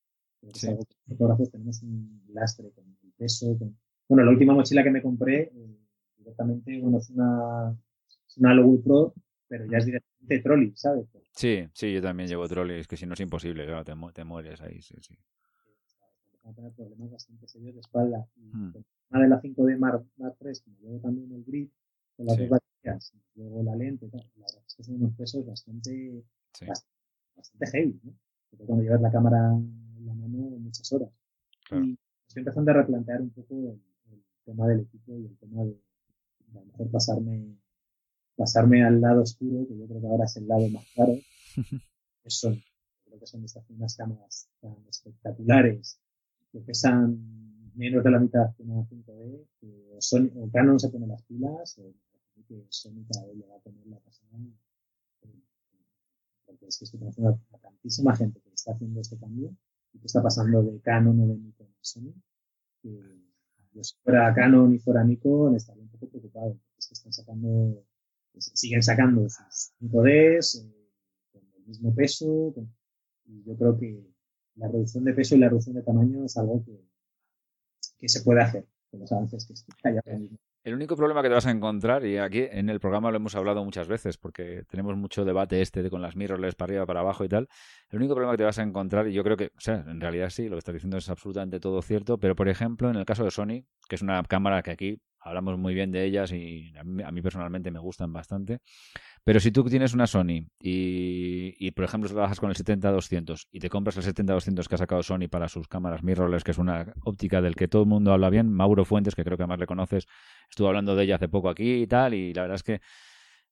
Sí. 0.52 0.66
Algo 0.66 0.84
que 0.84 0.94
los 0.96 1.16
fotógrafos 1.16 1.50
tenemos 1.52 1.80
un 1.84 2.24
lastre 2.34 2.72
con 2.72 2.84
el 3.04 3.12
peso. 3.16 3.56
Con... 3.56 3.76
Bueno, 4.12 4.26
la 4.26 4.32
última 4.32 4.52
mochila 4.52 4.84
que 4.84 4.90
me 4.90 5.00
compré 5.00 5.44
eh, 5.44 5.78
directamente, 6.18 6.78
bueno, 6.82 6.98
es 6.98 7.08
una, 7.08 7.74
es 8.28 8.36
una 8.36 8.52
Lowy 8.52 8.82
Pro, 8.82 9.14
pero 9.48 9.64
ya 9.64 9.78
es 9.78 9.86
directamente 9.86 10.38
trolley, 10.40 10.72
¿sabes? 10.76 11.06
Sí, 11.34 11.66
sí, 11.72 11.94
yo 11.94 12.02
también 12.02 12.28
llevo 12.28 12.46
trolley, 12.46 12.80
es 12.80 12.86
que 12.86 12.98
si 12.98 13.06
no 13.06 13.14
es 13.14 13.20
imposible, 13.20 13.64
claro, 13.64 13.84
te, 13.84 13.94
te 14.12 14.24
mueres 14.24 14.60
ahí, 14.60 14.82
sí, 14.82 14.96
sí. 15.00 15.14
Van 16.42 16.52
a 16.52 16.56
tener 16.56 16.72
problemas 16.72 17.10
bastante 17.10 17.48
serios 17.48 17.72
de 17.72 17.80
espalda. 17.80 18.28
Y 18.36 18.54
hmm. 18.54 18.84
una 19.12 19.22
de 19.22 19.28
la 19.30 19.40
5D 19.40 19.78
Mark, 19.78 20.04
Mark 20.18 20.36
3, 20.38 20.60
como 20.60 20.76
luego 20.82 20.98
también 20.98 21.32
el 21.32 21.44
grip, 21.44 21.72
con 22.14 22.26
las 22.26 22.36
sí. 22.36 22.42
dos 22.42 22.50
baterías, 22.50 23.14
y 23.14 23.40
luego 23.40 23.62
la 23.62 23.76
lente, 23.76 24.10
la 24.12 24.18
verdad 24.36 24.62
es 24.66 24.74
que 24.74 24.84
son 24.84 24.96
unos 24.96 25.14
pesos 25.14 25.46
bastante, 25.46 26.22
sí. 26.52 26.66
bastante, 27.34 27.66
heavy, 27.66 27.98
¿no? 28.02 28.12
Porque 28.50 28.66
cuando 28.66 28.84
llevas 28.84 29.00
la 29.00 29.10
cámara 29.10 29.38
en 29.54 30.04
la 30.04 30.12
mano 30.12 30.36
muchas 30.58 30.92
horas. 30.92 31.08
Claro. 31.66 31.86
Y 31.86 31.98
estoy 32.26 32.40
empezando 32.42 32.72
a 32.72 32.74
replantear 32.74 33.22
un 33.22 33.30
poco 33.30 33.54
el, 33.54 33.80
tema 34.44 34.68
del 34.68 34.80
equipo 34.80 35.18
y 35.18 35.26
el 35.26 35.36
tema 35.38 35.64
de, 35.64 35.70
de 35.70 36.58
a 36.58 36.62
lo 36.62 36.66
mejor 36.66 36.90
pasarme 36.90 37.56
pasarme 38.36 38.84
al 38.84 39.00
lado 39.00 39.22
oscuro, 39.22 39.66
que 39.66 39.76
yo 39.76 39.86
creo 39.86 40.00
que 40.00 40.06
ahora 40.06 40.24
es 40.24 40.36
el 40.36 40.48
lado 40.48 40.68
más 40.68 40.84
claro, 40.94 41.14
que 42.22 42.30
son, 42.30 42.60
creo 43.04 43.18
que 43.18 43.26
son 43.26 43.44
estas 43.44 43.68
unas 43.70 43.96
cámaras 43.96 44.48
tan 44.60 44.76
espectaculares, 44.88 46.00
que 46.50 46.60
pesan 46.60 47.70
menos 47.74 48.04
de 48.04 48.10
la 48.10 48.18
mitad 48.18 48.54
que 48.56 48.62
una 48.62 48.82
5D, 48.82 49.46
que 49.60 49.96
Sony, 50.00 50.30
o 50.36 50.50
Canon 50.50 50.78
se 50.78 50.88
pone 50.88 51.06
las 51.06 51.22
pilas, 51.22 51.78
o 51.78 51.94
que 52.48 52.66
Sony 52.68 53.04
cada 53.10 53.26
vez 53.26 53.36
le 53.36 53.46
va 53.46 53.56
a 53.56 53.60
poner 53.60 53.86
la 53.86 53.98
pasada, 54.00 54.38
porque 56.44 56.66
es 56.66 56.78
que 56.78 56.84
estoy 56.84 57.00
conociendo 57.00 57.40
a, 57.52 57.58
tantísima 57.58 58.16
gente 58.16 58.40
que 58.40 58.50
está 58.52 58.72
haciendo 58.72 59.00
este 59.00 59.16
cambio, 59.18 59.54
y 59.92 59.98
que 59.98 60.06
está 60.06 60.22
pasando 60.22 60.62
de 60.62 60.80
Canon 60.80 61.20
o 61.20 61.26
de 61.28 61.36
Nikon 61.36 61.66
a 61.68 61.84
Sony, 61.84 62.12
que 62.82 63.31
si 63.80 63.94
fuera 64.02 64.34
Canon 64.34 64.74
y 64.74 64.78
fuera 64.78 65.04
Nikon 65.04 65.56
estaría 65.56 65.82
un 65.82 65.88
poco 65.88 66.08
preocupado, 66.08 66.58
es 66.78 66.88
que 66.88 66.94
están 66.94 67.12
sacando 67.12 67.84
siguen 68.38 68.82
sacando 68.82 69.28
sus 69.28 69.72
5Ds 69.80 70.64
eh, 70.64 70.90
con 71.32 71.42
el 71.56 71.66
mismo 71.66 71.94
peso. 71.94 72.54
Y 73.26 73.42
yo 73.44 73.56
creo 73.56 73.78
que 73.78 74.04
la 74.56 74.68
reducción 74.68 75.04
de 75.04 75.14
peso 75.14 75.34
y 75.34 75.38
la 75.38 75.48
reducción 75.48 75.76
de 75.76 75.82
tamaño 75.82 76.24
es 76.24 76.36
algo 76.36 76.64
que, 76.64 76.80
que 77.98 78.08
se 78.08 78.22
puede 78.22 78.42
hacer 78.42 78.66
con 78.90 79.00
los 79.00 79.12
avances 79.12 79.46
que 79.46 79.88
hay 79.88 79.96
ahora 79.96 80.18
mismo. 80.18 80.38
El 80.64 80.74
único 80.74 80.94
problema 80.94 81.22
que 81.22 81.28
te 81.28 81.34
vas 81.34 81.46
a 81.46 81.50
encontrar, 81.50 82.06
y 82.06 82.18
aquí 82.18 82.46
en 82.48 82.68
el 82.70 82.78
programa 82.78 83.10
lo 83.10 83.16
hemos 83.16 83.34
hablado 83.34 83.64
muchas 83.64 83.88
veces, 83.88 84.16
porque 84.16 84.62
tenemos 84.68 84.96
mucho 84.96 85.24
debate 85.24 85.60
este 85.60 85.82
de 85.82 85.90
con 85.90 86.00
las 86.00 86.14
mirrorless 86.14 86.54
para 86.54 86.70
arriba, 86.70 86.86
para 86.86 87.00
abajo 87.00 87.24
y 87.24 87.28
tal, 87.28 87.48
el 87.90 87.98
único 87.98 88.14
problema 88.14 88.34
que 88.34 88.38
te 88.38 88.44
vas 88.44 88.60
a 88.60 88.62
encontrar, 88.62 89.08
y 89.08 89.12
yo 89.12 89.24
creo 89.24 89.36
que, 89.36 89.46
o 89.46 89.60
sea, 89.60 89.84
en 89.84 90.00
realidad 90.00 90.30
sí, 90.30 90.44
lo 90.44 90.54
que 90.54 90.58
estás 90.58 90.74
diciendo 90.74 90.98
es 90.98 91.08
absolutamente 91.08 91.58
todo 91.58 91.82
cierto, 91.82 92.16
pero 92.18 92.36
por 92.36 92.48
ejemplo, 92.48 92.88
en 92.88 92.94
el 92.94 93.04
caso 93.04 93.24
de 93.24 93.32
Sony, 93.32 93.64
que 93.88 93.96
es 93.96 94.02
una 94.02 94.22
cámara 94.22 94.62
que 94.62 94.70
aquí 94.70 95.00
hablamos 95.24 95.58
muy 95.58 95.74
bien 95.74 95.92
de 95.92 96.04
ellas 96.04 96.32
y 96.32 96.72
a 96.76 96.84
mí, 96.84 97.22
personalmente 97.22 97.70
me 97.70 97.78
gustan 97.78 98.12
bastante. 98.12 98.60
Pero 99.24 99.40
si 99.40 99.52
tú 99.52 99.64
tienes 99.64 99.94
una 99.94 100.06
Sony 100.06 100.48
y, 100.60 101.70
por 101.72 101.84
ejemplo 101.84 102.10
trabajas 102.10 102.40
con 102.40 102.50
el 102.50 102.56
70-200 102.56 103.46
y 103.50 103.60
te 103.60 103.68
compras 103.68 103.96
el 103.96 104.02
70-200 104.02 104.66
que 104.66 104.74
ha 104.74 104.78
sacado 104.78 105.02
Sony 105.02 105.28
para 105.30 105.48
sus 105.48 105.68
cámaras 105.68 106.02
mirrorless, 106.02 106.44
que 106.44 106.50
es 106.50 106.58
una 106.58 106.92
óptica 107.04 107.40
del 107.40 107.54
que 107.54 107.68
todo 107.68 107.82
el 107.82 107.88
mundo 107.88 108.12
habla 108.12 108.30
bien, 108.30 108.52
Mauro 108.52 108.84
Fuentes, 108.84 109.14
que 109.14 109.24
creo 109.24 109.38
que 109.38 109.46
más 109.46 109.58
le 109.58 109.66
conoces, 109.66 110.06
estuvo 110.50 110.68
hablando 110.68 110.96
de 110.96 111.04
ella 111.04 111.16
hace 111.16 111.28
poco 111.28 111.48
aquí 111.48 111.82
y 111.82 111.86
tal, 111.86 112.14
y 112.14 112.34
la 112.34 112.42
verdad 112.42 112.56
es 112.56 112.62
que... 112.62 112.80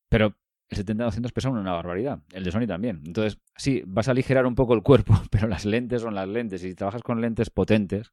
Pero 0.09 0.37
el 0.71 0.79
70-200 0.79 1.33
pesa 1.33 1.51
una 1.51 1.73
barbaridad, 1.73 2.21
el 2.33 2.45
de 2.45 2.53
Sony 2.53 2.67
también. 2.67 3.03
Entonces, 3.05 3.41
sí, 3.57 3.83
vas 3.87 4.09
a 4.09 4.13
aligerar 4.13 4.47
un 4.47 4.55
poco 4.55 4.75
el 4.75 4.83
cuerpo, 4.83 5.15
pero 5.31 5.49
las 5.49 5.65
lentes 5.65 6.03
son 6.03 6.15
las 6.15 6.29
lentes. 6.29 6.63
Y 6.63 6.71
si 6.71 6.75
trabajas 6.75 7.03
con 7.03 7.21
lentes 7.21 7.51
potentes, 7.51 8.13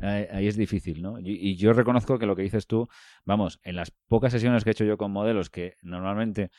ahí 0.00 0.46
es 0.46 0.56
difícil, 0.56 1.02
¿no? 1.02 1.18
Y, 1.20 1.56
yo 1.56 1.72
reconozco 1.72 2.18
que 2.18 2.26
lo 2.26 2.36
que 2.36 2.42
dices 2.42 2.66
tú, 2.66 2.88
vamos, 3.24 3.60
en 3.62 3.76
las 3.76 3.90
pocas 3.90 4.32
sesiones 4.32 4.64
que 4.64 4.70
he 4.70 4.72
hecho 4.72 4.84
yo 4.84 4.96
con 4.96 5.12
modelos, 5.12 5.50
que 5.50 5.76
normalmente 5.82 6.50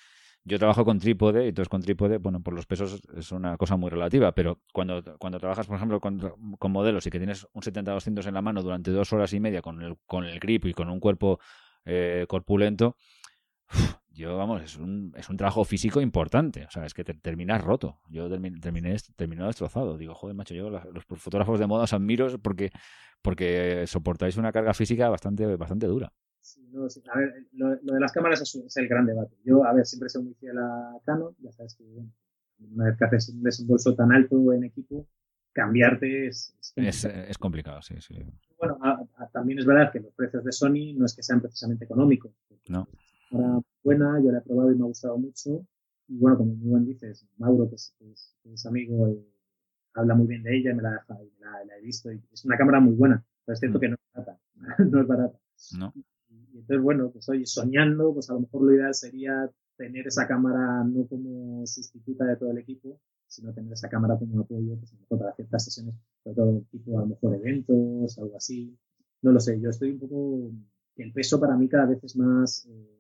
yo 0.45 0.59
trabajo 0.59 0.83
con 0.85 0.99
trípode, 0.99 1.45
y 1.45 1.49
entonces 1.49 1.69
con 1.69 1.81
trípode, 1.81 2.17
bueno, 2.17 2.41
por 2.41 2.53
los 2.53 2.65
pesos 2.65 3.01
es 3.15 3.31
una 3.31 3.57
cosa 3.57 3.77
muy 3.77 3.89
relativa, 3.89 4.33
pero 4.33 4.61
cuando, 4.73 5.17
cuando 5.17 5.39
trabajas, 5.39 5.67
por 5.67 5.77
ejemplo, 5.77 5.99
con, 5.99 6.19
modelos 6.71 7.07
y 7.07 7.09
que 7.09 7.17
tienes 7.17 7.47
un 7.53 7.61
70-200 7.61 8.27
en 8.27 8.33
la 8.33 8.41
mano 8.41 8.61
durante 8.61 8.91
dos 8.91 9.13
horas 9.13 9.33
y 9.33 9.39
media 9.39 9.61
con 9.61 9.81
el, 9.81 9.97
con 10.05 10.25
el 10.25 10.39
grip 10.39 10.65
y 10.65 10.73
con 10.73 10.89
un 10.89 10.99
cuerpo 10.99 11.39
eh, 11.85 12.25
corpulento, 12.27 12.97
yo, 14.13 14.37
vamos, 14.37 14.61
es 14.61 14.77
un, 14.77 15.11
es 15.17 15.29
un 15.29 15.37
trabajo 15.37 15.65
físico 15.65 15.99
importante. 15.99 16.65
O 16.65 16.71
sea, 16.71 16.85
es 16.85 16.93
que 16.93 17.03
te, 17.03 17.15
terminas 17.15 17.63
roto. 17.63 17.99
Yo 18.09 18.29
terminé, 18.29 18.59
terminé, 18.59 18.95
terminé 19.15 19.43
destrozado. 19.43 19.97
Digo, 19.97 20.13
joder, 20.13 20.35
macho, 20.35 20.53
yo 20.53 20.69
los 20.69 21.05
fotógrafos 21.05 21.59
de 21.59 21.65
moda 21.65 21.83
os 21.83 21.93
admiro 21.93 22.27
porque, 22.39 22.71
porque 23.23 23.85
soportáis 23.87 24.37
una 24.37 24.51
carga 24.51 24.73
física 24.73 25.09
bastante, 25.09 25.55
bastante 25.55 25.87
dura. 25.87 26.13
Sí, 26.41 26.67
no, 26.71 26.89
sí. 26.89 27.01
A 27.11 27.17
ver, 27.17 27.47
lo, 27.53 27.69
lo, 27.81 27.93
de 27.93 27.99
las 27.99 28.11
cámaras 28.11 28.41
es, 28.41 28.53
es, 28.55 28.77
el 28.77 28.87
gran 28.87 29.05
debate. 29.05 29.35
Yo, 29.43 29.65
a 29.65 29.73
ver, 29.73 29.85
siempre 29.85 30.09
soy 30.09 30.23
muy 30.23 30.33
fiel 30.35 30.57
a 30.59 30.99
Canon. 31.05 31.35
Ya 31.39 31.51
sabes 31.51 31.75
que, 31.75 31.85
bueno, 31.85 32.11
una 32.73 32.85
vez 32.85 32.97
que 32.97 33.05
haces 33.05 33.29
un 33.29 33.41
desembolso 33.41 33.95
tan 33.95 34.11
alto 34.11 34.53
en 34.53 34.65
equipo, 34.65 35.07
cambiarte 35.53 36.27
es, 36.27 36.55
es, 36.75 37.05
es 37.05 37.37
complicado, 37.37 37.81
sí, 37.81 37.95
sí. 37.99 38.15
Bueno, 38.59 38.77
a, 38.81 39.03
a, 39.17 39.27
también 39.29 39.59
es 39.59 39.65
verdad 39.65 39.91
que 39.91 40.01
los 40.01 40.13
precios 40.13 40.43
de 40.43 40.51
Sony 40.51 40.93
no 40.95 41.05
es 41.05 41.15
que 41.15 41.23
sean 41.23 41.41
precisamente 41.41 41.85
económicos. 41.85 42.31
No 42.67 42.87
cámara 43.33 43.61
buena, 43.83 44.21
yo 44.23 44.31
la 44.31 44.39
he 44.39 44.41
probado 44.41 44.71
y 44.71 44.75
me 44.75 44.83
ha 44.83 44.87
gustado 44.87 45.17
mucho. 45.17 45.65
Y 46.07 46.17
bueno, 46.17 46.37
como 46.37 46.53
muy 46.55 46.69
bien 46.69 46.85
dices, 46.85 47.25
Mauro, 47.37 47.69
que 47.69 47.75
es, 47.75 47.95
que 47.97 48.11
es, 48.11 48.35
que 48.43 48.53
es 48.53 48.65
amigo, 48.65 49.07
eh, 49.07 49.25
habla 49.93 50.15
muy 50.15 50.27
bien 50.27 50.43
de 50.43 50.57
ella 50.57 50.71
y 50.71 50.75
me 50.75 50.83
la, 50.83 51.05
la, 51.07 51.63
la, 51.65 51.77
he 51.77 51.81
visto. 51.81 52.11
Y 52.11 52.21
es 52.31 52.45
una 52.45 52.57
cámara 52.57 52.79
muy 52.79 52.93
buena, 52.93 53.23
pero 53.45 53.53
es 53.53 53.59
cierto 53.59 53.77
mm. 53.77 53.81
que 53.81 53.89
no 53.89 53.95
es 53.95 54.13
barata. 54.13 54.39
no 54.91 55.01
es 55.01 55.07
barata. 55.07 55.39
No. 55.77 55.93
Y, 55.95 55.99
y, 56.35 56.59
entonces, 56.59 56.81
bueno, 56.81 57.09
pues 57.11 57.29
oye, 57.29 57.45
soñando, 57.45 58.13
pues 58.13 58.29
a 58.29 58.33
lo 58.33 58.41
mejor 58.41 58.63
lo 58.63 58.73
ideal 58.73 58.93
sería 58.93 59.49
tener 59.77 60.07
esa 60.07 60.27
cámara 60.27 60.83
no 60.83 61.07
como 61.07 61.65
sustituta 61.65 62.25
de 62.25 62.35
todo 62.35 62.51
el 62.51 62.59
equipo, 62.59 62.99
sino 63.27 63.53
tener 63.53 63.73
esa 63.73 63.89
cámara 63.89 64.17
como 64.17 64.41
apoyo, 64.41 64.77
pues 64.77 64.91
a 64.91 64.95
lo 64.95 65.01
mejor 65.01 65.19
para 65.19 65.35
ciertas 65.35 65.65
sesiones, 65.65 65.95
sobre 66.23 66.35
todo 66.35 66.61
tipo 66.71 66.97
a 66.97 67.01
lo 67.01 67.07
mejor 67.07 67.35
eventos, 67.35 68.17
algo 68.17 68.37
así. 68.37 68.77
No 69.21 69.31
lo 69.31 69.39
sé, 69.39 69.59
yo 69.59 69.69
estoy 69.69 69.91
un 69.91 69.99
poco, 69.99 70.51
el 70.97 71.13
peso 71.13 71.39
para 71.39 71.55
mí 71.57 71.67
cada 71.67 71.85
vez 71.85 72.03
es 72.03 72.15
más, 72.15 72.67
eh, 72.69 72.99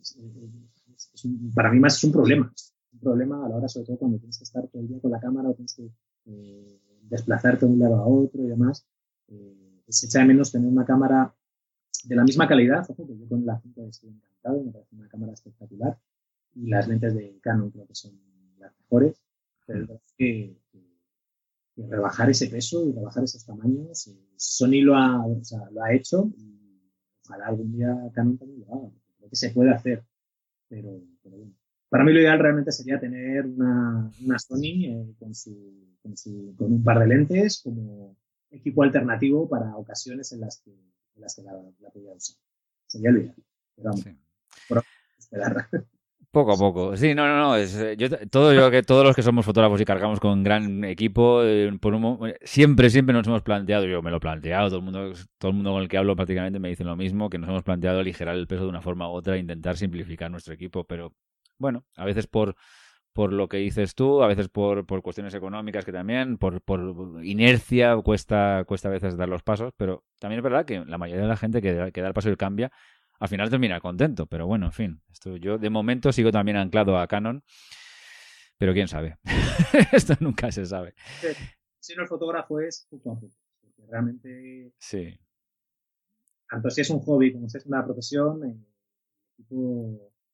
es, 0.00 0.18
es 1.14 1.24
un, 1.24 1.52
para 1.54 1.70
mí 1.70 1.80
más 1.80 1.96
es 1.96 2.04
un 2.04 2.12
problema. 2.12 2.52
Un 2.92 3.00
problema 3.00 3.44
a 3.44 3.48
la 3.48 3.56
hora, 3.56 3.68
sobre 3.68 3.86
todo 3.86 3.98
cuando 3.98 4.18
tienes 4.18 4.38
que 4.38 4.44
estar 4.44 4.66
todo 4.68 4.82
el 4.82 4.88
día 4.88 5.00
con 5.00 5.10
la 5.10 5.20
cámara 5.20 5.50
o 5.50 5.54
tienes 5.54 5.74
que 5.74 5.90
eh, 6.26 6.80
desplazarte 7.02 7.66
de 7.66 7.72
un 7.72 7.78
lado 7.78 7.96
a 7.96 8.06
otro 8.06 8.42
y 8.42 8.48
demás. 8.48 8.86
Eh, 9.28 9.82
se 9.88 10.06
echa 10.06 10.20
de 10.20 10.26
menos 10.26 10.52
tener 10.52 10.70
una 10.70 10.84
cámara 10.84 11.34
de 12.04 12.16
la 12.16 12.24
misma 12.24 12.48
calidad. 12.48 12.86
Ojo, 12.88 13.06
que 13.06 13.18
yo 13.18 13.28
con 13.28 13.44
la 13.44 13.60
5 13.60 13.86
estoy 13.88 14.10
encantado, 14.10 14.62
me 14.62 14.72
parece 14.72 14.96
una 14.96 15.08
cámara 15.08 15.32
espectacular. 15.32 15.98
Y 16.54 16.68
las 16.68 16.88
lentes 16.88 17.14
de 17.14 17.38
Canon 17.40 17.70
creo 17.70 17.86
que 17.86 17.94
son 17.94 18.18
las 18.58 18.72
mejores. 18.78 19.20
Pero 19.66 19.94
es 19.94 20.14
que, 20.16 20.56
que, 20.72 20.80
que, 21.74 21.86
rebajar 21.86 22.30
ese 22.30 22.48
peso 22.48 22.86
y 22.88 22.92
rebajar 22.92 23.24
esos 23.24 23.44
tamaños, 23.44 24.08
eh, 24.08 24.18
Sony 24.36 24.82
lo 24.82 24.96
ha, 24.96 25.24
o 25.26 25.44
sea, 25.44 25.70
lo 25.70 25.82
ha 25.82 25.92
hecho 25.92 26.30
y 26.38 26.58
ojalá 27.26 27.46
algún 27.46 27.72
día 27.72 27.94
Canon 28.14 28.38
también 28.38 28.60
lo 28.60 28.74
haga 28.74 28.90
que 29.28 29.36
se 29.36 29.50
puede 29.50 29.70
hacer. 29.70 30.04
Pero, 30.68 31.00
pero 31.22 31.36
bueno. 31.36 31.54
Para 31.88 32.04
mí 32.04 32.12
lo 32.12 32.20
ideal 32.20 32.38
realmente 32.38 32.72
sería 32.72 33.00
tener 33.00 33.46
una, 33.46 34.10
una 34.22 34.38
Sony 34.38 34.84
eh, 34.84 35.14
con, 35.18 35.34
su, 35.34 35.96
con, 36.02 36.16
su, 36.16 36.54
con, 36.56 36.72
un 36.72 36.84
par 36.84 36.98
de 36.98 37.06
lentes 37.06 37.62
como 37.62 38.16
equipo 38.50 38.82
alternativo 38.82 39.48
para 39.48 39.76
ocasiones 39.76 40.32
en 40.32 40.40
las 40.40 40.60
que, 40.62 40.70
en 40.70 41.20
las 41.22 41.34
que 41.34 41.42
la, 41.42 41.52
la 41.80 41.90
podía 41.90 42.12
usar. 42.12 42.36
Sería 42.86 43.10
lo 43.10 43.20
ideal. 43.20 43.36
Pero 43.74 43.90
vamos, 43.90 44.00
sí. 44.00 44.10
por. 44.68 44.82
Poco 46.30 46.52
a 46.52 46.56
poco. 46.56 46.94
Sí, 46.94 47.14
no, 47.14 47.26
no, 47.26 47.38
no. 47.38 47.56
Es, 47.56 47.74
eh, 47.74 47.96
yo, 47.96 48.10
todo 48.28 48.52
yo 48.52 48.70
que 48.70 48.82
todos 48.82 49.02
los 49.02 49.16
que 49.16 49.22
somos 49.22 49.46
fotógrafos 49.46 49.80
y 49.80 49.86
cargamos 49.86 50.20
con 50.20 50.42
gran 50.42 50.84
equipo, 50.84 51.42
eh, 51.42 51.72
por 51.80 51.94
un, 51.94 52.34
siempre, 52.42 52.90
siempre 52.90 53.14
nos 53.14 53.26
hemos 53.26 53.42
planteado, 53.42 53.86
yo 53.86 54.02
me 54.02 54.10
lo 54.10 54.18
he 54.18 54.20
planteado, 54.20 54.68
todo 54.68 54.78
el 54.78 54.84
mundo, 54.84 55.12
todo 55.38 55.50
el 55.50 55.56
mundo 55.56 55.72
con 55.72 55.82
el 55.82 55.88
que 55.88 55.96
hablo 55.96 56.14
prácticamente 56.16 56.58
me 56.58 56.68
dice 56.68 56.84
lo 56.84 56.96
mismo, 56.96 57.30
que 57.30 57.38
nos 57.38 57.48
hemos 57.48 57.62
planteado 57.62 58.00
aligerar 58.00 58.36
el 58.36 58.46
peso 58.46 58.64
de 58.64 58.68
una 58.68 58.82
forma 58.82 59.08
u 59.10 59.14
otra 59.14 59.36
e 59.36 59.38
intentar 59.38 59.78
simplificar 59.78 60.30
nuestro 60.30 60.52
equipo, 60.52 60.84
pero 60.84 61.14
bueno, 61.58 61.84
a 61.96 62.04
veces 62.04 62.26
por 62.26 62.56
por 63.18 63.32
lo 63.32 63.48
que 63.48 63.56
dices 63.56 63.96
tú, 63.96 64.22
a 64.22 64.28
veces 64.28 64.48
por, 64.48 64.86
por 64.86 65.02
cuestiones 65.02 65.34
económicas 65.34 65.84
que 65.84 65.90
también, 65.90 66.38
por, 66.38 66.62
por 66.62 67.24
inercia 67.24 67.96
cuesta, 67.96 68.62
cuesta 68.64 68.86
a 68.86 68.92
veces 68.92 69.16
dar 69.16 69.28
los 69.28 69.42
pasos, 69.42 69.72
pero 69.76 70.04
también 70.20 70.38
es 70.38 70.44
verdad 70.44 70.64
que 70.64 70.84
la 70.84 70.98
mayoría 70.98 71.22
de 71.22 71.28
la 71.28 71.36
gente 71.36 71.60
que, 71.60 71.90
que 71.92 72.00
da 72.00 72.06
el 72.06 72.14
paso 72.14 72.30
y 72.30 72.36
cambia 72.36 72.70
al 73.18 73.28
final 73.28 73.50
termina 73.50 73.80
contento, 73.80 74.26
pero 74.26 74.46
bueno, 74.46 74.66
en 74.66 74.72
fin, 74.72 75.02
esto 75.10 75.36
yo 75.36 75.58
de 75.58 75.70
momento 75.70 76.12
sigo 76.12 76.30
también 76.30 76.56
anclado 76.56 76.98
a 76.98 77.06
Canon, 77.08 77.42
pero 78.56 78.72
quién 78.72 78.86
sabe, 78.86 79.18
esto 79.92 80.14
nunca 80.20 80.52
se 80.52 80.64
sabe. 80.64 80.94
Si 81.80 81.94
no 81.96 82.02
el 82.02 82.08
fotógrafo 82.08 82.60
es 82.60 82.86
poco 82.88 83.12
a 83.12 83.14
poco, 83.14 83.34
porque 83.60 83.82
realmente, 83.90 84.72
sí. 84.78 85.18
tanto 86.48 86.70
si 86.70 86.82
es 86.82 86.90
un 86.90 87.00
hobby 87.00 87.32
como 87.32 87.48
si 87.48 87.58
es 87.58 87.66
una 87.66 87.84
profesión, 87.84 88.44
eh, 88.44 88.56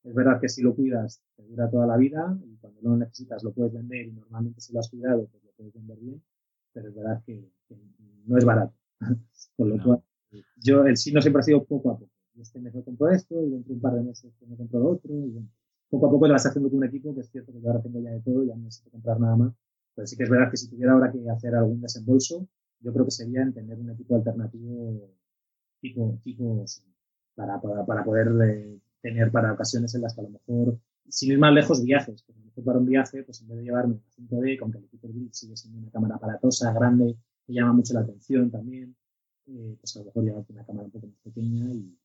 es 0.04 0.14
verdad 0.14 0.38
que 0.40 0.48
si 0.48 0.62
lo 0.62 0.74
cuidas 0.74 1.22
te 1.34 1.42
dura 1.44 1.70
toda 1.70 1.86
la 1.86 1.96
vida 1.96 2.38
y 2.44 2.56
cuando 2.56 2.80
no 2.82 2.90
lo 2.90 2.96
necesitas 2.98 3.42
lo 3.42 3.52
puedes 3.52 3.72
vender 3.72 4.06
y 4.06 4.12
normalmente 4.12 4.60
si 4.60 4.72
lo 4.72 4.80
has 4.80 4.90
cuidado 4.90 5.26
pues 5.26 5.42
lo 5.42 5.50
puedes 5.52 5.72
vender 5.72 5.98
bien, 5.98 6.22
pero 6.72 6.88
es 6.88 6.94
verdad 6.94 7.22
que, 7.24 7.50
no 8.26 8.38
es 8.38 8.44
barato. 8.44 8.74
Con 9.56 9.68
lo 9.70 9.82
cual, 9.82 10.02
yo 10.62 10.84
el 10.84 10.94
no 11.12 11.20
siempre 11.20 11.40
ha 11.40 11.42
sido 11.42 11.64
poco 11.64 11.90
a 11.90 11.98
poco. 11.98 12.10
Este 12.38 12.58
mes 12.58 12.74
me 12.74 12.82
compro 12.82 13.10
esto 13.10 13.40
y 13.46 13.50
dentro 13.50 13.68
de 13.68 13.74
un 13.74 13.80
par 13.80 13.94
de 13.94 14.02
meses 14.02 14.32
me 14.46 14.56
compro 14.56 14.88
otro 14.88 15.14
y 15.14 15.30
bueno, 15.30 15.48
poco 15.88 16.06
a 16.06 16.10
poco 16.10 16.26
lo 16.26 16.32
vas 16.32 16.46
haciendo 16.46 16.68
con 16.68 16.78
un 16.78 16.84
equipo 16.84 17.14
que 17.14 17.20
es 17.20 17.30
cierto 17.30 17.52
que 17.52 17.60
yo 17.60 17.68
ahora 17.68 17.82
tengo 17.82 18.00
ya 18.00 18.10
de 18.10 18.20
todo, 18.20 18.44
ya 18.44 18.56
no 18.56 18.64
necesito 18.64 18.90
comprar 18.90 19.20
nada 19.20 19.36
más. 19.36 19.54
Pero 19.94 20.06
sí 20.06 20.16
que 20.16 20.24
es 20.24 20.30
verdad 20.30 20.50
que 20.50 20.56
si 20.56 20.68
tuviera 20.68 20.92
ahora 20.92 21.12
que 21.12 21.30
hacer 21.30 21.54
algún 21.54 21.80
desembolso, 21.80 22.48
yo 22.80 22.92
creo 22.92 23.04
que 23.04 23.12
sería 23.12 23.42
en 23.42 23.54
tener 23.54 23.78
un 23.78 23.90
equipo 23.90 24.16
alternativo 24.16 25.10
tipo, 25.80 26.18
tipo 26.24 26.64
para, 27.36 27.60
para, 27.60 27.86
para 27.86 28.04
poder 28.04 28.28
eh, 28.42 28.80
tener 29.04 29.30
para 29.30 29.52
ocasiones 29.52 29.94
en 29.94 30.00
las 30.00 30.14
que 30.14 30.22
a 30.22 30.24
lo 30.24 30.30
mejor, 30.30 30.78
sin 31.10 31.32
ir 31.32 31.38
más 31.38 31.52
lejos, 31.52 31.84
viajes. 31.84 32.22
Porque 32.22 32.40
a 32.40 32.42
lo 32.42 32.46
mejor 32.46 32.64
para 32.64 32.78
un 32.78 32.86
viaje, 32.86 33.22
pues 33.22 33.42
en 33.42 33.48
vez 33.48 33.58
de 33.58 33.64
llevarme 33.64 33.94
una 33.94 34.40
5D, 34.40 34.58
con 34.58 34.72
que 34.72 34.78
el 34.78 34.84
equipo 34.84 35.08
sigue 35.30 35.56
siendo 35.58 35.78
una 35.78 35.90
cámara 35.90 36.14
aparatosa, 36.16 36.72
grande, 36.72 37.14
que 37.46 37.52
llama 37.52 37.74
mucho 37.74 37.92
la 37.92 38.00
atención 38.00 38.50
también, 38.50 38.96
eh, 39.46 39.76
pues 39.78 39.94
a 39.94 39.98
lo 39.98 40.06
mejor 40.06 40.24
llevarte 40.24 40.52
una 40.54 40.64
cámara 40.64 40.86
un 40.86 40.90
poco 40.90 41.06
más 41.06 41.18
pequeña 41.22 41.70
y 41.70 41.98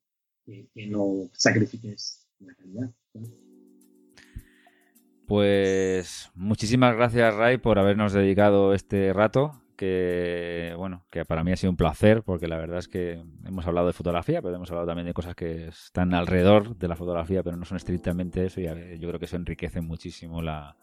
que, 0.46 0.88
no 0.88 1.30
sacrifiques 1.32 2.28
la 2.40 2.54
calidad. 2.54 2.92
Pues 5.26 6.30
muchísimas 6.36 6.96
gracias, 6.98 7.34
Ray, 7.34 7.60
por 7.60 7.80
habernos 7.80 8.12
dedicado 8.12 8.74
este 8.74 9.14
rato 9.14 9.62
que 9.80 10.74
bueno, 10.76 11.06
que 11.10 11.24
para 11.24 11.42
mí 11.42 11.54
ha 11.54 11.56
sido 11.56 11.72
un 11.72 11.78
placer 11.78 12.22
porque 12.24 12.50
la 12.50 12.58
verdad 12.58 12.80
es 12.80 12.90
que 12.90 13.24
hemos 13.46 13.66
hablado 13.66 13.88
de 13.88 13.94
fotografía, 13.94 14.42
pero 14.42 14.54
hemos 14.54 14.70
hablado 14.72 14.88
también 14.88 15.08
de 15.08 15.14
cosas 15.14 15.36
que 15.36 15.70
están 15.70 16.14
alrededor 16.14 16.76
de 16.76 16.90
la 16.90 16.98
fotografía, 16.98 17.44
pero 17.44 17.56
no 17.56 17.64
son 17.64 17.78
estrictamente 17.78 18.46
eso 18.46 18.60
y 18.60 18.66
yo 18.66 19.08
creo 19.08 19.20
que 19.20 19.24
eso 19.24 19.38
enriquece 19.38 19.80
muchísimo 19.80 20.42
la, 20.42 20.76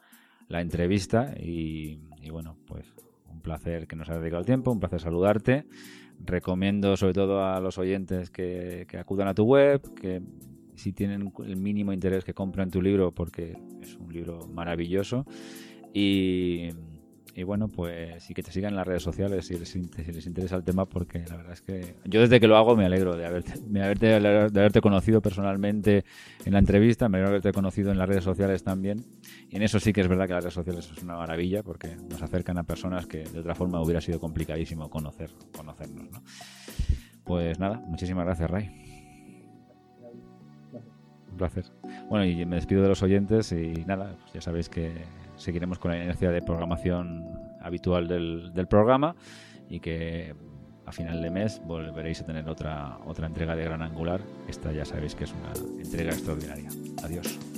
entrevista 0.49 1.35
y, 1.39 1.99
bueno, 2.31 2.57
pues 2.67 2.87
un 3.29 3.43
placer 3.43 3.87
que 3.87 3.97
nos 3.97 4.09
hayas 4.09 4.23
dedicado 4.23 4.41
el 4.41 4.47
tiempo, 4.47 4.73
un 4.73 4.81
placer 4.81 5.01
saludarte. 5.01 5.67
Recomiendo 6.19 6.97
sobre 6.97 7.13
todo 7.13 7.45
a 7.45 7.61
los 7.61 7.77
oyentes 7.77 8.31
que, 8.31 8.87
que 8.89 8.97
acudan 8.97 9.29
a 9.29 9.35
tu 9.35 9.45
web, 9.45 9.83
que 9.95 10.23
si 10.75 10.95
tienen 10.95 11.35
el 11.45 11.57
mínimo 11.57 11.93
interés 11.93 12.25
que 12.25 12.33
compren 12.33 12.71
tu 12.71 12.81
libro 12.81 13.13
porque 13.13 13.59
es 13.83 13.95
un 13.97 14.11
libro 14.11 14.49
maravilloso 14.49 15.27
y 15.93 16.71
y 17.37 17.43
bueno, 17.43 17.69
pues 17.69 18.23
sí 18.23 18.33
que 18.33 18.43
te 18.43 18.51
sigan 18.51 18.71
en 18.71 18.77
las 18.77 18.87
redes 18.87 19.03
sociales 19.03 19.47
si 19.47 19.59
les, 19.59 19.75
les, 19.75 20.27
interesa 20.27 20.57
el 20.57 20.65
tema, 20.65 20.87
porque 20.87 21.23
la 21.29 21.37
verdad 21.37 21.53
es 21.53 21.61
que 21.61 21.97
yo 22.07 22.23
desde 22.23 22.41
que 22.41 22.49
lo 22.49 22.57
hago 22.57 22.75
me 22.77 22.87
alegro 22.87 23.15
de 23.15 23.27
haberte, 23.27 23.61
de 23.61 23.83
haberte, 23.83 24.81
conocido 24.81 25.21
personalmente 25.21 26.07
en 26.47 26.55
la 26.55 26.61
entrevista, 26.61 27.11
me 27.11 27.19
alegro 27.19 27.33
de 27.33 27.35
haberte 27.35 27.53
conocido 27.53 27.93
en 27.93 27.99
las 27.99 28.09
redes 28.09 28.25
sociales 28.25 28.65
también. 28.65 29.05
Y 29.51 29.57
en 29.57 29.63
eso 29.63 29.79
sí 29.79 29.93
que 29.93 30.01
es 30.01 30.09
verdad 30.09 30.27
que 30.27 30.33
las 30.33 30.45
redes 30.45 30.55
sociales 30.55 30.91
es 30.97 31.03
una 31.03 31.17
maravilla, 31.17 31.63
porque 31.63 31.95
nos 32.09 32.23
acercan 32.23 32.57
a 32.57 32.63
personas 32.63 33.07
que 33.07 33.25
de 33.25 33.41
otra 33.41 33.55
forma 33.55 33.83
hubiera 33.83 34.01
sido 34.01 34.19
complicadísimo 34.19 34.89
conocer, 34.89 35.29
conocernos. 35.55 36.11
¿no? 36.11 36.23
Pues 37.23 37.59
nada, 37.59 37.83
muchísimas 37.87 38.25
gracias, 38.25 38.51
Ray. 38.51 38.71
Un 41.33 41.37
placer. 41.37 41.67
Bueno, 42.09 42.25
y 42.25 42.47
me 42.47 42.57
despido 42.57 42.81
de 42.81 42.89
los 42.89 43.03
oyentes 43.03 43.53
y 43.53 43.85
nada, 43.85 44.17
pues 44.23 44.33
ya 44.33 44.41
sabéis 44.41 44.71
que 44.71 45.05
seguiremos 45.37 45.79
con 45.79 45.91
la 45.91 46.03
inercia 46.03 46.31
de 46.31 46.43
programación 46.43 47.25
habitual 47.61 48.09
del, 48.09 48.53
del 48.55 48.67
programa 48.67 49.15
y 49.69 49.81
que 49.81 50.35
a 50.87 50.93
final 50.93 51.21
de 51.21 51.31
mes 51.31 51.61
volveréis 51.65 52.21
a 52.21 52.27
tener 52.27 52.49
otra, 52.49 52.99
otra 53.07 53.27
entrega 53.27 53.57
de 53.57 53.65
Gran 53.65 53.83
Angular. 53.83 54.21
Esta 54.49 54.73
ya 54.73 54.85
sabéis 54.85 55.15
que 55.15 55.25
es 55.25 55.33
una 55.33 55.53
entrega 55.83 56.13
extraordinaria. 56.13 56.69
Adiós. 57.03 57.56